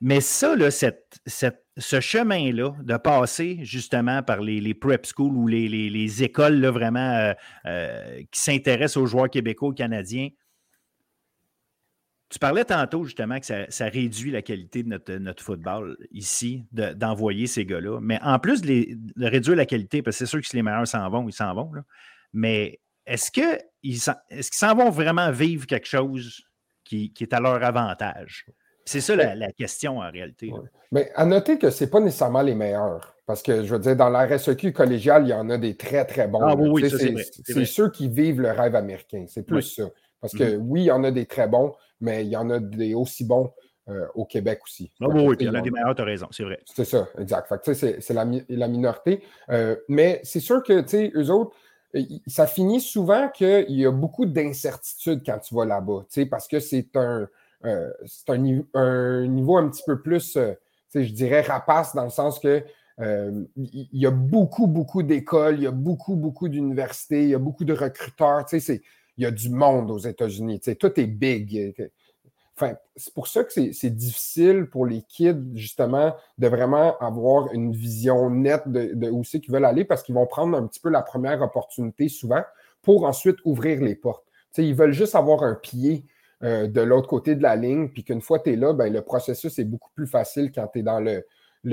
Mais 0.00 0.20
ça, 0.20 0.54
là, 0.56 0.70
cette, 0.70 1.20
ce 1.26 2.00
chemin-là, 2.00 2.74
de 2.82 2.96
passer 2.96 3.58
justement 3.62 4.22
par 4.22 4.40
les, 4.40 4.74
prep 4.74 5.06
schools 5.06 5.34
ou 5.34 5.46
les, 5.46 6.22
écoles 6.22 6.60
là, 6.60 6.70
vraiment 6.70 7.14
euh, 7.14 7.32
euh, 7.66 8.22
qui 8.30 8.40
s'intéressent 8.40 8.98
aux 8.98 9.06
joueurs 9.06 9.30
québécois 9.30 9.70
ou 9.70 9.72
canadiens, 9.72 10.28
tu 12.28 12.38
parlais 12.38 12.64
tantôt 12.64 13.04
justement 13.04 13.38
que 13.38 13.46
ça, 13.46 13.84
réduit 13.86 14.32
la 14.32 14.42
qualité 14.42 14.82
de 14.82 15.18
notre, 15.18 15.42
football 15.42 15.96
ici, 16.10 16.64
d'envoyer 16.72 17.46
ces 17.46 17.64
gars-là. 17.64 18.00
Mais 18.00 18.18
en 18.20 18.38
plus 18.38 18.62
de, 18.62 18.96
réduire 19.16 19.56
la 19.56 19.66
qualité, 19.66 20.02
parce 20.02 20.18
que 20.18 20.24
c'est 20.24 20.30
sûr 20.30 20.40
que 20.40 20.46
si 20.46 20.56
les 20.56 20.62
meilleurs 20.62 20.88
s'en 20.88 21.08
vont, 21.08 21.28
ils 21.28 21.32
s'en 21.32 21.54
vont. 21.54 21.70
Mais 22.32 22.80
est-ce 23.06 23.30
qu'ils 23.30 24.00
s'en 24.00 24.74
vont 24.74 24.90
vraiment 24.90 25.30
vivre 25.30 25.66
quelque 25.66 25.86
chose 25.86 26.42
qui 26.84 27.12
est 27.20 27.32
à 27.32 27.38
leur 27.38 27.62
avantage? 27.62 28.46
C'est 28.86 29.00
ça 29.00 29.16
la, 29.16 29.52
question 29.52 29.98
en 29.98 30.10
réalité. 30.10 30.52
Mais 30.92 31.10
à 31.14 31.26
noter 31.26 31.58
que 31.58 31.70
ce 31.70 31.84
n'est 31.84 31.90
pas 31.90 32.00
nécessairement 32.00 32.42
les 32.42 32.54
meilleurs. 32.54 33.14
Parce 33.26 33.42
que 33.42 33.64
je 33.64 33.74
veux 33.74 33.80
dire, 33.80 33.96
dans 33.96 34.08
la 34.08 34.24
RSEQ 34.24 34.72
collégiale, 34.72 35.24
il 35.24 35.30
y 35.30 35.34
en 35.34 35.50
a 35.50 35.58
des 35.58 35.76
très, 35.76 36.04
très 36.04 36.28
bons. 36.28 36.40
Ah, 36.40 36.54
oui, 36.54 36.88
c'est 37.44 37.64
ceux 37.64 37.90
qui 37.90 38.08
vivent 38.08 38.40
le 38.40 38.52
rêve 38.52 38.76
américain. 38.76 39.24
C'est 39.28 39.42
plus 39.42 39.62
ça. 39.62 39.90
Parce 40.20 40.32
que 40.32 40.44
mm-hmm. 40.44 40.60
oui, 40.60 40.82
il 40.82 40.86
y 40.86 40.90
en 40.92 41.02
a 41.02 41.10
des 41.10 41.26
très 41.26 41.48
bons, 41.48 41.74
mais 42.00 42.24
il 42.24 42.30
y 42.30 42.36
en 42.36 42.48
a 42.50 42.60
des 42.60 42.94
aussi 42.94 43.24
bons 43.24 43.52
euh, 43.88 44.06
au 44.14 44.24
Québec 44.24 44.60
aussi. 44.62 44.92
Ah, 45.00 45.08
oui, 45.08 45.36
il 45.40 45.46
y 45.46 45.48
en 45.48 45.54
a 45.54 45.60
des 45.60 45.72
meilleurs, 45.72 45.94
tu 45.96 46.02
as 46.02 46.04
raison, 46.04 46.28
c'est 46.30 46.44
vrai. 46.44 46.60
C'est 46.64 46.84
ça, 46.84 47.08
exact. 47.18 47.72
C'est 47.72 48.10
la, 48.10 48.24
la, 48.48 48.68
minorité. 48.68 49.22
Euh, 49.50 49.76
mais 49.88 50.20
c'est 50.22 50.40
sûr 50.40 50.62
que, 50.62 50.80
tu 50.82 50.88
sais, 50.88 51.12
eux 51.16 51.30
autres, 51.30 51.56
ça 52.26 52.46
finit 52.46 52.80
souvent 52.80 53.28
qu'il 53.28 53.70
y 53.70 53.86
a 53.86 53.90
beaucoup 53.90 54.26
d'incertitudes 54.26 55.22
quand 55.24 55.38
tu 55.38 55.54
vas 55.54 55.64
là-bas, 55.64 56.06
parce 56.30 56.46
que 56.48 56.60
c'est 56.60 56.96
un, 56.96 57.28
un, 57.66 57.90
un, 58.74 59.26
niveau 59.26 59.56
un 59.56 59.68
petit 59.68 59.82
peu 59.86 60.00
plus, 60.00 60.38
je 60.94 61.12
dirais, 61.12 61.42
rapace 61.42 61.94
dans 61.94 62.04
le 62.04 62.10
sens 62.10 62.38
que 62.38 62.64
il 62.98 63.88
y 63.92 64.06
a 64.06 64.10
beaucoup, 64.10 64.66
beaucoup 64.66 65.02
d'écoles, 65.02 65.56
il 65.56 65.64
y 65.64 65.66
a 65.66 65.72
beaucoup, 65.72 66.16
beaucoup 66.16 66.48
d'universités, 66.48 67.24
il 67.24 67.30
y 67.30 67.34
a 67.34 67.38
beaucoup 67.38 67.64
de 67.64 67.74
recruteurs. 67.74 68.46
Il 68.52 69.22
y 69.22 69.26
a 69.26 69.30
du 69.30 69.50
monde 69.50 69.90
aux 69.90 69.98
États-Unis. 69.98 70.60
Tout 70.78 71.00
est 71.00 71.06
big. 71.06 71.74
Enfin, 72.58 72.74
c'est 72.96 73.12
pour 73.12 73.28
ça 73.28 73.44
que 73.44 73.52
c'est 73.72 73.90
difficile 73.90 74.66
pour 74.70 74.86
les 74.86 75.02
kids, 75.02 75.52
justement, 75.54 76.16
de 76.38 76.48
vraiment 76.48 76.96
avoir 76.98 77.52
une 77.52 77.72
vision 77.72 78.30
nette 78.30 78.66
de, 78.66 79.10
où 79.10 79.24
c'est 79.24 79.40
qu'ils 79.40 79.52
veulent 79.52 79.66
aller 79.66 79.84
parce 79.84 80.02
qu'ils 80.02 80.14
vont 80.14 80.26
prendre 80.26 80.56
un 80.56 80.66
petit 80.66 80.80
peu 80.80 80.88
la 80.88 81.02
première 81.02 81.42
opportunité 81.42 82.08
souvent 82.08 82.42
pour 82.80 83.04
ensuite 83.04 83.36
ouvrir 83.44 83.82
les 83.82 83.94
portes. 83.94 84.24
ils 84.56 84.74
veulent 84.74 84.92
juste 84.92 85.14
avoir 85.14 85.42
un 85.42 85.54
pied 85.54 86.06
euh, 86.42 86.66
de 86.66 86.80
l'autre 86.80 87.08
côté 87.08 87.34
de 87.34 87.42
la 87.42 87.56
ligne, 87.56 87.88
puis 87.88 88.04
qu'une 88.04 88.20
fois 88.20 88.38
que 88.38 88.44
tu 88.44 88.52
es 88.52 88.56
là, 88.56 88.72
ben, 88.72 88.92
le 88.92 89.02
processus 89.02 89.58
est 89.58 89.64
beaucoup 89.64 89.90
plus 89.94 90.06
facile 90.06 90.52
quand 90.52 90.66
tu 90.68 90.80
es 90.80 90.82
dans 90.82 91.00
le, 91.00 91.24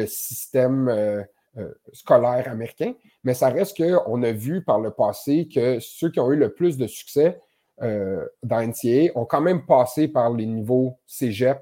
système 0.07 0.87
euh, 0.87 1.21
euh, 1.57 1.71
scolaire 1.91 2.49
américain. 2.49 2.93
Mais 3.23 3.33
ça 3.33 3.49
reste 3.49 3.77
qu'on 3.77 4.23
a 4.23 4.31
vu 4.31 4.63
par 4.63 4.79
le 4.79 4.91
passé 4.91 5.47
que 5.53 5.79
ceux 5.79 6.09
qui 6.09 6.19
ont 6.19 6.31
eu 6.31 6.37
le 6.37 6.53
plus 6.53 6.77
de 6.77 6.87
succès, 6.87 7.39
dans 7.81 8.61
NCA 8.61 9.11
ont 9.15 9.25
quand 9.25 9.41
même 9.41 9.65
passé 9.65 10.07
par 10.07 10.31
les 10.31 10.45
niveaux 10.45 10.97
cégep. 11.05 11.59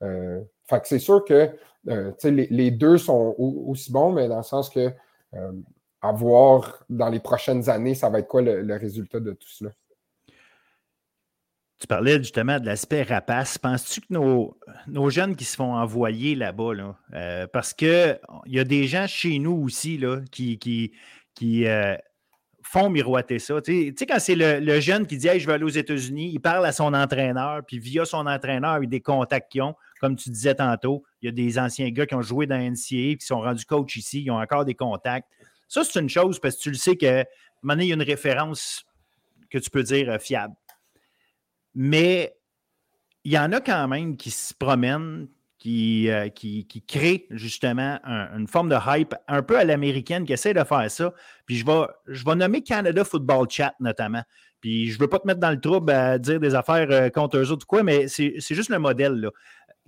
Fait 0.00 0.80
que 0.80 0.88
c'est 0.88 0.98
sûr 0.98 1.24
que 1.24 1.50
les, 2.24 2.48
les, 2.50 2.70
deux 2.72 2.98
sont 2.98 3.36
aussi 3.38 3.92
bons, 3.92 4.10
mais 4.10 4.26
dans 4.26 4.38
le 4.38 4.42
sens 4.42 4.68
que 4.68 4.90
à 6.02 6.12
voir 6.12 6.82
dans 6.88 7.08
les 7.08 7.20
prochaines 7.20 7.68
années, 7.68 7.94
ça 7.94 8.08
va 8.08 8.20
être 8.20 8.28
quoi 8.28 8.42
le, 8.42 8.76
résultat 8.76 9.20
de 9.20 9.32
tout 9.32 9.48
cela. 9.48 9.70
Tu 11.80 11.86
parlais 11.86 12.18
justement 12.18 12.60
de 12.60 12.66
l'aspect 12.66 13.02
rapace. 13.02 13.56
Penses-tu 13.56 14.02
que 14.02 14.06
nos, 14.10 15.10
jeunes 15.10 15.34
qui 15.34 15.44
se 15.44 15.56
font 15.56 15.74
envoyer 15.74 16.34
là-bas, 16.34 16.74
là, 16.74 17.46
parce 17.48 17.72
qu'il 17.72 18.20
y 18.46 18.60
a 18.60 18.64
des 18.64 18.86
gens 18.86 19.06
chez 19.06 19.38
nous 19.38 19.62
aussi 19.64 19.96
là, 19.96 20.20
qui, 20.30 20.58
qui, 20.58 20.92
qui 21.34 21.66
font 22.70 22.88
miroiter 22.88 23.40
ça. 23.40 23.60
Tu 23.60 23.92
sais, 23.96 24.06
quand 24.06 24.20
c'est 24.20 24.36
le, 24.36 24.80
jeune 24.80 25.06
qui 25.06 25.16
dit 25.18 25.28
Je 25.38 25.46
vais 25.46 25.54
aller 25.54 25.64
aux 25.64 25.68
États-Unis, 25.68 26.30
il 26.32 26.38
parle 26.38 26.64
à 26.64 26.72
son 26.72 26.94
entraîneur, 26.94 27.62
puis 27.66 27.80
via 27.80 28.04
son 28.04 28.26
entraîneur, 28.26 28.78
il 28.80 28.86
a 28.86 28.86
des 28.86 29.00
contacts 29.00 29.50
qu'ils 29.50 29.62
ont, 29.62 29.74
comme 30.00 30.14
tu 30.14 30.30
disais 30.30 30.54
tantôt, 30.54 31.02
il 31.20 31.26
y 31.26 31.28
a 31.28 31.32
des 31.32 31.58
anciens 31.58 31.90
gars 31.90 32.06
qui 32.06 32.14
ont 32.14 32.22
joué 32.22 32.46
dans 32.46 32.56
NCA, 32.56 33.16
qui 33.16 33.26
sont 33.26 33.40
rendus 33.40 33.64
coach 33.64 33.96
ici, 33.96 34.22
ils 34.22 34.30
ont 34.30 34.40
encore 34.40 34.64
des 34.64 34.74
contacts. 34.74 35.28
Ça, 35.66 35.82
c'est 35.82 35.98
une 35.98 36.08
chose 36.08 36.38
parce 36.38 36.56
que 36.56 36.62
tu 36.62 36.70
le 36.70 36.76
sais 36.76 36.96
que, 36.96 37.24
un 37.68 37.78
il 37.78 37.88
y 37.88 37.90
a 37.90 37.94
une 37.94 38.02
référence 38.02 38.84
que 39.50 39.58
tu 39.58 39.68
peux 39.68 39.82
dire 39.82 40.08
euh, 40.08 40.18
fiable. 40.18 40.54
Mais 41.74 42.36
il 43.24 43.32
y 43.32 43.38
en 43.38 43.52
a 43.52 43.60
quand 43.60 43.88
même 43.88 44.16
qui 44.16 44.30
se 44.30 44.54
promènent, 44.54 45.28
euh, 45.66 46.28
qui, 46.30 46.66
qui, 46.66 46.82
crée 46.82 47.26
justement 47.28 47.98
une 48.04 48.46
forme 48.46 48.70
de 48.70 48.76
hype 48.86 49.14
un 49.28 49.42
peu 49.42 49.58
à 49.58 49.64
l'américaine 49.64 50.24
qui 50.24 50.32
essaie 50.32 50.54
de 50.54 50.64
faire 50.64 50.90
ça. 50.90 51.12
Puis 51.44 51.56
je 51.56 51.66
vais, 51.66 51.82
je 52.06 52.24
vais 52.24 52.34
nommer 52.34 52.62
Canada 52.62 53.04
Football 53.04 53.46
Chat 53.50 53.74
notamment. 53.78 54.22
Puis 54.62 54.88
je 54.88 54.96
ne 54.96 55.00
veux 55.00 55.08
pas 55.08 55.18
te 55.18 55.26
mettre 55.26 55.40
dans 55.40 55.50
le 55.50 55.60
trouble 55.60 55.92
à 55.92 56.18
dire 56.18 56.40
des 56.40 56.54
affaires 56.54 56.90
euh, 56.90 57.10
contre 57.10 57.36
eux 57.36 57.50
autres 57.50 57.64
ou 57.64 57.68
quoi, 57.68 57.82
mais 57.82 58.08
c'est 58.08 58.40
juste 58.40 58.70
le 58.70 58.78
modèle. 58.78 59.14
Là. 59.20 59.30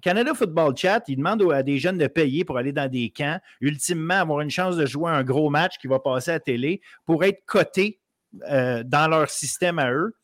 Canada 0.02 0.34
Football 0.34 0.76
Chat, 0.76 1.04
il 1.08 1.16
demande 1.16 1.42
à 1.50 1.62
des 1.62 1.78
jeunes 1.78 1.96
de 1.96 2.06
payer 2.06 2.44
pour 2.44 2.58
aller 2.58 2.72
dans 2.72 2.90
des 2.90 3.08
camps, 3.08 3.38
ultimement 3.62 4.20
avoir 4.20 4.40
une 4.40 4.50
chance 4.50 4.76
de 4.76 4.84
jouer 4.84 5.10
un 5.10 5.22
gros 5.22 5.48
match 5.48 5.78
qui 5.78 5.86
va 5.86 6.00
passer 6.00 6.32
à 6.32 6.40
télé 6.40 6.82
pour 7.06 7.24
être 7.24 7.46
coté 7.46 8.00
euh, 8.50 8.82
dans 8.84 9.08
leur 9.08 9.30
système 9.30 9.78
à 9.78 9.90
eux 9.90 10.14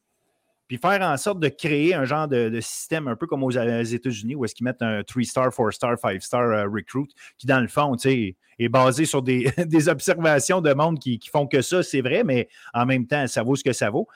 puis 0.69 0.77
faire 0.77 1.01
en 1.01 1.17
sorte 1.17 1.41
de 1.41 1.49
créer 1.49 1.95
un 1.95 2.05
genre 2.05 2.29
de, 2.29 2.61
système 2.61 3.09
un 3.09 3.17
peu 3.17 3.27
comme 3.27 3.43
aux, 3.43 3.51
États-Unis 3.51 4.35
où 4.35 4.45
est-ce 4.45 4.55
qu'ils 4.55 4.65
mettent 4.65 4.83
un 4.83 5.01
3-star, 5.01 5.49
4-star, 5.49 5.95
5-star 5.95 6.43
euh, 6.43 6.65
recruit 6.65 7.09
qui, 7.39 7.47
dans 7.47 7.61
le 7.61 7.69
fond, 7.69 7.97
est 8.05 8.69
basé 8.69 9.07
sur 9.07 9.23
des, 9.23 9.51
observations 9.89 10.61
de 10.61 10.73
monde 10.75 10.99
qui, 10.99 11.19
font 11.33 11.47
que 11.47 11.63
ça, 11.63 11.83
c'est 11.83 12.03
vrai, 12.03 12.23
mais 12.23 12.49
en 12.75 12.85
même 12.85 13.07
temps, 13.07 13.27
ça 13.27 13.43
vaut 13.43 13.57
ce 13.57 13.65
que 13.65 13.73
ça 13.73 13.89
vaut. 13.89 14.07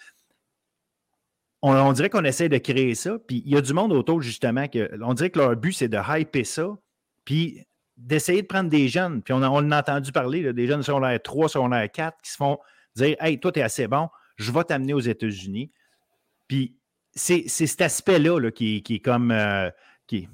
On, 1.62 1.92
dirait 1.92 2.10
qu'on 2.10 2.24
essaie 2.24 2.48
de 2.48 2.58
créer 2.58 2.94
ça, 2.94 3.18
puis 3.26 3.42
il 3.46 3.52
y 3.52 3.56
a 3.56 3.60
du 3.60 3.72
monde 3.72 3.92
autour, 3.92 4.20
justement, 4.20 4.66
que 4.66 4.90
on 5.02 5.14
dirait 5.14 5.30
que 5.30 5.38
leur 5.38 5.56
but, 5.56 5.72
c'est 5.72 5.88
de 5.88 5.98
hyper 6.18 6.44
ça, 6.44 6.68
puis 7.24 7.64
d'essayer 7.96 8.42
de 8.42 8.46
prendre 8.48 8.68
des 8.68 8.88
jeunes. 8.88 9.22
Puis 9.22 9.32
on, 9.32 9.42
on 9.42 9.70
a 9.70 9.78
entendu 9.78 10.10
parler, 10.10 10.52
des 10.52 10.66
jeunes 10.66 10.82
secondaire 10.82 11.22
3, 11.22 11.48
secondaire 11.48 11.90
4, 11.90 12.18
qui 12.20 12.32
se 12.32 12.36
font 12.36 12.58
dire 12.96 13.16
Hey, 13.20 13.38
toi, 13.38 13.52
tu 13.52 13.60
es 13.60 13.62
assez 13.62 13.86
bon, 13.86 14.08
je 14.36 14.50
vais 14.50 14.64
t'amener 14.64 14.92
aux 14.92 15.00
États-Unis. 15.00 15.70
Puis 16.52 16.76
c'est 17.14 17.48
cet 17.48 17.80
aspect-là 17.80 18.50
qui, 18.50 18.84
est 18.86 18.98
comme. 18.98 19.30
Euh, 19.30 19.70
qui 20.06 20.28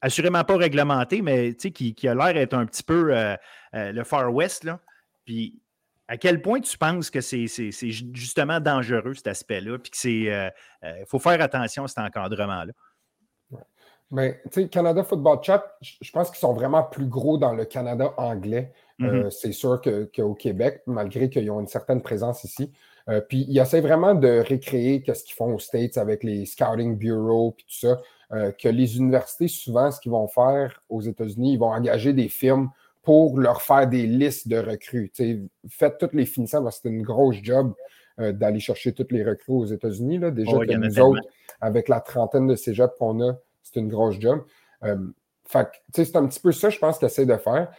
assurément 0.00 0.44
pas 0.44 0.56
réglementé, 0.56 1.20
mais 1.20 1.52
qui, 1.54 1.94
qui 1.94 2.08
a 2.08 2.14
l'air 2.14 2.32
d'être 2.32 2.54
un 2.54 2.64
petit 2.64 2.82
peu 2.82 3.14
euh, 3.14 3.36
euh, 3.74 3.92
le 3.92 4.02
Far 4.02 4.32
West. 4.32 4.64
Là. 4.64 4.80
Puis 5.26 5.60
à 6.08 6.16
quel 6.16 6.40
point 6.40 6.60
tu 6.60 6.78
penses 6.78 7.10
que 7.10 7.20
c'est 7.20 7.46
justement 8.14 8.60
dangereux 8.60 9.12
cet 9.12 9.26
aspect-là, 9.26 9.78
puis 9.78 9.90
que 9.90 9.96
c'est. 9.98 10.52
Il 10.82 11.04
faut 11.06 11.18
faire 11.18 11.40
attention 11.42 11.84
à 11.84 11.88
cet 11.88 11.98
encadrement-là? 11.98 12.72
Mais 14.10 14.40
tu 14.44 14.62
sais, 14.62 14.68
Canada 14.70 15.04
Football 15.04 15.40
Chat, 15.42 15.62
je 15.82 16.10
pense 16.12 16.30
qu'ils 16.30 16.38
sont 16.38 16.54
vraiment 16.54 16.82
plus 16.82 17.06
gros 17.06 17.36
dans 17.36 17.52
le 17.52 17.66
Canada 17.66 18.14
anglais. 18.16 18.72
Mm-hmm. 18.98 19.30
c'est 19.30 19.52
sûr 19.52 19.82
qu'au 20.14 20.34
Québec, 20.34 20.82
malgré 20.86 21.28
qu'ils 21.28 21.50
ont 21.50 21.60
une 21.60 21.66
certaine 21.66 22.00
présence 22.00 22.44
ici. 22.44 22.72
Euh, 23.08 23.20
puis 23.20 23.46
ils 23.48 23.58
essaient 23.58 23.80
vraiment 23.80 24.14
de 24.14 24.42
récréer 24.46 25.02
ce 25.06 25.24
qu'ils 25.24 25.34
font 25.34 25.54
aux 25.54 25.58
States 25.58 25.98
avec 25.98 26.22
les 26.22 26.46
scouting 26.46 26.96
bureaux 26.96 27.52
puis 27.52 27.66
tout 27.66 27.86
ça. 27.86 28.00
Euh, 28.32 28.50
que 28.52 28.68
les 28.68 28.96
universités, 28.96 29.48
souvent, 29.48 29.90
ce 29.90 30.00
qu'ils 30.00 30.12
vont 30.12 30.28
faire 30.28 30.82
aux 30.88 31.02
États-Unis, 31.02 31.54
ils 31.54 31.58
vont 31.58 31.72
engager 31.72 32.12
des 32.12 32.28
firmes 32.28 32.70
pour 33.02 33.38
leur 33.38 33.60
faire 33.60 33.86
des 33.86 34.06
listes 34.06 34.48
de 34.48 34.56
recrues. 34.56 35.12
faites 35.68 35.98
toutes 35.98 36.14
les 36.14 36.24
finissants, 36.24 36.68
c'est 36.70 36.88
une 36.88 37.02
grosse 37.02 37.36
job 37.42 37.74
euh, 38.20 38.32
d'aller 38.32 38.60
chercher 38.60 38.92
toutes 38.92 39.12
les 39.12 39.24
recrues 39.24 39.52
aux 39.52 39.66
États-Unis. 39.66 40.18
Déjà, 40.32 40.52
que 40.52 40.76
nous 40.76 41.00
autres, 41.00 41.22
avec 41.60 41.88
la 41.88 42.00
trentaine 42.00 42.46
de 42.46 42.54
cégeps 42.54 42.94
qu'on 42.98 43.20
a, 43.28 43.36
c'est 43.62 43.80
une 43.80 43.88
grosse 43.88 44.18
job. 44.18 44.42
fait 45.44 45.68
c'est 45.92 46.16
un 46.16 46.26
petit 46.26 46.40
peu 46.40 46.52
ça, 46.52 46.70
je 46.70 46.78
pense, 46.78 46.98
qu'ils 46.98 47.06
essaient 47.06 47.26
de 47.26 47.36
faire. 47.36 47.70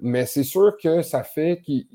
mais 0.00 0.24
c'est 0.24 0.44
sûr 0.44 0.76
que 0.80 1.02
ça 1.02 1.24
fait 1.24 1.60
qu'ils 1.62 1.88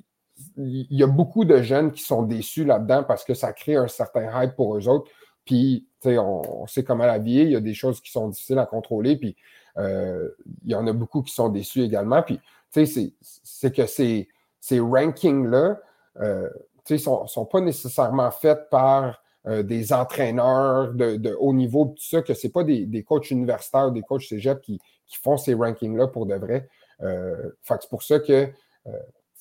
il 0.58 0.88
y 0.90 1.04
a 1.04 1.08
beaucoup 1.08 1.46
de 1.46 1.62
jeunes 1.62 1.92
qui 1.92 2.04
sont 2.04 2.24
déçus 2.24 2.66
là-dedans 2.66 3.04
parce 3.04 3.24
que 3.24 3.34
ça 3.34 3.54
crée 3.54 3.76
un 3.76 3.88
certain 3.88 4.44
hype 4.44 4.56
pour 4.56 4.78
eux 4.78 4.88
autres. 4.88 5.10
Puis, 5.46 5.88
on, 6.06 6.42
on 6.62 6.68
sait 6.68 6.84
comment 6.84 7.06
la 7.06 7.20
vie 7.20 7.40
est, 7.40 7.46
il 7.46 7.52
y 7.52 7.56
a 7.56 7.62
des 7.62 7.74
choses 7.74 8.02
qui 8.02 8.12
sont 8.12 8.30
difficiles 8.30 8.60
à 8.60 8.66
contrôler, 8.66 9.18
puis 9.18 9.36
euh, 9.78 10.30
il 10.64 10.72
y 10.72 10.76
en 10.76 10.88
a 10.88 10.94
beaucoup 10.94 11.22
qui 11.22 11.34
sont 11.34 11.50
déçus 11.50 11.82
également. 11.82 12.22
Puis, 12.22 12.40
c'est 12.72 13.74
que 13.74 13.86
ces, 13.86 14.30
ces 14.60 14.80
rankings-là, 14.80 15.80
euh, 16.20 16.50
ne 16.90 16.98
sont, 16.98 17.28
sont, 17.28 17.46
pas 17.46 17.62
nécessairement 17.62 18.32
faits 18.32 18.70
par 18.70 19.22
euh, 19.48 19.64
des 19.64 19.94
entraîneurs 19.94 20.94
de, 20.94 21.36
haut 21.40 21.54
niveau, 21.54 21.94
tout 21.98 22.04
ça, 22.04 22.22
que 22.22 22.34
ce 22.34 22.48
pas 22.48 22.64
des, 22.64 22.86
des, 22.86 23.04
coachs 23.04 23.32
universitaires 23.32 23.92
des 23.92 24.02
coachs 24.02 24.24
cégep 24.24 24.62
qui, 24.62 24.80
qui 25.06 25.18
font 25.18 25.38
ces 25.38 25.54
rankings-là 25.54 26.08
pour 26.08 26.26
de 26.26 26.36
vrai. 26.36 26.70
Euh, 27.02 27.50
c'est 27.64 27.90
pour 27.90 28.04
ça 28.04 28.20
que 28.20 28.50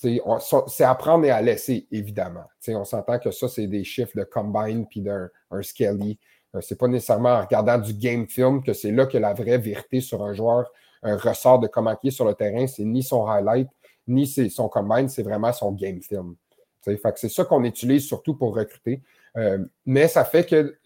c'est 0.02 0.84
apprendre 0.84 1.24
et 1.24 1.30
à 1.30 1.40
laisser, 1.40 1.86
évidemment. 1.92 2.44
on 2.68 2.84
s'entend 2.84 3.18
que 3.18 3.30
ça, 3.30 3.48
c'est 3.48 3.66
des 3.66 3.84
chiffres 3.84 4.16
de 4.16 4.24
combine 4.24 4.86
puis 4.86 5.00
d'un 5.00 5.28
un 5.50 5.62
Skelly. 5.62 6.18
Euh, 6.54 6.60
c'est 6.60 6.78
pas 6.78 6.88
nécessairement 6.88 7.30
en 7.30 7.40
regardant 7.42 7.78
du 7.78 7.94
game 7.94 8.26
film 8.26 8.62
que 8.62 8.72
c'est 8.72 8.90
là 8.90 9.06
que 9.06 9.18
la 9.18 9.32
vraie 9.32 9.58
vérité 9.58 10.00
sur 10.00 10.22
un 10.22 10.32
joueur 10.32 10.70
ressort 11.04 11.58
de 11.58 11.66
comment 11.66 11.96
il 12.02 12.08
est 12.08 12.10
sur 12.12 12.24
le 12.24 12.34
terrain. 12.34 12.66
C'est 12.66 12.84
ni 12.84 13.02
son 13.02 13.26
highlight, 13.26 13.68
ni 14.06 14.26
son 14.26 14.68
combine, 14.68 15.08
c'est 15.08 15.24
vraiment 15.24 15.52
son 15.52 15.72
game 15.72 16.00
film. 16.00 16.36
c'est 16.84 17.28
ça 17.28 17.44
qu'on 17.44 17.64
utilise 17.64 18.06
surtout 18.06 18.34
pour 18.34 18.54
recruter. 18.54 19.02
Euh, 19.36 19.58
mais 19.86 20.08
ça 20.08 20.24
fait 20.24 20.44
qu'il 20.44 20.76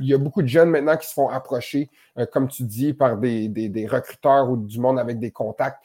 y 0.00 0.12
a 0.12 0.18
beaucoup 0.18 0.42
de 0.42 0.48
jeunes 0.48 0.68
maintenant 0.68 0.96
qui 0.96 1.06
se 1.06 1.14
font 1.14 1.28
approcher, 1.28 1.88
euh, 2.18 2.26
comme 2.26 2.48
tu 2.48 2.64
dis, 2.64 2.92
par 2.92 3.16
des, 3.16 3.48
des, 3.48 3.86
recruteurs 3.86 4.50
ou 4.50 4.56
du 4.56 4.80
monde 4.80 4.98
avec 4.98 5.18
des 5.18 5.30
contacts, 5.30 5.82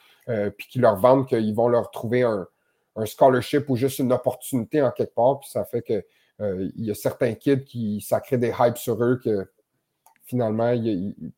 puis 0.57 0.67
qui 0.67 0.77
leur 0.79 0.95
vendent 0.97 1.27
qu'ils 1.27 1.55
vont 1.55 1.67
leur 1.67 1.89
trouver 1.89 2.21
un, 2.21 2.47
un 2.99 3.05
scholarship 3.05 3.69
ou 3.69 3.75
juste 3.75 3.99
une 3.99 4.11
opportunité 4.11 4.81
en 4.81 4.91
quelque 4.91 5.13
part. 5.13 5.39
Puis 5.39 5.49
ça 5.49 5.63
fait 5.65 5.81
que 5.81 6.03
euh, 6.41 6.69
il 6.75 6.85
y 6.85 6.91
a 6.91 6.95
certains 6.95 7.33
kids 7.33 7.63
qui 7.65 8.01
ça 8.01 8.19
crée 8.19 8.37
des 8.37 8.53
hypes 8.57 8.77
sur 8.77 9.03
eux 9.03 9.19
que 9.23 9.49
finalement, 10.23 10.71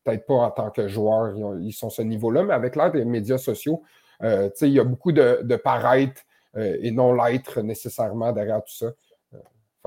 peut-être 0.04 0.26
pas 0.26 0.34
en 0.34 0.50
tant 0.50 0.70
que 0.70 0.86
joueurs, 0.86 1.34
ils, 1.60 1.72
sont 1.72 1.88
ce 1.88 2.02
niveau-là, 2.02 2.42
mais 2.42 2.52
avec 2.52 2.76
l'aide 2.76 2.92
des 2.92 3.06
médias 3.06 3.38
sociaux, 3.38 3.82
euh, 4.22 4.50
il 4.60 4.68
y 4.68 4.78
a 4.78 4.84
beaucoup 4.84 5.12
de, 5.12 5.40
de 5.42 5.56
paraître 5.56 6.20
euh, 6.56 6.76
et 6.78 6.90
non 6.90 7.14
l'être 7.14 7.62
nécessairement 7.62 8.32
derrière 8.32 8.62
tout 8.62 8.74
ça. 8.74 8.92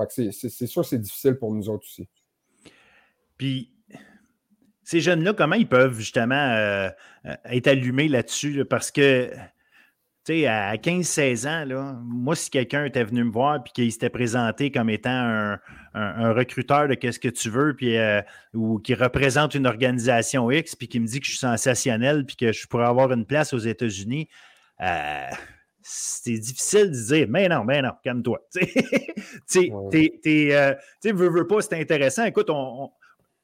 c'est 0.08 0.66
sûr 0.66 0.84
c'est 0.84 0.98
difficile 0.98 1.36
pour 1.36 1.54
nous 1.54 1.68
autres 1.68 1.84
aussi. 1.84 2.08
Puis, 3.36 3.70
ces 4.82 5.00
jeunes-là, 5.00 5.34
comment 5.34 5.54
ils 5.54 5.68
peuvent 5.68 5.98
justement 5.98 6.90
être 7.44 7.66
allumés 7.68 8.08
là-dessus? 8.08 8.64
parce 8.64 8.90
que 8.90 9.30
sais, 10.26 10.46
à 10.46 10.76
15-16 10.76 11.48
ans, 11.48 11.64
là, 11.64 12.00
moi, 12.04 12.34
si 12.34 12.50
quelqu'un 12.50 12.84
était 12.84 13.04
venu 13.04 13.24
me 13.24 13.30
voir 13.30 13.56
et 13.56 13.70
qu'il 13.72 13.92
s'était 13.92 14.10
présenté 14.10 14.70
comme 14.70 14.90
étant 14.90 15.56
un, 15.94 16.32
recruteur 16.32 16.88
de 16.88 16.94
qu'est-ce 16.94 17.18
que 17.18 17.28
tu 17.28 17.48
veux, 17.48 17.74
puis, 17.74 17.96
euh, 17.96 18.20
ou 18.52 18.78
qui 18.78 18.94
représente 18.94 19.54
une 19.54 19.66
organisation 19.66 20.50
X, 20.50 20.74
puis 20.74 20.88
qui 20.88 21.00
me 21.00 21.06
dit 21.06 21.20
que 21.20 21.26
je 21.26 21.30
suis 21.30 21.38
sensationnel, 21.38 22.26
puis 22.26 22.36
que 22.36 22.52
je 22.52 22.66
pourrais 22.66 22.86
avoir 22.86 23.12
une 23.12 23.24
place 23.24 23.54
aux 23.54 23.58
États-Unis, 23.58 24.28
euh, 24.82 25.30
c'est 25.80 26.38
difficile 26.38 26.90
de 26.90 27.14
dire, 27.14 27.26
mais 27.30 27.48
non, 27.48 27.64
mais 27.64 27.80
non, 27.80 27.92
calme-toi. 28.02 28.40
tu 28.54 28.62
sais, 29.46 31.12
veux, 31.12 31.30
veux 31.30 31.46
pas, 31.46 31.62
c'est 31.62 31.80
intéressant. 31.80 32.24
Écoute, 32.24 32.50
on 32.50 32.90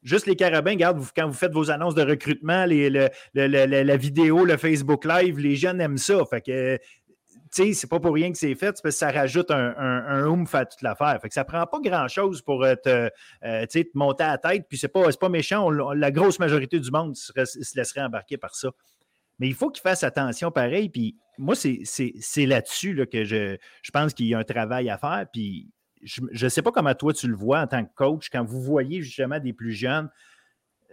Juste 0.03 0.27
les 0.27 0.35
carabins, 0.35 0.73
regarde, 0.73 1.01
quand 1.17 1.29
vous 1.29 1.33
faites 1.33 1.53
vos 1.53 1.71
annonces 1.71 1.95
de 1.95 2.03
recrutement, 2.03 2.67
la 2.67 3.97
vidéo, 3.97 4.45
le 4.45 4.57
Facebook 4.57 5.05
Live, 5.05 5.39
les 5.39 5.55
jeunes 5.55 5.81
aiment 5.81 5.99
ça. 5.99 6.25
Fait 6.29 6.41
que, 6.41 6.79
c'est 7.53 7.89
pas 7.89 8.01
pour 8.01 8.15
rien 8.15 8.33
que 8.33 8.39
c'est 8.39 8.55
fait, 8.55 8.73
parce 8.73 8.81
que 8.81 8.91
ça 8.91 9.11
rajoute 9.11 9.51
un, 9.51 9.75
un, 9.77 10.27
oomph 10.27 10.55
à 10.55 10.65
toute 10.65 10.83
l'affaire. 10.83 11.19
Fait 11.21 11.29
que 11.29 11.35
ça 11.35 11.45
prend 11.45 11.67
pas 11.67 11.79
grand-chose 11.81 12.43
pour 12.43 12.65
euh, 12.65 12.75
te, 12.75 13.11
euh, 13.45 13.67
te, 13.67 13.85
monter 13.95 14.25
à 14.25 14.33
la 14.33 14.39
tête, 14.39 14.67
puis 14.69 14.79
c'est 14.79 14.89
pas, 14.89 15.05
pas 15.13 15.29
méchant. 15.29 15.71
la 15.71 16.11
grosse 16.11 16.39
majorité 16.39 16.81
du 16.81 16.91
monde 16.91 17.15
se, 17.15 17.33
laisserait 17.77 18.03
embarquer 18.03 18.39
par 18.39 18.55
ça. 18.55 18.71
Mais 19.39 19.49
il 19.49 19.55
faut 19.55 19.71
qu'ils 19.71 19.83
fassent 19.83 20.05
attention 20.05 20.51
pareil. 20.51 20.89
Puis 20.89 21.17
moi, 21.39 21.55
c'est 21.55 22.47
là-dessus 22.47 22.95
là, 22.95 23.07
que 23.07 23.25
je, 23.25 23.57
je 23.83 23.91
pense 23.91 24.15
qu'il 24.15 24.27
y 24.27 24.35
a 24.35 24.39
un 24.39 24.45
travail 24.45 24.89
à 24.89 24.99
faire. 24.99 25.27
Puis 25.33 25.71
je 26.03 26.45
ne 26.45 26.49
sais 26.49 26.63
pas 26.63 26.73
comment 26.73 26.95
toi 26.95 27.13
tu 27.13 27.29
le 27.29 27.37
vois 27.37 27.61
en 27.61 27.67
tant 27.67 27.85
que 27.85 27.95
coach, 27.95 28.29
quand 28.31 28.45
vous 28.45 28.61
voyez 28.61 29.03
justement 29.03 29.39
des 29.39 29.53
plus 29.53 29.73
jeunes 29.73 30.11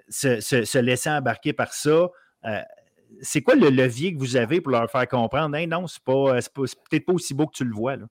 se, 0.10 0.77
laisser 0.80 1.10
embarquer 1.10 1.53
par 1.53 1.73
ça. 1.73 2.10
Euh, 2.45 2.61
c'est 3.22 3.41
quoi 3.41 3.56
le 3.56 3.69
levier 3.69 4.14
que 4.14 4.19
vous 4.19 4.36
avez 4.36 4.61
pour 4.61 4.72
leur 4.72 4.90
faire 4.90 5.07
comprendre? 5.07 5.57
non, 5.65 5.88
ce 5.88 5.99
n'est 5.99 6.41
peut-être 6.90 7.06
pas 7.06 7.14
aussi 7.14 7.34
beau 7.34 7.48
que 7.48 7.56
tu 7.56 7.65
le 7.65 7.73
vois. 7.73 7.95
Là? 7.95 8.06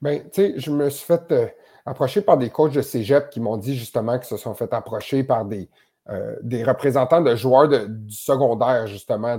Bien, 0.00 0.20
tu 0.20 0.28
sais, 0.32 0.54
je 0.56 0.70
me 0.70 0.88
suis 0.88 1.04
fait 1.04 1.30
euh, 1.32 1.46
approcher 1.84 2.22
par 2.22 2.38
des 2.38 2.50
coachs 2.50 2.72
de 2.72 2.82
cégep 2.82 3.28
qui 3.30 3.40
m'ont 3.40 3.56
dit 3.56 3.76
justement 3.76 4.18
qu'ils 4.18 4.28
se 4.28 4.36
sont 4.36 4.54
fait 4.54 4.72
approcher 4.72 5.24
par 5.24 5.44
des, 5.44 5.68
euh, 6.08 6.36
représentants 6.64 7.20
de 7.20 7.34
joueurs 7.36 7.68
du 7.68 8.14
secondaire, 8.14 8.86
justement, 8.86 9.38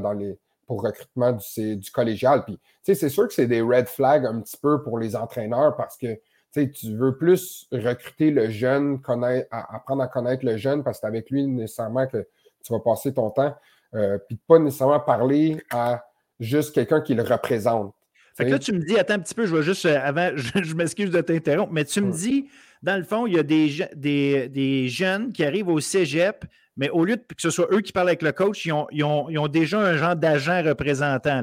pour 0.67 0.83
recrutement 0.83 1.31
du, 1.31 1.77
du 1.77 1.91
collégial. 1.91 2.43
Puis, 2.45 2.57
tu 2.57 2.61
sais, 2.83 2.95
c'est 2.95 3.09
sûr 3.09 3.27
que 3.27 3.33
c'est 3.33 3.47
des 3.47 3.61
red 3.61 3.87
flags 3.87 4.25
un 4.25 4.39
petit 4.41 4.57
peu 4.57 4.83
pour 4.83 4.99
les 4.99 5.15
entraîneurs 5.15 5.75
parce 5.75 5.97
que 5.97 6.19
tu 6.53 6.95
veux 6.95 7.17
plus 7.17 7.67
recruter 7.71 8.31
le 8.31 8.49
jeune, 8.49 9.01
connaître, 9.01 9.47
apprendre 9.51 10.03
à 10.03 10.07
connaître 10.07 10.45
le 10.45 10.57
jeune 10.57 10.83
parce 10.83 10.97
que 10.97 11.01
c'est 11.01 11.07
avec 11.07 11.29
lui 11.29 11.47
nécessairement 11.47 12.07
que 12.07 12.27
tu 12.63 12.73
vas 12.73 12.79
passer 12.79 13.13
ton 13.13 13.29
temps, 13.29 13.55
euh, 13.95 14.17
puis 14.27 14.39
pas 14.47 14.59
nécessairement 14.59 14.99
parler 14.99 15.61
à 15.71 16.05
juste 16.39 16.73
quelqu'un 16.73 17.01
qui 17.01 17.13
le 17.15 17.23
représente. 17.23 17.93
Fait 18.35 18.45
que 18.45 18.51
là, 18.51 18.59
tu 18.59 18.73
me 18.73 18.79
dis, 18.79 18.97
attends 18.97 19.15
un 19.15 19.19
petit 19.19 19.35
peu, 19.35 19.45
je 19.45 19.55
vais 19.55 19.61
juste, 19.61 19.85
euh, 19.85 19.99
avant, 20.01 20.31
je, 20.35 20.73
m'excuse 20.73 21.11
de 21.11 21.21
t'interrompre, 21.21 21.71
mais 21.71 21.85
tu 21.85 22.01
me 22.01 22.11
dis, 22.11 22.47
dans 22.81 22.97
le 22.97 23.03
fond, 23.03 23.27
il 23.27 23.35
y 23.35 23.39
a 23.39 23.43
des, 23.43 23.87
des, 23.95 24.89
jeunes 24.89 25.31
qui 25.31 25.43
arrivent 25.43 25.69
au 25.69 25.79
cégep, 25.79 26.45
mais 26.75 26.89
au 26.89 27.05
lieu 27.05 27.17
de, 27.17 27.21
que 27.21 27.41
ce 27.41 27.51
soit 27.51 27.67
eux 27.71 27.81
qui 27.81 27.91
parlent 27.91 28.07
avec 28.09 28.23
le 28.23 28.31
coach, 28.31 28.65
ils 28.65 28.73
ont, 28.73 28.87
ils 28.91 29.03
ont, 29.03 29.47
déjà 29.47 29.79
un 29.79 29.95
genre 29.97 30.15
d'agent 30.15 30.63
représentant. 30.63 31.41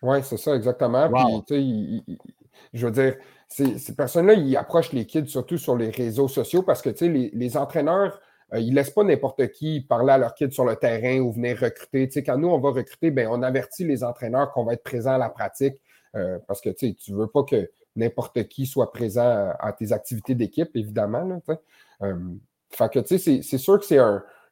Oui, 0.00 0.18
c'est 0.22 0.38
ça, 0.38 0.54
exactement. 0.54 1.10
Puis, 1.46 2.02
je 2.72 2.86
veux 2.86 2.92
dire, 2.92 3.16
ces, 3.52 3.94
personnes-là, 3.94 4.34
ils 4.34 4.56
approchent 4.56 4.92
les 4.92 5.06
kids 5.06 5.26
surtout 5.26 5.58
sur 5.58 5.76
les 5.76 5.90
réseaux 5.90 6.28
sociaux 6.28 6.62
parce 6.62 6.82
que 6.82 6.90
les, 7.04 7.30
les 7.34 7.56
entraîneurs, 7.56 8.20
euh, 8.54 8.60
ils 8.60 8.70
ne 8.70 8.76
laissent 8.76 8.90
pas 8.90 9.04
n'importe 9.04 9.50
qui 9.52 9.80
parler 9.80 10.12
à 10.12 10.18
leurs 10.18 10.34
kids 10.34 10.52
sur 10.52 10.64
le 10.64 10.76
terrain 10.76 11.20
ou 11.20 11.32
venir 11.32 11.58
recruter. 11.58 12.08
quand 12.22 12.38
nous, 12.38 12.48
on 12.48 12.58
va 12.58 12.70
recruter, 12.70 13.10
ben, 13.10 13.28
on 13.30 13.42
avertit 13.42 13.84
les 13.84 14.04
entraîneurs 14.04 14.52
qu'on 14.52 14.64
va 14.64 14.74
être 14.74 14.82
présent 14.82 15.12
à 15.12 15.18
la 15.18 15.28
pratique 15.28 15.76
euh, 16.16 16.38
parce 16.46 16.60
que 16.60 16.70
tu 16.70 16.94
ne 17.08 17.16
veux 17.16 17.26
pas 17.26 17.42
que 17.42 17.70
n'importe 17.96 18.48
qui 18.48 18.66
soit 18.66 18.90
présent 18.90 19.52
à, 19.58 19.72
tes 19.72 19.92
activités 19.92 20.34
d'équipe, 20.34 20.70
évidemment. 20.74 21.40
Euh, 22.02 22.14
c'est 22.70 23.58
sûr 23.58 23.78
que 23.78 23.86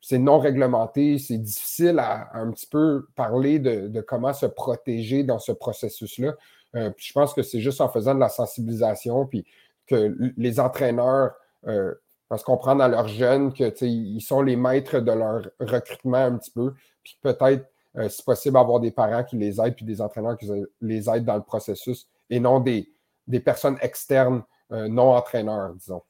c'est 0.02 0.18
non 0.18 0.38
réglementé, 0.38 1.18
c'est 1.18 1.38
difficile 1.38 1.98
à, 1.98 2.36
un 2.36 2.50
petit 2.50 2.66
peu 2.66 3.06
parler 3.16 3.58
de, 3.58 4.00
comment 4.02 4.32
se 4.32 4.46
protéger 4.46 5.24
dans 5.24 5.38
ce 5.38 5.52
processus-là. 5.52 6.34
Euh, 6.76 6.90
je 6.96 7.12
pense 7.12 7.34
que 7.34 7.42
c'est 7.42 7.60
juste 7.60 7.80
en 7.80 7.88
faisant 7.88 8.14
de 8.14 8.20
la 8.20 8.28
sensibilisation, 8.28 9.26
puis 9.26 9.44
que 9.86 10.16
les 10.36 10.60
entraîneurs 10.60 11.32
euh, 11.66 11.94
parce 12.28 12.44
qu'on 12.44 12.56
prend 12.56 12.74
leurs 12.74 13.08
jeunes 13.08 13.52
qu'ils 13.52 14.22
sont 14.22 14.42
les 14.42 14.54
maîtres 14.54 15.00
de 15.00 15.10
leur 15.10 15.48
recrutement 15.58 16.18
un 16.18 16.36
petit 16.36 16.52
peu, 16.52 16.74
puis 17.02 17.18
peut-être, 17.20 17.66
euh, 17.96 18.08
si 18.08 18.22
possible, 18.22 18.56
avoir 18.56 18.78
des 18.78 18.92
parents 18.92 19.24
qui 19.24 19.36
les 19.36 19.60
aident, 19.60 19.74
puis 19.74 19.84
des 19.84 20.00
entraîneurs 20.00 20.38
qui 20.38 20.48
les 20.80 21.10
aident 21.10 21.24
dans 21.24 21.34
le 21.34 21.42
processus, 21.42 22.06
et 22.28 22.38
non 22.38 22.60
des, 22.60 22.88
des 23.26 23.40
personnes 23.40 23.78
externes, 23.80 24.42
non 24.70 25.16
entraîneurs, 25.16 25.74
disons. 25.74 26.02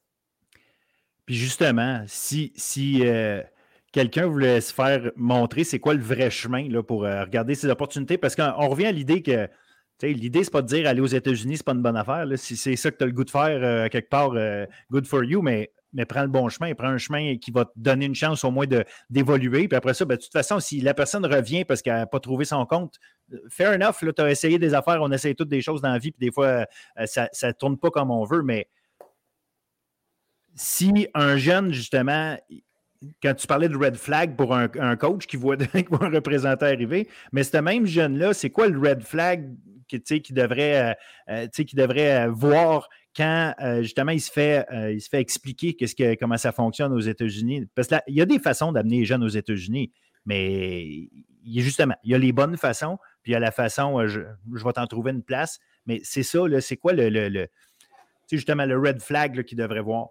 Puis 1.24 1.34
justement, 1.36 2.04
si, 2.06 2.52
si 2.54 3.02
quelqu'un 3.90 4.26
voulait 4.26 4.60
se 4.60 4.74
faire 4.74 5.10
montrer 5.16 5.64
c'est 5.64 5.78
quoi 5.78 5.94
le 5.94 6.02
vrai 6.02 6.28
chemin 6.28 6.68
là, 6.68 6.82
pour 6.82 7.00
regarder 7.00 7.54
ces 7.54 7.68
opportunités, 7.68 8.18
parce 8.18 8.36
qu'on 8.36 8.68
revient 8.68 8.84
à 8.84 8.92
l'idée 8.92 9.22
que 9.22 9.48
L'idée, 10.02 10.44
c'est 10.44 10.52
pas 10.52 10.62
de 10.62 10.66
dire 10.66 10.88
aller 10.88 11.00
aux 11.00 11.06
États-Unis, 11.06 11.58
c'est 11.58 11.66
pas 11.66 11.72
une 11.72 11.82
bonne 11.82 11.96
affaire. 11.96 12.26
Si 12.36 12.56
c'est 12.56 12.76
ça 12.76 12.90
que 12.90 12.96
tu 12.96 13.04
as 13.04 13.06
le 13.06 13.12
goût 13.12 13.24
de 13.24 13.30
faire 13.30 13.62
euh, 13.62 13.88
quelque 13.88 14.08
part, 14.08 14.32
euh, 14.34 14.66
good 14.90 15.06
for 15.06 15.24
you, 15.24 15.42
mais, 15.42 15.70
mais 15.92 16.04
prends 16.04 16.22
le 16.22 16.28
bon 16.28 16.48
chemin, 16.48 16.74
prends 16.74 16.88
un 16.88 16.98
chemin 16.98 17.36
qui 17.36 17.50
va 17.50 17.66
te 17.66 17.72
donner 17.76 18.06
une 18.06 18.14
chance 18.14 18.44
au 18.44 18.50
moins 18.50 18.66
d'évoluer. 19.10 19.68
Puis 19.68 19.76
après 19.76 19.94
ça, 19.94 20.04
ben, 20.04 20.16
de 20.16 20.22
toute 20.22 20.32
façon, 20.32 20.60
si 20.60 20.80
la 20.80 20.94
personne 20.94 21.26
revient 21.26 21.64
parce 21.64 21.82
qu'elle 21.82 21.94
n'a 21.94 22.06
pas 22.06 22.20
trouvé 22.20 22.44
son 22.44 22.64
compte, 22.66 22.98
euh, 23.32 23.38
fair 23.50 23.72
enough, 23.72 23.96
tu 24.00 24.22
as 24.22 24.30
essayé 24.30 24.58
des 24.58 24.74
affaires, 24.74 25.02
on 25.02 25.12
essaye 25.12 25.34
toutes 25.34 25.48
des 25.48 25.60
choses 25.60 25.82
dans 25.82 25.92
la 25.92 25.98
vie, 25.98 26.12
puis 26.12 26.26
des 26.26 26.32
fois, 26.32 26.66
ça 27.04 27.28
ne 27.42 27.52
tourne 27.52 27.78
pas 27.78 27.90
comme 27.90 28.10
on 28.10 28.24
veut, 28.24 28.42
mais 28.42 28.68
si 30.54 31.08
un 31.14 31.36
jeune, 31.36 31.72
justement, 31.72 32.36
quand 33.22 33.34
tu 33.34 33.46
parlais 33.46 33.68
de 33.68 33.76
red 33.76 33.96
flag 33.96 34.36
pour 34.36 34.54
un, 34.54 34.96
coach 34.96 35.26
qui 35.28 35.36
voit, 35.36 35.56
un 35.56 36.10
représentant 36.10 36.66
arriver, 36.66 37.08
mais 37.32 37.44
ce 37.44 37.56
même 37.58 37.86
jeune-là, 37.86 38.34
c'est 38.34 38.50
quoi 38.50 38.68
le 38.68 38.78
red 38.78 39.02
flag 39.02 39.54
qui, 39.98 40.22
qui 40.22 40.32
devrait, 40.32 40.94
euh, 41.28 41.44
euh, 41.44 41.48
qui 41.48 41.76
devrait 41.76 42.26
euh, 42.26 42.30
voir 42.30 42.88
quand 43.16 43.54
justement 43.80 44.12
il 44.12 44.20
se 44.20 44.30
fait, 44.30 44.64
il 44.92 45.00
se 45.00 45.08
fait 45.08 45.20
expliquer 45.20 45.74
ce 45.84 45.96
que, 45.96 46.14
comment 46.14 46.36
ça 46.36 46.52
fonctionne 46.52 46.92
aux 46.92 47.00
États-Unis. 47.00 47.66
Parce 47.74 47.88
qu'il 47.88 48.14
y 48.14 48.20
a 48.20 48.24
des 48.24 48.38
façons 48.38 48.70
d'amener 48.70 49.00
les 49.00 49.04
jeunes 49.04 49.24
aux 49.24 49.28
États-Unis, 49.28 49.90
mais 50.26 51.08
justement, 51.44 51.96
il 52.04 52.12
y 52.12 52.14
a 52.14 52.18
les 52.18 52.30
bonnes 52.30 52.56
façons, 52.56 52.98
puis 53.24 53.32
il 53.32 53.34
y 53.34 53.36
a 53.36 53.40
la 53.40 53.50
façon, 53.50 54.06
je, 54.06 54.20
je 54.54 54.64
vais 54.64 54.72
t'en 54.72 54.86
trouver 54.86 55.10
une 55.10 55.24
place. 55.24 55.58
Mais 55.86 56.00
c'est 56.04 56.22
ça, 56.22 56.38
c'est 56.60 56.76
quoi 56.76 56.92
le, 56.92 57.08
le, 57.08 57.48
justement 58.30 58.64
le 58.64 58.78
red 58.78 59.00
flag 59.00 59.42
qu'il 59.42 59.58
devrait 59.58 59.80
voir? 59.80 60.10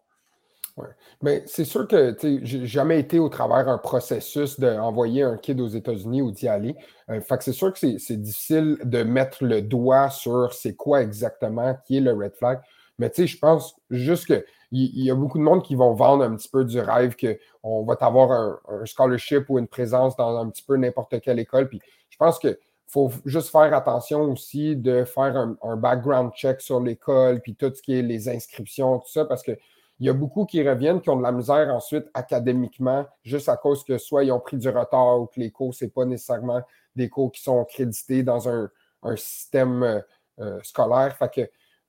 Mais 1.21 1.43
c'est 1.45 1.65
sûr 1.65 1.87
que 1.87 2.15
j'ai 2.21 2.65
jamais 2.65 2.99
été 2.99 3.19
au 3.19 3.29
travers 3.29 3.67
un 3.67 3.77
processus 3.77 4.59
d'envoyer 4.59 5.23
un 5.23 5.37
kid 5.37 5.59
aux 5.59 5.67
États-Unis 5.67 6.21
ou 6.21 6.31
d'y 6.31 6.47
aller. 6.47 6.75
Euh, 7.09 7.19
que 7.19 7.43
c'est 7.43 7.53
sûr 7.53 7.73
que 7.73 7.97
c'est 7.97 8.21
difficile 8.21 8.77
de 8.83 9.03
mettre 9.03 9.43
le 9.43 9.61
doigt 9.61 10.09
sur 10.09 10.53
c'est 10.53 10.75
quoi 10.75 11.01
exactement 11.01 11.75
qui 11.85 11.97
est 11.97 12.01
le 12.01 12.13
red 12.13 12.35
flag. 12.35 12.59
Mais 12.97 13.11
je 13.15 13.37
pense 13.37 13.75
juste 13.89 14.25
qu'il 14.25 14.43
y, 14.71 15.05
y 15.05 15.11
a 15.11 15.15
beaucoup 15.15 15.37
de 15.37 15.43
monde 15.43 15.63
qui 15.63 15.75
vont 15.75 15.93
vendre 15.93 16.23
un 16.23 16.35
petit 16.35 16.49
peu 16.49 16.65
du 16.65 16.79
rêve 16.79 17.15
qu'on 17.15 17.83
va 17.83 17.95
avoir 18.01 18.31
un, 18.31 18.85
scholarship 18.85 19.49
ou 19.49 19.57
une 19.57 19.67
présence 19.67 20.15
dans 20.17 20.37
un 20.37 20.49
petit 20.49 20.63
peu 20.63 20.75
n'importe 20.75 21.19
quelle 21.21 21.39
école. 21.39 21.69
Puis 21.69 21.81
je 22.09 22.17
pense 22.17 22.39
qu'il 22.39 22.57
faut 22.87 23.09
juste 23.25 23.49
faire 23.49 23.73
attention 23.73 24.23
aussi 24.23 24.75
de 24.75 25.05
faire 25.05 25.37
un, 25.37 25.57
un 25.63 25.77
background 25.77 26.33
check 26.33 26.59
sur 26.59 26.81
l'école, 26.81 27.39
puis 27.39 27.55
tout 27.55 27.71
ce 27.73 27.81
qui 27.81 27.97
est 27.97 28.01
les 28.01 28.27
inscriptions, 28.27 28.99
tout 28.99 29.09
ça, 29.09 29.23
parce 29.23 29.43
que 29.43 29.57
il 29.99 30.07
y 30.07 30.09
a 30.09 30.13
beaucoup 30.13 30.45
qui 30.45 30.67
reviennent, 30.67 31.01
qui 31.01 31.09
ont 31.09 31.17
de 31.17 31.23
la 31.23 31.31
misère 31.31 31.73
ensuite 31.73 32.05
académiquement, 32.13 33.05
juste 33.23 33.49
à 33.49 33.57
cause 33.57 33.83
que 33.83 33.97
soit 33.97 34.23
ils 34.23 34.31
ont 34.31 34.39
pris 34.39 34.57
du 34.57 34.69
retard 34.69 35.19
ou 35.19 35.25
que 35.25 35.39
les 35.39 35.51
cours, 35.51 35.73
ce 35.73 35.85
n'est 35.85 35.91
pas 35.91 36.05
nécessairement 36.05 36.61
des 36.95 37.09
cours 37.09 37.31
qui 37.31 37.41
sont 37.41 37.65
crédités 37.65 38.23
dans 38.23 38.47
un, 38.47 38.69
système 39.15 39.83
euh, 39.83 39.99
euh, 40.39 40.59
scolaire. 40.61 41.15
Fait 41.17 41.33
que 41.33 41.41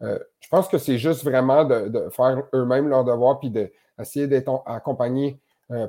euh, 0.03 0.19
je 0.41 0.49
pense 0.49 0.69
que 0.69 0.79
c'est 0.79 0.99
juste 0.99 1.25
vraiment 1.25 1.65
de, 1.65 2.09
faire 2.11 2.43
eux-mêmes 2.55 2.89
leur 2.89 3.05
devoir 3.05 3.39
puis 3.39 3.51
d'essayer 3.51 4.27
d'être 4.27 4.63
accompagné 4.67 5.41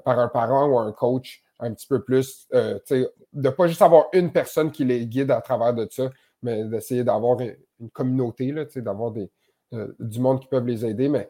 par 0.06 0.19
un 0.19 0.27
parent 0.27 0.68
ou 0.68 0.77
un 0.77 0.91
coach 0.91 1.43
un 1.60 1.73
petit 1.73 1.88
peu 1.88 2.03
plus, 2.03 2.48
de 2.52 3.11
ne 3.34 3.49
pas 3.49 3.65
juste 3.65 3.81
avoir 3.81 4.10
une 4.14 4.31
personne 4.31 4.72
qui 4.72 4.85
les 4.85 5.07
guide 5.07 5.31
à 5.31 5.41
travers 5.41 5.73
de 5.73 5.88
ça, 5.89 6.11
mais 6.43 6.65
d'essayer 6.65 7.03
d'avoir 7.03 7.39
une 7.39 7.89
communauté, 7.91 8.53
d'avoir 8.76 9.11
du 9.11 10.19
monde 10.19 10.39
qui 10.39 10.48
peuvent 10.48 10.68
les 10.68 10.85
aider. 10.85 11.10
Mais 11.10 11.27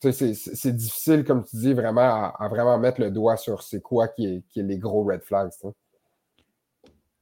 c'est 0.00 0.76
difficile, 0.76 1.24
comme 1.24 1.44
tu 1.44 1.56
dis, 1.56 1.72
vraiment 1.74 2.32
à, 2.34 2.48
vraiment 2.48 2.78
mettre 2.78 3.00
le 3.00 3.10
doigt 3.10 3.36
sur 3.36 3.62
c'est 3.62 3.80
quoi 3.80 4.08
qui 4.08 4.26
est, 4.26 4.42
qui 4.48 4.60
est, 4.60 4.62
les 4.62 4.78
gros 4.78 5.04
red 5.04 5.22
flags. 5.22 5.50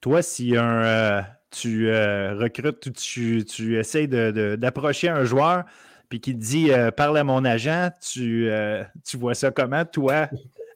Toi, 0.01 0.23
si 0.23 0.57
un, 0.57 0.85
euh, 0.85 1.23
tu 1.51 1.89
euh, 1.89 2.35
recrutes 2.35 2.87
ou 2.87 2.91
tu, 2.91 3.45
tu 3.45 3.79
essaies 3.79 4.07
d'approcher 4.07 5.09
un 5.09 5.25
joueur 5.25 5.65
puis 6.11 6.21
qui 6.21 6.35
te 6.35 6.41
dit 6.41 6.71
euh, 6.71 6.91
parle 6.91 7.17
à 7.17 7.25
mon 7.25 7.45
agent, 7.45 7.91
tu, 8.01 8.51
tu 9.05 9.17
vois 9.17 9.35
ça 9.35 9.51
comment, 9.51 9.85
toi? 9.85 10.29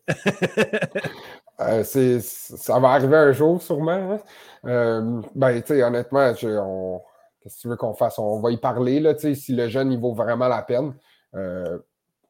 Euh, 1.61 1.83
ça 1.83 2.79
va 2.79 2.91
arriver 2.91 3.17
un 3.17 3.33
jour, 3.33 3.61
sûrement. 3.61 3.91
Hein. 3.91 4.21
Euh, 4.65 5.21
ben, 5.35 5.61
tu 5.61 5.75
sais, 5.75 5.83
honnêtement, 5.83 6.33
qu'est-ce 6.33 7.57
que 7.57 7.61
tu 7.61 7.69
veux 7.69 7.77
qu'on 7.77 7.95
fasse? 7.95 8.19
On 8.19 8.41
va 8.41 8.53
y 8.53 8.59
parler, 8.59 9.01
là, 9.01 9.15
si 9.19 9.53
le 9.53 9.69
jeune, 9.69 9.91
il 9.91 9.99
vaut 9.99 10.15
vraiment 10.15 10.47
la 10.47 10.63
peine. 10.63 10.95
Euh, 11.35 11.79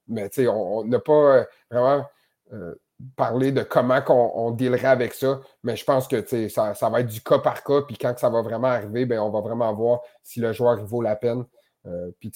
mais, 0.08 0.30
on 0.48 0.84
n'a 0.84 0.98
pas 0.98 1.44
vraiment 1.70 2.04
parlé 3.14 3.52
de 3.52 3.62
comment 3.62 4.00
on, 4.08 4.50
dealerait 4.52 4.88
avec 4.88 5.12
ça. 5.12 5.40
Mais 5.62 5.76
je 5.76 5.84
pense 5.84 6.08
que, 6.08 6.24
ça, 6.48 6.74
ça 6.74 6.88
va 6.88 7.00
être 7.00 7.06
du 7.06 7.20
cas 7.20 7.38
par 7.38 7.62
cas. 7.62 7.82
Puis 7.82 7.98
quand 7.98 8.18
ça 8.18 8.30
va 8.30 8.42
vraiment 8.42 8.68
arriver, 8.68 9.04
ben, 9.04 9.20
on 9.20 9.30
va 9.30 9.40
vraiment 9.40 9.72
voir 9.74 10.00
si 10.22 10.40
le 10.40 10.52
joueur, 10.52 10.82
vaut 10.84 11.02
la 11.02 11.14
peine. 11.14 11.44
puis, 12.18 12.32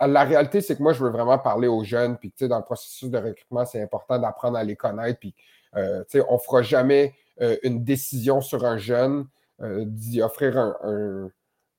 la 0.00 0.24
réalité, 0.24 0.62
c'est 0.62 0.76
que 0.76 0.82
moi, 0.82 0.94
je 0.94 1.04
veux 1.04 1.10
vraiment 1.10 1.38
parler 1.38 1.68
aux 1.68 1.84
jeunes. 1.84 2.16
Puis, 2.16 2.32
dans 2.40 2.58
le 2.58 2.64
processus 2.64 3.10
de 3.10 3.18
recrutement, 3.18 3.66
c'est 3.66 3.82
important 3.82 4.18
d'apprendre 4.18 4.56
à 4.56 4.64
les 4.64 4.76
connaître. 4.76 5.20
Puis, 5.20 5.34
euh, 5.76 6.04
on 6.28 6.34
ne 6.34 6.38
fera 6.38 6.62
jamais 6.62 7.14
euh, 7.40 7.56
une 7.62 7.84
décision 7.84 8.40
sur 8.40 8.64
un 8.64 8.78
jeune 8.78 9.26
euh, 9.60 9.84
d'y 9.86 10.22
offrir 10.22 10.74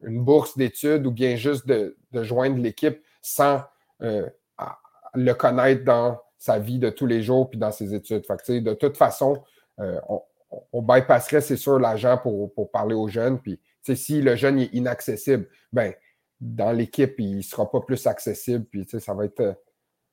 une 0.02 0.24
bourse 0.24 0.58
d'études 0.58 1.06
ou 1.06 1.12
bien 1.12 1.36
juste 1.36 1.68
de, 1.68 1.96
joindre 2.14 2.58
l'équipe 2.58 3.02
sans 3.22 3.62
le 4.00 5.34
connaître 5.34 5.84
dans 5.84 6.20
sa 6.38 6.60
vie 6.60 6.80
de 6.80 6.90
tous 6.90 7.08
les 7.08 7.24
jours 7.24 7.50
puis 7.50 7.58
dans 7.58 7.72
ses 7.72 7.94
études. 7.94 8.24
de 8.48 8.74
toute 8.74 8.98
façon, 8.98 9.44
on, 9.78 10.82
bypasserait, 10.82 11.42
c'est 11.42 11.58
sûr, 11.58 11.80
l'agent 11.80 12.18
pour, 12.18 12.72
parler 12.72 12.96
aux 12.96 13.08
jeunes. 13.08 13.40
Puis, 13.40 13.60
si 13.96 14.22
le 14.22 14.36
jeune 14.36 14.60
est 14.60 14.74
inaccessible, 14.74 15.48
ben, 15.72 15.94
dans 16.40 16.72
l'équipe, 16.72 17.16
il 17.18 17.38
ne 17.38 17.42
sera 17.42 17.70
pas 17.70 17.82
plus 17.82 18.06
accessible. 18.08 18.66
Puis, 18.66 18.86
ça 19.00 19.14
va 19.14 19.26
être. 19.26 19.56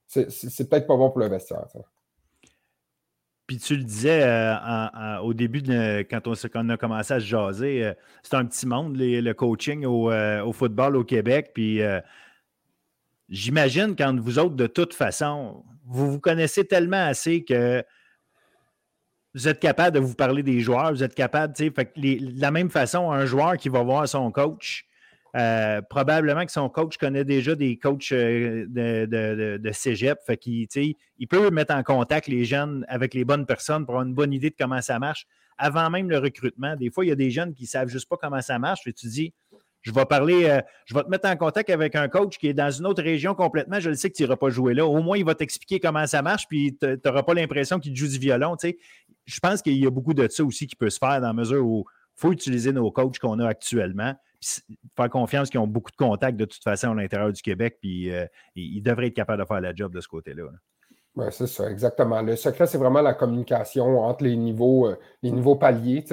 C'est 0.07 0.69
peut-être 0.69 0.87
pas 0.87 0.97
bon 0.97 1.11
pour 1.11 1.21
le 1.21 1.29
vestiaire. 1.29 1.67
Puis 3.47 3.59
tu 3.59 3.77
le 3.77 3.85
disais 3.85 4.23
euh, 4.23 5.19
au 5.19 5.35
début, 5.35 5.63
quand, 6.11 6.27
on, 6.27 6.69
a 6.71 6.77
commencé 6.79 7.13
à 7.13 7.21
se 7.21 7.27
jaser, 7.27 7.85
euh, 7.85 7.93
c'est 8.23 8.35
un 8.37 8.47
petit 8.47 8.67
monde, 8.67 8.97
le 8.97 9.33
coaching 9.33 9.85
euh, 9.85 10.43
au, 10.43 10.53
football 10.53 10.97
au 10.97 11.05
Québec. 11.05 11.51
Puis 11.53 11.81
j'imagine 13.29 13.95
quand 13.97 14.19
vous 14.19 14.39
autres, 14.39 14.57
de 14.57 14.67
toute 14.67 14.95
façon, 14.95 15.65
vous 15.87 16.13
vous 16.13 16.21
connaissez 16.21 16.65
tellement 16.65 17.05
assez 17.05 17.45
que 17.45 17.83
vous 19.35 19.49
êtes 19.49 19.61
capable 19.61 19.97
de 19.97 20.01
vous 20.01 20.15
parler 20.15 20.43
des 20.43 20.61
joueurs, 20.61 20.93
vous 20.93 21.03
êtes 21.03 21.15
capable, 21.15 21.55
tu 21.55 21.65
sais, 21.65 21.71
de 21.71 22.41
la 22.41 22.51
même 22.51 22.71
façon, 22.71 23.11
un 23.11 23.27
joueur 23.27 23.57
qui 23.57 23.69
va 23.69 23.83
voir 23.83 24.09
son 24.09 24.31
coach, 24.31 24.87
euh, 25.37 25.83
probablement 25.83 26.47
que 26.47 26.53
son 26.53 26.69
coach 26.69 26.97
connaît 26.97 27.25
déjà 27.25 27.57
des 27.57 27.77
coachs 27.77 28.13
euh, 28.13 28.67
de, 28.69 29.57
de, 29.57 29.73
cégep. 29.73 30.21
Fait 30.25 30.37
qu'il 30.37 30.69
il 31.19 31.29
peut 31.29 31.51
mettre 31.51 31.75
en 31.75 31.83
contact 31.83 32.29
les 32.29 32.45
jeunes 32.45 32.87
avec 32.89 33.15
les 33.15 33.25
bonnes 33.25 33.45
personnes 33.45 33.85
pour 33.85 33.95
avoir 33.95 34.07
une 34.07 34.15
bonne 34.15 34.33
idée 34.33 34.51
de 34.51 34.55
comment 34.57 34.81
ça 34.81 35.01
marche 35.01 35.27
avant 35.59 35.91
même 35.91 36.09
le 36.09 36.19
recrutement. 36.19 36.77
Des 36.77 36.91
fois, 36.91 37.05
il 37.05 37.09
y 37.09 37.13
a 37.13 37.17
des 37.17 37.31
jeunes 37.31 37.55
qui 37.55 37.65
ne 37.65 37.69
savent 37.69 37.89
juste 37.89 38.09
pas 38.09 38.17
comment 38.17 38.41
ça 38.41 38.59
marche. 38.59 38.87
Et 38.87 38.93
tu 38.93 39.09
dis, 39.09 39.35
je 39.85 39.93
vais 39.93 40.05
parler, 40.07 40.47
euh, 40.47 40.61
je 40.87 40.95
vais 40.95 41.03
te 41.03 41.09
mettre 41.09 41.29
en 41.29 41.37
contact 41.37 41.69
avec 41.69 41.95
un 41.95 42.09
coach 42.09 42.39
qui 42.39 42.49
est 42.49 42.55
dans 42.55 42.71
une 42.71 42.87
autre 42.87 43.03
région 43.03 43.35
complètement. 43.35 43.79
Je 43.81 43.91
le 43.91 43.97
sais 43.97 44.11
que 44.11 44.17
tu 44.17 44.23
n'iras 44.23 44.37
pas 44.37 44.49
jouer 44.49 44.75
là. 44.75 44.87
Au 44.87 45.03
moins, 45.03 45.19
il 45.19 45.25
va 45.25 45.35
t'expliquer 45.35 45.79
comment 45.79 46.07
ça 46.07 46.23
marche, 46.23 46.49
puis 46.49 46.77
tu 46.81 46.99
n'auras 47.05 47.23
pas 47.23 47.35
l'impression 47.35 47.79
qu'il 47.79 47.95
joue 47.95 48.09
du 48.09 48.19
violon. 48.19 48.57
Je 49.27 49.41
pense 49.41 49.61
qu'il 49.61 49.77
y 49.77 49.87
a 49.87 49.91
beaucoup 49.91 50.15
de 50.15 50.27
ça 50.29 50.43
aussi 50.43 50.67
qui 50.67 50.75
peut 50.75 50.91
se 50.91 50.99
faire 50.99 51.21
dans 51.21 51.29
la 51.29 51.33
mesure 51.35 51.65
où 51.65 51.85
il 52.17 52.21
faut 52.21 52.33
utiliser 52.33 52.73
nos 52.73 52.91
coachs 52.91 53.19
qu'on 53.19 53.39
a 53.41 53.47
actuellement 53.47 54.15
faire 54.97 55.11
confiance 55.11 55.51
qu'ils 55.51 55.61
ont 55.61 55.67
beaucoup 55.67 55.91
de 55.91 55.97
contacts 55.97 56.37
de 56.37 56.45
toute 56.45 56.63
façon 56.63 56.91
à 56.91 56.95
l'intérieur 56.95 57.33
du 57.33 57.43
Québec, 57.43 57.79
puis 57.81 58.13
euh, 58.13 58.27
ils 58.55 58.83
devraient 58.83 59.07
être 59.07 59.15
capables 59.15 59.43
de 59.43 59.47
faire 59.47 59.61
la 59.61 59.75
job 59.75 59.93
de 59.95 60.01
ce 60.01 60.09
côté-là. 60.09 60.45
Oui, 61.17 61.27
c'est 61.31 61.47
ça, 61.47 61.71
exactement. 61.71 62.21
Le 62.23 62.37
secret, 62.37 62.67
c'est 62.67 62.79
vraiment 62.79 63.01
la 63.01 63.15
communication 63.15 64.01
entre 64.01 64.25
les 64.25 64.37
niveaux, 64.37 64.89
euh, 64.89 64.97
les 65.23 65.31
niveaux 65.31 65.57
paliers, 65.57 66.05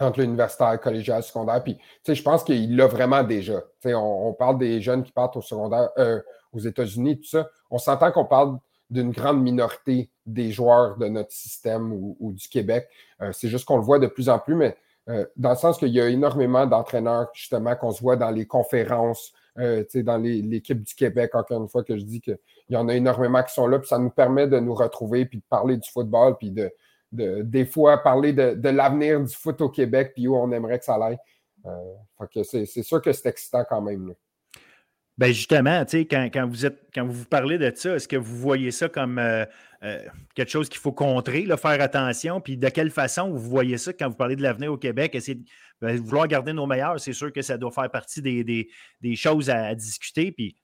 entre 0.00 0.20
l'universitaire, 0.20 0.80
collégial, 0.80 1.22
secondaire. 1.22 1.62
Puis, 1.62 1.78
je 2.06 2.22
pense 2.22 2.42
qu'il 2.44 2.76
l'a 2.76 2.86
vraiment 2.86 3.22
déjà. 3.22 3.62
On, 3.84 4.32
parle 4.32 4.58
des 4.58 4.80
jeunes 4.80 5.02
qui 5.04 5.12
partent 5.12 5.36
au 5.36 5.42
secondaire, 5.42 5.90
euh, 5.98 6.20
aux 6.52 6.58
États-Unis, 6.58 7.20
tout 7.20 7.28
ça. 7.28 7.48
On 7.70 7.78
s'entend 7.78 8.10
qu'on 8.10 8.24
parle 8.24 8.58
d'une 8.90 9.10
grande 9.10 9.42
minorité 9.42 10.10
des 10.26 10.50
joueurs 10.50 10.98
de 10.98 11.06
notre 11.06 11.32
système 11.32 11.92
ou, 11.92 12.32
du 12.32 12.48
Québec. 12.48 12.88
c'est 13.32 13.48
juste 13.48 13.64
qu'on 13.64 13.76
le 13.76 13.82
voit 13.82 13.98
de 13.98 14.06
plus 14.06 14.28
en 14.28 14.38
plus, 14.38 14.54
mais 14.54 14.76
euh, 15.08 15.26
dans 15.36 15.50
le 15.50 15.56
sens 15.56 15.78
qu'il 15.78 15.88
y 15.88 16.00
a 16.00 16.08
énormément 16.08 16.66
d'entraîneurs, 16.66 17.28
justement, 17.34 17.74
qu'on 17.74 17.90
se 17.90 18.00
voit 18.00 18.16
dans 18.16 18.30
les 18.30 18.46
conférences, 18.46 19.32
euh, 19.58 19.84
dans 19.96 20.16
l'équipe 20.16 20.82
du 20.82 20.94
Québec, 20.94 21.34
encore 21.34 21.60
une 21.60 21.68
fois, 21.68 21.82
que 21.82 21.96
je 21.96 22.04
dis 22.04 22.20
qu'il 22.20 22.38
y 22.70 22.76
en 22.76 22.88
a 22.88 22.94
énormément 22.94 23.42
qui 23.42 23.52
sont 23.52 23.66
là, 23.66 23.78
puis 23.78 23.88
ça 23.88 23.98
nous 23.98 24.10
permet 24.10 24.46
de 24.46 24.58
nous 24.60 24.74
retrouver, 24.74 25.26
puis 25.26 25.38
de 25.38 25.44
parler 25.48 25.76
du 25.76 25.90
football, 25.90 26.36
puis 26.38 26.50
de, 26.50 26.70
des 27.12 27.66
fois 27.66 28.02
parler 28.02 28.32
de, 28.32 28.68
l'avenir 28.68 29.20
du 29.22 29.34
foot 29.34 29.60
au 29.60 29.68
Québec, 29.68 30.12
puis 30.14 30.26
où 30.26 30.36
on 30.36 30.50
aimerait 30.50 30.78
que 30.78 30.84
ça 30.84 30.94
aille. 30.94 31.18
Euh, 31.66 32.42
c'est 32.44 32.82
sûr 32.82 33.00
que 33.00 33.12
c'est 33.12 33.28
excitant 33.28 33.64
quand 33.68 33.82
même. 33.82 34.14
Ben 35.18 35.32
justement, 35.32 35.84
quand, 35.84 36.30
quand, 36.32 36.48
vous 36.48 36.64
êtes, 36.64 36.88
quand 36.94 37.06
vous 37.06 37.26
parlez 37.26 37.58
de 37.58 37.70
ça, 37.76 37.96
est-ce 37.96 38.08
que 38.08 38.16
vous 38.16 38.36
voyez 38.38 38.70
ça 38.70 38.88
comme 38.88 39.18
euh, 39.18 39.44
euh, 39.84 40.02
quelque 40.34 40.50
chose 40.50 40.70
qu'il 40.70 40.80
faut 40.80 40.92
contrer, 40.92 41.44
faire 41.44 41.80
attention? 41.82 42.40
Puis 42.40 42.56
de 42.56 42.68
quelle 42.70 42.90
façon 42.90 43.30
vous 43.30 43.38
voyez 43.38 43.76
ça 43.76 43.92
quand 43.92 44.08
vous 44.08 44.16
parlez 44.16 44.36
de 44.36 44.42
l'avenir 44.42 44.72
au 44.72 44.78
Québec? 44.78 45.14
Essayer 45.14 45.34
de 45.34 45.44
ben, 45.82 45.96
vouloir 46.00 46.26
garder 46.28 46.54
nos 46.54 46.66
meilleurs, 46.66 46.98
c'est 46.98 47.12
sûr 47.12 47.30
que 47.30 47.42
ça 47.42 47.58
doit 47.58 47.70
faire 47.70 47.90
partie 47.90 48.22
des, 48.22 48.66
choses 49.14 49.50
à, 49.50 49.74
discuter. 49.74 50.32
Puis 50.32 50.56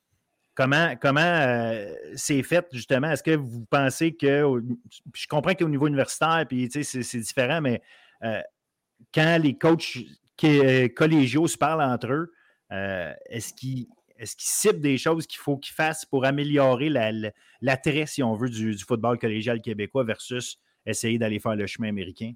comment, 0.59 1.21
euh, 1.21 1.95
c'est 2.17 2.43
fait 2.43 2.67
justement? 2.73 3.11
Est-ce 3.11 3.23
que 3.23 3.37
vous 3.37 3.65
pensez 3.67 4.15
que. 4.15 4.63
Je 5.15 5.27
comprends 5.27 5.55
qu'au 5.55 5.69
niveau 5.69 5.87
universitaire, 5.87 6.45
puis 6.49 6.69
c'est 6.71 7.21
différent, 7.21 7.61
mais 7.61 7.81
quand 9.15 9.39
les 9.41 9.57
coachs 9.57 9.99
collégiaux 10.37 11.47
se 11.47 11.57
parlent 11.57 11.83
entre 11.83 12.13
eux, 12.13 12.33
est-ce 13.31 13.55
qu'ils 13.55 13.87
est-ce 14.19 14.35
qu'il 14.35 14.49
cible 14.49 14.81
des 14.81 14.99
choses 14.99 15.27
qu'il 15.27 15.39
faut 15.39 15.57
qu'il 15.57 15.73
fasse 15.73 16.05
pour 16.05 16.25
améliorer 16.25 16.91
l'attrait, 17.61 18.07
si 18.07 18.23
on 18.23 18.35
veut, 18.35 18.51
du, 18.51 18.77
football 18.77 19.19
collégial 19.19 19.61
québécois 19.61 20.05
versus 20.05 20.59
essayer 20.85 21.19
d'aller 21.19 21.39
faire 21.39 21.55
le 21.55 21.67
chemin 21.67 21.89
américain? 21.89 22.33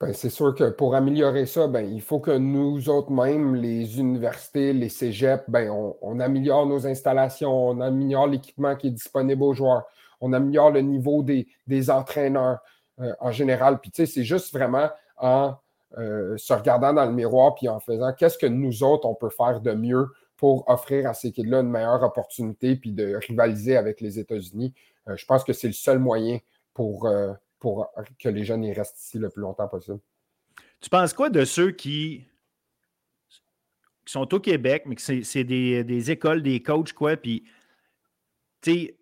Ben, 0.00 0.14
c'est 0.14 0.30
sûr 0.30 0.54
que 0.54 0.70
pour 0.70 0.94
améliorer 0.94 1.44
ça, 1.44 1.68
ben, 1.68 1.82
il 1.82 2.00
faut 2.00 2.20
que 2.20 2.30
nous 2.30 2.88
autres 2.88 3.10
mêmes, 3.10 3.54
les 3.54 4.00
universités, 4.00 4.72
les 4.72 4.88
cégeps, 4.88 5.44
ben, 5.46 5.70
on, 6.00 6.20
améliore 6.20 6.64
nos 6.64 6.86
installations, 6.86 7.68
on 7.68 7.80
améliore 7.82 8.26
l'équipement 8.26 8.76
qui 8.76 8.86
est 8.86 8.92
disponible 8.92 9.42
aux 9.42 9.52
joueurs, 9.52 9.84
on 10.22 10.32
améliore 10.32 10.70
le 10.70 10.80
niveau 10.80 11.22
des, 11.22 11.90
entraîneurs 11.90 12.60
euh, 13.00 13.12
en 13.20 13.30
général. 13.30 13.78
Puis, 13.78 13.90
tu 13.90 14.06
sais, 14.06 14.10
c'est 14.10 14.24
juste 14.24 14.54
vraiment 14.54 14.88
en 15.18 15.54
euh, 15.98 16.34
se 16.38 16.54
regardant 16.54 16.94
dans 16.94 17.04
le 17.04 17.12
miroir 17.12 17.54
puis 17.54 17.68
en 17.68 17.78
faisant 17.78 18.14
qu'est-ce 18.14 18.38
que 18.38 18.46
nous 18.46 18.82
autres, 18.82 19.06
on 19.06 19.14
peut 19.14 19.28
faire 19.28 19.60
de 19.60 19.72
mieux 19.72 20.06
pour 20.38 20.66
offrir 20.70 21.10
à 21.10 21.12
ces 21.12 21.30
kids-là 21.30 21.60
une 21.60 21.68
meilleure 21.68 22.02
opportunité 22.02 22.74
puis 22.74 22.92
de 22.92 23.16
rivaliser 23.16 23.76
avec 23.76 24.00
les 24.00 24.18
États-Unis. 24.18 24.72
Euh, 25.08 25.16
je 25.18 25.26
pense 25.26 25.44
que 25.44 25.52
c'est 25.52 25.66
le 25.66 25.74
seul 25.74 25.98
moyen 25.98 26.38
pour, 26.72 27.06
pour 27.60 27.92
que 28.18 28.28
les 28.28 28.44
jeunes 28.44 28.64
y 28.64 28.72
restent 28.72 29.00
ici 29.00 29.18
le 29.18 29.28
plus 29.28 29.42
longtemps 29.42 29.68
possible. 29.68 30.00
Tu 30.80 30.90
penses 30.90 31.12
quoi 31.12 31.30
de 31.30 31.44
ceux 31.44 31.70
qui, 31.70 32.26
sont 34.06 34.34
au 34.34 34.40
Québec, 34.40 34.84
mais 34.86 34.96
que 34.96 35.22
c'est 35.22 35.44
des, 35.44 36.10
écoles, 36.10 36.42
des 36.42 36.62
coachs, 36.62 36.92
quoi, 36.92 37.16
puis, 37.16 37.44
tu 38.60 38.92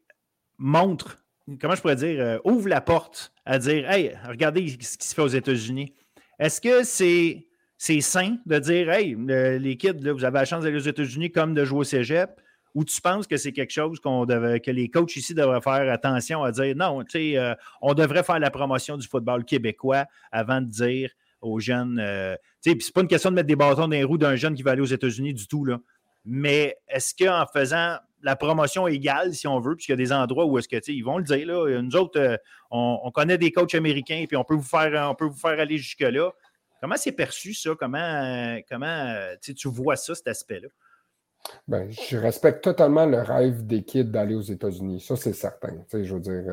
montrent, 0.58 1.16
comment 1.60 1.74
je 1.74 1.80
pourrais 1.80 1.96
dire, 1.96 2.20
euh, 2.20 2.38
ouvre 2.44 2.68
la 2.68 2.80
porte 2.80 3.32
à 3.46 3.58
dire, 3.58 3.90
hey, 3.90 4.14
regardez 4.26 4.68
ce 4.68 4.98
qui 4.98 5.08
se 5.08 5.14
fait 5.14 5.22
aux 5.22 5.28
États-Unis. 5.28 5.94
Est-ce 6.38 6.60
que 6.60 6.84
c'est 6.84 7.48
c'est 7.78 8.00
sain 8.00 8.36
de 8.44 8.58
dire 8.58 8.90
Hey, 8.90 9.16
les 9.16 9.76
kids, 9.76 10.10
vous 10.10 10.24
avez 10.24 10.38
la 10.38 10.44
chance 10.44 10.64
d'aller 10.64 10.76
aux 10.76 10.80
États-Unis 10.80 11.30
comme 11.30 11.54
de 11.54 11.64
jouer 11.64 11.78
au 11.78 11.84
cégep, 11.84 12.40
ou 12.74 12.84
tu 12.84 13.00
penses 13.00 13.26
que 13.26 13.36
c'est 13.36 13.52
quelque 13.52 13.72
chose 13.72 14.00
devait, 14.02 14.60
que 14.60 14.70
les 14.70 14.88
coachs 14.88 15.16
ici 15.16 15.34
devraient 15.34 15.60
faire 15.60 15.90
attention 15.92 16.42
à 16.42 16.52
dire 16.52 16.74
non, 16.76 17.02
tu 17.04 17.10
sais, 17.10 17.38
euh, 17.38 17.54
on 17.80 17.94
devrait 17.94 18.22
faire 18.22 18.38
la 18.38 18.50
promotion 18.50 18.96
du 18.96 19.06
football 19.06 19.44
québécois 19.44 20.06
avant 20.32 20.60
de 20.60 20.66
dire 20.66 21.10
aux 21.40 21.60
jeunes. 21.60 21.98
Euh, 22.00 22.36
tu 22.62 22.72
sais, 22.72 22.78
c'est 22.80 22.94
pas 22.94 23.02
une 23.02 23.08
question 23.08 23.30
de 23.30 23.36
mettre 23.36 23.46
des 23.46 23.56
bâtons 23.56 23.82
dans 23.82 23.88
les 23.88 24.04
roues 24.04 24.18
d'un 24.18 24.36
jeune 24.36 24.54
qui 24.54 24.62
va 24.62 24.72
aller 24.72 24.82
aux 24.82 24.86
États-Unis 24.86 25.34
du 25.34 25.46
tout, 25.46 25.64
là. 25.64 25.78
Mais 26.24 26.76
est-ce 26.88 27.14
qu'en 27.14 27.46
faisant 27.46 27.96
la 28.22 28.36
promotion 28.36 28.86
égale, 28.88 29.32
si 29.34 29.46
on 29.46 29.60
veut, 29.60 29.76
puisqu'il 29.76 29.92
y 29.92 29.94
a 29.94 29.96
des 29.96 30.12
endroits 30.12 30.44
où 30.44 30.58
est-ce 30.58 30.68
que, 30.68 30.76
ils 30.90 31.02
vont 31.02 31.18
le 31.18 31.24
dire, 31.24 31.46
là, 31.46 31.80
nous 31.80 31.96
autres, 31.96 32.20
euh, 32.20 32.36
on, 32.70 32.98
on, 33.04 33.10
connaît 33.10 33.38
des 33.38 33.52
coachs 33.52 33.74
américains, 33.74 34.24
puis 34.26 34.36
on 34.36 34.44
peut 34.44 34.54
vous 34.54 34.62
faire, 34.62 35.08
on 35.08 35.14
peut 35.14 35.26
vous 35.26 35.38
faire 35.38 35.58
aller 35.60 35.78
jusque-là. 35.78 36.32
Comment 36.80 36.96
c'est 36.96 37.12
perçu 37.12 37.54
ça? 37.54 37.70
Comment, 37.78 37.98
euh, 37.98 38.60
comment 38.68 39.14
tu 39.40 39.68
vois 39.68 39.96
ça, 39.96 40.14
cet 40.14 40.28
aspect-là? 40.28 40.68
Ben, 41.66 41.90
je 41.90 42.16
respecte 42.16 42.62
totalement 42.62 43.06
le 43.06 43.20
rêve 43.20 43.66
des 43.66 43.82
kids 43.82 44.04
d'aller 44.04 44.34
aux 44.34 44.40
États-Unis. 44.40 45.00
Ça, 45.00 45.16
c'est 45.16 45.32
certain. 45.32 45.72
Je 45.92 46.14
veux 46.14 46.20
dire, 46.20 46.44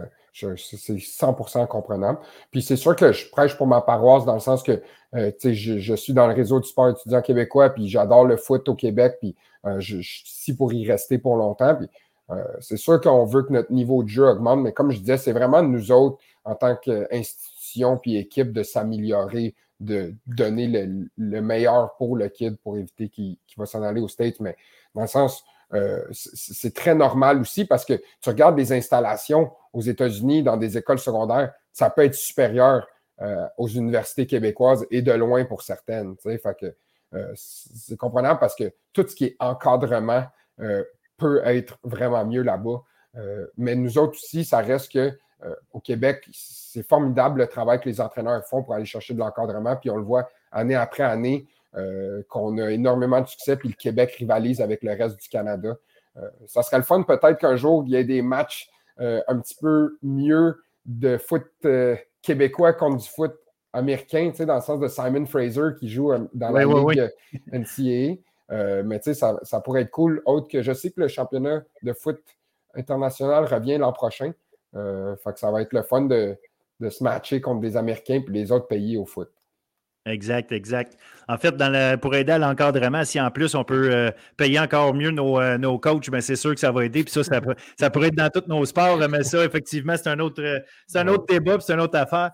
euh, 0.44 0.56
c'est 0.58 0.96
100% 0.96 1.68
comprenable. 1.68 2.20
Puis 2.52 2.62
c'est 2.62 2.76
sûr 2.76 2.96
que 2.96 3.12
je 3.12 3.30
prêche 3.30 3.58
pour 3.58 3.68
ma 3.68 3.82
paroisse 3.82 4.26
dans 4.26 4.34
le 4.34 4.40
sens 4.40 4.64
que 4.64 4.82
je, 5.14 5.80
je, 5.80 5.96
suis 5.96 6.14
dans 6.14 6.28
le 6.28 6.34
réseau 6.34 6.60
du 6.60 6.68
sport 6.68 6.90
étudiant 6.90 7.22
québécois, 7.22 7.70
puis 7.70 7.88
j'adore 7.88 8.26
le 8.26 8.38
foot 8.38 8.68
au 8.68 8.76
Québec, 8.76 9.18
puis 9.20 9.36
je, 9.78 10.02
suis 10.02 10.24
ici 10.26 10.56
pour 10.56 10.74
y 10.74 10.90
rester 10.90 11.18
pour 11.18 11.38
longtemps. 11.38 11.76
Puis 11.76 11.90
c'est 12.60 12.78
sûr 12.78 13.00
qu'on 13.00 13.26
veut 13.26 13.44
que 13.44 13.54
notre 13.54 13.72
niveau 13.72 14.04
de 14.04 14.10
jeu 14.10 14.28
augmente, 14.28 14.62
mais 14.62 14.74
comme 14.74 14.92
je 14.92 15.00
disais, 15.00 15.18
c'est 15.18 15.32
vraiment 15.32 15.62
nous 15.62 15.92
autres, 15.92 16.18
en 16.44 16.56
tant 16.56 16.76
qu'institution 16.76 17.98
puis 17.98 18.18
équipe, 18.18 18.52
de 18.52 18.64
s'améliorer, 18.64 19.56
de 19.80 20.14
donner 20.26 20.68
le, 21.18 21.42
meilleur 21.42 21.96
pour 21.98 22.16
le 22.16 22.30
kid 22.30 22.58
pour 22.58 22.78
éviter 22.78 23.10
qu'il 23.10 23.38
va 23.58 23.66
s'en 23.66 23.84
aller 23.84 24.02
aux 24.02 24.08
States. 24.08 24.40
Mais 24.40 24.56
dans 24.94 25.02
le 25.02 25.08
sens, 25.08 25.44
euh, 25.74 26.02
c'est 26.12 26.74
très 26.74 26.96
normal 26.96 27.42
aussi 27.42 27.66
parce 27.66 27.86
que 27.86 27.94
tu 28.22 28.30
regardes 28.30 28.56
des 28.56 28.72
installations 28.72 29.52
aux 29.74 29.82
États-Unis 29.82 30.44
dans 30.44 30.58
des 30.58 30.78
écoles 30.78 31.00
secondaires, 31.00 31.54
ça 31.74 31.90
peut 31.90 32.04
être 32.04 32.16
supérieur 32.16 32.88
euh, 33.22 33.48
aux 33.58 33.68
universités 33.68 34.28
québécoises 34.28 34.86
et 34.92 35.02
de 35.02 35.12
loin 35.12 35.44
pour 35.46 35.62
certaines. 35.62 36.16
Euh, 36.26 37.32
c'est 37.36 37.98
comprenable 37.98 38.40
parce 38.40 38.56
que 38.56 38.74
tout 38.94 39.06
ce 39.08 39.16
qui 39.16 39.26
est 39.26 39.36
encadrement 39.40 40.26
peut 41.18 41.42
être 41.46 41.78
vraiment 41.84 42.26
mieux 42.26 42.42
là-bas. 42.42 42.82
mais 43.58 43.76
nous 43.76 43.98
autres 43.98 44.18
aussi, 44.22 44.46
ça 44.46 44.60
reste 44.60 44.92
que 44.92 45.18
au 45.74 45.80
Québec, 45.80 46.28
c'est 46.32 46.88
formidable 46.88 47.42
le 47.42 47.48
travail 47.48 47.80
que 47.80 47.90
les 47.90 48.02
entraîneurs 48.02 48.44
font 48.46 48.64
pour 48.64 48.74
aller 48.74 48.86
chercher 48.86 49.14
de 49.14 49.20
l'encadrement, 49.20 49.76
puis 49.76 49.90
on 49.90 49.98
le 49.98 50.04
voit 50.04 50.30
année 50.52 50.76
après 50.76 51.04
année. 51.04 51.48
Euh, 51.78 52.24
qu'on 52.30 52.58
a 52.58 52.72
énormément 52.72 53.20
de 53.20 53.28
succès, 53.28 53.58
puis 53.58 53.68
le 53.68 53.74
Québec 53.74 54.16
rivalise 54.18 54.62
avec 54.62 54.82
le 54.82 54.92
reste 54.92 55.20
du 55.20 55.28
Canada. 55.28 55.76
Euh, 56.16 56.30
ça 56.48 56.64
serait 56.64 56.78
le 56.78 56.84
fun 56.84 57.04
peut-être 57.04 57.38
qu'un 57.38 57.58
jour, 57.58 57.84
il 57.86 57.92
y 57.92 57.96
ait 57.98 58.06
des 58.06 58.22
matchs 58.22 58.70
euh, 59.02 59.22
un 59.28 59.40
petit 59.40 59.56
peu 59.60 59.98
mieux 60.02 60.64
de 60.86 61.18
foot 61.18 61.44
québécois 62.22 62.72
contre 62.72 63.04
du 63.04 63.10
foot 63.10 63.34
américain, 63.74 64.32
dans 64.40 64.56
le 64.56 64.62
sens 64.62 64.80
de 64.80 64.88
Simon 64.88 65.26
Fraser 65.26 65.76
qui 65.78 65.90
joue 65.90 66.14
dans 66.34 66.52
la 66.52 66.64
Ligue 66.64 67.12
NCAA. 67.52 68.84
mais 68.84 69.00
tu 69.02 69.14
sais, 69.14 69.36
ça, 69.44 69.60
pourrait 69.60 69.82
être 69.82 69.92
cool. 69.92 70.22
Autre 70.26 70.48
que 70.48 70.62
je 70.62 70.72
sais 70.72 70.92
que 70.92 71.02
le 71.02 71.10
championnat 71.10 71.62
de 71.84 71.92
foot 71.92 72.22
international 72.74 73.44
revient 73.44 73.78
l'an 73.78 73.92
prochain. 73.92 74.32
Fait 74.76 75.34
que 75.34 75.40
ça 75.40 75.52
va 75.52 75.62
être 75.62 75.74
le 75.74 75.84
fun 75.84 76.02
de, 76.02 76.38
de 76.80 76.90
se 76.90 77.04
matcher 77.04 77.42
contre 77.42 77.62
des 77.62 77.78
Américains 77.78 78.22
et 78.28 78.32
les 78.32 78.52
autres 78.52 78.68
pays 78.68 78.98
au 78.98 79.06
foot. 79.06 79.32
Exact, 80.08 80.52
exact. 80.52 80.98
En 81.28 81.38
fait, 81.38 81.58
dans 81.58 82.00
pour 82.00 82.14
aider 82.14 82.34
à 82.34 82.38
l'encadrement, 82.38 83.04
si 83.04 83.20
en 83.20 83.32
plus 83.32 83.56
on 83.56 83.64
peut 83.64 83.90
euh, 83.92 84.12
payer 84.38 84.60
encore 84.60 84.94
mieux 84.94 85.10
nos, 85.10 85.40
euh, 85.40 85.58
nos 85.58 85.80
coachs, 85.80 86.12
ben 86.12 86.22
c'est 86.22 86.36
sûr 86.36 86.54
que 86.54 86.60
ça 86.60 86.72
va 86.72 86.86
aider. 86.86 87.04
Puis 87.04 87.12
ça, 87.12 87.24
ça, 87.24 87.90
pourrait 87.90 88.10
être 88.10 88.16
dans 88.16 88.30
tous 88.30 88.48
nos 88.48 88.64
sports, 88.66 89.00
mais 89.10 89.24
ça, 89.24 89.44
effectivement, 89.44 89.96
c'est 89.98 90.10
un 90.10 90.20
autre, 90.20 90.44
euh, 90.44 90.60
c'est 90.86 91.00
un 91.00 91.08
autre 91.08 91.26
débat, 91.26 91.58
c'est 91.60 91.74
une 91.74 91.80
autre 91.80 91.98
affaire. 91.98 92.30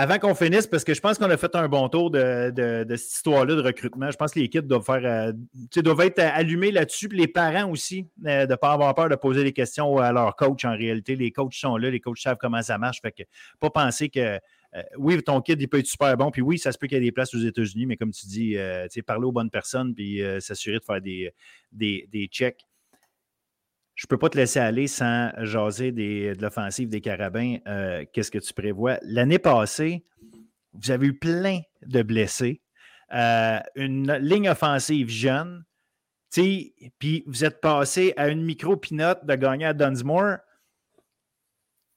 Avant 0.00 0.20
qu'on 0.20 0.36
finisse, 0.36 0.68
parce 0.68 0.84
que 0.84 0.94
je 0.94 1.00
pense 1.00 1.18
qu'on 1.18 1.28
a 1.28 1.36
fait 1.36 1.56
un 1.56 1.66
bon 1.66 1.88
tour 1.88 2.12
de, 2.12 2.52
cette 2.88 3.14
histoire-là 3.14 3.56
de 3.56 3.62
recrutement, 3.62 4.12
je 4.12 4.16
pense 4.16 4.30
que 4.30 4.38
l'équipe 4.38 4.64
doit 4.64 4.80
faire, 4.80 5.32
doivent 5.74 6.00
être 6.02 6.20
allumés 6.20 6.70
là-dessus, 6.70 7.08
les 7.08 7.26
parents 7.26 7.68
aussi, 7.68 8.06
de 8.16 8.46
ne 8.46 8.54
pas 8.54 8.70
avoir 8.70 8.94
peur 8.94 9.08
de 9.08 9.16
poser 9.16 9.42
des 9.42 9.52
questions 9.52 9.98
à 9.98 10.12
leur 10.12 10.36
coach 10.36 10.64
en 10.64 10.70
réalité. 10.70 11.16
Les 11.16 11.32
coachs 11.32 11.54
sont 11.54 11.76
là, 11.76 11.90
les 11.90 11.98
coachs 11.98 12.18
savent 12.18 12.36
comment 12.40 12.62
ça 12.62 12.78
marche. 12.78 13.00
Fait 13.02 13.10
que 13.10 13.24
pas 13.58 13.70
penser 13.70 14.08
que 14.08 14.38
euh, 14.74 14.82
oui, 14.98 15.20
ton 15.20 15.40
kid, 15.40 15.60
il 15.60 15.66
peut 15.66 15.80
être 15.80 15.86
super 15.86 16.16
bon. 16.16 16.30
Puis 16.30 16.42
oui, 16.42 16.58
ça 16.58 16.70
se 16.70 16.78
peut 16.78 16.86
qu'il 16.86 16.98
y 16.98 17.00
ait 17.00 17.04
des 17.04 17.10
places 17.10 17.34
aux 17.34 17.40
États-Unis, 17.40 17.86
mais 17.86 17.96
comme 17.96 18.12
tu 18.12 18.26
dis, 18.26 18.56
euh, 18.56 18.86
parler 19.04 19.24
aux 19.24 19.32
bonnes 19.32 19.50
personnes 19.50 19.96
puis 19.96 20.22
euh, 20.22 20.38
s'assurer 20.38 20.78
de 20.78 20.84
faire 20.84 21.00
des, 21.00 21.32
des, 21.72 22.28
checks. 22.30 22.67
Je 23.98 24.04
ne 24.04 24.10
peux 24.10 24.16
pas 24.16 24.28
te 24.28 24.38
laisser 24.38 24.60
aller 24.60 24.86
sans 24.86 25.32
jaser 25.44 25.90
de 25.90 26.40
l'offensive 26.40 26.88
des 26.88 27.00
Carabins. 27.00 27.56
Qu'est-ce 28.12 28.30
que 28.30 28.38
tu 28.38 28.54
prévois? 28.54 28.98
L'année 29.02 29.40
passée, 29.40 30.04
vous 30.72 30.92
avez 30.92 31.08
eu 31.08 31.18
plein 31.18 31.62
de 31.84 32.02
blessés. 32.02 32.62
une 33.10 34.12
ligne 34.20 34.50
offensive 34.50 35.08
jeune. 35.08 35.64
Puis 36.32 37.24
vous 37.26 37.44
êtes 37.44 37.60
passé 37.60 38.14
à 38.16 38.28
une 38.28 38.44
micro-pinote 38.44 39.26
de 39.26 39.34
gagner 39.34 39.66
à 39.66 39.74
Dunsmore. 39.74 40.36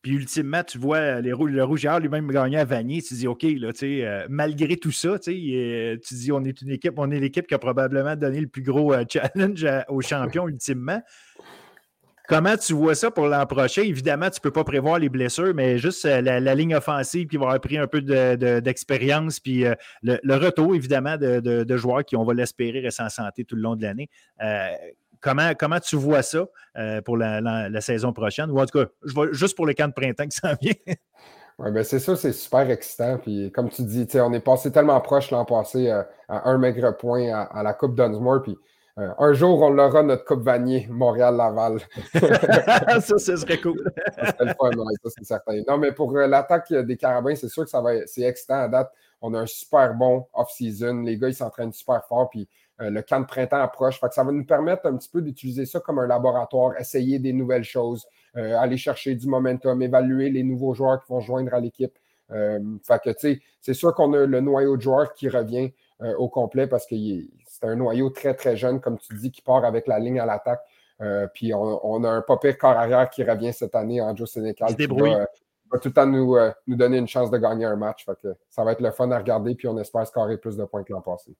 Puis 0.02 0.14
ultimement, 0.14 0.64
tu 0.64 0.80
vois 0.80 1.22
les 1.22 1.30
le 1.30 1.64
Rougeard 1.64 1.99
lui-même 1.99 2.28
gagner 2.32 2.57
à 2.57 2.65
Vanier. 2.65 3.03
Tu 3.03 3.14
dis, 3.14 3.28
OK, 3.28 3.44
là, 3.44 3.69
euh, 3.84 4.26
malgré 4.28 4.76
tout 4.76 4.91
ça, 4.91 5.19
tu 5.19 5.32
dis, 5.34 6.32
on 6.32 6.44
est 6.44 6.64
une 6.64 6.72
équipe, 6.72 6.95
on 6.98 7.11
est 7.11 7.19
l'équipe 7.19 7.45
qui 7.45 7.53
a 7.53 7.60
probablement 7.60 8.15
donné 8.15 8.41
le 8.41 8.48
plus 8.48 8.64
gros 8.64 8.91
euh, 8.91 9.06
challenge 9.07 9.68
aux 9.88 10.02
champions 10.02 10.48
ultimement. 10.48 10.99
Comment 12.27 12.56
tu 12.56 12.73
vois 12.73 12.95
ça 12.95 13.11
pour 13.11 13.27
l'an 13.27 13.45
prochain? 13.45 13.81
Évidemment, 13.81 14.30
tu 14.30 14.39
ne 14.39 14.41
peux 14.41 14.52
pas 14.52 14.64
prévoir 14.64 14.99
les 14.99 15.10
blessures, 15.10 15.53
mais 15.53 15.77
juste 15.77 16.06
euh, 16.06 16.22
la, 16.22 16.56
ligne 16.56 16.76
offensive 16.76 17.27
qui 17.27 17.38
va 17.38 17.45
avoir 17.45 17.60
pris 17.60 17.77
un 17.77 17.88
peu 17.88 18.02
d'expérience, 18.02 19.39
puis 19.39 19.65
le, 20.03 20.35
retour, 20.35 20.76
évidemment, 20.76 21.18
de, 21.18 21.77
joueurs 21.77 22.06
qui, 22.06 22.15
on 22.15 22.23
va 22.23 22.34
l'espérer, 22.34 22.80
restent 22.80 23.02
en 23.02 23.10
santé 23.10 23.43
tout 23.43 23.56
le 23.56 23.61
long 23.61 23.76
de 23.76 23.84
l'année. 23.84 24.10
Comment, 25.22 25.53
comment 25.57 25.80
tu 25.80 25.95
vois 25.95 26.23
ça 26.23 26.48
euh, 26.77 27.02
pour 27.02 27.15
la, 27.15 27.81
saison 27.81 28.11
prochaine? 28.11 28.49
Ou 28.49 28.60
en 28.60 28.65
tout 28.65 28.80
cas, 28.80 28.85
juste 29.31 29.56
pour 29.56 29.68
le 29.68 29.73
camp 29.73 29.88
de 29.88 29.93
printemps 29.93 30.27
que 30.27 30.34
ça 30.34 30.57
vient. 30.60 30.73
oui, 31.60 31.72
ben 31.72 31.84
c'est 31.84 31.99
ça, 31.99 32.15
c'est 32.15 32.34
super 32.34 32.69
excitant. 32.69 33.19
Puis 33.19 33.52
comme 33.52 33.69
tu 33.69 33.84
dis, 33.84 34.07
on 34.15 34.34
est 34.34 34.39
passé 34.43 34.72
tellement 34.72 34.99
proche 34.99 35.30
l'an 35.30 35.45
passé 35.45 35.89
euh, 35.89 36.02
à 36.27 36.49
un 36.49 36.57
maigre 36.57 36.98
point 36.98 37.31
à, 37.31 37.61
la 37.61 37.73
Coupe 37.73 37.95
Dunsmore. 37.95 38.41
Euh, 38.97 39.09
un 39.18 39.34
jour, 39.34 39.61
on 39.61 39.69
l'aura 39.69 40.03
notre 40.03 40.26
Coupe 40.26 40.43
Vanier, 40.43 40.88
Montréal-Laval. 40.89 41.80
ça, 43.01 43.18
ce 43.18 43.35
serait 43.38 43.59
cool. 43.59 43.81
c'est 44.15 44.39
le 44.39 44.53
fun, 44.53 44.69
ça, 45.03 45.09
c'est 45.18 45.26
certain. 45.26 45.61
Non, 45.68 45.77
mais 45.77 45.91
pour 45.91 46.11
l'attaque 46.13 46.73
des 46.73 46.97
Carabins, 46.97 47.35
c'est 47.35 47.49
sûr 47.49 47.63
que 47.63 47.69
ça 47.69 47.81
va 47.81 48.05
c'est 48.05 48.23
excitant 48.23 48.61
à 48.61 48.68
date. 48.68 48.91
On 49.22 49.34
a 49.34 49.39
un 49.39 49.45
super 49.45 49.93
bon 49.93 50.26
off-season. 50.34 51.03
Les 51.03 51.18
gars, 51.18 51.30
ils 51.30 51.35
s'entraînent 51.35 51.72
super 51.72 52.03
fort. 52.05 52.30
Puis 52.30 52.47
euh, 52.81 52.89
le 52.89 53.01
camp 53.01 53.19
de 53.19 53.26
printemps 53.26 53.61
approche. 53.61 53.99
ça 54.11 54.23
va 54.23 54.31
nous 54.31 54.45
permettre 54.45 54.88
un 54.88 54.97
petit 54.97 55.09
peu 55.09 55.22
d'utiliser 55.22 55.65
ça 55.65 55.80
comme 55.80 55.99
un 55.99 56.07
laboratoire, 56.07 56.80
essayer 56.80 57.19
des 57.19 57.34
nouvelles 57.34 57.63
choses, 57.63 58.07
euh, 58.38 58.57
aller 58.57 58.77
chercher 58.77 59.15
du 59.15 59.27
momentum, 59.27 59.81
évaluer 59.81 60.30
les 60.30 60.43
nouveaux 60.43 60.73
joueurs 60.73 61.03
qui 61.03 61.11
vont 61.11 61.19
joindre 61.19 61.53
à 61.53 61.59
l'équipe. 61.59 61.93
Euh, 62.31 62.59
c'est 63.61 63.73
sûr 63.73 63.93
qu'on 63.93 64.13
a 64.13 64.26
le 64.26 64.39
noyau 64.39 64.77
de 64.77 64.81
joueurs 64.81 65.13
qui 65.13 65.30
revient 65.30 65.72
au 66.18 66.30
complet 66.30 66.65
parce 66.65 66.88
que 66.88 66.95
c'est 67.62 67.70
un 67.70 67.76
noyau 67.76 68.10
très, 68.10 68.34
très 68.34 68.58
jeune, 68.58 68.80
comme 68.80 68.98
tu 68.98 69.14
dis, 69.16 69.32
qui 69.32 69.42
part 69.42 69.64
avec 69.66 69.88
la 69.88 70.00
ligne 70.00 70.20
à 70.20 70.26
l'attaque. 70.26 70.62
puis 71.34 71.54
on, 71.54 72.04
a 72.04 72.10
un 72.10 72.22
papier 72.22 72.56
corps 72.56 72.78
arrière 72.78 73.10
qui 73.10 73.24
revient 73.24 73.54
cette 73.54 73.76
année 73.76 74.02
en 74.02 74.16
Joe 74.16 74.30
Sénécal. 74.30 74.76
Qui 74.76 74.88
va, 74.88 75.28
tout 75.80 75.88
le 75.88 75.94
temps 75.94 76.06
nous, 76.06 76.36
nous, 76.68 76.76
donner 76.76 76.98
une 76.98 77.08
chance 77.08 77.32
de 77.32 77.38
gagner 77.38 77.66
un 77.66 77.78
match. 77.78 78.06
ça 78.50 78.64
va 78.64 78.74
être 78.74 78.82
le 78.82 78.92
fun 78.92 79.10
à 79.12 79.18
regarder, 79.18 79.56
puis 79.56 79.68
on 79.68 79.78
espère 79.78 80.06
scorer 80.06 80.38
plus 80.38 80.58
de 80.58 80.66
points 80.66 80.84
que 80.84 80.92
l'an 80.92 81.02
passé. 81.02 81.36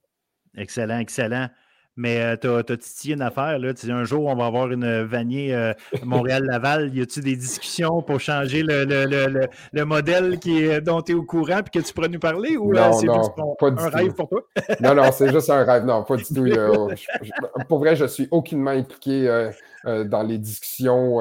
Excellent, 0.56 0.98
excellent. 0.98 1.48
Mais 1.96 2.38
tu 2.38 2.48
as, 2.48 2.62
titillé 2.62 3.14
une 3.14 3.22
affaire. 3.22 3.58
Là. 3.58 3.74
Tu 3.74 3.90
un 3.90 4.04
jour, 4.04 4.24
on 4.24 4.34
va 4.34 4.46
avoir 4.46 4.70
une 4.72 5.02
Vanier 5.02 5.54
euh, 5.54 5.74
Montréal-Laval. 6.02 6.94
Y 6.94 7.02
a-tu 7.02 7.20
des 7.20 7.36
discussions 7.36 8.00
pour 8.00 8.18
changer 8.18 8.62
le, 8.62 8.84
le, 8.84 9.48
le, 9.72 9.84
modèle 9.84 10.38
qui 10.38 10.64
est, 10.64 10.80
dont 10.80 11.02
tu 11.02 11.12
es 11.12 11.14
au 11.14 11.22
courant 11.22 11.58
et 11.58 11.78
que 11.78 11.84
tu 11.84 11.92
pourrais 11.92 12.08
nous 12.08 12.18
parler? 12.18 12.56
Ou 12.56 12.72
non, 12.72 12.92
c'est 12.94 13.12
juste 13.12 13.32
un 13.38 13.90
rêve 13.90 14.14
pour 14.14 14.28
toi? 14.28 14.40
non, 14.80 14.94
non, 14.94 15.12
c'est 15.12 15.30
juste 15.30 15.50
un 15.50 15.64
rêve. 15.64 15.84
Non, 15.84 16.02
pas 16.02 16.16
du 16.16 16.24
tout. 16.24 16.46
pour 17.68 17.78
vrai, 17.78 17.94
je 17.94 18.06
suis 18.06 18.26
aucunement 18.30 18.70
impliqué 18.70 19.28
euh, 19.28 19.50
euh, 19.84 20.04
dans 20.04 20.22
les 20.22 20.38
discussions 20.38 21.18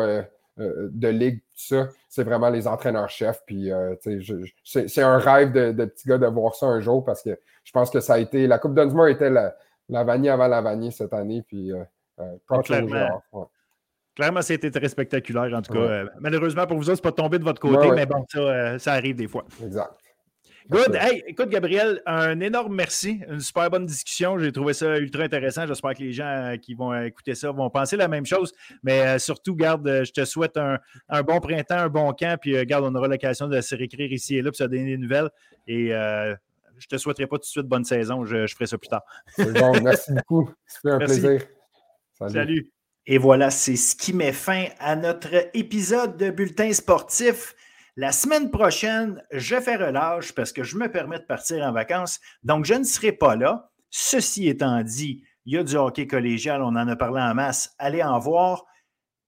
de 0.57 1.07
ligue, 1.09 1.39
tout 1.39 1.75
ça. 1.75 1.89
C'est 2.07 2.23
vraiment 2.23 2.49
les 2.49 2.65
entraîneurs-chefs. 2.65 3.41
Puis, 3.45 3.71
c'est 4.63 5.01
un 5.01 5.17
rêve 5.17 5.51
de, 5.51 5.73
de, 5.73 5.85
petit 5.85 6.07
gars 6.07 6.17
de 6.17 6.27
voir 6.27 6.55
ça 6.55 6.67
un 6.67 6.79
jour 6.79 7.03
parce 7.03 7.21
que 7.23 7.37
je 7.65 7.71
pense 7.73 7.89
que 7.89 7.99
ça 7.99 8.13
a 8.13 8.19
été. 8.19 8.47
La 8.47 8.57
Coupe 8.57 8.73
Dunsmore 8.73 9.07
était 9.07 9.29
la, 9.29 9.53
la 9.91 10.03
vanille 10.03 10.29
avant 10.29 10.47
la 10.47 10.61
vanille 10.61 10.91
cette 10.91 11.13
année. 11.13 11.43
Puis, 11.45 11.71
euh, 11.71 11.83
euh 12.19 12.59
clairement, 12.63 13.21
clairement, 14.15 14.41
c'était 14.41 14.71
très 14.71 14.89
spectaculaire, 14.89 15.53
en 15.53 15.61
tout 15.61 15.73
cas. 15.73 15.79
Euh, 15.79 16.05
malheureusement, 16.19 16.65
pour 16.65 16.77
vous 16.77 16.89
autres, 16.89 16.97
c'est 16.97 17.03
pas 17.03 17.11
tombé 17.11 17.37
de 17.37 17.43
votre 17.43 17.61
côté, 17.61 17.91
mais 17.91 18.05
bon, 18.05 18.25
ça, 18.29 18.79
ça 18.79 18.93
arrive 18.93 19.17
des 19.17 19.27
fois. 19.27 19.45
Exact. 19.63 19.91
Good. 20.69 20.95
Hey, 20.95 21.23
écoute, 21.27 21.49
Gabriel, 21.49 22.01
un 22.05 22.39
énorme 22.39 22.75
merci. 22.75 23.19
Une 23.27 23.41
super 23.41 23.69
bonne 23.69 23.85
discussion. 23.85 24.37
J'ai 24.37 24.51
trouvé 24.53 24.73
ça 24.73 24.97
ultra 24.99 25.23
intéressant. 25.23 25.67
J'espère 25.67 25.95
que 25.95 26.03
les 26.03 26.13
gens 26.13 26.55
qui 26.61 26.75
vont 26.75 26.93
écouter 27.01 27.35
ça 27.35 27.51
vont 27.51 27.69
penser 27.69 27.97
la 27.97 28.07
même 28.07 28.25
chose. 28.25 28.53
Mais 28.83 29.19
surtout, 29.19 29.55
garde, 29.55 30.03
je 30.05 30.11
te 30.11 30.23
souhaite 30.23 30.55
un, 30.55 30.77
un, 31.09 31.23
bon 31.23 31.39
printemps, 31.39 31.79
un 31.79 31.89
bon 31.89 32.13
camp. 32.13 32.39
Puis, 32.39 32.63
garde, 32.65 32.85
on 32.85 32.95
aura 32.95 33.07
l'occasion 33.07 33.47
de 33.47 33.59
se 33.59 33.75
réécrire 33.75 34.13
ici 34.13 34.37
et 34.37 34.41
là, 34.41 34.51
puis 34.51 34.59
ça 34.59 34.67
donner 34.67 34.85
des 34.85 34.97
nouvelles. 34.97 35.29
Et 35.67 35.91
je 36.81 36.87
te 36.87 36.97
souhaiterais 36.97 37.27
pas 37.27 37.37
tout 37.37 37.43
de 37.43 37.45
suite 37.45 37.67
bonne 37.67 37.85
saison. 37.85 38.25
Je, 38.25 38.47
ferai 38.47 38.65
ça 38.65 38.77
plus 38.77 38.89
tard. 38.89 39.03
bon, 39.37 39.81
merci 39.81 40.11
beaucoup. 40.15 40.49
C'était 40.65 40.89
un 40.89 40.97
plaisir. 40.97 41.41
Salut. 42.27 42.71
Et 43.05 43.17
voilà, 43.17 43.49
c'est 43.49 43.75
ce 43.75 43.95
qui 43.95 44.13
met 44.13 44.31
fin 44.31 44.65
à 44.79 44.95
notre 44.95 45.49
épisode 45.55 46.17
de 46.17 46.29
Bulletin 46.29 46.71
sportif. 46.73 47.55
La 47.95 48.11
semaine 48.11 48.51
prochaine, 48.51 49.21
je 49.31 49.59
fais 49.59 49.75
relâche 49.75 50.33
parce 50.33 50.51
que 50.53 50.63
je 50.63 50.77
me 50.77 50.91
permets 50.91 51.19
de 51.19 51.25
partir 51.25 51.63
en 51.65 51.71
vacances. 51.71 52.19
Donc, 52.43 52.65
je 52.65 52.73
ne 52.73 52.83
serai 52.83 53.11
pas 53.11 53.35
là. 53.35 53.71
Ceci 53.89 54.47
étant 54.47 54.81
dit, 54.81 55.23
il 55.45 55.53
y 55.53 55.57
a 55.57 55.63
du 55.63 55.75
hockey 55.75 56.07
collégial, 56.07 56.61
on 56.61 56.67
en 56.67 56.87
a 56.87 56.95
parlé 56.95 57.21
en 57.21 57.33
masse. 57.33 57.75
Allez 57.77 58.03
en 58.03 58.17
voir. 58.19 58.65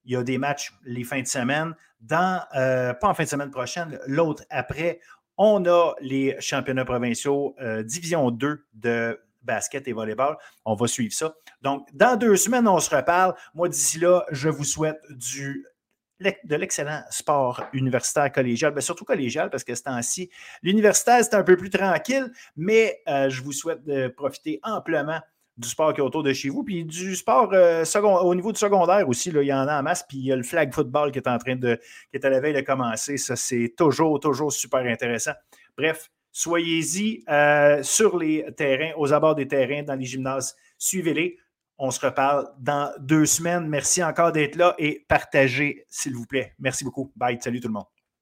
Il 0.05 0.13
y 0.13 0.15
a 0.15 0.23
des 0.23 0.37
matchs 0.37 0.73
les 0.83 1.03
fins 1.03 1.21
de 1.21 1.27
semaine. 1.27 1.75
Dans, 1.99 2.43
euh, 2.55 2.93
pas 2.93 3.09
en 3.09 3.13
fin 3.13 3.23
de 3.23 3.29
semaine 3.29 3.51
prochaine, 3.51 3.99
l'autre 4.07 4.43
après, 4.49 4.99
on 5.37 5.65
a 5.65 5.93
les 6.01 6.35
championnats 6.39 6.85
provinciaux 6.85 7.55
euh, 7.61 7.83
Division 7.83 8.31
2 8.31 8.65
de 8.73 9.19
basket 9.41 9.87
et 9.87 9.93
volleyball. 9.93 10.37
On 10.65 10.75
va 10.75 10.87
suivre 10.87 11.13
ça. 11.13 11.33
Donc, 11.61 11.87
dans 11.93 12.15
deux 12.15 12.35
semaines, 12.35 12.67
on 12.67 12.79
se 12.79 12.95
reparle. 12.95 13.35
Moi, 13.53 13.69
d'ici 13.69 13.99
là, 13.99 14.25
je 14.31 14.49
vous 14.49 14.63
souhaite 14.63 14.99
de 15.09 16.55
l'excellent 16.55 17.03
sport 17.09 17.63
universitaire 17.73 18.31
collégial, 18.31 18.71
bien, 18.71 18.81
surtout 18.81 19.05
collégial, 19.05 19.49
parce 19.49 19.63
que 19.63 19.75
ce 19.75 19.83
temps-ci, 19.83 20.29
l'universitaire, 20.61 21.23
c'est 21.23 21.35
un 21.35 21.43
peu 21.43 21.57
plus 21.57 21.69
tranquille, 21.69 22.31
mais 22.55 23.01
euh, 23.07 23.29
je 23.29 23.41
vous 23.41 23.51
souhaite 23.51 23.83
de 23.83 24.07
profiter 24.07 24.59
amplement 24.63 25.19
du 25.57 25.67
sport 25.67 25.93
qui 25.93 26.01
est 26.01 26.03
autour 26.03 26.23
de 26.23 26.33
chez 26.33 26.49
vous, 26.49 26.63
puis 26.63 26.83
du 26.83 27.15
sport 27.15 27.49
euh, 27.53 27.83
au 28.23 28.35
niveau 28.35 28.51
du 28.51 28.59
secondaire 28.59 29.07
aussi, 29.07 29.31
là, 29.31 29.41
il 29.41 29.47
y 29.47 29.53
en 29.53 29.67
a 29.67 29.79
en 29.79 29.83
masse, 29.83 30.03
puis 30.07 30.17
il 30.17 30.25
y 30.25 30.31
a 30.31 30.35
le 30.35 30.43
flag 30.43 30.73
football 30.73 31.11
qui 31.11 31.19
est 31.19 31.27
en 31.27 31.37
train 31.37 31.55
de, 31.55 31.79
qui 32.09 32.17
est 32.17 32.25
à 32.25 32.29
la 32.29 32.39
veille 32.39 32.53
de 32.53 32.61
commencer. 32.61 33.17
Ça, 33.17 33.35
c'est 33.35 33.73
toujours, 33.77 34.19
toujours 34.19 34.51
super 34.51 34.79
intéressant. 34.79 35.33
Bref, 35.77 36.09
soyez-y 36.31 37.23
euh, 37.29 37.83
sur 37.83 38.17
les 38.17 38.45
terrains, 38.57 38.91
aux 38.97 39.13
abords 39.13 39.35
des 39.35 39.47
terrains, 39.47 39.83
dans 39.83 39.95
les 39.95 40.05
gymnases. 40.05 40.55
Suivez-les. 40.77 41.37
On 41.77 41.91
se 41.91 42.05
reparle 42.05 42.47
dans 42.59 42.91
deux 42.99 43.25
semaines. 43.25 43.67
Merci 43.67 44.03
encore 44.03 44.31
d'être 44.31 44.55
là 44.55 44.75
et 44.77 45.05
partagez, 45.07 45.85
s'il 45.89 46.15
vous 46.15 46.25
plaît. 46.25 46.53
Merci 46.59 46.83
beaucoup. 46.83 47.11
Bye. 47.15 47.39
Salut 47.41 47.59
tout 47.59 47.67
le 47.67 47.73
monde. 47.73 47.92